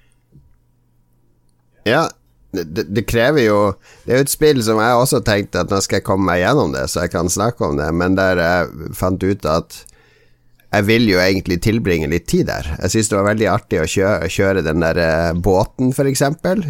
Ja, 1.85 2.07
det, 2.57 2.87
det, 2.89 3.03
krever 3.05 3.43
jo 3.43 3.57
Det 4.05 4.13
er 4.13 4.21
jo 4.21 4.25
et 4.25 4.31
spill 4.31 4.61
som 4.65 4.79
jeg 4.81 4.97
også 4.97 5.19
tenkte 5.23 5.61
at 5.61 5.71
nå 5.71 5.77
skal 5.83 5.99
jeg 5.99 6.07
komme 6.07 6.25
meg 6.31 6.41
gjennom 6.41 6.73
det, 6.73 6.87
så 6.89 7.05
jeg 7.05 7.13
kan 7.13 7.29
snakke 7.29 7.69
om 7.69 7.77
det, 7.77 7.91
men 7.93 8.17
der 8.17 8.41
jeg 8.41 8.95
fant 8.97 9.21
ut 9.21 9.45
at 9.45 9.83
jeg 10.67 10.83
vil 10.87 11.07
jo 11.07 11.19
egentlig 11.23 11.61
tilbringe 11.63 12.09
litt 12.11 12.27
tid 12.27 12.49
der. 12.49 12.67
Jeg 12.83 12.93
syns 12.93 13.11
det 13.11 13.17
var 13.17 13.29
veldig 13.29 13.47
artig 13.51 13.79
å 13.81 13.87
kjøre, 13.87 14.31
kjøre 14.31 14.65
den 14.65 14.83
der 14.83 14.99
båten 15.39 15.67
båten, 15.67 15.91
f.eks. 15.91 16.23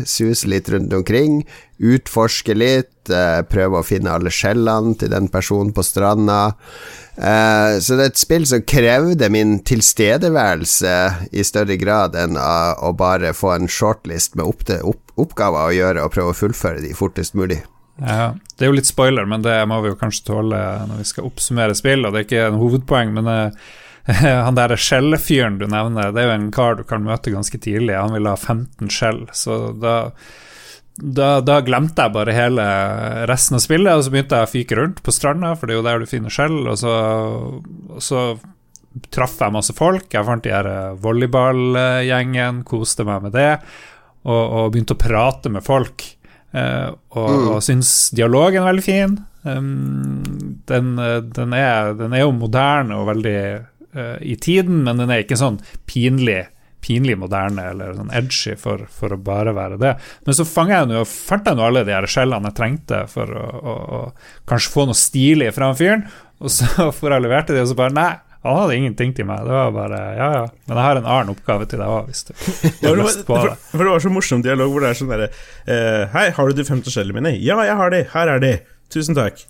Suse 0.09 0.47
litt 0.47 0.69
rundt 0.69 0.93
omkring, 0.93 1.45
utforske 1.77 2.55
litt, 2.55 3.09
uh, 3.11 3.43
prøve 3.47 3.79
å 3.79 3.85
finne 3.85 4.13
alle 4.13 4.31
skjellene 4.33 4.95
til 4.99 5.11
den 5.11 5.29
personen 5.29 5.73
på 5.73 5.83
stranda. 5.85 6.53
Uh, 7.17 7.77
så 7.81 7.97
det 7.97 8.03
er 8.03 8.11
et 8.11 8.21
spill 8.21 8.45
som 8.45 8.65
krevde 8.67 9.29
min 9.33 9.59
tilstedeværelse 9.65 10.97
i 11.31 11.45
større 11.45 11.77
grad 11.77 12.17
enn 12.17 12.37
å 12.37 12.93
bare 12.97 13.33
få 13.33 13.55
en 13.55 13.69
shortlist 13.71 14.37
med 14.37 14.45
opp 14.45 14.67
opp 14.67 15.03
oppgaver 15.17 15.69
å 15.69 15.73
gjøre 15.73 16.03
og 16.05 16.13
prøve 16.13 16.33
å 16.33 16.37
fullføre 16.37 16.83
de 16.83 16.93
fortest 16.93 17.33
mulig. 17.33 17.63
Ja, 17.97 18.35
Det 18.57 18.65
er 18.65 18.69
jo 18.69 18.75
litt 18.77 18.85
spoiler, 18.89 19.25
men 19.25 19.41
det 19.41 19.55
må 19.65 19.79
vi 19.81 19.89
jo 19.89 19.97
kanskje 19.97 20.27
tåle 20.27 20.59
når 20.85 20.99
vi 20.99 21.05
skal 21.09 21.25
oppsummere 21.25 21.73
spill, 21.77 22.05
og 22.05 22.13
det 22.13 22.19
er 22.19 22.27
ikke 22.27 22.43
en 22.51 22.59
hovedpoeng, 22.61 23.15
men 23.15 23.29
han 24.45 24.55
der 24.55 24.75
skjellfyren 24.79 25.59
du 25.59 25.67
nevner, 25.67 26.13
det 26.15 26.23
er 26.23 26.29
jo 26.29 26.35
en 26.37 26.51
kar 26.55 26.77
du 26.79 26.83
kan 26.87 27.03
møte 27.03 27.33
ganske 27.33 27.59
tidlig. 27.59 27.97
Han 27.97 28.15
vil 28.15 28.29
ha 28.29 28.37
15 28.37 28.91
skjell, 28.93 29.25
så 29.35 29.57
da, 29.75 29.97
da, 30.95 31.31
da, 31.43 31.59
glemte 31.65 32.05
jeg 32.05 32.15
bare 32.15 32.35
hele 32.35 32.67
resten 33.27 33.59
av 33.59 33.65
spillet, 33.65 33.91
og 33.91 34.05
så 34.05 34.13
begynte 34.13 34.39
jeg 34.39 34.47
å 34.47 34.53
fyke 34.53 34.79
rundt 34.79 35.03
på 35.03 35.15
stranda, 35.15 35.53
for 35.57 35.67
det 35.67 35.75
er 35.75 35.81
jo 35.81 35.87
der 35.89 36.03
du 36.03 36.09
finner 36.09 36.33
skjell, 36.33 36.61
og 36.63 36.79
så, 36.79 36.95
og 37.91 38.03
så 38.03 38.23
traff 39.13 39.37
jeg 39.41 39.53
masse 39.53 39.75
folk. 39.77 40.07
Jeg 40.13 40.25
fant 40.25 40.45
de 40.45 40.55
her 40.55 40.71
volleyballgjengen, 41.03 42.63
koste 42.67 43.05
meg 43.07 43.27
med 43.27 43.35
det, 43.35 43.51
og, 44.27 44.43
og 44.43 44.71
begynte 44.73 44.95
å 44.95 45.03
prate 45.03 45.51
med 45.51 45.65
folk. 45.67 46.13
Uh, 46.55 46.95
og, 47.11 47.27
mm. 47.27 47.47
og 47.51 47.57
syns 47.65 47.89
dialogen 48.15 48.63
er 48.63 48.71
veldig 48.71 48.85
fin. 48.85 49.17
Um, 49.43 50.23
den, 50.67 50.95
den, 50.95 51.53
er, 51.53 51.91
den, 51.99 52.15
er, 52.15 52.23
jo 52.23 52.31
moderne 52.35 52.97
og 52.97 53.09
veldig 53.11 53.39
uh, 53.97 54.15
i 54.21 54.37
tiden, 54.39 54.83
men 54.85 55.01
den 55.01 55.11
er 55.11 55.25
ikke 55.25 55.39
sånn 55.39 55.59
pinlig 55.89 56.45
pinlig 56.87 57.17
moderne 57.19 57.65
eller 57.71 57.95
sånn 57.97 58.11
edgy 58.15 58.53
for, 58.59 58.85
for, 58.93 59.11
å 59.11 59.19
bare 59.19 59.51
være 59.55 59.79
det. 59.81 59.95
Men 60.27 60.37
så 60.37 60.45
jeg 60.69 60.87
nå, 60.87 61.01
fant 61.09 61.49
jeg 61.49 61.57
nå 61.57 61.65
alle 61.65 61.83
de 61.87 61.95
her 61.95 62.07
skjellene 62.07 62.51
jeg 62.51 62.57
trengte 62.59 63.01
for 63.11 63.33
å, 63.33 63.47
å, 63.57 63.73
å 63.97 64.45
kanskje 64.49 64.73
få 64.75 64.85
noe 64.87 64.97
stilig 64.97 65.49
fra 65.55 65.73
fyren, 65.77 66.05
og 66.37 66.53
så 66.53 66.89
får 66.97 67.17
jeg 67.17 67.25
levert 67.25 67.51
det, 67.51 67.65
og 67.65 67.71
så 67.71 67.79
bare 67.79 67.95
Nei, 67.97 68.13
han 68.47 68.59
hadde 68.61 68.77
ingenting 68.77 69.11
til 69.17 69.27
meg. 69.27 69.43
Det 69.43 69.55
var 69.57 69.73
bare 69.75 69.99
Ja, 70.15 70.29
ja. 70.37 70.45
Men 70.69 70.79
jeg 70.79 70.85
har 70.85 71.01
en 71.01 71.09
annen 71.09 71.33
oppgave 71.33 71.67
til 71.67 71.81
deg 71.83 71.91
òg, 71.91 72.07
hvis 72.11 72.23
du 72.29 72.33
har 72.87 72.97
lyst 73.01 73.25
på 73.27 73.41
det. 73.41 73.57
For, 73.57 73.73
for, 73.73 73.83
det 73.83 73.93
var 73.95 74.05
så 74.05 74.13
morsom 74.13 74.45
dialog 74.45 74.71
hvor 74.71 74.85
det 74.85 74.93
er 74.93 75.01
sånn 75.01 75.11
derre 75.11 75.29
eh, 75.33 76.03
Hei, 76.13 76.29
har 76.37 76.47
du 76.47 76.61
de 76.61 76.67
50 76.67 76.93
skjellene 76.93 77.19
mine? 77.19 77.35
Ja, 77.43 77.59
jeg 77.67 77.77
har 77.81 77.93
de. 77.93 78.03
Her 78.13 78.35
er 78.37 78.43
de. 78.43 78.53
Tusen 78.93 79.17
takk. 79.17 79.41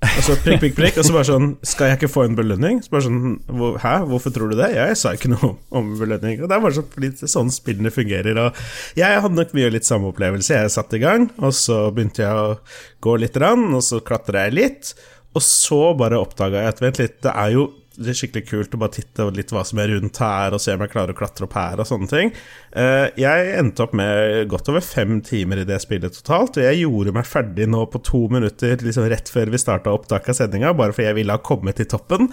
Og 0.00 0.22
så 0.24 0.34
prikk, 0.40 0.62
prikk, 0.62 0.76
prikk, 0.78 0.98
og 1.00 1.04
så 1.04 1.12
bare 1.12 1.28
sånn 1.28 1.48
Skal 1.66 1.90
jeg 1.90 1.98
ikke 1.98 2.08
få 2.08 2.22
en 2.24 2.36
belønning? 2.38 2.78
Så 2.80 2.92
bare 2.92 3.04
sånn 3.04 3.34
Hæ, 3.82 3.92
hvorfor 4.08 4.32
tror 4.32 4.52
du 4.52 4.56
det? 4.56 4.70
Jeg 4.72 4.96
sa 4.96 5.12
ikke 5.16 5.32
noe 5.32 5.50
om 5.76 5.90
belønning. 6.00 6.40
Og 6.40 6.48
det 6.48 6.56
er 6.56 6.64
bare 6.64 6.76
sånn, 6.78 6.88
fordi 6.94 7.28
sånn 7.28 7.52
spillene 7.52 7.92
fungerer. 7.92 8.40
Og 8.46 8.60
jeg 8.98 9.20
hadde 9.24 9.36
nok 9.36 9.52
mye 9.56 9.72
litt 9.74 9.88
samme 9.88 10.08
opplevelse. 10.12 10.56
Jeg 10.56 10.72
satte 10.72 10.96
i 10.96 11.02
gang, 11.04 11.28
og 11.42 11.52
så 11.56 11.82
begynte 11.92 12.24
jeg 12.24 12.32
å 12.32 12.56
gå 13.04 13.16
litt, 13.20 13.36
og 13.40 13.82
så 13.84 14.00
klatra 14.04 14.46
jeg 14.48 14.56
litt. 14.56 14.94
Og 15.36 15.44
så 15.44 15.82
bare 15.98 16.18
oppdaga 16.18 16.64
jeg 16.64 16.74
at 16.74 16.82
vent 16.82 17.02
litt, 17.02 17.20
det 17.26 17.36
er 17.36 17.52
jo 17.58 17.68
det 18.00 18.14
er 18.14 18.16
skikkelig 18.16 18.48
kult 18.48 18.74
å 18.74 18.80
bare 18.80 18.94
titte 18.96 19.26
litt 19.36 19.52
hva 19.52 19.62
som 19.66 19.80
er 19.82 19.92
rundt 19.92 20.20
her, 20.22 20.54
og 20.56 20.62
se 20.62 20.72
om 20.74 20.84
jeg 20.84 20.92
klarer 20.92 21.12
å 21.12 21.18
klatre 21.18 21.46
opp 21.46 21.56
her, 21.58 21.80
og 21.82 21.88
sånne 21.88 22.08
ting. 22.08 22.32
Eh, 22.72 23.06
jeg 23.20 23.50
endte 23.60 23.84
opp 23.84 23.92
med 23.98 24.48
godt 24.50 24.70
over 24.72 24.84
fem 24.84 25.18
timer 25.26 25.60
i 25.60 25.66
det 25.68 25.80
spillet 25.82 26.16
totalt, 26.16 26.56
og 26.56 26.64
jeg 26.64 26.80
gjorde 26.80 27.14
meg 27.16 27.28
ferdig 27.28 27.68
nå 27.70 27.84
på 27.92 28.00
to 28.06 28.22
minutter 28.32 28.80
liksom 28.86 29.08
rett 29.12 29.28
før 29.32 29.52
vi 29.52 29.60
starta 29.60 29.92
opptak 29.92 30.30
av 30.32 30.38
sendinga, 30.38 30.72
bare 30.78 30.96
fordi 30.96 31.10
jeg 31.10 31.18
ville 31.20 31.36
ha 31.36 31.42
kommet 31.44 31.80
til 31.80 31.90
toppen. 31.90 32.30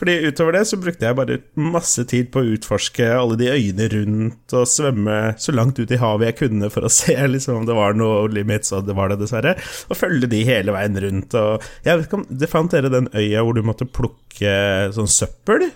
Fordi 0.00 0.16
utover 0.30 0.56
det 0.56 0.64
så 0.70 0.80
brukte 0.80 1.08
jeg 1.08 1.18
bare 1.18 1.40
masse 1.60 2.06
tid 2.08 2.30
på 2.32 2.40
å 2.40 2.54
utforske 2.56 3.10
alle 3.12 3.36
de 3.40 3.50
øyene 3.52 3.90
rundt, 3.92 4.56
og 4.56 4.70
svømme 4.70 5.18
så 5.40 5.54
langt 5.54 5.80
ut 5.82 5.92
i 5.92 6.00
havet 6.00 6.30
jeg 6.30 6.38
kunne 6.44 6.72
for 6.72 6.88
å 6.88 6.92
se 7.00 7.16
liksom 7.34 7.60
om 7.60 7.68
det 7.68 7.76
var 7.76 7.98
noe 7.98 8.24
limits, 8.32 8.72
og 8.76 8.88
det 8.88 8.96
var 8.96 9.12
det 9.12 9.20
dessverre, 9.20 9.56
og 9.90 10.00
følge 10.00 10.30
de 10.32 10.42
hele 10.48 10.72
veien 10.76 10.96
rundt. 11.04 11.36
Og 11.36 11.70
jeg 11.84 11.92
vet 11.92 12.08
ikke 12.08 12.22
om 12.22 12.26
det 12.30 12.50
fant 12.50 12.72
dere 12.72 12.92
den 12.92 13.12
øya 13.12 13.44
hvor 13.44 13.58
du 13.58 13.64
måtte 13.66 13.88
plukke 13.90 14.56
sånn 14.94 15.09
søppel? 15.12 15.70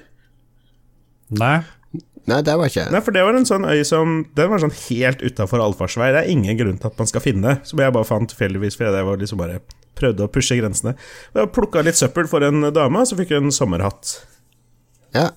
Nei. 1.35 1.59
Nei, 2.25 2.41
det 2.41 2.55
var 2.57 2.71
ikke 2.71 2.87
Nei, 2.89 3.01
for 3.05 3.13
det 3.13 3.23
var 3.27 3.37
en 3.37 3.47
sånn 3.49 3.67
øy 3.69 3.83
som 3.85 4.23
Den 4.37 4.49
var 4.49 4.63
sånn 4.63 4.73
helt 4.87 5.21
utafor 5.21 5.61
allfartsvei. 5.61 6.09
Det 6.15 6.23
er 6.23 6.33
ingen 6.33 6.57
grunn 6.61 6.79
til 6.81 6.89
at 6.89 7.01
man 7.01 7.11
skal 7.11 7.25
finne, 7.25 7.59
som 7.69 7.83
jeg 7.83 7.95
bare 7.95 8.09
fant 8.09 8.31
tilfeldigvis 8.33 8.79
fordi 8.79 8.95
jeg 8.97 9.09
var 9.11 9.21
liksom 9.21 9.43
bare 9.43 9.61
prøvde 9.95 10.27
å 10.27 10.33
pushe 10.33 10.57
grensene. 10.59 10.97
Jeg 11.37 11.53
plukka 11.55 11.85
litt 11.85 11.99
søppel 12.01 12.27
for 12.31 12.43
en 12.43 12.71
dame, 12.75 13.03
og 13.03 13.07
så 13.07 13.19
fikk 13.19 13.37
hun 13.37 13.51
en 13.51 13.55
sommerhatt. 13.55 14.17
Ja. 15.15 15.29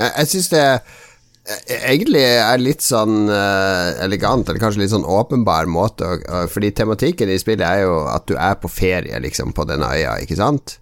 Jeg, 0.00 0.08
jeg 0.08 0.30
syns 0.32 0.50
det 0.50 0.64
eh, 0.64 1.76
egentlig 1.92 2.24
er 2.24 2.58
litt 2.58 2.82
sånn 2.82 3.30
eh, 3.30 4.00
elegant, 4.02 4.48
eller 4.48 4.62
kanskje 4.62 4.82
litt 4.82 4.94
sånn 4.94 5.06
åpenbar 5.06 5.68
måte 5.70 6.08
Fordi 6.50 6.72
tematikken 6.74 7.30
i 7.30 7.38
spillet 7.38 7.66
er 7.68 7.84
jo 7.84 8.00
at 8.10 8.26
du 8.26 8.34
er 8.34 8.58
på 8.58 8.72
ferie, 8.72 9.22
liksom, 9.22 9.54
på 9.54 9.68
denne 9.70 9.92
øya, 9.94 10.18
ikke 10.24 10.40
sant? 10.40 10.79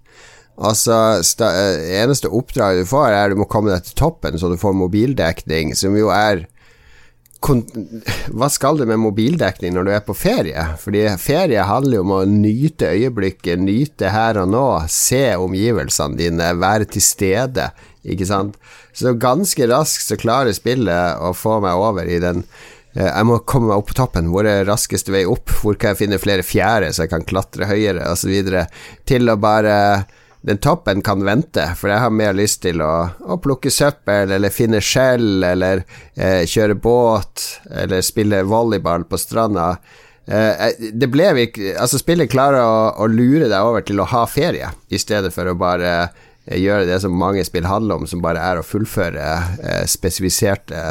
Altså, 0.59 1.23
sta, 1.23 1.53
eh, 1.55 2.03
eneste 2.03 2.31
oppdraget 2.35 2.83
du 2.83 2.91
får, 2.91 3.13
er 3.15 3.31
du 3.31 3.39
må 3.39 3.47
komme 3.51 3.71
deg 3.71 3.85
til 3.87 3.99
toppen, 3.99 4.39
så 4.39 4.51
du 4.51 4.59
får 4.59 4.75
mobildekning, 4.75 5.75
som 5.79 5.97
jo 5.97 6.11
er 6.15 6.49
Hva 7.39 8.49
skal 8.51 8.81
du 8.81 8.83
med 8.83 8.99
mobildekning 8.99 9.71
når 9.77 9.85
du 9.87 9.91
er 9.95 10.01
på 10.03 10.17
ferie? 10.19 10.65
Fordi 10.83 11.05
ferie 11.23 11.63
handler 11.63 12.01
jo 12.01 12.03
om 12.03 12.15
å 12.17 12.25
nyte 12.27 12.91
øyeblikket, 12.91 13.63
nyte 13.63 14.11
her 14.11 14.41
og 14.43 14.51
nå, 14.51 14.65
se 14.91 15.37
omgivelsene 15.39 16.19
dine, 16.19 16.51
være 16.59 16.91
til 16.91 17.07
stede, 17.07 17.71
ikke 18.03 18.27
sant? 18.27 18.59
Så 18.91 19.15
ganske 19.15 19.71
raskt 19.71 20.11
så 20.11 20.19
klarer 20.19 20.57
spillet 20.57 21.23
å 21.23 21.31
få 21.31 21.61
meg 21.63 21.79
over 21.79 22.11
i 22.11 22.19
den 22.19 22.43
eh, 22.99 23.07
jeg 23.07 23.31
må 23.31 23.39
komme 23.47 23.71
meg 23.71 23.79
opp 23.79 23.93
på 23.93 24.01
toppen. 24.03 24.35
Hvor 24.35 24.49
er 24.51 24.67
raskeste 24.67 25.15
vei 25.15 25.23
opp? 25.23 25.55
Hvor 25.63 25.79
kan 25.79 25.95
jeg 25.95 26.03
finne 26.03 26.19
flere 26.19 26.43
fjære 26.43 26.91
så 26.91 27.07
jeg 27.07 27.15
kan 27.15 27.29
klatre 27.29 27.71
høyere, 27.71 28.11
osv. 28.11 28.35
Til 29.07 29.31
å 29.31 29.39
bare 29.39 29.77
den 30.49 30.59
toppen 30.65 31.03
kan 31.05 31.21
vente, 31.27 31.67
for 31.77 31.93
jeg 31.93 32.01
har 32.01 32.13
mer 32.15 32.33
lyst 32.37 32.63
til 32.65 32.81
å, 32.81 32.93
å 33.21 33.37
plukke 33.45 33.69
søppel, 33.73 34.33
eller 34.33 34.55
finne 34.55 34.81
skjell, 34.81 35.43
eller 35.45 35.83
eh, 36.17 36.47
kjøre 36.49 36.79
båt, 36.81 37.45
eller 37.69 38.01
spille 38.07 38.41
volleyball 38.49 39.05
på 39.11 39.21
stranda. 39.21 39.75
Eh, 40.25 40.73
det 40.93 41.11
ble 41.13 41.27
vi 41.37 41.45
altså 41.81 42.01
Spillet 42.01 42.33
klarer 42.33 42.65
å, 42.65 42.81
å, 42.97 43.11
lure 43.13 43.49
deg 43.49 43.61
over 43.61 43.85
til 43.85 44.01
å 44.01 44.09
ha 44.09 44.25
ferie, 44.29 44.73
i 44.89 45.01
stedet 45.01 45.35
for 45.37 45.53
å 45.53 45.57
bare 45.59 45.93
eh, 45.99 46.57
gjøre 46.61 46.89
det 46.89 46.99
som 47.05 47.17
mange 47.17 47.45
spill 47.49 47.69
handler 47.69 48.01
om, 48.01 48.09
som 48.09 48.25
bare 48.25 48.41
er 48.41 48.61
å 48.61 48.65
fullføre 48.65 49.29
eh, 49.61 49.85
spesifiserte 49.89 50.83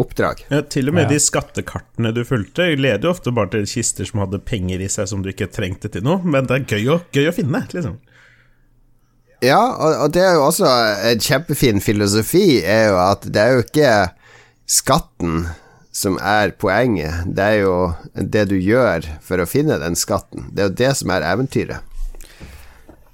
oppdrag. 0.00 0.44
Ja, 0.52 0.60
til 0.60 0.92
og 0.92 0.96
med 0.96 1.08
Ja. 1.08 1.14
de 1.14 1.22
skattekartene 1.24 2.12
du 2.16 2.20
fulgte, 2.28 2.68
leder 2.76 3.08
jo 3.08 3.16
ofte 3.16 3.32
bare 3.32 3.52
til 3.56 3.64
kister 3.68 4.08
som 4.08 4.20
hadde 4.26 4.44
penger 4.44 4.84
i 4.84 4.92
seg 4.92 5.08
som 5.08 5.24
du 5.24 5.32
ikke 5.32 5.48
trengte 5.52 5.88
til 5.92 6.04
noe, 6.04 6.20
men 6.24 6.48
det 6.48 6.60
er 6.60 6.76
gøy 6.76 6.94
å, 6.94 7.00
gøy 7.16 7.32
å 7.32 7.36
finne, 7.36 7.64
liksom. 7.72 7.98
Ja, 9.40 9.60
og, 9.72 10.12
det 10.12 10.20
er 10.20 10.36
jo 10.36 10.44
også 10.50 10.68
en 11.08 11.22
kjempefin 11.24 11.80
filosofi, 11.80 12.60
er 12.60 12.90
jo 12.90 12.98
at 13.00 13.24
det 13.24 13.40
er 13.40 13.54
jo 13.54 13.64
ikke 13.64 13.92
skatten 14.68 15.46
som 15.96 16.18
er 16.22 16.52
poenget, 16.60 17.24
det 17.26 17.46
er 17.46 17.62
jo 17.64 17.76
det 18.14 18.46
du 18.52 18.56
gjør 18.60 19.08
for 19.24 19.42
å 19.42 19.48
finne 19.48 19.80
den 19.80 19.96
skatten. 19.98 20.50
Det 20.52 20.62
er 20.62 20.68
jo 20.68 20.78
det 20.82 20.90
som 21.00 21.12
er 21.14 21.26
eventyret. 21.26 21.86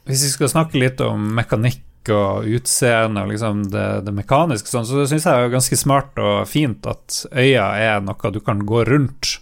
Hvis 0.07 0.27
vi 0.27 0.32
skal 0.35 0.51
snakke 0.53 0.78
litt 0.78 1.01
om 1.03 1.32
mekanikk 1.39 2.11
og 2.15 2.47
utseende 2.59 3.24
og 3.24 3.32
liksom 3.32 3.65
det, 3.73 3.86
det 4.07 4.15
mekaniske, 4.15 4.70
sånn, 4.70 4.86
så 4.86 5.07
syns 5.07 5.27
jeg 5.27 5.31
det 5.31 5.47
er 5.47 5.55
ganske 5.57 5.78
smart 5.78 6.20
og 6.23 6.44
fint 6.51 6.86
at 6.90 7.23
øya 7.35 7.70
er 7.82 8.05
noe 8.05 8.35
du 8.35 8.39
kan 8.44 8.62
gå 8.66 8.85
rundt 8.86 9.39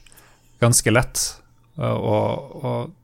ganske 0.63 0.95
lett. 0.95 1.25
Og, 1.77 2.55
og 2.65 2.95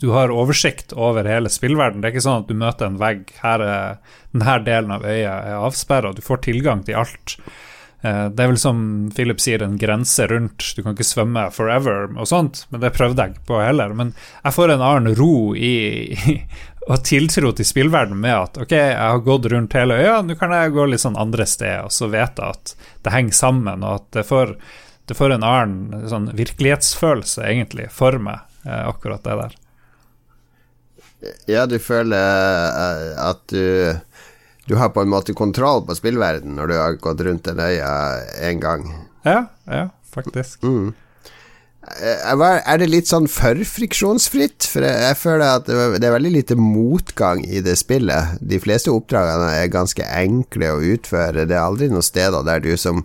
du 0.00 0.08
har 0.14 0.30
oversikt 0.32 0.92
over 0.96 1.26
hele 1.28 1.50
spillverden. 1.52 2.00
Det 2.00 2.08
er 2.08 2.14
ikke 2.14 2.24
sånn 2.28 2.44
at 2.44 2.48
du 2.48 2.54
møter 2.56 2.88
en 2.88 3.00
vegg. 3.00 3.26
Her 3.42 3.60
er 3.64 3.98
denne 4.32 4.54
delen 4.64 4.94
av 4.96 5.04
øya 5.04 5.34
er 5.50 5.58
avsperra, 5.66 6.14
du 6.16 6.22
får 6.24 6.40
tilgang 6.46 6.84
til 6.86 6.96
alt. 7.02 7.36
Eh, 8.02 8.28
Det 8.32 8.40
er 8.44 8.48
vel 8.54 8.58
som 8.62 9.10
Philip 9.14 9.40
sier, 9.42 9.62
en 9.62 9.76
grense 9.76 10.26
rundt. 10.30 10.70
Du 10.76 10.82
kan 10.82 10.94
ikke 10.96 11.04
svømme 11.04 11.50
forever 11.52 12.08
og 12.16 12.26
sånt, 12.30 12.64
men 12.70 12.80
det 12.80 12.94
prøvde 12.96 13.20
jeg 13.20 13.34
ikke 13.36 13.48
på 13.52 13.60
heller. 13.60 13.92
Men 13.92 14.14
jeg 14.44 14.56
får 14.56 14.72
en 14.78 14.86
annen 14.86 15.14
ro 15.20 15.54
i, 15.54 15.74
i 16.16 16.40
og 16.90 17.02
tiltro 17.04 17.52
til 17.52 17.66
spillverden 17.68 18.16
med 18.18 18.32
at 18.34 18.56
ok, 18.64 18.72
jeg 18.72 18.96
har 18.96 19.18
gått 19.22 19.44
rundt 19.52 19.74
hele 19.76 19.98
øya, 20.00 20.22
nå 20.24 20.34
kan 20.40 20.50
jeg 20.56 20.72
gå 20.74 20.86
litt 20.88 21.02
sånn 21.02 21.18
andre 21.20 21.44
steder, 21.46 21.84
og 21.86 21.92
så 21.92 22.08
vet 22.10 22.40
jeg 22.40 22.56
at 22.56 22.72
det 23.04 23.12
henger 23.14 23.36
sammen, 23.36 23.84
og 23.84 23.98
at 24.00 24.06
det 24.16 24.24
får, 24.26 24.54
det 25.06 25.14
får 25.18 25.34
en 25.36 25.44
annen 25.46 26.08
sånn 26.10 26.30
virkelighetsfølelse, 26.40 27.44
egentlig, 27.46 27.90
for 27.94 28.16
meg, 28.18 28.40
akkurat 28.64 29.24
det 29.24 29.36
der. 29.40 29.58
Ja, 31.50 31.66
du 31.68 31.76
føler 31.82 32.16
eh, 32.16 33.12
at 33.20 33.42
du 33.52 33.96
Du 34.68 34.76
har 34.78 34.92
på 34.94 35.02
en 35.02 35.10
måte 35.10 35.34
kontroll 35.34 35.82
på 35.86 35.96
spillverden 35.98 36.54
når 36.54 36.68
du 36.70 36.74
har 36.78 36.98
gått 37.02 37.20
rundt 37.26 37.48
den 37.48 37.58
øya 37.58 37.90
en 38.46 38.60
gang. 38.62 38.84
Ja, 39.26 39.48
ja, 39.66 39.88
faktisk. 40.14 40.62
Mm. 40.62 40.92
Eh, 41.82 42.60
Er 42.64 42.78
det 42.78 42.86
litt 42.86 43.10
sånn 43.10 43.26
for 43.26 43.58
friksjonsfritt? 43.66 44.68
For 44.70 44.86
jeg, 44.86 45.16
føler 45.18 45.56
at 45.56 45.66
det 45.66 46.06
er 46.06 46.14
veldig 46.14 46.32
lite 46.36 46.56
motgang 46.60 47.42
i 47.44 47.60
det 47.64 47.76
spillet. 47.80 48.38
De 48.40 48.60
fleste 48.62 48.92
oppdragene 48.94 49.50
er 49.58 49.72
ganske 49.72 50.06
enkle 50.06 50.70
å 50.76 50.82
utføre. 50.94 51.48
Det 51.48 51.56
er 51.56 51.64
aldri 51.64 51.90
noen 51.90 52.06
steder 52.06 52.46
der 52.46 52.62
du 52.62 52.76
som 52.78 53.02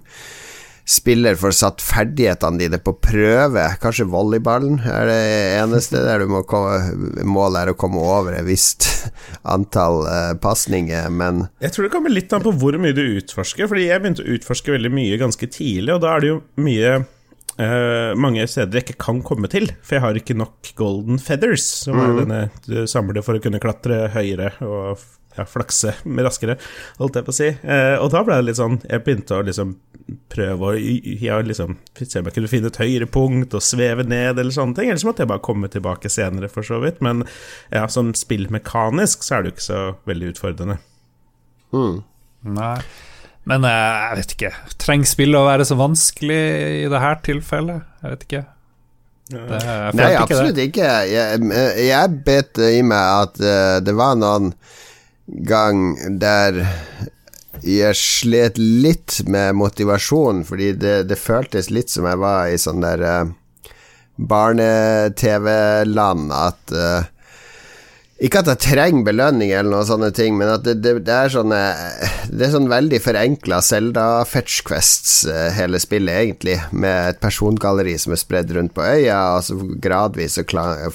spiller 0.86 1.36
får 1.36 1.56
satt 1.58 1.82
ferdighetene 1.82 2.62
dine 2.62 2.80
på 2.82 2.94
prøve. 3.02 3.64
Kanskje 3.82 4.06
volleyballen 4.10 4.80
er 4.86 5.10
det 5.10 5.24
eneste 5.58 6.04
der 6.06 6.22
du 6.22 6.30
må 6.30 6.44
komme, 6.48 6.78
målet 7.26 7.64
er 7.64 7.74
å 7.74 7.80
komme 7.80 8.04
over 8.06 8.38
et 8.38 8.46
visst 8.46 8.88
antall 9.56 10.04
uh, 10.06 10.36
pasninger, 10.42 11.10
men 11.10 11.48
Jeg 11.64 11.76
tror 11.76 11.88
det 11.88 11.96
kommer 11.96 12.14
litt 12.14 12.34
an 12.36 12.46
på 12.46 12.54
hvor 12.54 12.78
mye 12.82 12.96
du 12.96 13.04
utforsker, 13.04 13.70
fordi 13.72 13.90
jeg 13.90 14.04
begynte 14.04 14.26
å 14.26 14.38
utforske 14.38 14.78
veldig 14.78 14.94
mye 14.94 15.20
ganske 15.22 15.50
tidlig, 15.50 15.96
og 15.96 16.06
da 16.06 16.14
er 16.14 16.24
det 16.24 16.32
jo 16.32 16.40
mye 16.62 16.96
uh, 17.02 18.12
mange 18.22 18.46
steder 18.52 18.80
jeg 18.80 18.90
ikke 18.90 19.02
kan 19.08 19.26
komme 19.26 19.50
til, 19.52 19.72
for 19.82 19.98
jeg 19.98 20.06
har 20.06 20.22
ikke 20.22 20.38
nok 20.38 20.74
golden 20.78 21.22
feathers, 21.22 21.66
som 21.86 22.02
er 22.02 22.18
denne 22.22 22.42
du 22.70 22.84
samler 22.90 23.26
for 23.26 23.38
å 23.38 23.44
kunne 23.44 23.62
klatre 23.64 24.06
høyere 24.14 24.54
og 24.66 25.02
ja, 25.38 25.46
flakse 25.50 25.96
raskere, 26.28 26.58
holdt 27.00 27.20
jeg 27.20 27.28
på 27.28 27.34
å 27.34 27.38
si. 27.40 27.52
Eh, 27.64 27.96
og 28.00 28.12
da 28.14 28.24
ble 28.26 28.40
det 28.40 28.50
litt 28.50 28.60
sånn 28.60 28.80
Jeg 28.84 29.04
begynte 29.06 29.40
å 29.40 29.46
liksom 29.46 29.76
prøve 30.30 30.68
å 30.70 30.74
ja, 30.78 31.40
liksom, 31.42 31.80
se 31.98 32.22
om 32.22 32.28
jeg 32.30 32.36
kunne 32.36 32.50
finne 32.52 32.70
et 32.70 32.78
høyere 32.78 33.08
punkt 33.10 33.56
og 33.58 33.64
sveve 33.66 34.06
ned, 34.06 34.38
eller 34.38 34.54
sånne 34.54 34.78
ting. 34.78 34.92
Eller 34.92 35.02
så 35.02 35.10
måtte 35.10 35.26
jeg 35.26 35.32
bare 35.32 35.46
komme 35.46 35.70
tilbake 35.72 36.12
senere, 36.14 36.50
for 36.52 36.68
så 36.68 36.78
vidt. 36.84 37.02
Men 37.06 37.26
ja, 37.74 37.88
som 37.92 38.14
spillmekanisk 38.18 39.26
så 39.26 39.38
er 39.38 39.44
det 39.44 39.52
jo 39.52 39.58
ikke 39.58 39.68
så 39.68 39.84
veldig 40.10 40.32
utfordrende. 40.36 40.78
Mm. 41.74 42.04
Nei. 42.56 42.80
Men 43.50 43.66
eh, 43.68 43.94
jeg 44.10 44.20
vet 44.20 44.36
ikke. 44.38 44.52
Trenger 44.82 45.10
spillet 45.10 45.42
å 45.42 45.48
være 45.48 45.66
så 45.68 45.78
vanskelig 45.80 46.44
i 46.84 46.92
det 46.92 47.02
her 47.02 47.18
tilfellet? 47.26 47.90
Jeg 48.02 48.14
vet 48.14 48.28
ikke. 48.30 48.46
Det, 49.26 49.42
jeg 49.42 49.98
Nei, 49.98 50.08
ikke 50.12 50.24
absolutt 50.28 50.58
det. 50.58 50.68
ikke. 50.70 50.90
Jeg, 51.10 51.46
jeg 51.82 52.18
bet 52.28 52.62
i 52.62 52.82
meg 52.86 53.22
at 53.26 53.40
uh, 53.42 53.78
det 53.82 53.96
var 53.98 54.18
noen 54.22 54.52
gang 55.26 55.96
der 56.22 56.62
jeg 57.66 57.98
slet 57.98 58.60
litt 58.60 59.22
med 59.32 59.56
motivasjon, 59.58 60.44
fordi 60.46 60.74
det, 60.78 61.04
det 61.10 61.18
føltes 61.18 61.72
litt 61.74 61.90
som 61.90 62.06
jeg 62.10 62.18
var 62.22 62.48
i 62.52 62.58
sånn 62.62 62.82
der 62.84 63.02
uh, 63.02 63.26
barne-TV-land, 64.16 66.32
at 66.36 66.72
uh, 66.76 67.04
ikke 68.16 68.40
at 68.44 68.48
jeg 68.54 68.62
trenger 68.64 69.04
belønning 69.04 69.52
eller 69.52 69.72
noen 69.74 69.88
sånne 69.90 70.12
ting, 70.16 70.38
men 70.40 70.48
at 70.54 70.64
det, 70.64 70.78
det, 70.80 71.04
det 71.04 71.12
er 71.12 71.28
sånne 71.34 71.58
Det 72.32 72.46
er 72.46 72.52
sånn 72.54 72.70
veldig 72.72 73.02
forenkla 73.04 73.58
Zelda-fetch 73.60 74.64
quests, 74.68 75.26
eh, 75.28 75.52
hele 75.58 75.80
spillet, 75.84 76.16
egentlig, 76.22 76.56
med 76.72 77.10
et 77.12 77.20
persongalleri 77.20 77.98
som 78.00 78.14
er 78.16 78.20
spredd 78.22 78.54
rundt 78.56 78.72
på 78.78 78.88
øya, 78.88 79.36
og 79.36 79.44
så 79.44 79.60
gradvis 79.84 80.40
så 80.40 80.44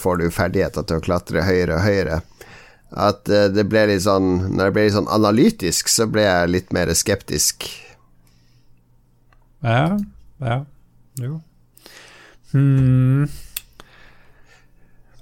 får 0.01 0.15
du 0.23 0.31
ferdigheter 0.33 0.83
til 0.89 0.97
å 0.97 1.05
klatre 1.05 1.45
høyere 1.45 1.77
og 1.77 1.85
høyere. 1.85 2.17
At 2.91 3.29
eh, 3.31 3.49
det 3.55 3.67
ble 3.71 3.85
litt 3.93 4.03
sånn 4.03 4.51
Når 4.51 4.65
det 4.65 4.75
ble 4.75 4.87
litt 4.89 4.97
sånn 4.97 5.13
analytisk, 5.13 5.91
så 5.93 6.09
ble 6.11 6.25
jeg 6.27 6.51
litt 6.51 6.75
mer 6.75 6.91
skeptisk. 6.99 7.69
Ja, 9.63 9.95
ja, 10.41 10.63
jo. 11.21 11.39
Hmm. 12.51 13.29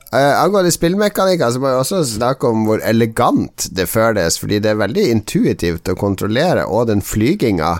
Uh, 0.09 0.39
angående 0.41 0.71
spillmekanikker, 0.73 1.51
så 1.53 1.61
må 1.61 1.69
jeg 1.69 1.81
også 1.83 1.99
snakke 2.15 2.49
om 2.49 2.63
hvor 2.65 2.81
elegant 2.87 3.67
det 3.77 3.85
føles, 3.91 4.39
fordi 4.41 4.63
det 4.65 4.71
er 4.71 4.79
veldig 4.81 5.05
intuitivt 5.13 5.91
å 5.93 5.99
kontrollere, 6.01 6.65
og 6.65 6.87
den 6.89 7.03
flyginga 7.05 7.75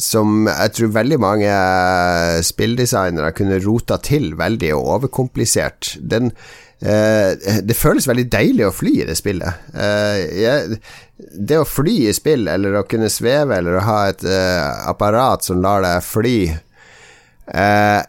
som 0.00 0.48
jeg 0.48 0.72
tror 0.74 0.92
veldig 0.94 1.18
mange 1.22 1.50
eh, 1.50 2.40
spilldesignere 2.42 3.30
kunne 3.36 3.60
rota 3.62 3.98
til 4.02 4.32
veldig 4.38 4.72
og 4.74 4.88
overkomplisert. 4.96 5.96
Den 6.02 6.32
Det 6.80 7.76
føles 7.78 8.06
veldig 8.08 8.26
deilig 8.32 8.66
å 8.66 8.72
fly 8.74 8.90
i 9.00 9.06
det 9.08 9.14
spillet. 9.16 9.68
Eh, 9.72 10.16
jeg, 10.42 10.80
det 11.16 11.60
å 11.60 11.68
fly 11.68 11.94
i 12.08 12.14
spill, 12.16 12.48
eller 12.50 12.80
å 12.80 12.86
kunne 12.88 13.10
sveve, 13.12 13.56
eller 13.56 13.78
å 13.78 13.84
ha 13.86 14.00
et 14.10 14.24
eh, 14.26 14.88
apparat 14.90 15.46
som 15.46 15.62
lar 15.64 15.84
deg 15.84 16.04
fly 16.04 16.38
eh, 16.50 18.02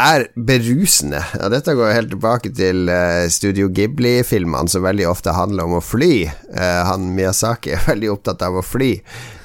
er 0.00 0.26
berusende. 0.34 1.20
Ja, 1.34 1.48
dette 1.52 1.74
går 1.76 1.92
helt 1.94 2.12
tilbake 2.12 2.52
til 2.56 2.88
uh, 2.88 3.26
Studio 3.32 3.68
Ghibli-filmene, 3.74 4.70
som 4.70 4.84
veldig 4.86 5.08
ofte 5.10 5.34
handler 5.34 5.66
om 5.66 5.76
å 5.78 5.84
fly. 5.84 6.24
Uh, 6.54 6.82
han 6.88 7.10
Miyazaki 7.16 7.74
er 7.76 7.84
veldig 7.90 8.12
opptatt 8.14 8.44
av 8.46 8.60
å 8.60 8.64
fly. 8.64 8.94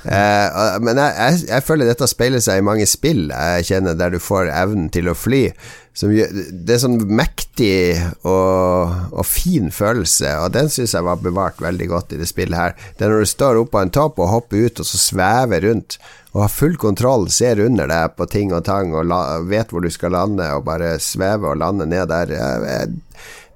Uh, 0.05 0.77
men 0.85 1.01
jeg, 1.01 1.15
jeg, 1.17 1.41
jeg, 1.49 1.65
føler 1.65 1.89
dette 1.89 2.09
speiler 2.09 2.43
seg 2.43 2.61
i 2.61 2.65
mange 2.65 2.85
spill 2.85 3.31
jeg 3.31 3.65
kjenner 3.71 3.97
der 3.97 4.13
du 4.13 4.19
får 4.21 4.51
evnen 4.53 4.91
til 4.93 5.09
å 5.09 5.17
fly. 5.17 5.47
Gjør, 5.95 6.31
det 6.51 6.73
er 6.75 6.79
sånn 6.81 6.97
mektig 7.07 7.95
og, 8.27 8.95
og 9.15 9.23
fin 9.27 9.69
følelse, 9.71 10.33
og 10.43 10.51
den 10.51 10.67
syns 10.71 10.91
jeg 10.97 11.07
var 11.07 11.21
bevart 11.23 11.61
veldig 11.63 11.87
godt 11.87 12.11
i 12.11 12.19
det 12.19 12.27
spillet 12.27 12.59
her. 12.59 12.75
Det 12.97 13.05
er 13.05 13.13
når 13.13 13.23
du 13.23 13.31
står 13.31 13.59
oppå 13.61 13.79
en 13.79 13.93
topp 13.95 14.19
og 14.19 14.31
hopper 14.33 14.67
ut 14.67 14.81
og 14.83 14.89
så 14.89 14.99
svever 14.99 15.63
rundt 15.63 15.95
og 16.33 16.41
har 16.43 16.51
full 16.51 16.75
kontroll, 16.75 17.29
ser 17.31 17.63
under 17.63 17.87
deg 17.87 18.17
på 18.19 18.27
ting 18.27 18.51
og 18.51 18.65
tang 18.67 18.91
og 18.91 19.07
la, 19.07 19.21
vet 19.47 19.71
hvor 19.71 19.85
du 19.85 19.87
skal 19.93 20.11
lande, 20.17 20.49
og 20.51 20.65
bare 20.67 20.97
svever 20.99 21.53
og 21.53 21.61
lander 21.63 21.87
ned 21.87 22.11
der. 22.11 22.91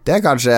Det 0.07 0.16
er 0.16 0.24
kanskje 0.24 0.56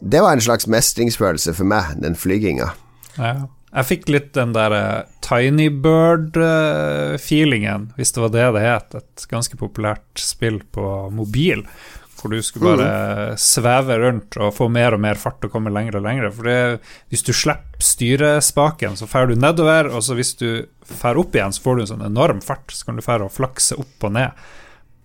Det 0.00 0.20
var 0.22 0.32
en 0.32 0.40
slags 0.40 0.68
mestringsfølelse 0.70 1.52
for 1.58 1.66
meg, 1.66 1.96
den 2.00 2.14
flyginga. 2.16 2.70
Ja. 3.18 3.34
Jeg 3.68 3.84
fikk 3.84 4.08
litt 4.08 4.32
den 4.36 4.52
der 4.56 4.72
uh, 4.72 5.04
Tiny 5.24 5.68
Bird-feelingen, 5.84 7.82
uh, 7.90 7.94
hvis 7.98 8.12
det 8.16 8.22
var 8.24 8.32
det 8.34 8.46
det 8.56 8.62
het. 8.64 8.94
Et 9.02 9.26
ganske 9.30 9.56
populært 9.60 10.08
spill 10.22 10.58
på 10.72 10.84
mobil. 11.14 11.60
Hvor 12.18 12.32
du 12.32 12.40
skulle 12.42 12.72
bare 12.74 12.92
mm. 13.34 13.38
sveve 13.38 13.98
rundt 14.02 14.36
og 14.42 14.54
få 14.56 14.66
mer 14.72 14.96
og 14.96 15.00
mer 15.04 15.14
fart 15.20 15.44
og 15.46 15.52
komme 15.52 15.70
lenger 15.70 16.00
og 16.00 16.04
lenger. 16.08 16.30
For 16.34 16.42
det, 16.48 16.60
hvis 17.12 17.26
du 17.28 17.32
slipper 17.36 17.82
styrespaken, 17.84 18.96
så 18.98 19.06
drar 19.06 19.26
du 19.30 19.34
nedover, 19.38 19.84
og 19.92 20.00
så 20.02 20.12
hvis 20.18 20.34
du 20.40 20.48
drar 20.88 21.20
opp 21.20 21.32
igjen, 21.36 21.54
så 21.54 21.62
får 21.62 21.74
du 21.76 21.80
en 21.84 21.92
sånn 21.92 22.08
enorm 22.08 22.40
fart. 22.42 22.72
Så 22.74 22.82
kan 22.88 22.96
du 22.98 23.02
dra 23.04 23.20
og 23.22 23.36
flakse 23.36 23.78
opp 23.78 24.08
og 24.08 24.12
ned 24.16 24.30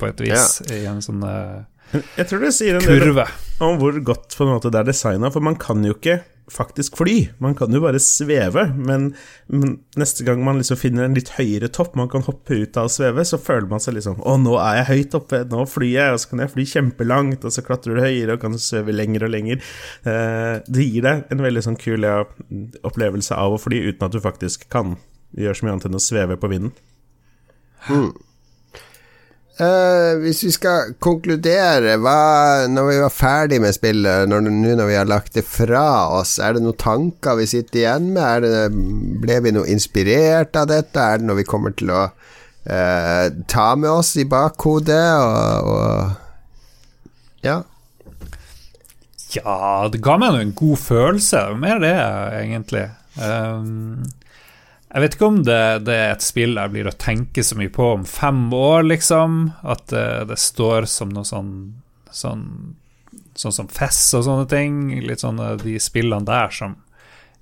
på 0.01 0.09
et 0.09 0.19
vis 0.25 0.61
ja. 0.65 0.73
i 0.79 0.81
en 0.89 1.03
sånn 1.05 1.21
uh, 1.21 1.61
jeg 1.93 2.25
tror 2.25 2.41
det 2.41 2.49
sier 2.55 2.79
en 2.79 2.81
kurve. 2.81 3.27
del 3.27 3.67
om 3.67 3.75
hvor 3.77 3.97
godt 4.01 4.33
på 4.33 4.45
en 4.47 4.55
måte 4.55 4.71
det 4.73 4.79
er 4.81 4.87
designa, 4.89 5.29
for 5.33 5.45
man 5.45 5.57
kan 5.61 5.83
jo 5.85 5.93
ikke 5.93 6.23
faktisk 6.51 6.97
fly. 6.99 7.29
Man 7.43 7.55
kan 7.55 7.73
jo 7.73 7.81
bare 7.83 7.99
sveve, 8.03 8.65
men, 8.75 9.11
men, 9.47 9.77
neste 9.99 10.25
gang 10.27 10.43
man 10.43 10.59
liksom 10.59 10.79
finner 10.79 11.05
en 11.07 11.15
litt 11.15 11.33
høyere 11.37 11.69
topp 11.73 11.95
man 11.99 12.09
kan 12.11 12.25
hoppe 12.25 12.57
ut 12.63 12.79
av 12.79 12.89
og 12.89 12.93
sveve, 12.93 13.25
så 13.27 13.39
føler 13.41 13.69
man 13.71 13.83
seg 13.83 13.97
liksom 13.97 14.19
Å, 14.19 14.35
nå 14.41 14.57
er 14.59 14.81
jeg 14.81 14.89
høyt 14.89 15.17
oppe, 15.19 15.43
nå 15.49 15.63
flyr 15.69 15.93
jeg, 15.93 16.15
og 16.15 16.21
så 16.21 16.33
kan 16.33 16.43
jeg 16.43 16.53
fly 16.55 16.67
kjempelangt, 16.73 17.47
og 17.47 17.55
så 17.55 17.63
klatrer 17.65 17.95
du 17.95 18.03
høyere 18.03 18.37
og 18.37 18.43
kan 18.43 18.59
sveve 18.59 18.95
lenger 18.95 19.27
og 19.27 19.33
lenger. 19.35 19.63
Eh, 20.09 20.59
det 20.67 20.89
gir 20.89 21.07
deg 21.07 21.31
en 21.31 21.47
veldig 21.47 21.65
sånn 21.69 21.79
kul 21.79 22.07
ja, 22.07 22.19
opplevelse 22.83 23.39
av 23.39 23.55
å 23.55 23.61
fly 23.61 23.85
uten 23.89 24.07
at 24.07 24.15
du 24.15 24.21
faktisk 24.23 24.67
kan 24.73 24.97
gjøre 25.37 25.57
så 25.57 25.65
mye 25.65 25.77
annet 25.77 25.89
enn 25.89 25.99
å 25.99 26.03
sveve 26.03 26.39
på 26.39 26.51
vinden. 26.51 26.75
Mm. 27.89 28.11
Uh, 29.53 30.17
hvis 30.23 30.39
vi 30.47 30.49
skal 30.49 30.95
konkludere, 31.03 31.99
hva, 32.01 32.65
når 32.73 32.87
vi 32.87 32.95
var 33.03 33.11
ferdig 33.13 33.59
med 33.61 33.75
spillet, 33.75 34.25
nå 34.25 34.39
når, 34.41 34.87
vi 34.89 34.95
har 34.97 35.05
lagt 35.05 35.35
det 35.37 35.43
fra 35.45 36.09
oss, 36.17 36.39
er 36.41 36.55
det 36.55 36.63
noen 36.65 36.79
tanker 36.81 37.37
vi 37.37 37.45
sitter 37.51 37.83
igjen 37.83 38.07
med? 38.15 38.47
Det, 38.47 38.63
ble 39.21 39.37
vi 39.45 39.53
noe 39.53 39.69
inspirert 39.69 40.57
av 40.57 40.71
dette? 40.71 40.97
Er 40.97 41.21
det 41.21 41.29
noe 41.29 41.37
vi 41.37 41.45
kommer 41.45 41.75
til 41.77 41.93
å 41.93 42.07
uh, 42.07 43.27
ta 43.45 43.67
med 43.77 43.91
oss 43.91 44.15
i 44.17 44.25
bakhodet? 44.25 45.05
Og, 45.21 45.69
og 45.69 47.45
Ja. 47.45 47.61
Ja, 49.33 49.85
det 49.89 50.01
ga 50.05 50.17
meg 50.21 50.35
en 50.37 50.57
god 50.57 50.81
følelse. 50.81 51.45
Mer 51.61 51.79
det, 51.81 51.93
egentlig. 52.41 52.87
Um, 53.21 54.01
jeg 54.93 55.01
vet 55.01 55.15
ikke 55.17 55.29
om 55.31 55.39
det, 55.41 55.61
det, 55.87 55.93
er 55.97 56.11
et 56.13 56.23
spill 56.25 56.59
jeg 56.59 56.73
blir 56.75 56.87
å 56.89 56.97
tenke 57.01 57.41
så 57.41 57.57
mye 57.57 57.71
på 57.73 57.87
om 57.95 58.03
fem 58.05 58.45
år, 58.53 58.83
liksom. 58.91 59.39
At 59.65 59.87
det, 59.89 60.05
det 60.29 60.37
står 60.37 60.85
som 60.91 61.13
noe 61.15 61.27
sånn, 61.27 61.51
sånn 62.11 62.47
Sånn 63.33 63.53
som 63.55 63.65
Fess 63.65 64.11
og 64.13 64.27
sånne 64.27 64.45
ting. 64.45 64.73
Litt 65.01 65.23
sånn 65.23 65.39
de 65.63 65.71
spillene 65.81 66.21
der 66.27 66.51
som 66.53 66.75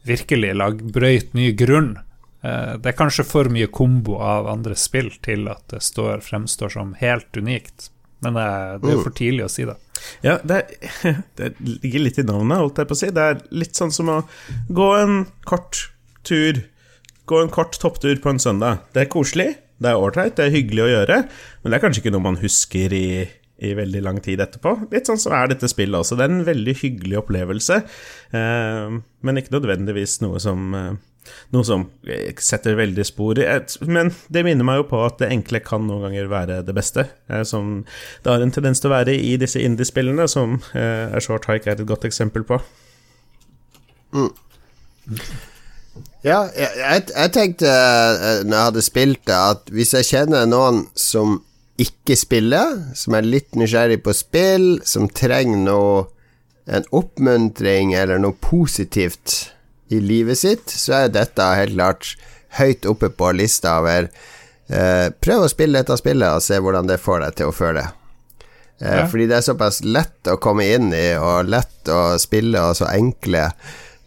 virkelig 0.07 0.53
lag, 0.55 0.79
brøyt 0.95 1.33
ny 1.35 1.49
grunn. 1.59 1.97
Eh, 2.41 2.77
det 2.79 2.93
er 2.93 2.95
kanskje 2.95 3.25
for 3.27 3.51
mye 3.51 3.67
kombo 3.67 4.15
av 4.23 4.47
andre 4.47 4.77
spill 4.79 5.11
til 5.19 5.49
at 5.51 5.65
det 5.73 5.81
står, 5.83 6.23
fremstår 6.23 6.71
som 6.77 6.95
helt 7.01 7.35
unikt. 7.35 7.89
Men 8.23 8.39
det, 8.39 8.47
det 8.85 8.93
er 8.93 9.03
for 9.03 9.17
tidlig 9.19 9.49
å 9.49 9.51
si 9.51 9.67
det. 9.67 9.75
Ja, 10.23 10.37
det, 10.47 10.63
det 11.37 11.53
ligger 11.59 12.07
litt 12.07 12.23
i 12.23 12.27
navnet, 12.27 12.63
holdt 12.63 12.79
jeg 12.79 12.89
på 12.89 12.97
å 12.97 13.01
si. 13.03 13.11
Det 13.11 13.27
er 13.33 13.43
litt 13.51 13.75
sånn 13.75 13.91
som 13.91 14.15
å 14.15 14.21
gå 14.71 14.89
en 15.01 15.25
kort 15.43 15.89
tur 16.23 16.63
Gå 17.31 17.39
en 17.39 17.51
kort 17.53 17.77
topptur 17.79 18.17
på 18.19 18.33
en 18.33 18.41
søndag. 18.43 18.81
Det 18.91 19.05
er 19.05 19.11
koselig, 19.11 19.53
det 19.79 19.87
er 19.87 19.99
ålreit, 19.99 20.33
det 20.35 20.49
er 20.49 20.55
hyggelig 20.55 20.81
å 20.83 20.89
gjøre, 20.89 21.19
men 21.61 21.71
det 21.71 21.77
er 21.77 21.83
kanskje 21.85 22.01
ikke 22.03 22.11
noe 22.11 22.25
man 22.25 22.39
husker 22.41 22.91
i, 22.91 23.05
i 23.63 23.69
veldig 23.77 24.01
lang 24.03 24.17
tid 24.23 24.41
etterpå. 24.43 24.73
Litt 24.91 25.07
sånn 25.07 25.21
som 25.21 25.35
er 25.37 25.53
dette 25.53 25.69
spillet 25.71 25.95
også. 25.95 26.17
Det 26.19 26.25
er 26.25 26.33
en 26.33 26.43
veldig 26.49 26.75
hyggelig 26.81 27.21
opplevelse, 27.21 27.77
eh, 28.35 28.97
men 28.99 29.39
ikke 29.39 29.55
nødvendigvis 29.55 30.17
noe 30.25 30.41
som 30.43 30.75
eh, 30.75 30.91
noe 31.53 31.65
som 31.67 31.85
setter 32.41 32.75
veldig 32.79 33.03
spor 33.05 33.39
Men 33.85 34.09
det 34.33 34.41
minner 34.45 34.65
meg 34.65 34.79
jo 34.81 34.87
på 34.89 35.01
at 35.05 35.19
det 35.21 35.29
enkle 35.31 35.61
kan 35.63 35.85
noen 35.87 36.07
ganger 36.07 36.31
være 36.31 36.57
det 36.67 36.75
beste. 36.75 37.05
Eh, 37.31 37.45
som 37.47 37.85
det 38.23 38.33
har 38.33 38.43
en 38.43 38.51
tendens 38.53 38.81
til 38.83 38.91
å 38.91 38.95
være 38.97 39.15
i 39.15 39.37
disse 39.39 39.61
indie-spillene, 39.61 40.27
som 40.31 40.59
eh, 40.75 41.15
Short 41.23 41.47
Hike 41.47 41.71
er 41.71 41.79
et 41.79 41.87
godt 41.87 42.09
eksempel 42.09 42.43
på. 42.47 42.59
Mm. 44.11 44.33
Ja, 46.23 46.45
jeg, 46.53 46.69
jeg, 46.77 47.05
jeg 47.15 47.31
tenkte 47.35 47.69
uh, 47.69 48.41
når 48.45 48.55
jeg 48.55 48.67
hadde 48.69 48.83
spilt 48.85 49.23
det, 49.27 49.37
at 49.37 49.71
hvis 49.73 49.95
jeg 49.97 50.09
kjenner 50.11 50.49
noen 50.49 50.85
som 50.97 51.39
ikke 51.81 52.15
spiller, 52.19 52.77
som 52.97 53.15
er 53.17 53.27
litt 53.27 53.57
nysgjerrig 53.57 54.01
på 54.05 54.13
spill, 54.15 54.67
som 54.85 55.09
trenger 55.09 55.63
noe 55.65 56.03
en 56.71 56.85
oppmuntring 56.93 57.95
eller 57.97 58.21
noe 58.21 58.37
positivt 58.37 59.51
i 59.91 59.99
livet 59.99 60.39
sitt, 60.39 60.69
så 60.69 61.01
er 61.01 61.15
dette 61.15 61.47
helt 61.57 61.75
klart 61.75 62.13
høyt 62.59 62.85
oppe 62.89 63.09
på 63.15 63.31
lista 63.35 63.77
over 63.79 64.07
eh, 64.67 65.07
Prøv 65.23 65.45
å 65.45 65.49
spille 65.51 65.81
dette 65.81 65.97
spillet 65.99 66.37
og 66.37 66.43
se 66.45 66.59
hvordan 66.61 66.89
det 66.89 66.99
får 67.01 67.25
deg 67.25 67.37
til 67.39 67.51
å 67.51 67.55
føle. 67.55 67.85
Eh, 68.79 68.99
ja. 69.01 69.07
Fordi 69.09 69.27
det 69.31 69.39
er 69.39 69.47
såpass 69.47 69.81
lett 69.83 70.31
å 70.31 70.39
komme 70.41 70.67
inn 70.75 70.91
i, 70.95 71.07
og 71.17 71.49
lett 71.49 71.91
å 71.91 72.17
spille, 72.21 72.61
og 72.61 72.77
så 72.79 72.91
enkle 72.91 73.49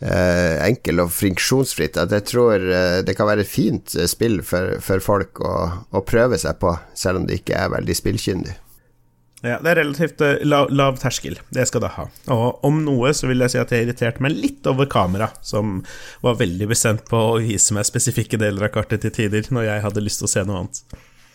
enkel 0.05 1.01
og 1.05 1.13
friksjonsfritt. 1.15 1.97
At 2.01 2.13
jeg 2.13 2.27
tror 2.29 2.61
uh, 2.61 3.01
det 3.07 3.17
kan 3.17 3.29
være 3.31 3.45
et 3.45 3.51
fint 3.51 3.95
uh, 3.97 4.05
spill 4.11 4.43
for, 4.47 4.77
for 4.85 5.05
folk 5.05 5.41
å, 5.45 5.55
å, 5.95 6.05
prøve 6.05 6.39
seg 6.41 6.59
på, 6.61 6.75
selv 6.99 7.23
om 7.23 7.29
de 7.29 7.39
ikke 7.41 7.57
er 7.57 7.73
veldig 7.73 7.97
spillkyndige. 7.97 8.59
Ja, 9.45 9.59
det 9.61 9.75
er 9.75 9.79
relativt 9.83 10.23
lav, 10.49 10.71
lav, 10.73 10.97
terskel. 10.97 11.37
Det 11.53 11.67
skal 11.69 11.83
det 11.85 11.91
ha. 11.99 12.07
Og 12.33 12.65
om 12.65 12.79
noe 12.87 13.11
så 13.13 13.29
vil 13.29 13.45
jeg 13.45 13.53
si 13.53 13.59
at 13.61 13.75
jeg 13.75 13.85
irriterte 13.85 14.25
meg 14.25 14.33
litt 14.33 14.65
over 14.71 14.89
kamera, 14.89 15.29
som 15.45 15.83
var 16.25 16.39
veldig 16.41 16.71
bestemt 16.71 17.05
på 17.11 17.21
å 17.35 17.43
vise 17.45 17.77
meg 17.77 17.85
spesifikke 17.85 18.41
deler 18.41 18.71
av 18.71 18.73
kartet 18.73 19.05
til 19.05 19.13
tider, 19.13 19.51
når 19.53 19.69
jeg 19.69 19.85
hadde 19.85 20.05
lyst 20.07 20.23
til 20.23 20.31
å 20.31 20.33
se 20.33 20.47
noe 20.49 20.63
annet. 20.63 20.81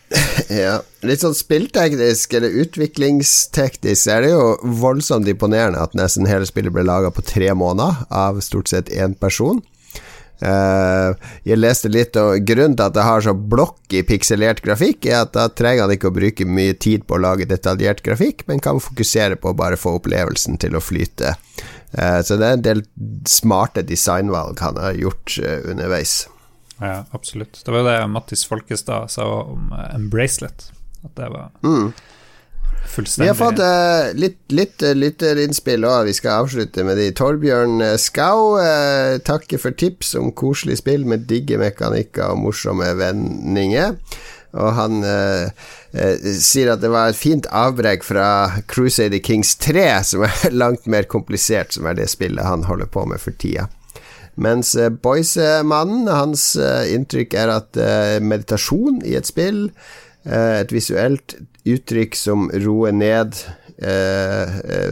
Ja, 0.49 0.79
litt 1.05 1.21
sånn 1.21 1.37
spillteknisk 1.37 2.33
eller 2.37 2.55
utviklingsteknisk 2.63 4.09
er 4.09 4.25
det 4.25 4.31
jo 4.31 4.45
voldsomt 4.81 5.29
imponerende 5.29 5.81
at 5.83 5.93
nesten 5.97 6.29
hele 6.29 6.47
spillet 6.49 6.73
ble 6.73 6.85
laga 6.87 7.11
på 7.13 7.25
tre 7.25 7.51
måneder 7.53 8.07
av 8.09 8.41
stort 8.45 8.71
sett 8.71 8.89
én 8.89 9.13
person. 9.19 9.61
Uh, 10.39 11.19
jeg 11.43 11.59
leste 11.59 11.89
litt, 11.91 12.15
og 12.15 12.45
grunnen 12.47 12.77
til 12.79 12.85
at 12.85 12.95
det 12.95 13.03
har 13.03 13.23
så 13.25 13.33
blokkig 13.35 14.05
pikselert 14.07 14.61
grafikk, 14.63 15.09
er 15.09 15.25
at 15.25 15.33
da 15.35 15.49
trenger 15.51 15.83
han 15.83 15.95
ikke 15.97 16.13
å 16.13 16.15
bruke 16.15 16.47
mye 16.47 16.77
tid 16.79 17.03
på 17.07 17.17
å 17.17 17.23
lage 17.25 17.49
detaljert 17.49 18.01
grafikk, 18.05 18.45
men 18.47 18.63
kan 18.63 18.79
fokusere 18.79 19.35
på 19.35 19.51
å 19.51 19.59
bare 19.59 19.79
få 19.79 19.97
opplevelsen 19.99 20.55
til 20.63 20.79
å 20.79 20.83
flyte. 20.83 21.35
Uh, 21.91 22.23
så 22.23 22.39
det 22.39 22.47
er 22.47 22.57
en 22.57 22.67
del 22.69 22.85
smarte 23.27 23.83
designvalg 23.83 24.63
han 24.63 24.79
har 24.79 24.95
gjort 24.95 25.35
uh, 25.43 25.57
underveis. 25.73 26.21
Ja, 26.79 27.05
absolutt. 27.11 27.61
Det 27.65 27.71
var 27.71 27.83
det 27.83 28.07
Mattis 28.07 28.45
Folkestad 28.45 29.11
sa 29.11 29.25
om 29.41 29.71
uh, 29.71 29.95
en 29.95 30.09
bracelet. 30.09 30.71
At 31.03 31.15
det 31.15 31.27
var 31.31 31.51
mm. 31.63 31.91
fullstendig 32.87 33.25
Vi 33.25 33.29
har 33.29 33.39
fått 33.39 33.59
uh, 33.59 34.19
litt, 34.19 34.39
litt 34.55 34.83
uh, 34.83 34.95
lytterinnspill 34.95 35.87
òg. 35.87 36.07
Vi 36.07 36.15
skal 36.15 36.45
avslutte 36.45 36.85
med 36.87 36.99
de. 36.99 37.11
Torbjørn 37.15 37.83
Skau 37.99 38.55
uh, 38.59 39.19
takker 39.27 39.61
for 39.61 39.75
tips 39.75 40.15
om 40.19 40.31
koselig 40.31 40.79
spill 40.79 41.07
med 41.07 41.27
digge 41.29 41.59
mekanikker 41.59 42.31
og 42.31 42.43
morsomme 42.47 42.93
vendinger. 42.99 43.97
Og 44.57 44.71
han 44.73 45.03
sier 46.41 46.71
at 46.73 46.81
det 46.81 46.89
var 46.89 47.11
et 47.11 47.17
fint 47.19 47.45
avbrekk 47.53 48.01
fra 48.01 48.29
Crusader 48.65 49.21
Kings 49.21 49.51
3, 49.61 49.83
som 50.09 50.25
er 50.25 50.55
langt 50.63 50.89
mer 50.89 51.05
komplisert, 51.05 51.75
som 51.75 51.85
er 51.85 51.99
det 51.99 52.07
spillet 52.09 52.49
han 52.49 52.65
holder 52.65 52.89
på 52.89 53.05
med 53.11 53.21
for 53.21 53.37
tida. 53.37 53.67
Mens 54.39 54.71
uh, 54.79 54.87
Boyce-mannen, 54.89 56.07
hans 56.07 56.53
uh, 56.59 56.87
inntrykk 56.87 57.35
er 57.35 57.51
at 57.57 57.79
uh, 57.79 58.17
meditasjon 58.23 59.01
i 59.07 59.17
et 59.19 59.27
spill, 59.27 59.67
et 60.29 60.69
visuelt 60.75 61.37
uttrykk 61.65 62.15
som 62.19 62.49
roer 62.65 62.91
ned, 62.93 63.37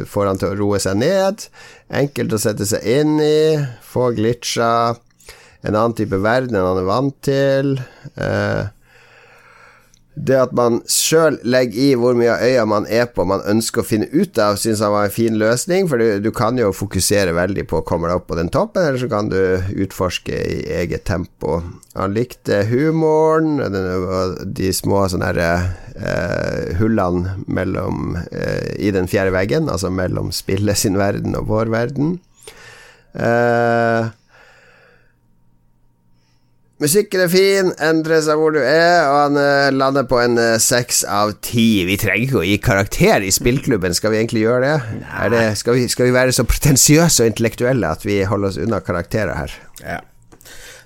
får 0.07 0.30
han 0.30 0.40
til 0.40 0.53
å 0.53 0.56
roe 0.57 0.80
seg 0.82 0.95
ned. 1.02 1.44
Enkelt 1.99 2.34
å 2.34 2.40
sette 2.41 2.65
seg 2.65 2.88
inn 2.88 3.19
i, 3.22 3.60
få 3.84 4.07
glitcha. 4.18 4.95
En 5.68 5.76
annen 5.76 5.98
type 5.99 6.18
verden 6.24 6.56
enn 6.56 6.69
han 6.69 6.80
er 6.80 6.88
vant 6.88 7.19
til. 7.28 7.76
Det 10.18 10.38
at 10.39 10.53
man 10.57 10.80
sjøl 10.89 11.38
legger 11.45 11.77
i 11.77 11.88
hvor 11.99 12.15
mye 12.18 12.31
av 12.34 12.44
øya 12.45 12.64
man 12.69 12.88
er 12.89 13.06
på, 13.14 13.26
man 13.30 13.44
ønsker 13.48 13.84
å 13.84 13.88
finne 13.88 14.07
ut 14.14 14.39
av, 14.41 14.57
syns 14.57 14.81
han 14.81 14.94
var 14.94 15.07
en 15.07 15.14
fin 15.14 15.38
løsning. 15.38 15.88
For 15.89 16.02
du, 16.02 16.18
du, 16.23 16.31
kan 16.35 16.57
jo 16.60 16.73
fokusere 16.76 17.35
veldig 17.38 17.68
på 17.69 17.81
å 17.81 17.85
komme 17.88 18.10
deg 18.10 18.19
opp 18.19 18.27
på 18.31 18.38
den 18.39 18.52
toppen, 18.53 18.85
eller 18.88 19.02
så 19.02 19.10
kan 19.11 19.30
du 19.31 19.39
utforske 19.77 20.34
i 20.34 20.60
eget 20.80 21.06
tempo. 21.10 21.60
Han 21.98 22.15
likte 22.18 22.64
humoren, 22.69 23.61
de 24.57 24.73
små 24.76 25.06
sånne 25.11 25.31
her, 25.31 25.41
eh, 25.95 26.77
hullene 26.81 27.38
mellom 27.45 28.18
eh, 28.18 28.73
i 28.81 28.94
den 28.95 29.10
fjerde 29.11 29.35
veggen, 29.38 29.69
altså 29.69 29.94
mellom 29.94 30.34
spillet 30.35 30.81
sin 30.81 30.98
verden 30.99 31.38
og 31.38 31.49
vår 31.52 31.73
verden. 31.73 32.18
Eh, 33.18 34.10
Musikken 36.78 37.24
er 37.24 37.30
fin, 37.32 37.72
endrer 37.82 38.20
seg 38.22 38.38
hvor 38.38 38.54
du 38.54 38.60
er, 38.62 39.08
og 39.10 39.16
han 39.18 39.38
uh, 39.40 39.70
lander 39.74 40.06
på 40.06 40.20
en 40.22 40.38
eh, 40.38 40.60
seks 40.62 40.99
av 41.10 41.32
ti. 41.41 41.82
Vi 41.90 41.95
trenger 41.98 42.28
ikke 42.28 42.38
å 42.38 42.45
gi 42.45 42.60
karakter 42.62 43.26
i 43.26 43.32
spillklubben, 43.34 43.95
skal 43.98 44.14
vi 44.14 44.20
egentlig 44.20 44.44
gjøre 44.44 44.60
det? 44.68 44.99
det 45.34 45.41
skal, 45.58 45.74
vi, 45.74 45.88
skal, 45.90 46.06
vi, 46.06 46.14
være 46.14 46.36
så 46.38 46.45
pretensiøse 46.45 47.26
og 47.26 47.32
intellektuelle 47.32 47.90
at 47.98 48.06
vi 48.06 48.20
holder 48.30 48.54
oss 48.54 48.62
unna 48.62 48.84
karakterer 48.86 49.34
her? 49.40 49.56
Ja, 49.82 49.98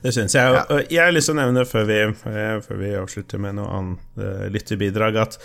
det 0.05 0.15
syns 0.15 0.38
jeg. 0.38 0.55
Ja. 0.55 0.63
Og 0.72 0.88
jeg 0.88 1.03
har 1.03 1.11
lyst 1.11 1.27
til 1.27 1.35
å 1.35 1.41
nevne, 1.41 1.68
før 1.68 1.91
vi, 1.91 1.99
eh, 2.07 2.55
før 2.63 2.81
vi 2.85 2.95
avslutter 3.01 3.43
med 3.43 3.59
noe 3.59 3.76
annet 3.81 4.23
lytterbidrag, 4.55 5.19
at 5.27 5.38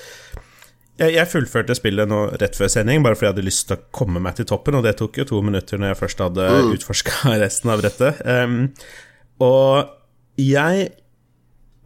jeg, 0.96 1.10
jeg, 1.10 1.26
fullførte 1.32 1.74
spillet 1.76 2.06
nå 2.06 2.22
rett 2.38 2.54
før 2.54 2.70
sending, 2.70 3.02
bare 3.02 3.18
fordi 3.18 3.32
jeg 3.32 3.34
hadde 3.34 3.48
lyst 3.50 3.66
til 3.66 3.80
å 3.80 3.88
komme 3.98 4.22
meg 4.22 4.38
til 4.38 4.46
toppen, 4.46 4.78
og 4.78 4.86
det 4.86 4.94
tok 5.02 5.18
jo 5.24 5.26
to 5.26 5.42
minutter 5.42 5.82
når 5.82 5.96
jeg 5.96 6.02
først 6.04 6.24
hadde 6.28 6.48
mm. 6.54 6.72
utforska 6.78 7.34
resten 7.44 7.74
av 7.74 7.82
brettet. 7.82 8.22
Um, 8.22 8.68
og 9.42 9.95
jeg 10.40 10.88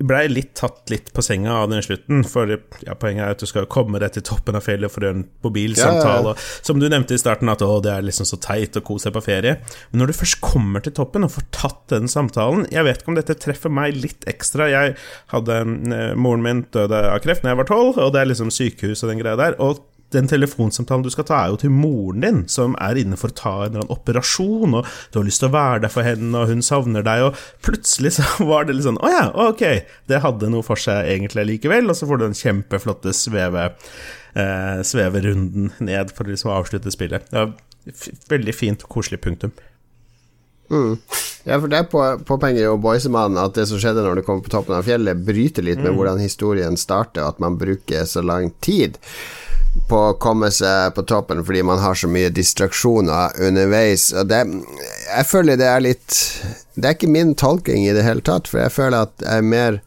blei 0.00 0.22
litt 0.30 0.54
tatt 0.56 0.88
litt 0.90 1.10
på 1.12 1.22
senga 1.22 1.58
av 1.60 1.70
den 1.70 1.82
slutten, 1.84 2.22
for 2.28 2.48
ja, 2.48 2.94
poenget 2.98 3.24
er 3.24 3.34
at 3.34 3.42
du 3.42 3.48
skal 3.48 3.68
komme 3.70 4.00
deg 4.00 4.14
til 4.14 4.24
toppen 4.24 4.56
av 4.56 4.64
fjellet 4.64 4.92
for 4.92 5.04
å 5.04 5.10
gjøre 5.10 5.18
en 5.18 5.26
mobilsamtale. 5.44 6.32
Ja, 6.32 6.36
ja, 6.36 6.64
som 6.66 6.80
du 6.80 6.86
nevnte 6.88 7.16
i 7.16 7.20
starten, 7.20 7.50
at 7.52 7.60
det 7.60 7.92
er 7.92 8.06
liksom 8.06 8.28
så 8.28 8.38
teit 8.40 8.78
å 8.80 8.84
kose 8.84 9.08
seg 9.08 9.16
på 9.16 9.24
ferie. 9.26 9.58
Men 9.90 10.02
når 10.02 10.12
du 10.12 10.18
først 10.22 10.40
kommer 10.44 10.84
til 10.84 10.96
toppen 10.96 11.26
og 11.26 11.34
får 11.34 11.46
tatt 11.54 11.80
den 11.90 12.08
samtalen 12.10 12.66
Jeg 12.70 12.84
vet 12.86 13.00
ikke 13.00 13.10
om 13.12 13.18
dette 13.18 13.36
treffer 13.40 13.72
meg 13.72 13.96
litt 13.98 14.24
ekstra. 14.30 14.68
Jeg 14.70 14.96
hadde 15.32 15.60
eh, 15.60 16.12
Moren 16.16 16.44
min 16.44 16.64
døde 16.72 17.02
av 17.10 17.20
kreft 17.24 17.44
da 17.44 17.52
jeg 17.52 17.60
var 17.60 17.68
tolv, 17.68 18.00
og 18.00 18.14
det 18.14 18.22
er 18.22 18.30
liksom 18.30 18.52
sykehus 18.54 19.04
og 19.04 19.12
den 19.12 19.20
greia 19.20 19.36
der. 19.40 19.58
Og 19.60 19.82
den 20.14 20.28
telefonsamtalen 20.30 21.04
du 21.04 21.10
skal 21.12 21.26
ta, 21.28 21.38
er 21.44 21.52
jo 21.52 21.60
til 21.62 21.72
moren 21.74 22.24
din, 22.24 22.40
som 22.50 22.74
er 22.82 22.98
inne 23.00 23.18
for 23.20 23.32
å 23.32 23.38
ta 23.38 23.52
en 23.60 23.70
eller 23.70 23.84
annen 23.84 23.94
operasjon, 23.94 24.76
og 24.80 24.88
du 25.12 25.20
har 25.20 25.28
lyst 25.28 25.42
til 25.44 25.50
å 25.50 25.54
være 25.54 25.84
der 25.84 25.94
for 25.94 26.06
henne, 26.06 26.32
og 26.36 26.50
hun 26.50 26.64
savner 26.66 27.06
deg, 27.06 27.28
og 27.28 27.64
plutselig 27.66 28.16
så 28.18 28.26
var 28.50 28.66
det 28.66 28.76
litt 28.76 28.88
sånn 28.88 29.00
Å 29.00 29.12
ja, 29.12 29.24
ok, 29.48 29.64
det 30.10 30.22
hadde 30.24 30.52
noe 30.52 30.66
for 30.66 30.80
seg 30.80 31.08
egentlig 31.14 31.46
likevel, 31.54 31.90
og 31.90 31.98
så 31.98 32.10
får 32.10 32.20
du 32.20 32.26
den 32.28 32.38
kjempeflotte 32.38 33.14
sveve, 33.16 33.70
eh, 34.34 34.78
sveverunden 34.86 35.72
ned 35.78 36.14
for 36.14 36.26
å 36.26 36.34
liksom 36.34 36.54
avslutte 36.54 36.92
spillet. 36.94 37.30
Veldig 38.30 38.54
fint 38.54 38.86
og 38.86 38.98
koselig 38.98 39.22
punktum. 39.24 39.54
Mm. 40.70 40.98
Ja, 41.42 41.56
for 41.56 41.66
det 41.72 41.80
påpenger 41.90 42.62
jo 42.62 42.76
Boisemann 42.78 43.38
at 43.40 43.56
det 43.56 43.64
som 43.66 43.80
skjedde 43.80 44.04
når 44.04 44.20
du 44.20 44.24
kommer 44.26 44.44
på 44.44 44.52
toppen 44.52 44.76
av 44.76 44.86
fjellet, 44.86 45.22
bryter 45.26 45.64
litt 45.66 45.80
med 45.80 45.90
mm. 45.90 45.96
hvordan 45.98 46.20
historien 46.22 46.76
starter, 46.78 47.24
og 47.24 47.34
at 47.34 47.40
man 47.42 47.56
bruker 47.58 48.06
så 48.06 48.22
lang 48.22 48.52
tid 48.62 49.00
på 49.90 49.98
å 50.08 50.16
komme 50.22 50.50
seg 50.54 50.94
på 50.96 51.04
toppen 51.06 51.44
fordi 51.46 51.62
man 51.66 51.78
har 51.82 51.98
så 51.98 52.08
mye 52.10 52.32
distraksjoner 52.34 53.36
underveis. 53.46 54.10
Og 54.14 54.30
det, 54.30 54.42
jeg 55.06 55.28
føler 55.30 55.60
det 55.60 55.68
er 55.70 55.84
litt 55.84 56.18
Det 56.74 56.88
er 56.88 56.96
ikke 56.96 57.12
min 57.12 57.34
tolking 57.38 57.86
i 57.86 57.94
det 57.94 58.06
hele 58.06 58.24
tatt, 58.24 58.50
for 58.50 58.62
jeg 58.64 58.74
føler 58.74 59.06
at 59.06 59.24
jeg 59.24 59.42
er 59.42 59.46
mer 59.54 59.80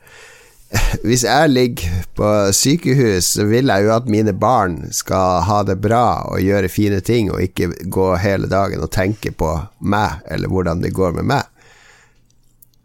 hvis 1.05 1.23
jeg 1.25 1.51
ligger 1.51 2.05
på 2.17 2.29
sykehus, 2.55 3.27
så 3.35 3.45
vil 3.45 3.69
jeg 3.69 3.85
jo 3.85 3.91
at 3.93 4.09
mine 4.09 4.33
barn 4.33 4.79
skal 4.95 5.43
ha 5.45 5.59
det 5.67 5.77
bra 5.83 6.23
og 6.31 6.41
gjøre 6.41 6.71
fine 6.71 7.01
ting, 7.05 7.29
og 7.29 7.43
ikke 7.43 7.69
gå 7.93 8.07
hele 8.23 8.49
dagen 8.49 8.81
og 8.81 8.89
tenke 8.93 9.29
på 9.37 9.51
meg, 9.79 10.23
eller 10.33 10.49
hvordan 10.49 10.81
det 10.81 10.95
går 10.97 11.13
med 11.19 11.29
meg. 11.29 11.49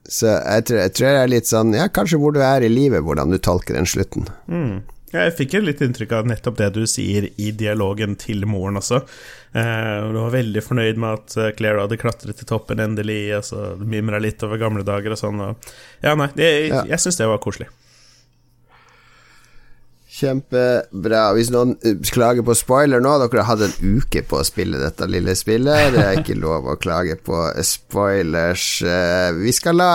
Så 0.08 0.28
jeg 0.28 0.68
tror, 0.68 0.82
jeg 0.84 0.92
tror 0.96 1.08
det 1.12 1.22
er 1.22 1.32
litt 1.34 1.48
sånn 1.50 1.74
Ja, 1.76 1.84
kanskje 1.92 2.16
hvor 2.20 2.32
du 2.32 2.40
er 2.40 2.64
i 2.64 2.70
livet, 2.72 3.04
hvordan 3.04 3.32
du 3.32 3.36
tolker 3.40 3.76
den 3.76 3.88
slutten. 3.88 4.28
Mm. 4.48 4.80
Jeg 5.09 5.35
fikk 5.39 5.59
litt 5.64 5.80
inntrykk 5.85 6.12
av 6.18 6.28
nettopp 6.28 6.59
det 6.59 6.68
du 6.76 6.82
sier 6.90 7.30
i 7.40 7.51
dialogen 7.56 8.16
til 8.20 8.44
moren 8.48 8.80
også. 8.80 9.01
Eh, 9.56 9.94
du 10.12 10.18
var 10.18 10.35
veldig 10.35 10.62
fornøyd 10.64 11.01
med 11.01 11.22
at 11.22 11.36
eh, 11.39 11.52
Claire 11.56 11.85
hadde 11.85 12.01
klatret 12.01 12.36
til 12.36 12.48
toppen 12.48 12.82
endelig, 12.85 13.22
og 13.39 13.47
så 13.48 13.64
mimra 13.80 14.20
litt 14.20 14.44
over 14.44 14.60
gamle 14.60 14.85
dager 14.86 15.16
og 15.16 15.20
sånn. 15.20 15.40
Og 15.44 15.70
ja, 16.05 16.12
nei, 16.18 16.28
det, 16.36 16.51
ja. 16.68 16.85
jeg 16.93 17.05
syns 17.05 17.20
det 17.20 17.30
var 17.30 17.40
koselig. 17.44 17.70
Kjempebra. 20.19 21.20
Hvis 21.36 21.51
noen 21.55 21.77
eh, 21.86 21.99
klager 22.11 22.43
på 22.47 22.57
spoiler 22.59 23.03
nå, 23.03 23.12
dere 23.23 23.45
har 23.45 23.53
hatt 23.53 23.65
en 23.69 23.99
uke 23.99 24.24
på 24.27 24.40
å 24.40 24.47
spille 24.47 24.81
dette 24.81 25.07
lille 25.11 25.35
spillet. 25.39 25.93
Det 25.95 26.03
er 26.03 26.19
ikke 26.20 26.39
lov 26.40 26.66
å 26.66 26.78
klage 26.81 27.15
på 27.23 27.45
spoilers. 27.66 28.66
Eh, 28.82 29.28
vi 29.39 29.55
skal 29.55 29.78
la 29.78 29.93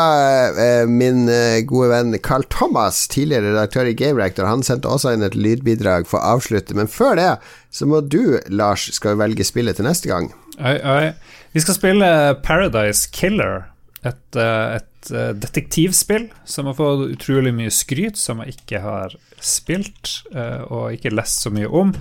eh, 0.52 0.86
min 0.88 1.26
gode 1.68 1.91
venn 1.91 2.18
Carl 2.24 2.48
Thomas, 2.54 3.04
tidligere 3.12 3.52
redaktør 3.52 3.91
i 3.91 3.98
Game 4.00 4.22
Rector, 4.22 4.48
han 4.48 4.64
sendte 4.66 4.91
også 4.91 5.16
inn 5.16 5.28
et 5.28 5.36
lydbidrag 5.36 6.08
for 6.10 6.22
å 6.22 6.38
avslutte. 6.38 6.78
Men 6.78 6.91
før 6.91 7.20
det 7.20 7.30
så 7.74 7.90
må 7.90 8.00
du, 8.06 8.40
Lars, 8.54 8.88
skal 8.95 9.20
velge 9.20 9.45
spillet 9.48 9.80
til 9.80 9.88
neste 9.90 10.12
gang. 10.12 10.32
Oi, 10.62 10.78
oi. 10.78 11.14
Vi 11.54 11.62
skal 11.62 11.78
spille 11.78 12.10
Paradise 12.45 13.10
Killer, 13.14 13.64
et, 14.03 14.39
et 14.39 14.89
et 15.11 15.39
detektivspill 15.39 16.30
som 16.45 16.69
har 16.69 16.77
fått 16.77 17.07
utrolig 17.15 17.53
mye 17.55 17.71
skryt, 17.73 18.19
som 18.19 18.41
jeg 18.43 18.57
ikke 18.57 18.84
har 18.84 19.15
spilt 19.43 20.21
uh, 20.35 20.63
og 20.69 20.93
ikke 20.95 21.13
lest 21.13 21.43
så 21.43 21.51
mye 21.53 21.67
om. 21.67 21.93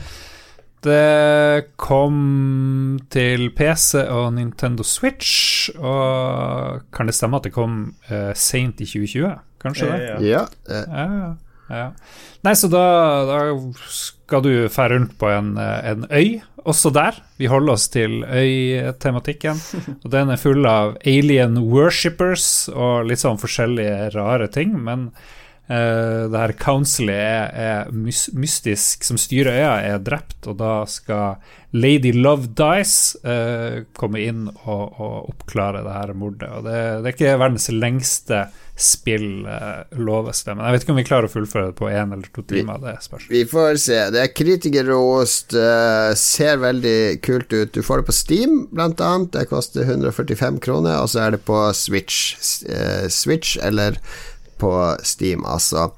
Det 0.82 1.70
kom 1.78 2.98
til 3.14 3.50
PC 3.54 4.02
og 4.02 4.32
Nintendo 4.34 4.82
Switch, 4.86 5.70
og 5.78 6.82
kan 6.94 7.06
det 7.06 7.14
stemme 7.14 7.38
at 7.38 7.46
det 7.46 7.54
kom 7.54 7.94
uh, 8.10 8.32
seint 8.34 8.82
i 8.82 8.88
2020? 8.88 9.38
Kanskje 9.62 9.90
det? 9.92 10.02
Ja. 10.26 10.46
ja. 10.66 11.34
ja. 11.70 11.86
Nei, 12.42 12.56
så 12.58 12.70
da, 12.70 12.86
da 13.28 13.38
skal 14.32 14.46
du 14.46 14.54
fære 14.72 14.96
rundt 14.96 15.12
på 15.20 15.28
en, 15.28 15.52
en, 15.60 16.06
øy, 16.09 16.40
også 16.64 16.88
der. 16.94 17.18
Vi 17.36 17.50
holder 17.52 17.74
oss 17.74 17.90
til 17.92 18.22
øytematikken. 18.24 19.60
Og 20.06 20.09
den 20.14 20.32
er 20.32 20.40
full 20.40 20.64
av 20.64 20.96
alien 21.04 21.60
worshippers 21.68 22.70
og 22.72 23.10
litt 23.10 23.20
sånn 23.20 23.40
forskjellige 23.42 24.10
rare 24.16 24.48
ting, 24.52 24.74
men 24.80 25.10
Uh, 25.70 26.26
det 26.28 26.40
her 26.40 26.52
councilet 26.59 27.14
er, 27.14 27.52
er 27.86 27.92
mystisk, 28.34 29.04
som 29.06 29.16
styrer 29.16 29.54
øya, 29.54 29.74
er 29.94 30.00
drept, 30.02 30.40
og 30.50 30.56
da 30.59 30.72
skal 30.90 31.38
Lady 31.70 32.10
Love 32.16 32.50
Dice 32.59 33.22
uh, 33.22 33.86
komme 33.96 34.24
inn 34.26 34.48
og, 34.50 34.82
og, 34.98 35.30
oppklare 35.30 35.84
det 35.86 35.94
her 35.94 36.12
mordet. 36.18 36.50
Og 36.50 36.66
det, 36.66 36.76
det 37.04 37.12
er 37.12 37.14
ikke 37.14 37.38
verdens 37.44 37.70
lengste 37.72 38.42
spill, 38.78 39.44
uh, 39.47 39.85
loves 40.01 40.43
det, 40.47 40.55
men 40.57 40.65
jeg 40.65 40.74
vet 40.74 40.85
ikke 40.85 40.94
om 40.94 41.01
vi 41.01 41.07
klarer 41.07 41.28
å 41.28 41.32
fullføre 41.32 41.70
det 41.70 41.77
på 41.78 41.90
én 41.90 42.15
eller 42.15 42.31
to 42.32 42.44
timer. 42.49 42.81
Det 42.82 42.97
spørs. 43.05 43.28
Vi 43.31 43.44
får 43.49 43.78
se. 43.85 43.99
Det 44.15 44.23
er 44.23 44.32
kritikerrost, 44.32 45.57
uh, 45.59 46.11
ser 46.19 46.62
veldig 46.62 46.99
kult 47.24 47.53
ut. 47.53 47.74
Du 47.77 47.85
får 47.85 48.03
det 48.03 48.09
på 48.09 48.16
Steam, 48.16 48.59
blant 48.73 49.05
annet. 49.05 49.32
Det 49.36 49.47
koster 49.53 49.85
145 49.86 50.61
kroner, 50.65 50.99
og 51.05 51.12
så 51.12 51.27
er 51.27 51.36
det 51.36 51.44
på 51.47 51.62
Switch. 51.77 52.35
Switch 53.12 53.59
eller 53.61 54.01
på 54.62 54.74
Steam, 55.05 55.44
altså. 55.44 55.90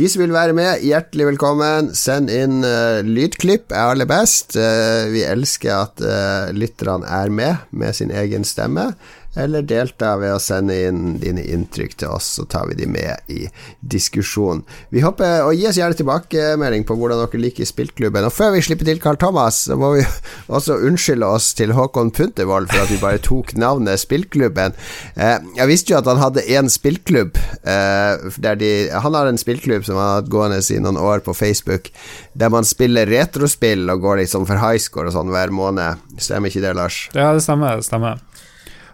De 0.00 0.06
som 0.08 0.22
vil 0.22 0.32
være 0.32 0.54
med, 0.56 0.80
hjertelig 0.88 1.26
velkommen. 1.34 1.90
Send 1.96 2.30
inn 2.32 2.62
uh, 2.64 3.04
lydklipp, 3.04 3.74
er 3.76 3.90
aller 3.92 4.08
best. 4.08 4.56
Uh, 4.56 5.10
vi 5.12 5.20
elsker 5.28 5.74
at 5.82 6.00
uh, 6.00 6.48
lytterne 6.56 7.04
er 7.04 7.28
med 7.28 7.66
med 7.76 7.98
sin 7.98 8.14
egen 8.14 8.46
stemme 8.48 8.94
eller 9.34 9.64
delta 9.64 10.14
ved 10.20 10.34
å 10.34 10.40
sende 10.42 10.76
inn 10.88 11.16
dine 11.22 11.44
inntrykk 11.54 11.94
til 12.02 12.12
oss, 12.12 12.26
så 12.36 12.44
tar 12.50 12.66
vi 12.68 12.76
de 12.82 12.88
med 12.90 13.32
i 13.32 13.46
diskusjonen. 13.80 14.64
Vi 14.92 15.00
håper 15.04 15.46
å 15.46 15.54
gi 15.56 15.66
oss 15.70 15.78
gjerne 15.80 15.96
tilbakemelding 15.96 16.84
på 16.88 16.96
hvordan 16.98 17.22
dere 17.22 17.40
liker 17.40 17.68
spillklubben. 17.68 18.26
Og 18.28 18.34
før 18.34 18.52
vi 18.56 18.64
slipper 18.64 18.88
til 18.88 19.00
Carl 19.02 19.20
Thomas, 19.20 19.62
så 19.68 19.78
må 19.80 19.94
vi 19.96 20.04
også 20.56 20.78
unnskylde 20.84 21.28
oss 21.28 21.52
til 21.58 21.72
Håkon 21.76 22.12
Puntervold 22.14 22.68
for 22.72 22.84
at 22.84 22.92
vi 22.92 23.00
bare 23.02 23.22
tok 23.22 23.54
navnet 23.56 24.00
Spillklubben. 24.02 24.76
Eh, 25.16 25.38
jeg 25.56 25.70
visste 25.70 25.94
jo 25.94 26.00
at 26.00 26.10
han 26.10 26.20
hadde 26.20 26.44
én 26.52 26.68
spillklubb. 26.72 27.38
Eh, 27.62 28.42
de, 28.58 28.72
han 28.92 29.16
har 29.16 29.30
en 29.30 29.40
spillklubb 29.40 29.86
som 29.86 29.96
han 29.96 30.08
har 30.08 30.20
hatt 30.20 30.32
gående 30.32 30.60
i 30.62 30.80
noen 30.82 31.00
år 31.00 31.22
på 31.24 31.34
Facebook, 31.36 31.88
der 32.38 32.52
man 32.52 32.66
spiller 32.68 33.08
retrospill 33.08 33.88
og 33.92 34.04
går 34.04 34.22
liksom 34.22 34.46
for 34.48 34.60
high 34.60 34.80
score 34.82 35.08
og 35.08 35.16
sånn 35.16 35.32
hver 35.32 35.54
måned. 35.54 36.02
Stemmer 36.20 36.52
ikke 36.52 36.64
det, 36.64 36.76
Lars? 36.78 37.06
Ja, 37.16 37.32
det 37.32 37.44
stemmer. 37.46 37.80
Det 37.80 37.88
stemmer. 37.88 38.20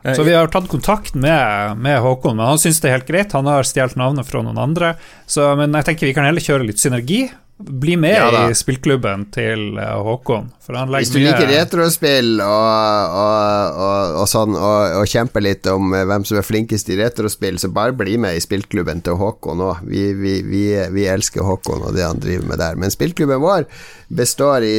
Eh, 0.09 0.15
så 0.17 0.25
vi 0.27 0.37
har 0.37 0.51
tatt 0.53 0.71
kontakt 0.71 1.15
med, 1.19 1.77
med 1.79 2.01
Håkon, 2.05 2.37
men 2.39 2.51
han 2.53 2.63
syns 2.63 2.81
det 2.83 2.91
er 2.91 2.99
helt 2.99 3.11
greit. 3.11 3.37
Han 3.37 3.51
har 3.51 3.67
stjålet 3.67 3.99
navnet 4.01 4.29
fra 4.29 4.43
noen 4.45 4.61
andre. 4.61 4.95
Så, 5.29 5.53
men 5.59 5.77
jeg 5.79 5.91
tenker 5.91 6.11
vi 6.11 6.17
kan 6.17 6.29
heller 6.29 6.45
kjøre 6.45 6.69
litt 6.69 6.83
synergi 6.83 7.27
Bli 7.59 7.97
med 7.97 8.15
Ja 8.15 8.45
i 8.51 8.55
spillklubben 8.55 9.25
til 9.35 9.81
eh, 9.83 9.95
Håkon. 10.07 10.53
Hvis 10.93 11.11
du 11.11 11.17
liker 11.19 11.49
retrospill 11.51 12.37
og, 12.39 13.17
og, 13.19 13.79
og, 13.83 14.19
og 14.21 14.29
sånn, 14.31 14.55
og, 14.55 14.95
og 15.01 15.11
kjemper 15.11 15.43
litt 15.43 15.67
om 15.67 15.91
eh, 15.91 16.05
hvem 16.07 16.23
som 16.29 16.39
er 16.39 16.47
flinkest 16.47 16.93
i 16.95 16.99
retrospill, 17.01 17.59
så 17.59 17.73
bare 17.75 17.97
bli 17.99 18.15
med 18.23 18.39
i 18.39 18.45
spillklubben 18.45 19.03
til 19.03 19.19
Håkon 19.19 19.65
òg. 19.67 19.81
Vi, 19.91 20.05
vi, 20.21 20.37
vi, 20.47 20.63
vi 20.95 21.09
elsker 21.11 21.43
Håkon 21.43 21.83
og 21.89 21.99
det 21.99 22.07
han 22.07 22.23
driver 22.23 22.47
med 22.53 22.63
der. 22.63 22.79
Men 22.79 22.95
spillklubben 22.95 23.43
vår 23.43 23.67
består 24.07 24.63
i 24.63 24.79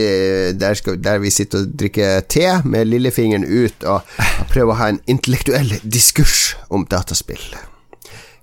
der, 0.56 0.80
skal, 0.80 1.02
der 1.04 1.20
vi 1.20 1.34
sitter 1.36 1.66
og 1.66 1.76
drikker 1.84 2.24
te 2.32 2.48
med 2.64 2.88
lillefingeren 2.88 3.44
ut 3.44 3.84
og 3.92 4.08
prøver 4.54 4.72
å 4.72 4.80
ha 4.80 4.90
en 4.94 5.04
intellektuell 5.12 5.76
diskurs 5.84 6.54
om 6.72 6.88
dataspill. 6.88 7.44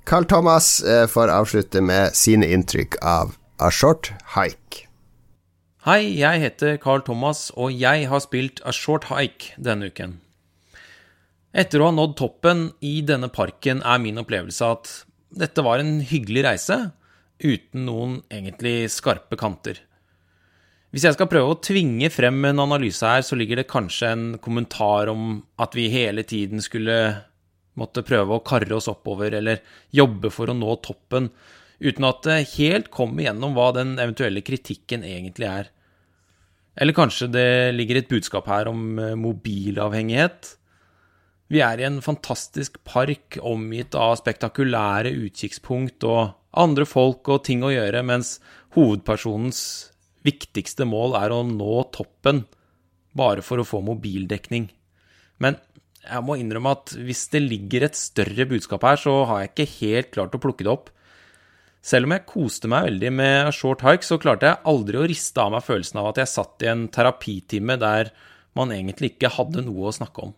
Carl 0.04 0.28
Thomas 0.28 0.84
eh, 0.84 1.08
får 1.08 1.32
avslutte 1.40 1.80
med 1.80 2.12
sine 2.14 2.52
inntrykk 2.52 3.00
av 3.00 3.32
A 3.56 3.70
Short 3.72 4.10
Hike. 4.34 4.82
Hei, 5.86 6.02
jeg 6.18 6.42
heter 6.42 6.74
Carl 6.76 7.00
Thomas, 7.06 7.46
og 7.56 7.72
jeg 7.72 8.04
har 8.10 8.20
spilt 8.20 8.60
A 8.68 8.72
Short 8.76 9.06
Hike 9.08 9.54
denne 9.56 9.88
uken. 9.88 10.18
Etter 11.56 11.80
å 11.80 11.86
ha 11.88 11.94
nådd 11.96 12.18
toppen 12.20 12.66
i 12.84 12.98
denne 13.08 13.30
parken 13.32 13.80
er 13.80 14.02
min 14.04 14.20
opplevelse 14.20 14.68
at 14.68 14.92
dette 15.40 15.64
var 15.64 15.80
en 15.80 16.02
hyggelig 16.04 16.44
reise, 16.44 16.78
uten 17.40 17.88
noen 17.88 18.18
egentlig 18.28 18.90
skarpe 18.92 19.40
kanter. 19.40 19.80
Hvis 20.92 21.08
jeg 21.08 21.16
skal 21.16 21.32
prøve 21.32 21.56
å 21.56 21.60
tvinge 21.64 22.12
frem 22.12 22.44
en 22.50 22.60
analyse 22.60 23.08
her, 23.08 23.24
så 23.24 23.40
ligger 23.40 23.62
det 23.62 23.70
kanskje 23.72 24.12
en 24.12 24.30
kommentar 24.36 25.08
om 25.08 25.40
at 25.56 25.72
vi 25.72 25.88
hele 25.96 26.28
tiden 26.28 26.60
skulle 26.60 27.00
måtte 27.80 28.04
prøve 28.04 28.36
å 28.36 28.44
karre 28.44 28.76
oss 28.76 28.92
oppover 28.92 29.32
eller 29.40 29.64
jobbe 29.96 30.28
for 30.28 30.52
å 30.52 30.60
nå 30.60 30.76
toppen, 30.84 31.32
uten 31.80 32.06
at 32.08 32.22
det 32.26 32.36
helt 32.56 32.90
kommer 32.94 33.26
gjennom 33.26 33.56
hva 33.56 33.70
den 33.76 33.96
eventuelle 33.98 34.42
kritikken 34.44 35.04
egentlig 35.06 35.48
er. 35.50 35.72
Eller 36.76 36.96
kanskje 36.96 37.30
det 37.32 37.48
ligger 37.76 38.00
et 38.00 38.10
budskap 38.10 38.48
her 38.52 38.68
om 38.68 38.98
eh, 39.00 39.16
mobilavhengighet? 39.16 40.56
Vi 41.52 41.62
er 41.62 41.80
i 41.80 41.86
en 41.86 42.00
fantastisk 42.02 42.80
park 42.84 43.38
omgitt 43.38 43.94
av 43.94 44.16
spektakulære 44.18 45.12
utkikkspunkt 45.14 46.04
og 46.08 46.34
andre 46.56 46.86
folk 46.88 47.28
og 47.30 47.44
ting 47.46 47.62
å 47.64 47.70
gjøre, 47.70 48.02
mens 48.02 48.38
hovedpersonens 48.74 49.60
viktigste 50.26 50.88
mål 50.88 51.14
er 51.20 51.32
å 51.32 51.44
nå 51.46 51.84
toppen, 51.94 52.44
bare 53.16 53.44
for 53.46 53.62
å 53.62 53.68
få 53.68 53.80
mobildekning. 53.86 54.66
Men 55.40 55.60
jeg 56.06 56.24
må 56.26 56.36
innrømme 56.38 56.74
at 56.76 56.92
hvis 56.98 57.26
det 57.32 57.44
ligger 57.44 57.86
et 57.86 57.98
større 57.98 58.46
budskap 58.48 58.84
her, 58.86 59.00
så 59.00 59.14
har 59.30 59.42
jeg 59.42 59.52
ikke 59.52 59.72
helt 59.78 60.12
klart 60.14 60.36
å 60.36 60.42
plukke 60.42 60.66
det 60.66 60.72
opp. 60.72 60.90
Selv 61.86 62.08
om 62.08 62.16
jeg 62.16 62.26
koste 62.26 62.70
meg 62.70 62.88
veldig 62.88 63.10
med 63.14 63.52
short 63.54 63.84
hike, 63.86 64.02
så 64.02 64.18
klarte 64.18 64.48
jeg 64.48 64.62
aldri 64.66 64.98
å 64.98 65.06
riste 65.06 65.42
av 65.42 65.52
meg 65.54 65.62
følelsen 65.62 66.00
av 66.02 66.10
at 66.10 66.18
jeg 66.22 66.32
satt 66.32 66.64
i 66.66 66.70
en 66.72 66.88
terapitime 66.90 67.76
der 67.78 68.10
man 68.58 68.72
egentlig 68.74 69.12
ikke 69.14 69.30
hadde 69.36 69.62
noe 69.68 69.86
å 69.86 69.94
snakke 69.94 70.24
om. 70.26 70.34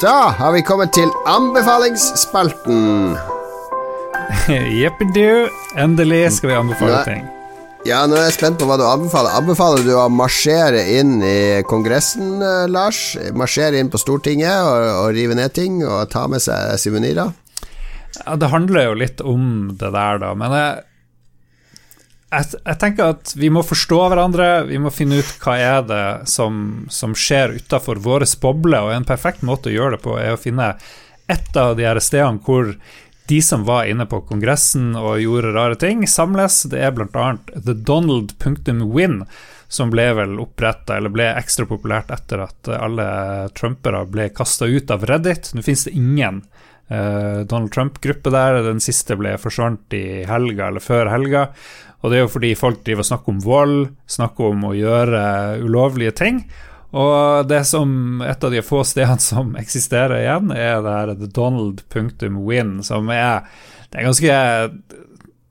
Da 0.00 0.30
har 0.32 0.52
vi 0.54 0.62
kommet 0.64 0.94
til 0.96 1.10
anbefalingsspalten. 1.28 3.18
Jeppedu, 4.80 5.50
endelig 5.76 6.22
skal 6.38 6.48
vi 6.48 6.56
anbefale 6.56 6.94
Nei. 6.94 7.02
ting. 7.04 7.26
Ja, 7.84 7.98
nå 8.08 8.16
er 8.16 8.30
jeg 8.30 8.36
spent 8.38 8.56
på 8.60 8.68
hva 8.68 8.78
du 8.80 8.86
anbefaler. 8.88 9.36
Anbefaler 9.36 9.84
du 9.84 9.92
å 10.00 10.06
marsjere 10.12 10.86
inn 10.96 11.18
i 11.20 11.60
Kongressen, 11.68 12.40
eh, 12.40 12.64
Lars? 12.72 13.02
Marsjere 13.36 13.76
inn 13.80 13.92
på 13.92 14.00
Stortinget 14.00 14.64
og, 14.64 14.88
og 15.02 15.12
rive 15.16 15.36
ned 15.36 15.52
ting 15.56 15.82
og 15.84 16.08
ta 16.12 16.24
med 16.32 16.40
seg 16.44 16.80
suvenirer? 16.80 17.36
Ja, 18.22 18.36
det 18.40 18.50
handler 18.56 18.88
jo 18.88 18.98
litt 19.04 19.20
om 19.20 19.44
det 19.76 19.92
der, 19.92 20.20
da. 20.24 20.32
Men 20.32 20.56
jeg, 20.56 20.84
jeg, 22.30 22.60
jeg 22.62 22.78
tenker 22.78 23.12
at 23.16 23.34
vi 23.38 23.50
må 23.52 23.62
forstå 23.66 24.00
hverandre. 24.12 24.48
Vi 24.70 24.78
må 24.82 24.92
finne 24.94 25.20
ut 25.20 25.36
hva 25.42 25.56
er 25.58 25.84
det 25.88 26.04
som, 26.30 26.86
som 26.92 27.14
skjer 27.18 27.56
utafor 27.58 28.00
vår 28.02 28.26
boble, 28.42 28.80
og 28.86 28.94
en 28.94 29.08
perfekt 29.08 29.42
måte 29.46 29.70
å 29.70 29.74
gjøre 29.74 29.96
det 29.96 30.04
på 30.06 30.16
er 30.20 30.34
å 30.34 30.40
finne 30.40 30.74
et 31.30 31.56
av 31.58 31.76
de 31.78 31.86
her 31.86 31.98
stedene 32.02 32.42
hvor 32.42 32.74
de 33.30 33.38
som 33.42 33.62
var 33.66 33.86
inne 33.86 34.08
på 34.10 34.24
Kongressen 34.26 34.96
og 34.98 35.20
gjorde 35.22 35.52
rare 35.54 35.78
ting, 35.78 36.02
samles. 36.10 36.64
Det 36.70 36.80
er 36.82 36.94
bl.a. 36.94 37.26
thedonald.win, 37.54 39.20
som 39.70 39.92
ble 39.92 40.06
vel 40.18 40.40
oppretta, 40.42 40.96
eller 40.98 41.14
ble 41.14 41.28
ekstra 41.38 41.68
populært 41.70 42.10
etter 42.14 42.42
at 42.42 42.70
alle 42.74 43.06
trumpere 43.54 44.02
ble 44.10 44.32
kasta 44.34 44.66
ut 44.66 44.90
av 44.90 45.06
Reddit. 45.06 45.52
Nå 45.54 45.62
finnes 45.62 45.86
det 45.86 45.94
ingen 45.94 46.42
eh, 46.90 47.46
Donald 47.46 47.70
Trump-gruppe 47.74 48.34
der. 48.34 48.64
Den 48.66 48.82
siste 48.82 49.14
ble 49.20 49.36
forsvant 49.38 49.94
i 49.94 50.24
helga, 50.26 50.72
eller 50.72 50.82
før 50.82 51.12
helga. 51.14 51.46
Og 52.00 52.10
det 52.10 52.18
er 52.18 52.24
jo 52.24 52.32
fordi 52.32 52.54
folk 52.56 52.80
driver 52.84 53.04
og 53.04 53.10
snakker 53.10 53.34
om 53.34 53.40
vold, 53.44 53.78
snakker 54.08 54.52
om 54.54 54.66
å 54.70 54.76
gjøre 54.76 55.22
ulovlige 55.64 56.14
ting. 56.16 56.42
Og 56.96 57.46
det 57.46 57.60
som 57.68 58.22
et 58.26 58.44
av 58.44 58.50
de 58.50 58.62
få 58.66 58.80
stedene 58.88 59.22
som 59.22 59.52
eksisterer 59.60 60.22
igjen, 60.22 60.50
er 60.56 60.80
det 60.82 60.94
her 60.96 61.12
donald.win, 61.28 62.80
som 62.86 63.12
er 63.14 63.44
Det 63.90 64.00
er 64.00 64.08
ganske 64.08 64.40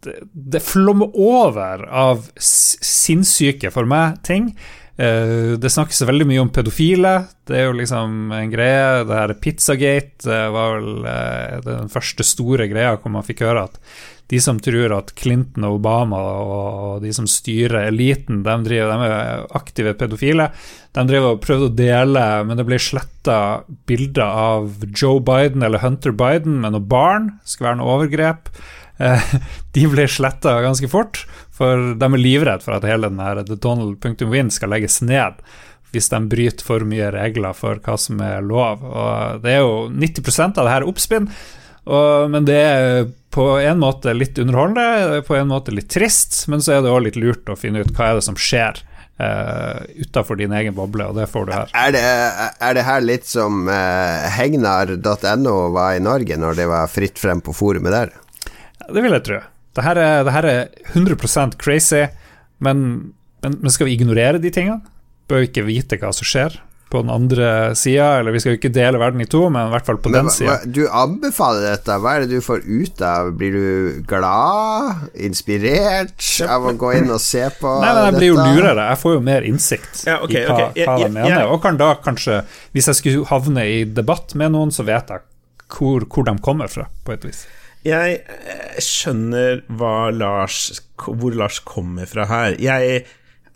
Det, 0.04 0.14
det 0.32 0.62
flommer 0.64 1.12
over 1.14 1.84
av 1.86 2.30
sinnssyke, 2.40 3.72
for 3.72 3.84
meg, 3.84 4.22
ting. 4.24 4.54
Eh, 5.00 5.56
Det 5.60 5.72
snakkes 5.72 6.06
veldig 6.08 6.28
mye 6.28 6.44
om 6.44 6.52
pedofile. 6.56 7.14
Det 7.48 7.58
er 7.58 7.66
jo 7.68 7.76
liksom 7.76 8.32
en 8.32 8.52
greie. 8.52 9.04
Det 9.08 9.18
her 9.18 9.34
Pizzagate 9.44 10.24
det 10.24 10.40
var 10.56 10.78
vel 10.80 11.06
eh, 11.06 11.60
den 11.68 11.92
første 11.92 12.24
store 12.24 12.68
greia 12.72 12.96
hvor 12.96 13.12
man 13.12 13.28
fikk 13.28 13.44
høre 13.48 13.68
at 13.68 13.80
de 14.30 14.40
som 14.42 14.60
tror 14.62 14.94
at 14.94 15.14
Clinton 15.18 15.66
og 15.66 15.80
Obama 15.80 16.20
og 16.22 17.02
de 17.02 17.12
som 17.16 17.26
styrer 17.30 17.88
eliten, 17.88 18.44
de, 18.46 18.56
driver, 18.68 18.92
de 18.94 19.08
er 19.10 19.46
aktive 19.58 19.96
pedofile. 19.98 20.52
De 20.94 21.06
driver 21.10 21.34
og 21.34 21.42
prøvde 21.42 21.70
å 21.72 21.78
dele, 21.80 22.26
men 22.46 22.60
det 22.60 22.68
ble 22.68 22.78
sletta 22.82 23.40
bilder 23.90 24.26
av 24.28 24.86
Joe 24.94 25.24
Biden 25.26 25.66
eller 25.66 25.82
Hunter 25.82 26.14
Biden 26.14 26.60
med 26.62 26.76
noe 26.76 26.86
barn. 26.86 27.32
Skulle 27.42 27.72
være 27.72 27.82
noe 27.82 27.96
overgrep. 27.98 28.54
Eh, 29.02 29.34
De 29.76 29.88
ble 29.90 30.06
sletta 30.10 30.60
ganske 30.62 30.92
fort, 30.92 31.24
for 31.56 31.96
de 31.98 32.08
er 32.08 32.22
livredd 32.22 32.64
for 32.64 32.78
at 32.78 32.86
hele 32.88 33.10
den 33.10 33.48
The 33.50 33.58
Donald.win 33.58 34.54
skal 34.54 34.72
legges 34.76 35.02
ned 35.02 35.42
hvis 35.90 36.10
de 36.12 36.20
bryter 36.30 36.66
for 36.66 36.86
mye 36.86 37.08
regler 37.16 37.56
for 37.58 37.80
hva 37.82 37.96
som 37.98 38.20
er 38.22 38.44
lov. 38.46 38.84
Og 38.86 39.42
det 39.42 39.56
er 39.56 39.64
jo 39.64 39.88
90% 39.90 40.60
av 40.60 40.68
det 40.68 40.74
her 40.76 40.86
er 40.86 40.92
oppspinn, 40.92 41.30
og, 41.90 42.30
men 42.30 42.46
det 42.46 42.60
er 42.60 43.08
på 43.34 43.46
en 43.62 43.82
måte 43.82 44.14
litt 44.14 44.38
underholdende, 44.42 45.22
på 45.26 45.36
en 45.38 45.50
måte 45.50 45.74
litt 45.74 45.90
trist, 45.92 46.44
men 46.50 46.62
så 46.62 46.78
er 46.78 46.86
det 46.86 46.94
òg 46.94 47.04
litt 47.08 47.20
lurt 47.20 47.50
å 47.50 47.58
finne 47.58 47.84
ut 47.84 47.92
hva 47.98 48.12
er 48.12 48.20
det 48.20 48.26
som 48.26 48.38
skjer 48.40 48.82
uh, 49.22 49.82
utafor 50.02 50.40
din 50.40 50.54
egen 50.58 50.76
boble, 50.78 51.10
og 51.12 51.18
det 51.20 51.28
får 51.30 51.46
du 51.46 51.54
her. 51.54 51.74
Er 51.78 51.94
det, 51.94 52.02
er 52.02 52.78
det 52.78 52.86
her 52.88 53.06
litt 53.06 53.30
som 53.30 53.70
uh, 53.70 54.30
hegnar.no 54.34 55.56
var 55.76 55.98
i 55.98 56.04
Norge, 56.04 56.40
når 56.42 56.58
det 56.62 56.70
var 56.72 56.90
fritt 56.92 57.22
frem 57.22 57.44
på 57.46 57.54
forumet 57.58 57.96
der? 57.96 58.16
Det 58.90 59.06
vil 59.06 59.14
jeg 59.14 59.26
tro. 59.28 59.44
Det 59.78 59.86
her 59.86 60.02
er, 60.02 60.24
det 60.26 60.34
her 60.34 60.50
er 60.50 60.64
100% 60.96 61.60
crazy, 61.62 62.08
men, 62.66 62.88
men, 63.46 63.60
men 63.62 63.74
skal 63.74 63.90
vi 63.90 64.00
ignorere 64.00 64.42
de 64.42 64.52
tingene? 64.54 64.82
Bør 65.30 65.44
vi 65.44 65.52
ikke 65.52 65.68
vite 65.70 66.02
hva 66.02 66.10
som 66.16 66.26
skjer 66.26 66.58
på 66.90 67.02
den 67.04 67.12
andre 67.14 67.76
sida? 67.78 68.20
Eller 68.20 68.34
vi 68.34 68.42
skal 68.42 68.56
jo 68.56 68.60
ikke 68.60 68.72
dele 68.74 69.02
verden 69.02 69.22
i 69.24 69.28
to, 69.30 69.44
men 69.54 69.70
i 69.70 69.74
hvert 69.74 69.88
fall 69.88 70.00
på 70.02 70.12
Men, 70.12 70.28
den 70.28 70.34
sida. 70.34 70.58
du 70.66 70.82
anbefaler 70.88 71.68
dette. 71.70 71.98
Hva 72.02 72.16
er 72.16 72.26
det 72.26 72.40
du 72.40 72.46
får 72.46 72.66
ut 72.66 73.04
av? 73.06 73.32
Blir 73.40 73.56
du 73.56 74.02
glad? 74.10 75.06
Inspirert 75.30 76.26
av 76.48 76.68
å 76.70 76.74
gå 76.80 76.94
inn 77.00 77.12
og 77.14 77.22
se 77.24 77.46
på 77.60 77.76
Nei, 77.84 77.94
men 77.94 78.10
jeg 78.10 78.18
blir 78.18 78.32
jo 78.32 78.40
lurere. 78.40 78.90
Jeg 78.94 79.02
får 79.04 79.16
jo 79.18 79.24
mer 79.30 79.48
innsikt 79.48 80.04
Ja, 80.10 80.20
okay, 80.26 80.44
i 80.44 80.48
hva, 80.50 80.58
okay. 80.70 80.88
Hva 80.90 80.98
de 81.04 81.14
mener. 81.20 81.46
Og 81.54 81.62
kan 81.64 81.80
da 81.80 81.94
kanskje, 82.04 82.42
hvis 82.76 82.90
jeg 82.92 83.02
skulle 83.02 83.30
havne 83.30 83.66
i 83.70 83.84
debatt 83.86 84.36
med 84.40 84.56
noen, 84.58 84.74
så 84.74 84.86
vet 84.88 85.14
jeg 85.14 85.26
hvor, 85.70 86.06
hvor 86.10 86.26
de 86.26 86.34
kommer 86.42 86.72
fra, 86.72 86.88
på 87.06 87.14
et 87.14 87.26
vis. 87.30 87.46
Jeg 87.88 88.18
eh, 88.28 88.80
skjønner 88.84 89.62
hva 89.80 90.10
Lars, 90.12 90.82
hvor 91.00 91.36
Lars 91.38 91.62
kommer 91.64 92.10
fra 92.10 92.26
her. 92.28 92.58
Jeg 92.60 93.06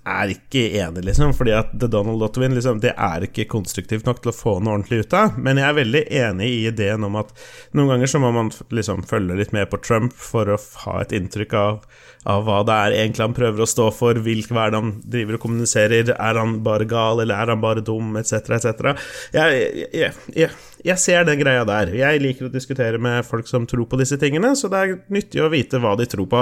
er 0.03 0.33
ikke 0.33 0.63
enig, 0.81 1.03
liksom. 1.07 1.33
Fordi 1.37 1.53
at 1.55 1.71
The 1.79 1.87
Donald 1.91 2.19
Lottovin 2.21 2.55
liksom, 2.55 2.81
det 2.83 2.93
er 2.93 3.27
ikke 3.27 3.47
konstruktivt 3.51 4.07
nok 4.07 4.21
til 4.23 4.33
å 4.33 4.35
få 4.35 4.55
noe 4.59 4.77
ordentlig 4.77 5.03
ut 5.05 5.15
av. 5.17 5.37
Men 5.39 5.61
jeg 5.61 5.67
er 5.69 5.77
veldig 5.79 6.03
enig 6.23 6.49
i 6.49 6.63
ideen 6.69 7.07
om 7.07 7.19
at 7.21 7.31
noen 7.77 7.93
ganger 7.93 8.11
så 8.11 8.21
må 8.23 8.33
man 8.35 8.51
liksom 8.73 9.05
følge 9.09 9.37
litt 9.39 9.53
med 9.55 9.69
på 9.71 9.79
Trump 9.83 10.15
for 10.17 10.51
å 10.51 10.59
ha 10.85 10.97
et 11.01 11.15
inntrykk 11.15 11.55
av, 11.59 11.79
av 12.29 12.43
hva 12.47 12.59
det 12.67 12.79
er 12.85 12.97
egentlig 12.99 13.27
han 13.27 13.37
prøver 13.37 13.63
å 13.63 13.69
stå 13.69 13.89
for, 13.95 14.19
hvilk, 14.25 14.51
hva 14.51 14.67
er 14.67 14.75
det 14.75 14.83
han 14.83 14.93
driver 15.15 15.39
og 15.39 15.45
kommuniserer, 15.47 16.13
er 16.13 16.41
han 16.41 16.59
bare 16.65 16.87
gal, 16.89 17.23
eller 17.23 17.39
er 17.39 17.53
han 17.55 17.63
bare 17.63 17.85
dum, 17.85 18.13
etc., 18.19 18.57
etc. 18.59 19.07
Jeg, 19.35 19.87
jeg, 20.35 20.51
jeg 20.83 20.99
ser 20.99 21.23
den 21.27 21.39
greia 21.39 21.63
der. 21.67 21.93
Jeg 21.95 22.19
liker 22.19 22.49
å 22.49 22.51
diskutere 22.51 22.99
med 23.01 23.23
folk 23.23 23.47
som 23.47 23.63
tror 23.69 23.85
på 23.87 23.99
disse 24.01 24.17
tingene, 24.19 24.51
så 24.59 24.67
det 24.71 24.81
er 24.81 24.95
nyttig 25.13 25.39
å 25.39 25.49
vite 25.53 25.79
hva 25.79 25.93
de 25.99 26.07
tror 26.11 26.27
på. 26.27 26.41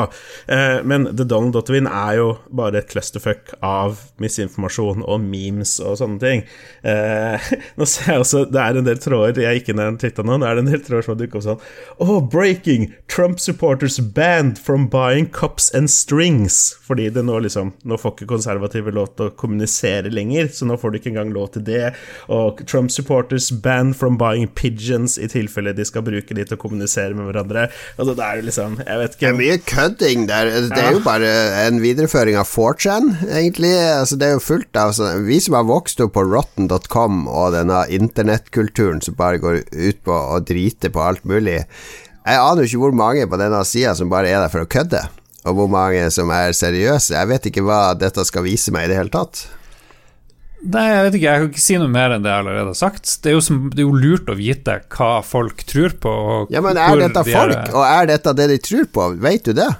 Eh, 0.50 0.80
men 0.88 1.06
The 1.12 1.28
Donald 1.30 1.54
Dottwin 1.54 1.90
er 1.90 2.18
jo 2.18 2.28
bare 2.50 2.82
et 2.82 2.90
clusterfuck 2.90 3.54
av 3.62 4.00
misinformasjon 4.22 5.06
og 5.06 5.22
memes 5.22 5.76
og 5.86 6.00
sånne 6.02 6.22
ting. 6.24 6.42
Eh, 6.82 7.52
nå 7.78 7.88
ser 7.90 8.16
jeg 8.16 8.24
også 8.24 8.44
Det 8.50 8.62
er 8.62 8.80
en 8.80 8.88
del 8.88 8.98
tråder 9.02 9.44
jeg 9.44 9.60
gikk 9.60 9.72
inn 9.74 9.84
og 9.84 10.00
titta 10.02 10.26
nå. 10.26 10.40
Nå 10.42 10.50
er 10.50 10.58
det 10.58 10.66
en 10.66 10.72
del 10.74 10.82
tråder 10.86 11.06
som 11.06 11.14
har 11.14 11.22
dukket 11.22 11.38
opp 11.38 11.46
sånn 11.46 11.62
Oh, 12.02 12.18
breaking! 12.22 12.90
Trump 13.12 13.40
supporters 13.40 14.00
banned 14.00 14.58
from 14.58 14.88
buying 14.90 15.30
cups 15.30 15.70
and 15.78 15.92
strings. 15.94 16.80
Fordi 16.82 17.12
det 17.14 17.26
nå 17.28 17.38
liksom 17.46 17.76
Nå 17.86 17.98
får 18.02 18.16
ikke 18.16 18.32
konservative 18.34 18.94
lov 18.96 19.14
til 19.16 19.30
å 19.30 19.36
kommunisere 19.38 20.10
lenger, 20.12 20.50
så 20.54 20.66
nå 20.68 20.78
får 20.82 20.92
du 20.92 21.00
ikke 21.00 21.12
engang 21.14 21.32
lov 21.36 21.54
til 21.54 21.66
det. 21.68 21.94
Og 22.34 22.64
Trump 22.66 22.92
supporters 22.92 23.52
banned 23.52 23.96
from 24.00 24.18
buying 24.18 24.31
buying 24.32 24.49
pigeons 24.56 25.18
i 25.20 25.28
tilfelle 25.32 25.74
de 25.76 25.86
skal 25.88 26.06
bruke 26.06 26.36
de 26.36 26.45
til 26.45 26.58
å 26.58 26.62
kommunisere 26.62 27.16
med 27.18 27.28
hverandre. 27.30 27.68
Altså, 27.98 28.16
det 28.18 28.26
er 28.26 28.44
liksom 28.48 28.78
Jeg 28.82 28.99
vet 29.02 29.16
ikke 29.16 29.26
Det 29.26 29.32
er 29.32 29.40
mye 29.40 29.60
kødding 29.72 30.28
der. 30.30 30.52
Det 30.72 30.82
er 30.82 30.95
jo 30.95 31.03
bare 31.06 31.32
en 31.66 31.82
videreføring 31.84 32.40
av 32.40 32.49
4chan, 32.49 33.12
egentlig. 33.28 33.74
Altså, 33.78 34.20
det 34.20 34.30
er 34.30 34.38
jo 34.38 34.44
fullt 34.44 34.82
av 34.82 34.95
sånn 34.98 35.26
Vi 35.28 35.40
som 35.44 35.58
har 35.60 35.68
vokst 35.70 36.02
opp 36.03 36.16
på 36.16 36.26
rotten.com 36.28 37.26
og 37.30 37.56
denne 37.56 37.84
internettkulturen 37.91 39.02
som 39.03 39.18
bare 39.20 39.41
går 39.41 39.64
ut 39.72 40.03
på 40.06 40.16
å 40.16 40.41
drite 40.44 40.91
på 40.94 41.03
alt 41.03 41.24
mulig 41.28 41.62
Jeg 41.62 42.38
aner 42.38 42.64
jo 42.64 42.70
ikke 42.70 42.84
hvor 42.86 42.98
mange 42.98 43.28
på 43.30 43.40
denne 43.40 43.64
sida 43.68 43.95
som 43.98 44.12
bare 44.12 44.30
er 44.30 44.44
der 44.44 44.52
for 44.53 44.66
å 44.66 44.70
kødde, 44.70 45.02
og 45.49 45.58
hvor 45.58 45.72
mange 45.72 46.03
som 46.14 46.30
er 46.36 46.53
seriøse. 46.53 47.16
Jeg 47.16 47.30
vet 47.32 47.49
ikke 47.49 47.64
hva 47.66 47.82
dette 47.98 48.26
skal 48.28 48.45
vise 48.45 48.74
meg 48.74 48.86
i 48.86 48.91
det 48.91 48.99
hele 48.99 49.14
tatt. 49.14 49.48
Nei, 50.62 50.84
jeg 50.92 51.06
vet 51.06 51.16
ikke, 51.18 51.26
jeg 51.26 51.42
kan 51.42 51.48
ikke 51.50 51.64
si 51.64 51.78
noe 51.82 51.90
mer 51.90 52.14
enn 52.14 52.26
det 52.26 52.30
jeg 52.30 52.44
allerede 52.44 52.70
har 52.70 52.78
sagt. 52.78 53.14
Det 53.24 53.32
er 53.32 53.38
jo, 53.38 53.46
som, 53.46 53.62
det 53.74 53.82
er 53.82 53.88
jo 53.88 53.98
lurt 53.98 54.30
å 54.30 54.38
vite 54.38 54.76
hva 54.94 55.14
folk 55.26 55.64
tror 55.70 55.96
på. 56.04 56.18
ja, 56.54 56.62
Men 56.62 56.78
er 56.78 57.08
dette 57.08 57.24
folk, 57.26 57.72
og 57.74 57.86
er 57.88 58.12
dette 58.12 58.36
det 58.38 58.52
de 58.52 58.60
tror 58.62 58.92
på? 58.94 59.08
Vet 59.24 59.50
du 59.50 59.58
det? 59.58 59.72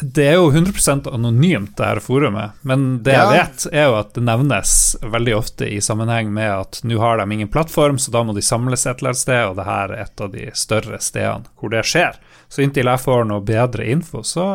Det 0.00 0.24
er 0.26 0.38
jo 0.38 0.48
100% 0.50 1.06
anonymt, 1.10 1.76
det 1.76 1.86
her 1.86 2.00
forumet. 2.02 2.54
Men 2.66 2.86
det 3.06 3.14
ja. 3.14 3.26
jeg 3.26 3.42
vet, 3.42 3.66
er 3.72 3.88
jo 3.88 3.98
at 3.98 4.14
det 4.16 4.24
nevnes 4.26 4.72
veldig 5.02 5.36
ofte 5.36 5.68
i 5.70 5.80
sammenheng 5.82 6.32
med 6.34 6.50
at 6.50 6.80
nå 6.86 6.98
har 7.02 7.18
de 7.18 7.26
ingen 7.34 7.50
plattform, 7.50 7.98
så 7.98 8.14
da 8.14 8.24
må 8.26 8.34
de 8.34 8.42
samles 8.42 8.86
et 8.86 8.98
eller 8.98 9.12
annet 9.12 9.22
sted, 9.22 9.42
og 9.50 9.58
det 9.58 9.68
her 9.68 9.94
er 9.94 10.06
et 10.06 10.24
av 10.26 10.34
de 10.34 10.48
større 10.58 10.98
stedene 11.02 11.54
hvor 11.58 11.74
det 11.74 11.84
skjer. 11.90 12.18
Så 12.50 12.62
inntil 12.62 12.90
jeg 12.90 13.02
får 13.02 13.26
noe 13.30 13.42
bedre 13.46 13.86
info, 13.90 14.22
så 14.26 14.46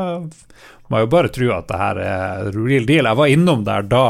må 0.90 1.00
jeg 1.00 1.08
jo 1.08 1.16
bare 1.16 1.32
tro 1.36 1.50
at 1.56 1.72
det 1.72 1.80
her 1.84 2.04
er 2.04 2.54
real 2.56 2.88
deal. 2.88 3.08
Jeg 3.12 3.20
var 3.22 3.34
innom 3.36 3.66
der 3.68 3.88
da 3.88 4.06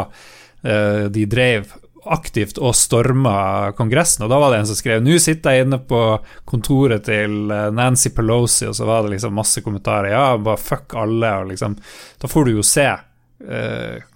de 0.62 1.24
drev 1.32 1.70
aktivt 2.10 2.60
og 2.62 2.76
storma 2.78 3.72
Kongressen. 3.78 4.26
Og 4.26 4.32
da 4.32 4.40
var 4.42 4.54
det 4.54 4.62
en 4.62 4.70
som 4.70 4.78
skrev 4.78 5.04
Nå 5.04 5.18
sitter 5.22 5.56
jeg 5.56 5.68
inne 5.68 5.82
på 5.90 6.02
kontoret 6.50 7.06
til 7.08 7.52
eh, 7.54 7.68
Nancy 7.76 8.12
Pelosi, 8.16 8.68
og 8.70 8.78
så 8.78 8.88
var 8.90 9.06
det 9.06 9.16
liksom 9.16 9.36
masse 9.38 9.64
kommentarer. 9.66 10.14
Ja, 10.14 10.38
bare 10.38 10.62
fuck 10.62 10.96
alle, 11.00 11.34
og 11.42 11.52
liksom 11.54 11.78
Da 12.22 12.32
får 12.32 12.48
du 12.48 12.56
jo 12.58 12.66
se 12.66 12.88
eh, 12.90 14.08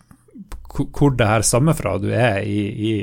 hvor 0.73 1.13
det 1.13 1.29
her 1.29 1.45
stammer 1.45 1.77
fra. 1.77 1.99
Du 2.01 2.09
er 2.09 2.41
i, 2.49 2.61
i 2.65 2.93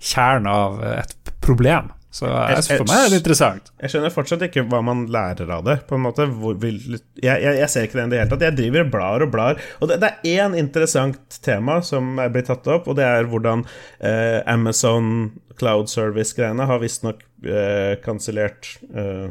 kjernen 0.00 0.50
av 0.50 0.80
et 0.96 1.34
problem. 1.44 1.92
Så 2.10 2.26
jeg, 2.26 2.62
for 2.80 2.88
meg 2.90 3.04
er 3.04 3.12
det 3.12 3.18
interessant. 3.20 3.68
Jeg 3.78 3.92
skjønner 3.92 4.10
fortsatt 4.10 4.42
ikke 4.48 4.64
hva 4.66 4.80
man 4.82 5.04
lærer 5.14 5.50
av 5.54 5.62
det. 5.66 5.76
På 5.86 5.94
en 5.94 6.02
måte 6.08 6.26
vil, 6.30 6.80
jeg, 6.90 7.22
jeg, 7.22 7.52
jeg, 7.60 7.68
ser 7.70 7.86
ikke 7.86 8.00
det 8.00 8.06
i 8.08 8.10
det 8.10 8.18
hele 8.18 8.32
tatt. 8.32 8.46
Jeg 8.48 8.58
driver 8.58 8.82
og 8.82 8.90
blar 8.94 9.24
og 9.26 9.30
blar. 9.30 9.60
Og 9.78 9.92
det, 9.92 10.00
det 10.02 10.10
er 10.10 10.42
én 10.42 10.56
interessant 10.58 11.38
tema 11.46 11.78
som 11.86 12.18
er 12.18 12.32
blitt 12.34 12.50
tatt 12.50 12.66
opp, 12.70 12.90
og 12.90 12.98
det 12.98 13.06
er 13.06 13.30
hvordan 13.30 13.62
eh, 14.02 14.40
Amazon 14.50 15.30
Cloud 15.60 15.92
Service-greiene 15.92 16.66
har 16.66 16.82
visstnok 16.82 17.22
eh, 17.46 17.94
kansellert 18.02 18.72
eh, 18.90 19.30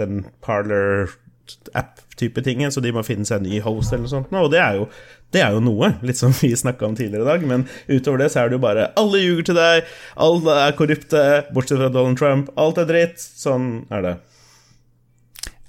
den 0.00 0.24
Parler 0.44 1.12
app-type 2.14 2.42
ting, 2.42 2.70
så 2.70 2.80
de 2.80 2.92
må 2.92 3.02
finne 3.02 3.26
seg 3.26 3.42
en 3.42 3.48
ny 3.48 3.60
host 3.60 3.92
eller 3.92 4.04
noe 4.06 4.12
sånt. 4.12 4.32
Og 4.32 4.50
det 4.52 4.60
er 4.62 4.78
jo, 4.78 4.88
det 5.34 5.42
er 5.42 5.54
jo 5.54 5.62
noe, 5.64 5.94
litt 6.02 6.18
som 6.18 6.32
vi 6.40 6.54
snakka 6.56 6.86
om 6.86 6.94
tidligere 6.96 7.24
i 7.24 7.30
dag. 7.32 7.46
Men 7.46 7.66
utover 7.88 8.22
det 8.22 8.30
så 8.32 8.44
er 8.44 8.48
det 8.50 8.58
jo 8.58 8.64
bare 8.64 8.92
Alle 9.00 9.22
ljuger 9.22 9.50
til 9.50 9.58
deg, 9.58 9.90
alle 10.16 10.60
er 10.66 10.78
korrupte, 10.78 11.24
bortsett 11.54 11.80
fra 11.80 11.90
Donald 11.90 12.18
Trump. 12.18 12.52
Alt 12.56 12.78
er 12.78 12.88
dritt. 12.88 13.18
Sånn 13.18 13.86
er 13.90 14.06
det. 14.06 14.14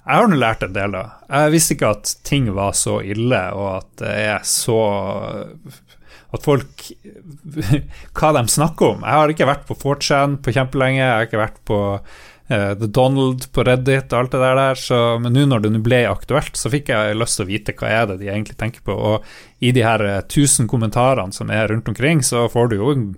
Jeg 0.06 0.20
har 0.20 0.28
nå 0.30 0.38
lært 0.38 0.62
en 0.62 0.74
del, 0.74 0.92
da. 0.94 1.04
Jeg 1.26 1.54
visste 1.56 1.74
ikke 1.74 1.94
at 1.96 2.12
ting 2.26 2.46
var 2.54 2.76
så 2.78 3.00
ille, 3.02 3.42
og 3.58 3.70
at 3.80 3.88
det 4.04 4.12
er 4.28 4.44
så 4.46 4.78
At 6.36 6.44
folk 6.44 6.84
Hva 8.14 8.30
de 8.36 8.44
snakker 8.52 8.94
om. 8.94 9.02
Jeg 9.02 9.18
har 9.18 9.34
ikke 9.34 9.50
vært 9.50 9.66
på 9.66 9.74
4chan 9.82 10.38
på 10.44 10.54
kjempelenge. 10.54 11.02
Jeg 11.02 11.10
har 11.10 11.26
ikke 11.26 11.42
vært 11.42 11.58
på 11.66 11.80
The 12.48 12.86
Donald 12.86 13.48
på 13.50 13.64
Reddit 13.66 14.12
og 14.12 14.18
alt 14.20 14.34
det 14.36 14.40
der, 14.42 14.78
så, 14.78 14.98
men 15.18 15.34
nå 15.34 15.46
når 15.50 15.64
det 15.64 15.80
ble 15.82 16.04
aktuelt, 16.06 16.54
så 16.54 16.70
fikk 16.70 16.92
jeg 16.92 17.16
lyst 17.18 17.40
til 17.40 17.46
å 17.46 17.48
vite 17.48 17.74
hva 17.74 17.90
er 17.90 18.04
det 18.10 18.20
de 18.20 18.28
egentlig 18.30 18.54
tenker 18.60 18.84
på. 18.86 18.94
Og 18.94 19.64
i 19.66 19.72
de 19.74 19.82
her 19.82 20.04
uh, 20.06 20.20
tusen 20.30 20.70
kommentarene 20.70 21.34
som 21.34 21.50
er 21.50 21.66
rundt 21.72 21.90
omkring, 21.90 22.22
så 22.22 22.44
får 22.52 22.70
du 22.70 22.76
jo 22.78 22.92
en 22.94 23.08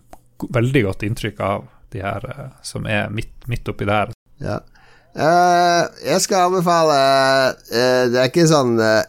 veldig 0.55 0.85
godt 0.87 1.05
inntrykk 1.05 1.43
av 1.45 1.69
de 1.93 2.01
her 2.05 2.25
uh, 2.25 2.49
som 2.65 2.89
er 2.89 3.13
midt, 3.13 3.35
midt 3.53 3.69
oppi 3.69 3.89
der. 3.89 4.15
Ja. 4.39 4.61
jeg 5.19 6.23
skal 6.23 6.45
anbefale 6.47 6.99
Det 7.67 8.21
er 8.21 8.29
ikke 8.29 8.45
sånn 8.47 8.77
uh, 8.79 9.03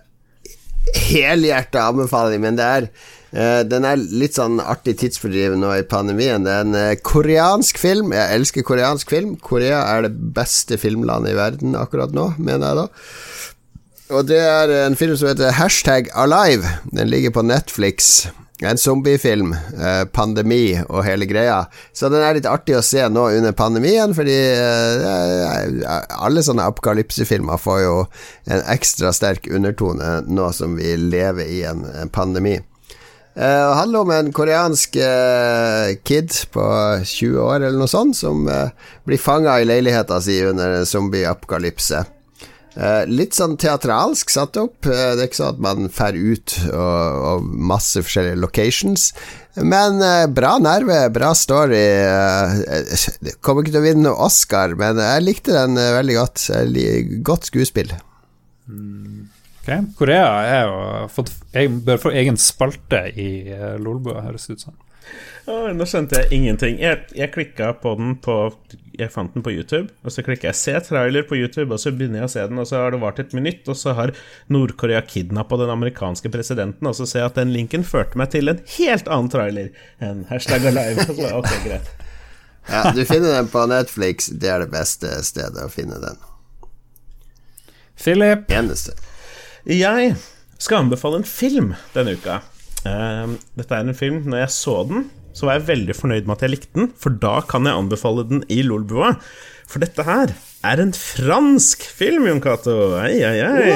helhjerta 1.09 1.85
anbefaling, 1.91 2.43
men 2.43 2.59
det 2.59 2.67
er 2.79 2.89
Uh, 2.89 3.18
den 3.31 3.85
er 3.85 3.99
litt 3.99 4.38
sånn 4.39 4.57
artig 4.61 4.95
tidsfordriv 5.03 5.57
nå 5.60 5.73
i 5.77 5.85
pandemien. 5.85 6.45
Det 6.45 6.56
er 6.56 6.65
en 6.65 6.77
uh, 6.77 7.01
koreansk 7.06 7.77
film. 7.81 8.14
Jeg 8.15 8.39
elsker 8.39 8.65
koreansk 8.65 9.14
film. 9.14 9.35
Korea 9.38 9.84
er 9.93 10.07
det 10.07 10.15
beste 10.35 10.80
filmlandet 10.81 11.35
i 11.35 11.39
verden 11.39 11.77
akkurat 11.77 12.15
nå, 12.15 12.31
mener 12.41 12.72
jeg 12.72 12.81
da. 12.81 12.88
Og 14.10 14.26
det 14.26 14.41
er 14.41 14.72
en 14.88 14.97
film 14.97 15.14
som 15.19 15.30
heter 15.30 15.53
Hashtag 15.60 16.10
Alive. 16.18 16.65
Den 16.89 17.11
ligger 17.11 17.35
på 17.35 17.45
Netflix. 17.45 18.27
En 18.61 18.77
zombiefilm, 18.77 19.53
Eh, 19.80 20.06
pandemi 20.11 20.76
og 20.89 21.06
hele 21.06 21.26
greia. 21.26 21.68
Så 21.93 22.10
den 22.11 22.19
er 22.19 22.34
litt 22.35 22.49
artig 22.49 22.76
å 22.76 22.84
se 22.84 23.06
nå 23.07 23.30
under 23.38 23.53
pandemien, 23.56 24.11
fordi 24.14 24.35
alle 26.19 26.43
sånne 26.43 26.65
apokalypsefilmer 26.68 27.57
får 27.57 27.80
jo 27.85 27.93
en 28.51 28.65
ekstra 28.73 29.14
sterk 29.15 29.47
undertone 29.47 30.26
nå 30.27 30.51
som 30.51 30.76
vi 30.76 30.97
lever 30.97 31.47
i 31.47 31.64
en, 31.69 31.85
en 32.01 32.11
pandemi. 32.11 32.57
Det 33.38 33.45
uh, 33.45 33.73
handler 33.77 34.03
om 34.03 34.11
en 34.11 34.31
koreansk 34.34 34.97
uh, 34.99 35.95
kid 36.03 36.34
på 36.51 36.64
20 37.06 37.38
år 37.39 37.61
eller 37.61 37.77
noe 37.80 37.91
sånt 37.91 38.18
som 38.18 38.47
uh, 38.49 38.72
blir 39.07 39.22
fanga 39.22 39.60
i 39.61 39.68
leiligheta 39.69 40.18
si 40.23 40.39
under 40.45 40.80
en 40.80 40.88
zombieapokalypse. 40.89 42.06
Litt 43.10 43.35
sånn 43.35 43.57
teatralsk 43.60 44.30
satt 44.31 44.56
opp. 44.61 44.85
det 44.85 44.93
er 45.18 45.26
ikke 45.26 45.35
sånn 45.35 45.57
at 45.57 45.64
man 45.65 45.89
fer 45.91 46.15
ut 46.15 46.53
og, 46.69 47.41
masse 47.43 47.99
forskjellige 48.06 48.39
locations. 48.39 49.10
Men 49.57 49.99
bra 50.31 50.53
nerve, 50.64 51.01
bra 51.11 51.34
story. 51.35 51.81
Kommer 53.43 53.65
ikke 53.65 53.73
til 53.73 53.81
å 53.81 53.84
vinne 53.84 54.06
noe 54.06 54.30
Oscar, 54.30 54.77
men 54.80 55.01
jeg 55.01 55.26
likte 55.26 55.57
den 55.57 55.76
veldig 55.76 56.15
godt. 56.22 56.45
godt 57.26 57.49
skuespill. 57.49 57.91
Mm. 58.69 59.27
Okay. 59.61 59.81
Korea 59.99 60.27
er 60.48 60.61
jo 60.65 61.07
fått, 61.14 61.34
bør 61.86 61.99
få 62.02 62.14
egen 62.15 62.38
spalte 62.40 63.03
i 63.11 63.30
uh, 63.52 63.76
Lolbua, 63.81 64.23
høres 64.26 64.48
det 64.48 64.57
ut 64.57 64.69
som. 64.69 64.77
Oh, 65.49 65.69
nå 65.73 65.86
skjønte 65.90 66.19
jeg 66.19 66.38
ingenting. 66.38 66.77
Jeg, 66.81 67.07
jeg 67.18 67.31
klikka 67.34 67.72
på 67.81 67.95
den 67.98 68.11
på 68.22 68.36
Jeg 68.99 69.10
fant 69.14 69.34
den 69.34 69.41
på 69.45 69.53
YouTube, 69.56 69.88
og 70.03 70.11
så 70.14 70.22
klikker 70.26 70.49
jeg 70.49 70.57
'se 70.60 70.73
trailer' 70.86 71.26
på 71.26 71.38
YouTube, 71.40 71.72
og 71.73 71.80
så 71.80 71.94
begynner 71.95 72.19
jeg 72.19 72.27
å 72.27 72.34
se 72.34 72.44
den, 72.52 72.60
og 72.60 72.68
så 72.68 72.84
har 72.84 72.91
det 72.91 72.99
vart 73.02 73.19
et 73.19 73.34
minutt, 73.34 73.64
og 73.72 73.77
så 73.80 73.95
har 73.95 74.11
Nord-Korea 74.52 75.02
kidnappa 75.02 75.57
den 75.57 75.72
amerikanske 75.72 76.30
presidenten, 76.30 76.88
og 76.88 76.95
så 76.95 77.07
ser 77.07 77.23
jeg 77.23 77.31
at 77.31 77.40
den 77.40 77.53
linken 77.56 77.88
førte 77.88 78.19
meg 78.19 78.30
til 78.36 78.52
en 78.52 78.60
helt 78.76 79.07
annen 79.07 79.31
trailer 79.31 79.72
enn 80.03 80.26
hashtag 80.30 80.68
alive. 80.68 81.07
ok, 81.40 81.52
greit. 81.65 81.90
Ja, 82.69 82.91
du 82.94 83.02
finner 83.06 83.31
den 83.34 83.48
på 83.49 83.64
Netflix. 83.65 84.27
Det 84.27 84.49
er 84.52 84.60
det 84.61 84.69
beste 84.69 85.10
stedet 85.26 85.64
å 85.64 85.72
finne 85.73 85.98
den. 86.03 86.19
Philip. 87.98 88.45
Eneste. 88.52 88.94
Jeg 89.69 90.15
skal 90.59 90.83
anbefale 90.83 91.21
en 91.21 91.27
film 91.29 91.73
denne 91.93 92.15
uka. 92.17 92.39
Uh, 92.85 93.35
dette 93.59 93.75
er 93.75 93.83
en 93.83 93.95
film 93.97 94.21
Når 94.31 94.39
jeg 94.45 94.51
så 94.55 94.75
den, 94.87 95.01
så 95.35 95.45
var 95.45 95.57
jeg 95.57 95.67
veldig 95.67 95.95
fornøyd 95.97 96.25
med 96.27 96.37
at 96.37 96.45
jeg 96.45 96.53
likte 96.55 96.71
den, 96.79 96.87
for 96.99 97.13
da 97.21 97.35
kan 97.47 97.67
jeg 97.67 97.75
anbefale 97.77 98.23
den 98.27 98.41
i 98.51 98.61
Lolbua. 98.65 99.13
For 99.69 99.83
dette 99.83 100.03
her 100.07 100.33
er 100.65 100.81
en 100.81 100.91
fransk 100.95 101.83
film, 101.95 102.25
Jon 102.27 102.41
Cato. 102.43 102.73
Ei, 103.03 103.19
ei, 103.23 103.37
ei. 103.45 103.75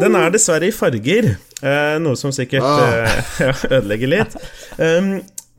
Den 0.00 0.16
er 0.18 0.32
dessverre 0.34 0.70
i 0.70 0.74
farger, 0.74 1.34
eh, 1.60 1.98
noe 2.02 2.16
som 2.18 2.32
sikkert 2.34 2.64
Ah. 2.64 3.20
eh, 3.44 3.62
ødelegger 3.76 4.10
litt. 4.16 4.38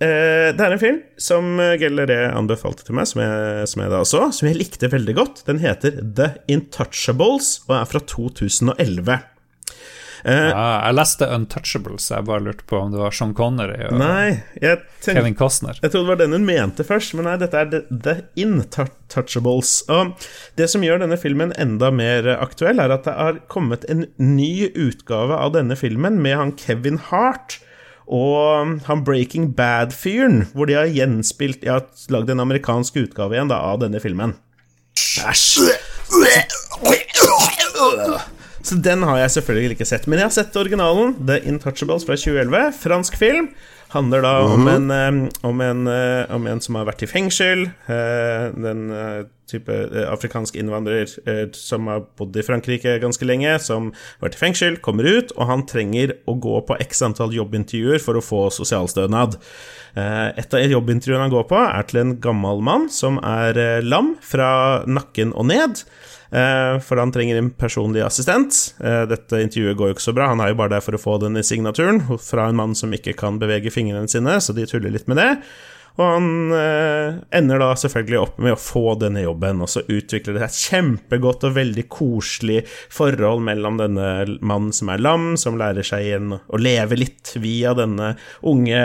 Eh, 0.02 0.50
det 0.58 0.66
er 0.66 0.74
en 0.74 0.82
film 0.82 1.02
som 1.22 1.60
Gelleré 1.78 2.24
anbefalte 2.34 2.88
til 2.88 2.98
meg, 2.98 3.10
som 3.10 3.22
jeg, 3.22 3.68
som 3.70 3.84
jeg 3.84 3.94
da 3.94 4.00
så, 4.08 4.24
som 4.34 4.50
jeg 4.50 4.58
likte 4.58 4.90
veldig 4.90 5.18
godt. 5.18 5.44
Den 5.50 5.62
heter 5.62 6.00
The 6.02 6.34
Intouchables 6.50 7.60
og 7.68 7.76
er 7.78 7.92
fra 7.92 8.02
2011. 8.10 9.22
Ja, 10.22 10.66
jeg 10.86 10.96
leste 11.00 11.28
Untouchables, 11.34 12.06
jeg 12.12 12.26
bare 12.28 12.44
lurte 12.46 12.66
på 12.70 12.78
om 12.78 12.92
det 12.94 13.00
var 13.02 13.16
Sean 13.16 13.32
Connery 13.38 13.80
og 13.88 13.98
Nei, 13.98 14.36
tenkte 14.62 15.16
Kevin 15.18 15.38
Costner. 15.38 15.80
Jeg 15.82 15.94
trodde 15.94 16.06
det 16.06 16.12
var 16.12 16.20
den 16.22 16.36
hun 16.38 16.46
mente 16.46 16.86
først, 16.86 17.16
men 17.18 17.26
nei, 17.26 17.38
dette 17.42 17.58
er 17.58 17.72
The, 17.72 17.82
the 18.06 18.16
Intouchables. 18.44 19.74
Og 19.90 20.14
det 20.62 20.70
som 20.72 20.86
gjør 20.86 21.02
denne 21.02 21.18
filmen 21.22 21.56
enda 21.58 21.90
mer 21.96 22.30
aktuell, 22.38 22.82
er 22.84 22.94
at 22.94 23.10
det 23.10 23.18
har 23.18 23.42
kommet 23.52 23.88
en 23.90 24.06
ny 24.22 24.70
utgave 24.70 25.42
av 25.42 25.56
denne 25.58 25.78
filmen 25.80 26.22
med 26.22 26.38
han 26.38 26.56
Kevin 26.60 27.02
Hart 27.10 27.58
og 28.12 28.82
han 28.88 29.04
Breaking 29.08 29.54
Bad-fyren, 29.56 30.46
hvor 30.54 30.68
de 30.68 30.76
har 30.76 30.92
gjenspilt 30.92 31.64
Jeg 31.64 31.72
har 31.72 31.86
lagd 32.12 32.30
en 32.34 32.44
amerikansk 32.44 33.00
utgave 33.06 33.38
igjen 33.38 33.52
da, 33.52 33.62
av 33.72 33.80
denne 33.86 34.02
filmen. 34.04 34.36
Æsj! 35.26 35.72
Så 38.62 38.76
den 38.78 39.04
har 39.04 39.18
jeg 39.24 39.32
selvfølgelig 39.38 39.76
ikke 39.76 39.88
sett. 39.90 40.08
Men 40.08 40.22
jeg 40.22 40.28
har 40.30 40.34
sett 40.36 40.58
originalen, 40.60 41.16
The 41.28 41.40
Intouchables 41.50 42.06
fra 42.08 42.16
2011. 42.20 42.74
Fransk 42.78 43.18
film. 43.20 43.50
Handler 43.92 44.24
da 44.24 44.34
om, 44.48 44.68
en, 44.72 44.86
eh, 44.96 45.48
om, 45.48 45.62
en, 45.66 45.82
eh, 45.92 46.30
om 46.32 46.46
en 46.48 46.62
som 46.64 46.78
har 46.80 46.86
vært 46.88 47.04
i 47.04 47.10
fengsel. 47.12 47.66
eh, 47.92 48.46
Den 48.56 48.86
type 49.52 49.74
eh, 49.74 50.06
afrikansk 50.10 50.56
innvandrer 50.60 51.10
eh, 51.30 51.44
som 51.58 51.90
har 51.92 52.06
bodd 52.20 52.38
i 52.40 52.46
Frankrike 52.46 52.98
ganske 53.04 53.28
lenge, 53.28 53.58
som 53.64 53.90
har 53.92 54.28
vært 54.28 54.38
i 54.38 54.42
fengsel, 54.42 54.78
kommer 54.84 55.08
ut, 55.08 55.34
og 55.38 55.50
han 55.50 55.66
trenger 55.70 56.16
å 56.30 56.36
gå 56.42 56.62
på 56.68 56.78
x 56.84 57.04
antall 57.08 57.36
jobbintervjuer 57.36 58.02
for 58.04 58.18
å 58.18 58.24
få 58.26 58.46
sosialstønad. 58.56 59.38
Eh, 59.96 60.30
Et 60.42 60.56
av 60.58 60.76
jobbintervjuene 60.76 61.28
han 61.28 61.34
går 61.34 61.50
på, 61.52 61.60
er 61.62 61.90
til 61.90 62.02
en 62.02 62.16
gammel 62.24 62.64
mann 62.66 62.88
som 62.94 63.20
er 63.20 63.84
lam 63.84 64.16
fra 64.24 64.84
nakken 64.88 65.36
og 65.36 65.50
ned. 65.52 65.84
For 66.32 66.96
han 66.96 67.12
trenger 67.12 67.36
en 67.36 67.50
personlig 67.60 68.06
assistent. 68.06 68.56
Dette 68.80 69.42
intervjuet 69.44 69.76
går 69.76 69.90
jo 69.90 69.96
ikke 69.98 70.06
så 70.06 70.14
bra, 70.16 70.30
han 70.32 70.40
er 70.40 70.54
jo 70.54 70.58
bare 70.62 70.78
der 70.78 70.86
for 70.86 70.96
å 70.96 71.02
få 71.02 71.18
denne 71.20 71.44
signaturen 71.44 72.00
fra 72.24 72.46
en 72.48 72.56
mann 72.56 72.76
som 72.78 72.94
ikke 72.96 73.18
kan 73.20 73.36
bevege 73.42 73.74
fingrene 73.76 74.08
sine, 74.08 74.38
så 74.40 74.56
de 74.56 74.64
tuller 74.70 74.96
litt 74.96 75.12
med 75.12 75.20
det. 75.20 75.34
Og 76.00 76.06
han 76.06 76.54
eh, 76.56 77.18
ender 77.36 77.60
da 77.62 77.72
selvfølgelig 77.78 78.20
opp 78.22 78.38
med 78.42 78.56
å 78.56 78.60
få 78.60 78.96
denne 79.02 79.24
jobben, 79.26 79.60
og 79.64 79.70
så 79.72 79.84
utvikler 79.84 80.38
det 80.38 80.48
seg 80.48 80.72
kjempegodt 80.72 81.44
og 81.50 81.56
veldig 81.58 81.86
koselig 81.92 82.62
forhold 82.94 83.44
mellom 83.48 83.80
denne 83.82 84.08
mannen 84.40 84.72
som 84.76 84.92
er 84.94 85.04
lam, 85.04 85.34
som 85.42 85.60
lærer 85.60 85.86
seg 85.88 86.08
igjen 86.08 86.38
å 86.40 86.62
leve 86.62 87.00
litt 87.00 87.34
via 87.42 87.76
denne 87.78 88.14
unge, 88.48 88.84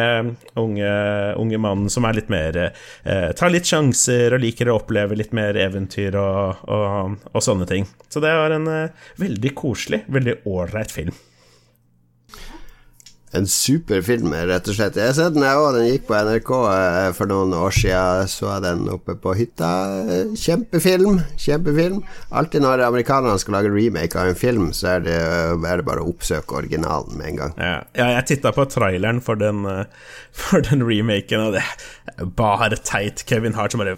unge, 0.58 0.90
unge 1.38 1.62
mannen 1.62 1.92
som 1.92 2.08
er 2.08 2.18
litt 2.18 2.32
mer 2.32 2.58
eh, 2.66 3.30
Tar 3.36 3.52
litt 3.52 3.68
sjanser 3.68 4.34
og 4.34 4.42
liker 4.42 4.70
å 4.70 4.80
oppleve 4.80 5.18
litt 5.18 5.34
mer 5.36 5.58
eventyr 5.60 6.16
og, 6.18 6.66
og, 6.72 7.16
og 7.32 7.44
sånne 7.44 7.68
ting. 7.70 7.86
Så 8.10 8.22
det 8.24 8.34
var 8.34 8.54
en 8.54 8.68
eh, 8.72 9.08
veldig 9.22 9.54
koselig, 9.58 10.02
veldig 10.12 10.40
ålreit 10.50 10.94
film. 10.94 11.14
En 13.36 13.46
super 13.50 14.00
film, 14.04 14.32
rett 14.48 14.68
og 14.70 14.76
slett. 14.76 14.96
Jeg 14.96 15.10
har 15.10 15.16
sett 15.16 15.34
den, 15.34 15.44
jeg 15.44 15.60
òg. 15.60 15.74
Den 15.76 15.88
gikk 15.90 16.06
på 16.08 16.16
NRK 16.16 16.50
eh, 16.72 17.08
for 17.16 17.28
noen 17.30 17.52
år 17.58 17.74
siden. 17.74 18.30
Så 18.32 18.48
jeg 18.48 18.64
den 18.64 18.86
oppe 18.92 19.16
på 19.20 19.34
hytta. 19.36 19.70
Eh, 20.14 20.32
Kjempefilm. 20.40 21.20
Kjempefilm. 21.40 22.00
Alltid 22.32 22.64
når 22.64 22.86
amerikanerne 22.86 23.36
skal 23.42 23.58
lage 23.58 23.72
remake 23.74 24.16
av 24.16 24.32
en 24.32 24.38
film, 24.38 24.70
så 24.76 24.94
er 24.94 25.04
det, 25.04 25.18
er 25.18 25.82
det 25.82 25.88
bare 25.88 26.04
å 26.04 26.10
oppsøke 26.14 26.60
originalen 26.62 27.18
med 27.18 27.32
en 27.32 27.40
gang. 27.42 27.56
Ja, 27.60 27.76
ja 27.98 28.08
jeg 28.16 28.28
titta 28.32 28.54
på 28.56 28.64
traileren 28.72 29.20
for 29.24 29.40
den, 29.40 29.66
eh, 29.68 29.84
for 30.46 30.64
den 30.64 30.86
remaken, 30.88 31.50
og 31.50 31.58
det 31.58 31.66
bare 32.16 32.76
teit. 32.76 33.24
Kevin 33.28 33.54
Hart 33.54 33.72
som 33.72 33.82
bare 33.82 33.96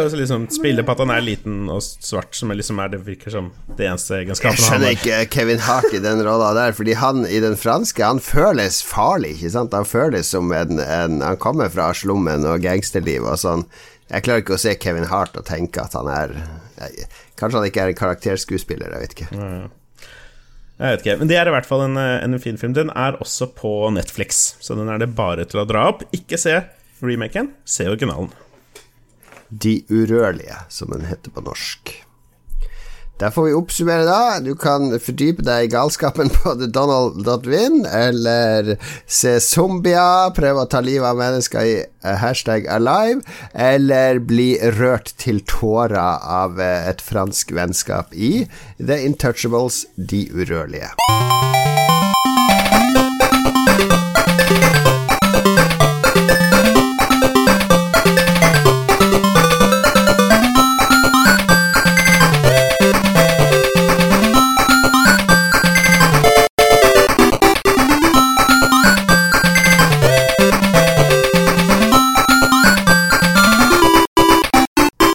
Og 0.00 0.10
så 0.10 0.16
liksom 0.16 0.46
spiller 0.52 0.86
på 0.86 0.94
at 0.94 1.02
han 1.02 1.12
er 1.12 1.24
liten 1.24 1.68
og 1.72 1.82
svart, 1.82 2.32
som 2.36 2.52
liksom 2.54 2.80
er 2.80 2.92
det 2.94 3.02
virker 3.04 3.34
som 3.34 3.50
det 3.76 3.88
eneste 3.90 4.16
Jeg 4.16 4.28
egenskapen 4.28 4.56
han 4.56 4.64
skjønner 4.64 4.96
ikke 4.96 5.18
Kevin 5.34 5.62
Hart 5.66 5.92
i 5.96 6.02
den 6.02 6.22
rolla 6.26 6.52
der, 6.56 6.74
fordi 6.76 6.96
han 7.00 7.26
i 7.28 7.42
den 7.42 7.58
franske 7.60 8.04
Han 8.04 8.22
føles 8.24 8.80
farlig, 8.86 9.36
ikke 9.36 9.52
sant? 9.56 9.76
Han 9.76 9.88
føles 9.88 10.32
som 10.32 10.52
en, 10.56 10.80
en 10.80 11.20
Han 11.24 11.40
kommer 11.42 11.72
fra 11.72 11.90
slummen 11.96 12.46
og 12.48 12.64
gangsterliv 12.64 13.26
og 13.26 13.40
sånn. 13.40 13.66
Jeg 14.10 14.24
klarer 14.26 14.42
ikke 14.42 14.56
å 14.56 14.62
se 14.62 14.74
Kevin 14.80 15.06
Hart 15.10 15.36
og 15.38 15.46
tenke 15.46 15.84
at 15.84 15.94
han 15.98 16.08
er 16.10 16.32
jeg, 16.80 17.10
Kanskje 17.38 17.60
han 17.60 17.68
ikke 17.68 17.84
er 17.84 17.92
en 17.92 18.00
karakterskuespiller, 18.00 18.96
jeg 18.96 19.04
vet 19.04 19.14
ikke. 19.16 19.44
Jeg 20.80 20.94
vet 20.96 21.02
ikke, 21.04 21.16
men 21.20 21.28
det 21.28 21.36
er 21.36 21.48
i 21.48 21.52
hvert 21.52 21.68
fall 21.68 21.82
en, 21.84 21.96
eh, 22.00 22.22
en 22.24 22.40
fin 22.40 22.56
film. 22.56 22.72
Den 22.72 22.88
er 22.96 23.18
også 23.20 23.50
på 23.52 23.90
Netflix, 23.92 24.54
så 24.64 24.76
den 24.78 24.88
er 24.88 24.98
det 25.02 25.14
bare 25.14 25.44
til 25.44 25.60
å 25.60 25.66
dra 25.68 25.84
opp. 25.90 26.06
Ikke 26.16 26.40
se 26.40 26.56
remaken, 27.04 27.52
se 27.68 27.84
originalen. 27.90 28.30
De 29.50 29.82
urørlige, 29.90 30.56
som 30.72 30.88
den 30.94 31.04
heter 31.04 31.34
på 31.34 31.44
norsk. 31.44 31.92
Der 33.20 33.30
får 33.30 33.44
vi 33.44 33.52
oppsummere, 33.52 34.04
da. 34.08 34.40
Du 34.40 34.54
kan 34.56 34.94
fordype 34.96 35.44
deg 35.44 35.66
i 35.66 35.70
galskapen 35.74 36.30
på 36.32 36.54
thedonald.win, 36.56 37.82
eller 37.84 38.70
se 39.04 39.34
zombier, 39.44 40.32
prøve 40.36 40.64
å 40.64 40.70
ta 40.72 40.80
livet 40.80 41.04
av 41.10 41.20
mennesker 41.20 41.68
i 41.68 41.74
eh, 41.82 42.16
hashtag 42.22 42.64
alive, 42.72 43.20
eller 43.52 44.22
bli 44.24 44.54
rørt 44.80 45.12
til 45.20 45.42
tårer 45.44 46.00
av 46.00 46.56
eh, 46.64 46.88
et 46.88 47.04
fransk 47.04 47.52
vennskap 47.52 48.16
i 48.16 48.46
The 48.80 49.02
Intouchables, 49.04 49.84
De 49.96 50.24
urørlige. 50.32 50.94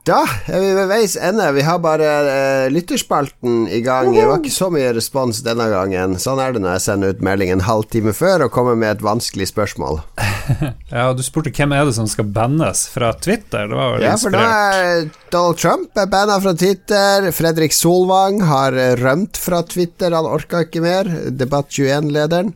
Da 0.06 0.20
er 0.54 0.62
vi 0.62 0.74
ved 0.78 0.86
veis 0.92 1.16
ende. 1.18 1.48
Vi 1.56 1.64
har 1.66 1.80
bare 1.82 2.10
eh, 2.30 2.66
lytterspalten 2.70 3.64
i 3.74 3.80
gang. 3.82 4.12
Det 4.14 4.28
var 4.30 4.38
ikke 4.38 4.54
så 4.54 4.68
mye 4.70 4.92
respons 4.94 5.40
denne 5.46 5.66
gangen. 5.72 6.14
Sånn 6.22 6.42
er 6.44 6.54
det 6.54 6.62
når 6.62 6.76
jeg 6.76 6.84
sender 6.84 7.16
ut 7.16 7.24
melding 7.26 7.50
en 7.56 7.64
halvtime 7.66 8.14
før 8.14 8.46
og 8.46 8.54
kommer 8.54 8.78
med 8.78 9.00
et 9.00 9.06
vanskelig 9.06 9.50
spørsmål. 9.54 10.04
Ja, 10.96 11.10
du 11.18 11.24
spurte 11.26 11.50
hvem 11.50 11.72
er 11.74 11.88
det 11.88 11.96
som 11.98 12.06
skal 12.08 12.28
bannes 12.30 12.84
fra 12.94 13.10
Twitter? 13.18 13.66
Det 13.66 13.76
var 13.76 13.96
vel 13.96 14.04
Ja, 14.06 14.12
for 14.22 14.36
da 14.36 14.44
er 14.46 15.08
Donald 15.34 15.58
Trump 15.58 15.98
er 15.98 16.12
banna 16.12 16.38
fra 16.44 16.54
Twitter. 16.54 17.26
Fredrik 17.34 17.74
Solvang 17.74 18.44
har 18.46 18.78
eh, 18.78 18.94
rømt 19.02 19.42
fra 19.42 19.64
Twitter. 19.66 20.14
Han 20.14 20.30
orka 20.30 20.62
ikke 20.68 20.86
mer. 20.86 21.10
Debatt 21.34 21.74
21-lederen. 21.74 22.54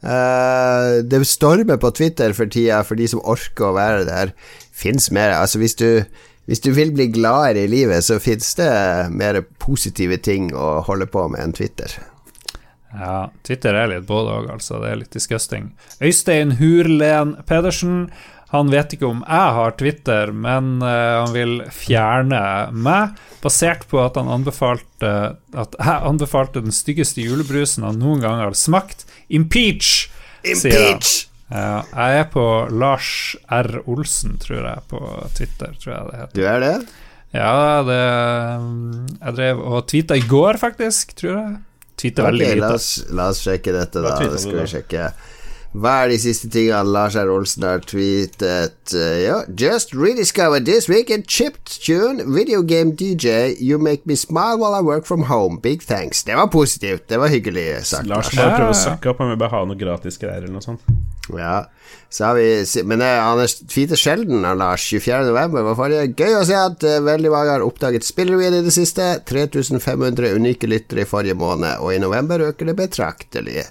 Uh, 0.00 1.00
det 1.04 1.18
stormer 1.28 1.80
på 1.80 1.90
Twitter 1.96 2.32
for 2.36 2.48
tida 2.48 2.78
for 2.88 3.00
de 3.00 3.08
som 3.08 3.24
orker 3.24 3.70
å 3.70 3.76
være 3.76 4.04
der. 4.08 4.36
Fins 4.80 5.10
mer 5.12 5.34
Altså, 5.36 5.60
hvis 5.60 5.76
du 5.80 5.88
hvis 6.50 6.64
du 6.64 6.72
vil 6.74 6.90
bli 6.90 7.06
gladere 7.14 7.62
i 7.62 7.70
livet, 7.70 8.02
så 8.02 8.16
fins 8.18 8.56
det 8.58 8.70
mer 9.14 9.36
positive 9.62 10.16
ting 10.18 10.48
å 10.50 10.80
holde 10.82 11.06
på 11.06 11.28
med 11.30 11.44
enn 11.44 11.54
Twitter. 11.54 11.94
Ja, 12.90 13.30
Twitter 13.46 13.78
er 13.78 13.92
litt 13.92 14.08
både 14.08 14.34
òg, 14.34 14.48
altså. 14.56 14.80
Det 14.82 14.90
er 14.90 14.98
litt 14.98 15.14
disgusting. 15.14 15.70
Øystein 16.02 16.56
Hurlen 16.58 17.36
Pedersen. 17.46 18.08
Han 18.50 18.72
vet 18.74 18.96
ikke 18.96 19.06
om 19.06 19.22
jeg 19.22 19.54
har 19.60 19.78
Twitter, 19.78 20.34
men 20.34 20.80
uh, 20.82 21.22
han 21.22 21.30
vil 21.36 21.56
fjerne 21.70 22.42
meg, 22.74 23.14
basert 23.44 23.86
på 23.86 24.02
at 24.02 24.18
han 24.18 24.26
anbefalte 24.28 25.12
At 25.54 25.78
jeg 25.78 26.02
anbefalte 26.10 26.64
den 26.64 26.74
styggeste 26.74 27.22
julebrusen 27.22 27.86
han 27.86 28.02
noen 28.02 28.26
gang 28.26 28.42
har 28.42 28.58
smakt. 28.58 29.06
Impeach! 29.30 30.08
Impeach! 30.42 31.29
Ja, 31.50 31.80
jeg 31.82 32.20
er 32.22 32.28
på 32.30 32.44
Lars 32.70 33.36
R. 33.50 33.80
Olsen, 33.90 34.36
tror 34.42 34.60
jeg, 34.62 34.84
på 34.90 35.00
Twitter, 35.34 35.74
tror 35.82 35.94
jeg 35.94 36.10
det 36.10 36.20
heter. 36.20 36.36
Du 36.38 36.44
er 36.46 36.60
det? 36.62 36.74
Ja, 37.34 37.82
det 37.86 37.98
Jeg 39.20 39.34
drev 39.36 39.60
og 39.62 39.82
tweeta 39.90 40.18
i 40.18 40.24
går, 40.30 40.58
faktisk, 40.62 41.14
tror 41.18 41.34
jeg. 41.34 41.58
Tweeter 42.00 42.26
veldig 42.30 42.46
lite. 42.46 42.62
la 42.62 42.70
oss, 42.78 42.88
la 43.12 43.28
oss 43.34 43.42
sjekke 43.44 43.74
dette, 43.76 44.02
da. 44.02 44.14
Det 44.22 44.40
skal 44.40 44.62
vi 44.62 44.82
da? 44.94 45.10
Hva 45.70 45.90
er 46.02 46.08
de 46.10 46.16
siste 46.18 46.48
tingene 46.50 46.82
Lars 46.90 47.14
R. 47.14 47.28
Olsen 47.30 47.62
har 47.62 47.84
tweetet? 47.86 48.90
Eh, 48.90 49.20
ja, 49.22 49.36
Just 49.54 49.92
rediscovered 49.94 50.66
this 50.66 50.88
week 50.90 51.10
in 51.14 51.22
tune 51.22 52.24
video 52.34 52.62
game 52.62 52.90
DJ. 52.98 53.54
You 53.54 53.78
make 53.78 54.02
me 54.04 54.16
smile 54.16 54.58
while 54.58 54.74
I 54.74 54.82
work 54.82 55.06
from 55.06 55.22
home. 55.30 55.60
Big 55.62 55.82
thanks. 55.86 56.24
Det 56.24 56.34
var 56.34 56.50
positivt. 56.50 57.06
Det 57.08 57.20
var 57.22 57.30
hyggelig 57.30 57.84
sagt. 57.86 58.10
Lars 58.10 58.32
må 58.34 58.42
Ja, 58.42 58.56
prøve 58.56 58.74
å 58.74 58.80
søkke 58.80 59.12
opp, 59.14 59.22
om 59.22 59.30
vi 59.30 59.38
bare 59.38 59.54
ha 59.54 59.62
noe 59.70 59.78
gratis 59.78 60.18
greier 60.18 60.42
eller 60.42 60.56
noe 60.58 60.66
sånt. 60.66 60.82
Ja. 61.38 61.68
Så 62.10 62.24
har 62.26 62.34
vi, 62.34 62.48
men 62.90 63.06
eh, 63.06 63.22
han 63.22 63.46
tweeter 63.70 63.94
sjelden, 64.00 64.42
han 64.42 64.58
Lars. 64.58 64.88
24.11. 64.90 65.54
var 65.70 65.78
forrige. 65.78 66.10
Gøy 66.18 66.34
å 66.40 66.46
se 66.50 66.58
at 66.58 66.82
eh, 66.82 66.98
veldig 67.06 67.30
mange 67.30 67.54
har 67.54 67.62
oppdaget 67.62 68.10
spillerevyen 68.10 68.58
i 68.58 68.64
det 68.66 68.74
siste. 68.74 69.12
3500 69.22 70.34
unike 70.34 70.66
lyttere 70.66 71.06
i 71.06 71.12
forrige 71.14 71.38
måned, 71.38 71.78
og 71.78 71.94
i 71.94 72.02
november 72.02 72.42
øker 72.50 72.72
det 72.72 72.80
betraktelig. 72.82 73.70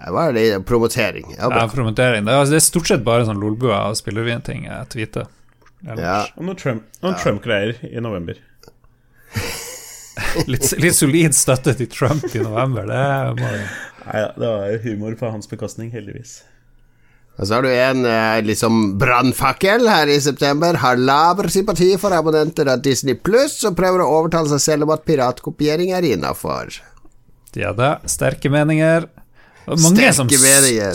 Det 0.00 0.22
er 0.24 0.32
det 0.36 0.64
promotering. 0.68 1.26
Ja, 1.36 1.50
Ja, 1.52 1.66
promotering. 1.68 2.24
Det 2.24 2.32
er, 2.32 2.38
altså, 2.40 2.54
det 2.56 2.60
er 2.62 2.66
stort 2.68 2.88
sett 2.88 3.04
bare 3.04 3.26
sånn 3.28 3.40
lolbua 3.42 3.82
og 3.90 3.98
spillervin-ting 4.00 4.64
jeg 4.68 4.88
tweeter. 4.94 5.26
Ja. 5.84 6.26
Og 6.36 6.44
noen 6.44 6.56
Trump- 6.60 7.00
Trump-greier 7.22 7.76
i 7.88 8.00
november. 8.04 8.36
Litt, 10.50 10.66
litt 10.82 10.94
solid 10.96 11.34
støtte 11.34 11.72
til 11.78 11.88
Trump 11.90 12.26
i 12.36 12.42
november, 12.42 12.84
det 12.90 13.40
må 13.40 13.50
jo 13.54 13.60
Nei, 14.00 14.20
da, 14.20 14.28
det 14.36 14.48
var 14.50 14.82
humor 14.84 15.14
på 15.20 15.28
hans 15.30 15.48
bekostning, 15.48 15.90
heldigvis. 15.94 16.38
Og 17.38 17.46
så 17.46 17.56
har 17.58 17.64
du 17.64 17.68
en 17.70 18.00
eh, 18.08 18.40
liksom 18.44 18.96
brannfakkel 19.00 19.86
her 19.88 20.10
i 20.12 20.16
september. 20.24 20.76
Har 20.82 20.98
laber 20.98 21.48
sympati 21.52 21.92
for 22.00 22.12
abonnenter 22.16 22.68
av 22.72 22.80
Disney 22.84 23.14
Pluss 23.16 23.58
og 23.68 23.76
prøver 23.78 24.02
å 24.04 24.08
overtale 24.18 24.50
seg 24.54 24.62
selv 24.64 24.88
om 24.88 24.92
at 24.96 25.04
piratkopiering 25.08 25.92
er 25.96 26.08
innafor. 26.10 26.74
Ja 27.56 27.72
da, 27.76 27.94
sterke 28.08 28.50
meninger. 28.52 29.06
Mange 29.78 30.12
som, 30.16 30.30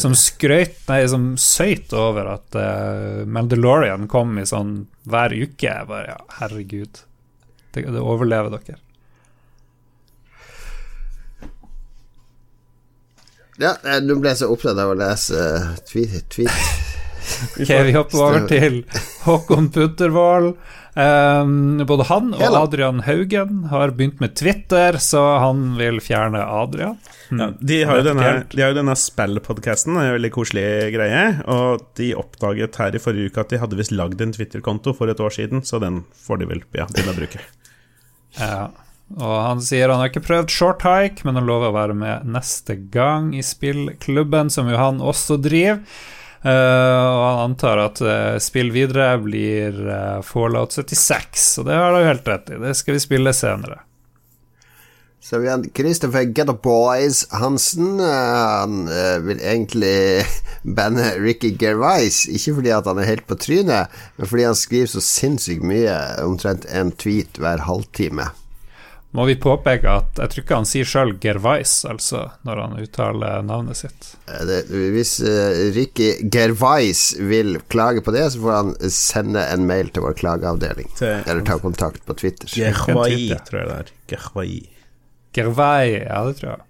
som 0.04 0.16
skrøyt, 0.20 0.82
Nei, 0.90 1.02
som 1.08 1.28
søyt 1.40 1.94
over 1.96 2.28
at 2.34 2.58
uh, 2.60 3.22
Mandalorian 3.24 4.10
kom 4.12 4.36
i 4.42 4.48
sånn 4.50 4.82
hver 5.08 5.36
uke. 5.36 5.70
Jeg 5.70 5.88
bare, 5.88 6.16
ja, 6.16 6.40
herregud. 6.42 7.04
Det, 7.72 7.86
det 7.86 8.02
overlever 8.02 8.52
dere. 8.58 8.80
Ja, 13.62 13.72
nå 13.84 14.02
du 14.04 14.20
ble 14.20 14.34
så 14.36 14.50
opptatt 14.52 14.80
av 14.82 14.92
å 14.92 14.98
lese 15.00 15.40
eh, 15.40 15.72
tweet. 15.88 16.26
tweet. 16.34 16.52
Ok, 17.58 17.70
vi 17.88 17.94
hopper 17.96 18.20
over 18.22 18.44
til 18.46 18.76
Håkon 19.24 19.72
Puttervold. 19.74 20.52
Um, 20.96 21.82
både 21.84 22.06
han 22.08 22.30
og 22.32 22.40
Hello. 22.40 22.62
Adrian 22.64 23.02
Haugen 23.04 23.66
har 23.68 23.92
begynt 23.98 24.22
med 24.24 24.32
Twitter, 24.40 24.96
så 25.04 25.24
han 25.44 25.74
vil 25.76 26.00
fjerne 26.00 26.40
Adrian. 26.40 26.96
Hmm. 27.28 27.42
Ja, 27.42 27.48
de 27.60 27.80
har 27.90 28.00
jo 28.00 28.06
denne, 28.06 28.30
de 28.54 28.64
har 28.64 28.72
jo 28.72 28.78
denne 28.78 28.96
spillpodkasten, 29.00 29.98
en 30.00 30.14
veldig 30.16 30.32
koselig 30.38 30.66
greie. 30.96 31.26
Og 31.52 31.84
de 32.00 32.14
oppdaget 32.16 32.80
her 32.80 32.96
i 32.96 33.04
forrige 33.04 33.34
uke 33.34 33.44
at 33.44 33.52
de 33.52 33.60
hadde 33.60 33.82
visst 33.82 33.96
lagd 33.96 34.24
en 34.24 34.32
Twitter-konto 34.38 34.96
for 34.96 35.12
et 35.12 35.20
år 35.20 35.36
siden, 35.36 35.66
så 35.68 35.84
den 35.84 36.06
får 36.16 36.42
de 36.42 36.50
vel 36.54 36.64
ja, 36.78 36.88
begynne 36.88 37.16
å 37.16 37.20
bruke. 37.20 37.44
Ja. 38.40 38.64
Og 39.20 39.36
han 39.38 39.60
sier 39.62 39.92
han 39.92 40.00
har 40.02 40.10
ikke 40.10 40.24
prøvd 40.26 40.50
short 40.50 40.88
hike, 40.88 41.28
men 41.28 41.38
han 41.38 41.46
lover 41.46 41.70
å 41.70 41.76
være 41.76 41.96
med 41.98 42.32
neste 42.32 42.80
gang 42.94 43.34
i 43.38 43.44
spillklubben, 43.46 44.48
som 44.54 44.72
jo 44.72 44.80
han 44.80 45.04
også 45.04 45.38
driver. 45.44 45.84
Eh, 46.46 47.06
og 47.10 47.24
han 47.26 47.40
antar 47.48 47.80
at 47.88 48.02
eh, 48.06 48.36
spill 48.44 48.70
videre 48.76 49.16
blir 49.18 49.80
eh, 49.90 50.22
Fallout 50.26 50.76
76, 50.78 51.48
og 51.62 51.66
det 51.66 51.80
har 51.80 51.98
jo 51.98 52.06
helt 52.06 52.30
rett 52.30 52.52
i. 52.54 52.62
Det 52.62 52.76
skal 52.78 52.98
vi 52.98 53.02
spille 53.02 53.34
senere. 53.34 53.80
Så 55.26 55.40
vi 55.42 55.50
har 55.50 55.64
Christopher 55.74 56.28
Get 56.30 56.52
Up 56.54 56.62
Boys 56.62 57.24
Hansen. 57.34 57.98
Han 57.98 58.84
vil 59.26 59.40
egentlig 59.42 60.22
banne 60.78 61.16
Ricky 61.18 61.56
Gervais, 61.58 62.28
ikke 62.30 62.60
fordi 62.60 62.76
han 62.76 63.02
er 63.02 63.10
helt 63.10 63.26
på 63.26 63.40
trynet, 63.42 63.90
men 64.20 64.30
fordi 64.30 64.46
han 64.46 64.60
skriver 64.60 64.94
så 64.94 65.02
sinnssykt 65.02 65.66
mye, 65.66 65.98
omtrent 66.22 66.70
en 66.70 66.94
tweet 66.94 67.42
hver 67.42 67.66
halvtime. 67.66 68.30
Må 69.16 69.26
vi 69.30 69.36
påpeke 69.40 69.88
at 69.88 70.20
jeg 70.20 70.32
tror 70.34 70.44
ikke 70.44 70.58
han 70.60 70.68
sier 70.68 70.88
sjøl 70.90 71.14
Gervais, 71.24 71.74
altså, 71.88 72.26
når 72.44 72.62
han 72.66 72.74
uttaler 72.84 73.42
navnet 73.48 73.80
sitt. 73.80 74.10
Eh, 74.28 74.42
Det, 74.50 74.58
hvis 74.96 75.14
uh, 75.24 75.72
Ricky 75.76 76.10
Gervais 76.34 77.04
vil 77.20 77.58
klage 77.72 78.04
på 78.04 78.12
det, 78.16 78.26
så 78.34 78.42
får 78.44 78.56
han 78.60 78.74
sende 78.92 79.46
en 79.54 79.66
mail 79.70 79.90
til 79.96 80.04
vår 80.04 80.18
klageavdeling. 80.20 80.92
Til- 81.00 81.24
Eller 81.26 81.42
ta 81.48 81.58
kontakt 81.64 82.04
på 82.06 82.14
Twitter. 82.20 82.52
Gervais, 82.52 83.32
tror 83.48 83.62
jeg 83.64 83.68
det 83.72 83.80
er. 83.80 83.92
Gervais. 84.14 84.70
Gervais, 85.36 85.98
ja, 86.06 86.22
det 86.28 86.38
tror 86.40 86.52
jeg. 86.54 86.62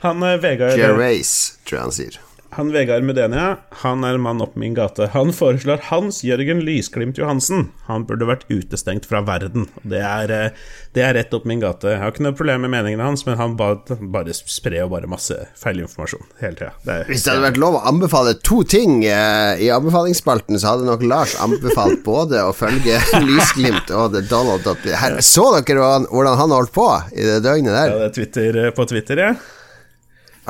Han 0.00 0.22
eh, 0.24 0.38
Vegard 0.40 0.78
Gervais, 0.78 1.32
tror 1.66 1.76
jeg 1.76 1.82
han 1.88 1.92
sier. 1.98 2.20
Han 2.56 2.72
Vegard 2.74 3.04
Medenia, 3.06 3.58
han 3.84 4.02
er 4.02 4.16
en 4.16 4.22
mann 4.24 4.40
opp 4.42 4.56
min 4.58 4.74
gate. 4.74 5.06
Han 5.12 5.28
foreslår 5.30 5.84
Hans 5.86 6.16
Jørgen 6.26 6.64
Lysglimt 6.66 7.18
Johansen. 7.20 7.68
Han 7.86 8.02
burde 8.08 8.26
vært 8.26 8.42
utestengt 8.50 9.06
fra 9.06 9.20
verden. 9.22 9.68
Det 9.86 10.00
er, 10.02 10.32
eh, 10.34 10.56
det 10.98 11.04
er 11.06 11.14
rett 11.14 11.36
opp 11.36 11.46
min 11.46 11.62
gate. 11.62 11.92
Jeg 11.92 12.00
har 12.02 12.10
ikke 12.10 12.24
noe 12.26 12.34
problem 12.34 12.64
med 12.66 12.72
meningene 12.74 13.06
hans, 13.06 13.22
men 13.28 13.38
han 13.38 13.54
bare, 13.60 13.78
bare 14.02 14.34
sprer 14.34 14.80
jo 14.82 14.88
bare 14.90 15.06
masse 15.06 15.36
feilinformasjon 15.62 16.26
hele 16.40 16.58
tida. 16.58 16.98
Hvis 17.06 17.22
det 17.22 17.36
hadde 17.36 17.46
vært 17.46 17.62
lov 17.62 17.78
å 17.78 17.84
anbefale 17.92 18.34
to 18.42 18.64
ting 18.66 19.04
eh, 19.06 19.54
i 19.62 19.70
anbefalingsspalten, 19.70 20.58
så 20.58 20.72
hadde 20.74 20.90
nok 20.90 21.06
Lars 21.06 21.36
anbefalt 21.38 22.02
både 22.10 22.42
å 22.42 22.50
følge 22.56 22.98
Lysglimt 23.30 23.94
og 23.94 24.10
The 24.18 24.24
Donald. 24.26 24.66
Her, 24.90 25.20
Så 25.22 25.46
dere 25.54 25.78
hvordan, 25.78 26.10
hvordan 26.10 26.38
han 26.42 26.58
holdt 26.58 26.74
på 26.74 26.90
i 27.14 27.30
det 27.30 27.40
døgnet 27.46 27.70
Ja, 27.70 27.86
der? 27.86 27.96
det 27.96 28.10
er 28.10 28.14
Twitter 28.18 28.62
eh, 28.66 28.70
på 28.74 28.90
Twitter, 28.90 29.22
ja. 29.28 29.32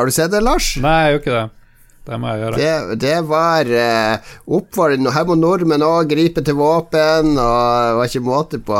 Har 0.00 0.08
du 0.08 0.14
sett 0.16 0.32
det, 0.32 0.40
Lars? 0.40 0.72
Nei, 0.80 0.96
jeg 1.04 1.18
gjør 1.18 1.26
ikke 1.26 1.38
det. 1.42 1.48
Det 2.08 2.18
må 2.18 2.30
jeg 2.32 2.40
gjøre. 2.42 2.58
Det, 2.58 3.00
det 3.02 3.16
var 3.28 3.68
eh, 3.76 4.30
oppfordring 4.56 5.08
Her 5.12 5.26
må 5.28 5.36
nordmenn 5.38 5.84
òg 5.84 6.08
gripe 6.10 6.42
til 6.46 6.56
våpen, 6.58 7.34
og 7.36 7.58
det 7.86 7.98
var 7.98 8.08
ikke 8.08 8.24
måte 8.24 8.60
på. 8.64 8.78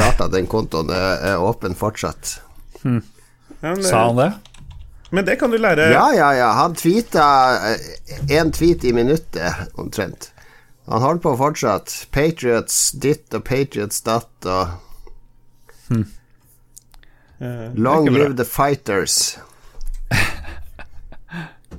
Rart 0.00 0.22
at 0.24 0.32
den 0.32 0.48
kontoen 0.50 0.90
er, 0.94 1.34
er 1.34 1.44
åpen 1.44 1.76
fortsatt. 1.78 2.38
ja 2.82 2.96
men, 3.60 3.84
Sa 3.84 4.06
han 4.08 4.18
det? 4.18 4.32
men 5.12 5.26
det 5.28 5.36
kan 5.36 5.52
du 5.52 5.58
lære. 5.60 5.90
Ja, 5.92 6.06
ja, 6.16 6.30
ja. 6.32 6.48
Han 6.56 6.74
tweeta 6.74 7.26
én 8.32 8.52
tweet 8.56 8.84
i 8.88 8.94
minuttet, 8.96 9.68
omtrent. 9.76 10.30
Han 10.88 11.04
holder 11.04 11.22
på 11.22 11.36
fortsatt. 11.36 11.92
Patriots 12.10 12.90
ditt 12.96 13.34
og 13.36 13.44
Patriots 13.44 14.00
datt 14.06 14.48
og 14.48 14.72
hmm. 15.90 16.08
Long 17.76 18.08
live 18.08 18.36
the 18.38 18.46
fighters. 18.46 19.36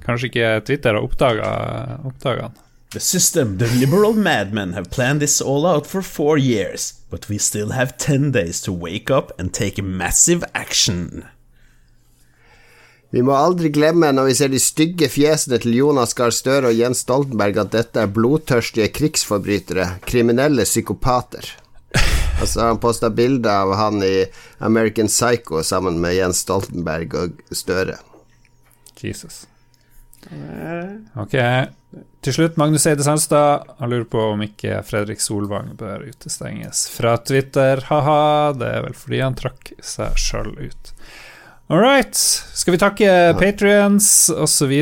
Kanskje 0.03 0.29
ikke 0.29 0.51
Twitter 0.67 0.97
har 0.97 1.03
oppdaga 1.03 2.49
han. 2.49 2.59
The 2.93 2.99
system, 2.99 3.57
the 3.57 3.67
liberal 3.67 4.13
madmen 4.13 4.73
have 4.73 4.91
planned 4.91 5.19
this 5.19 5.41
all 5.41 5.65
out 5.65 5.87
for 5.87 6.03
four 6.03 6.37
years, 6.37 6.93
but 7.09 7.27
we 7.27 7.39
still 7.39 7.71
have 7.71 7.97
ten 7.97 8.31
days 8.31 8.61
to 8.61 8.71
wake 8.71 9.09
up 9.09 9.31
and 9.39 9.51
take 9.51 9.81
massive 9.81 10.43
action. 10.53 11.23
Vi 13.09 13.21
må 13.21 13.33
aldri 13.33 13.69
glemme 13.69 14.11
når 14.13 14.27
vi 14.29 14.35
ser 14.37 14.49
de 14.53 14.59
stygge 14.61 15.09
fjesene 15.09 15.57
til 15.61 15.75
Jonas 15.77 16.13
Gahr 16.17 16.33
Støre 16.33 16.71
og 16.71 16.77
Jens 16.77 17.03
Stoltenberg 17.05 17.59
at 17.61 17.71
dette 17.73 18.01
er 18.01 18.09
blodtørstige 18.13 18.89
krigsforbrytere, 18.93 19.85
kriminelle 20.05 20.65
psykopater. 20.65 21.49
Altså 22.41 22.65
Han 22.65 22.81
posta 22.81 23.09
bilde 23.13 23.49
av 23.49 23.75
han 23.77 24.01
i 24.05 24.25
American 24.65 25.09
Psycho 25.09 25.61
sammen 25.63 26.01
med 26.01 26.17
Jens 26.17 26.41
Stoltenberg 26.45 27.13
og 27.21 27.41
Støre. 27.53 27.99
Jesus. 29.01 29.43
Ok. 31.19 31.35
Til 32.23 32.35
slutt, 32.35 32.57
Magnus 32.57 32.87
Eide 32.89 33.05
Sandstad. 33.05 33.67
Han 33.79 33.91
lurer 33.91 34.07
på 34.09 34.21
om 34.31 34.41
ikke 34.45 34.79
Fredrik 34.87 35.21
Solvang 35.21 35.73
bør 35.79 36.05
utestenges 36.07 36.87
fra 36.93 37.17
Twitter. 37.21 37.83
Ha-ha, 37.89 38.53
det 38.57 38.69
er 38.77 38.85
vel 38.87 38.97
fordi 38.97 39.21
han 39.21 39.37
trakk 39.37 39.73
seg 39.83 40.17
sjøl 40.19 40.53
ut. 40.57 40.93
All 41.71 41.83
right. 41.83 42.15
Skal 42.15 42.75
vi 42.75 42.81
takke 42.81 43.09
Patrions 43.39 44.29
osv.? 44.33 44.73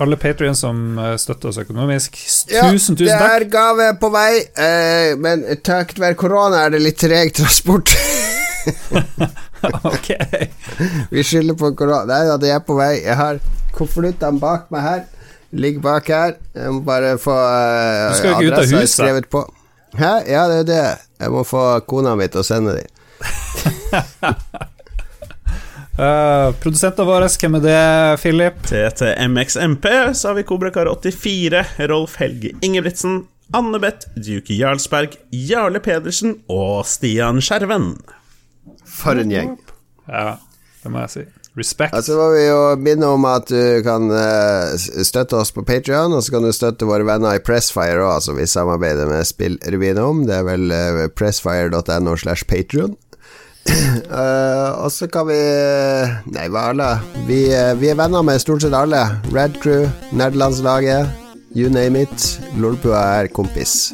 Alle 0.00 0.16
Patrions 0.16 0.62
som 0.64 0.98
eh, 0.98 1.16
støtter 1.20 1.50
oss 1.50 1.60
økonomisk. 1.60 2.16
Tusen, 2.16 2.96
tusen 2.96 2.96
takk. 2.96 3.20
det 3.20 3.32
er 3.36 3.48
gave 3.52 3.88
på 4.00 4.08
vei, 4.14 4.30
eh, 4.40 5.12
men 5.20 5.44
takket 5.60 6.00
være 6.00 6.16
korona 6.20 6.64
er 6.64 6.72
det 6.76 6.80
litt 6.86 7.00
treg 7.04 7.34
transport. 7.36 7.92
ok. 9.92 10.10
Vi 11.10 11.24
skylder 11.24 11.56
på 11.58 11.72
korona. 11.78 12.04
Nei 12.08 12.20
da, 12.28 12.36
det 12.40 12.52
er 12.54 12.62
på 12.64 12.76
vei. 12.78 12.92
Jeg 13.04 13.16
har 13.18 13.40
konvoluttene 13.76 14.40
bak 14.42 14.70
meg 14.74 14.86
her. 14.86 15.04
Ligger 15.52 15.82
bak 15.84 16.10
her. 16.12 16.36
Jeg 16.54 16.74
må 16.76 16.82
bare 16.86 17.16
få 17.18 17.34
uh, 17.34 18.10
Du 18.10 18.18
skal 18.20 18.30
jo 18.30 18.36
ikke 18.38 18.52
ut 18.52 18.58
av 18.58 18.74
huset. 18.74 18.94
skrevet 18.96 19.30
på. 19.32 19.44
Hæ? 19.98 20.12
Ja, 20.30 20.46
det 20.50 20.58
er 20.64 20.68
det. 20.68 20.82
Jeg 21.20 21.34
må 21.34 21.42
få 21.44 21.64
kona 21.90 22.14
mi 22.18 22.28
til 22.30 22.44
å 22.44 22.46
sende 22.46 22.78
dem. 22.78 22.88
Uh, 26.00 26.54
Produsentene 26.62 27.04
våre, 27.04 27.26
hvem 27.28 27.58
er 27.58 27.64
det, 27.64 27.80
Philip? 28.22 28.60
TTMXMP, 28.70 29.84
så 30.16 30.30
har 30.30 30.38
vi 30.38 30.46
Kobrakar84, 30.48 31.60
Rolf 31.90 32.14
Helge 32.22 32.54
Ingebrigtsen, 32.64 33.18
Anne 33.52 33.76
Beth, 33.82 34.08
Duke 34.16 34.54
Jarlsberg, 34.56 35.18
Jarle 35.34 35.82
Pedersen 35.84 36.38
og 36.48 36.86
Stian 36.88 37.42
Skjerven. 37.44 37.90
For 39.00 39.20
en 39.20 39.32
gjeng. 39.32 39.54
Ja, 40.08 40.38
det 40.82 40.92
må 40.92 41.04
jeg 41.06 41.14
si. 41.16 41.26
Respect. 41.58 41.94
Altså 41.98 42.14
må 42.14 42.28
vi 42.30 42.44
jo 42.44 42.58
minne 42.78 43.08
om 43.10 43.24
at 43.26 43.50
du 43.50 43.82
kan 43.82 44.06
eh, 44.14 44.76
støtte 45.02 45.40
oss 45.40 45.50
på 45.52 45.64
Patrion, 45.66 46.14
og 46.14 46.22
så 46.22 46.36
kan 46.36 46.46
du 46.46 46.52
støtte 46.54 46.86
våre 46.86 47.06
venner 47.08 47.36
i 47.36 47.42
Pressfire 47.42 48.04
òg, 48.06 48.20
som 48.22 48.38
vi 48.38 48.46
samarbeider 48.46 49.10
med 49.10 49.26
Spillrevyen 49.26 49.98
om. 49.98 50.22
Det 50.28 50.36
er 50.38 50.46
vel 50.46 50.70
uh, 50.70 51.06
pressfire.no 51.10 52.16
slash 52.20 52.46
Patrion. 52.50 52.96
Eh, 54.10 54.70
og 54.82 54.88
så 54.90 55.06
kan 55.12 55.26
vi 55.28 55.36
Nei, 56.32 56.46
hva 56.50 56.70
alle? 56.72 56.86
Vi, 57.28 57.42
eh, 57.54 57.74
vi 57.78 57.90
er 57.92 57.98
venner 57.98 58.24
med 58.26 58.40
stort 58.42 58.64
sett 58.64 58.74
alle. 58.74 59.02
Red 59.30 59.60
Crew, 59.62 59.84
Nerdelandslaget, 60.16 61.10
You 61.54 61.70
name 61.70 62.06
it. 62.06 62.26
Lolbua 62.58 63.02
er 63.20 63.30
kompis. 63.34 63.92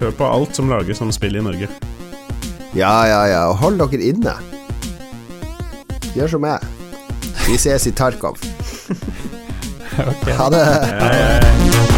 Hør 0.00 0.14
på 0.18 0.28
alt 0.28 0.56
som 0.58 0.72
lages 0.72 1.00
som 1.00 1.12
spill 1.14 1.38
i 1.38 1.44
Norge. 1.44 1.70
Ja, 2.78 3.06
ja, 3.10 3.22
ja. 3.26 3.40
Og 3.50 3.56
hold 3.58 3.80
dere 3.80 4.12
inne. 4.12 4.36
Gjør 6.14 6.30
som 6.36 6.44
meg. 6.46 6.62
Vi 7.48 7.58
ses 7.58 7.90
i 7.90 7.94
Tarkov. 7.96 8.38
Ha 10.38 10.44
det. 10.54 11.97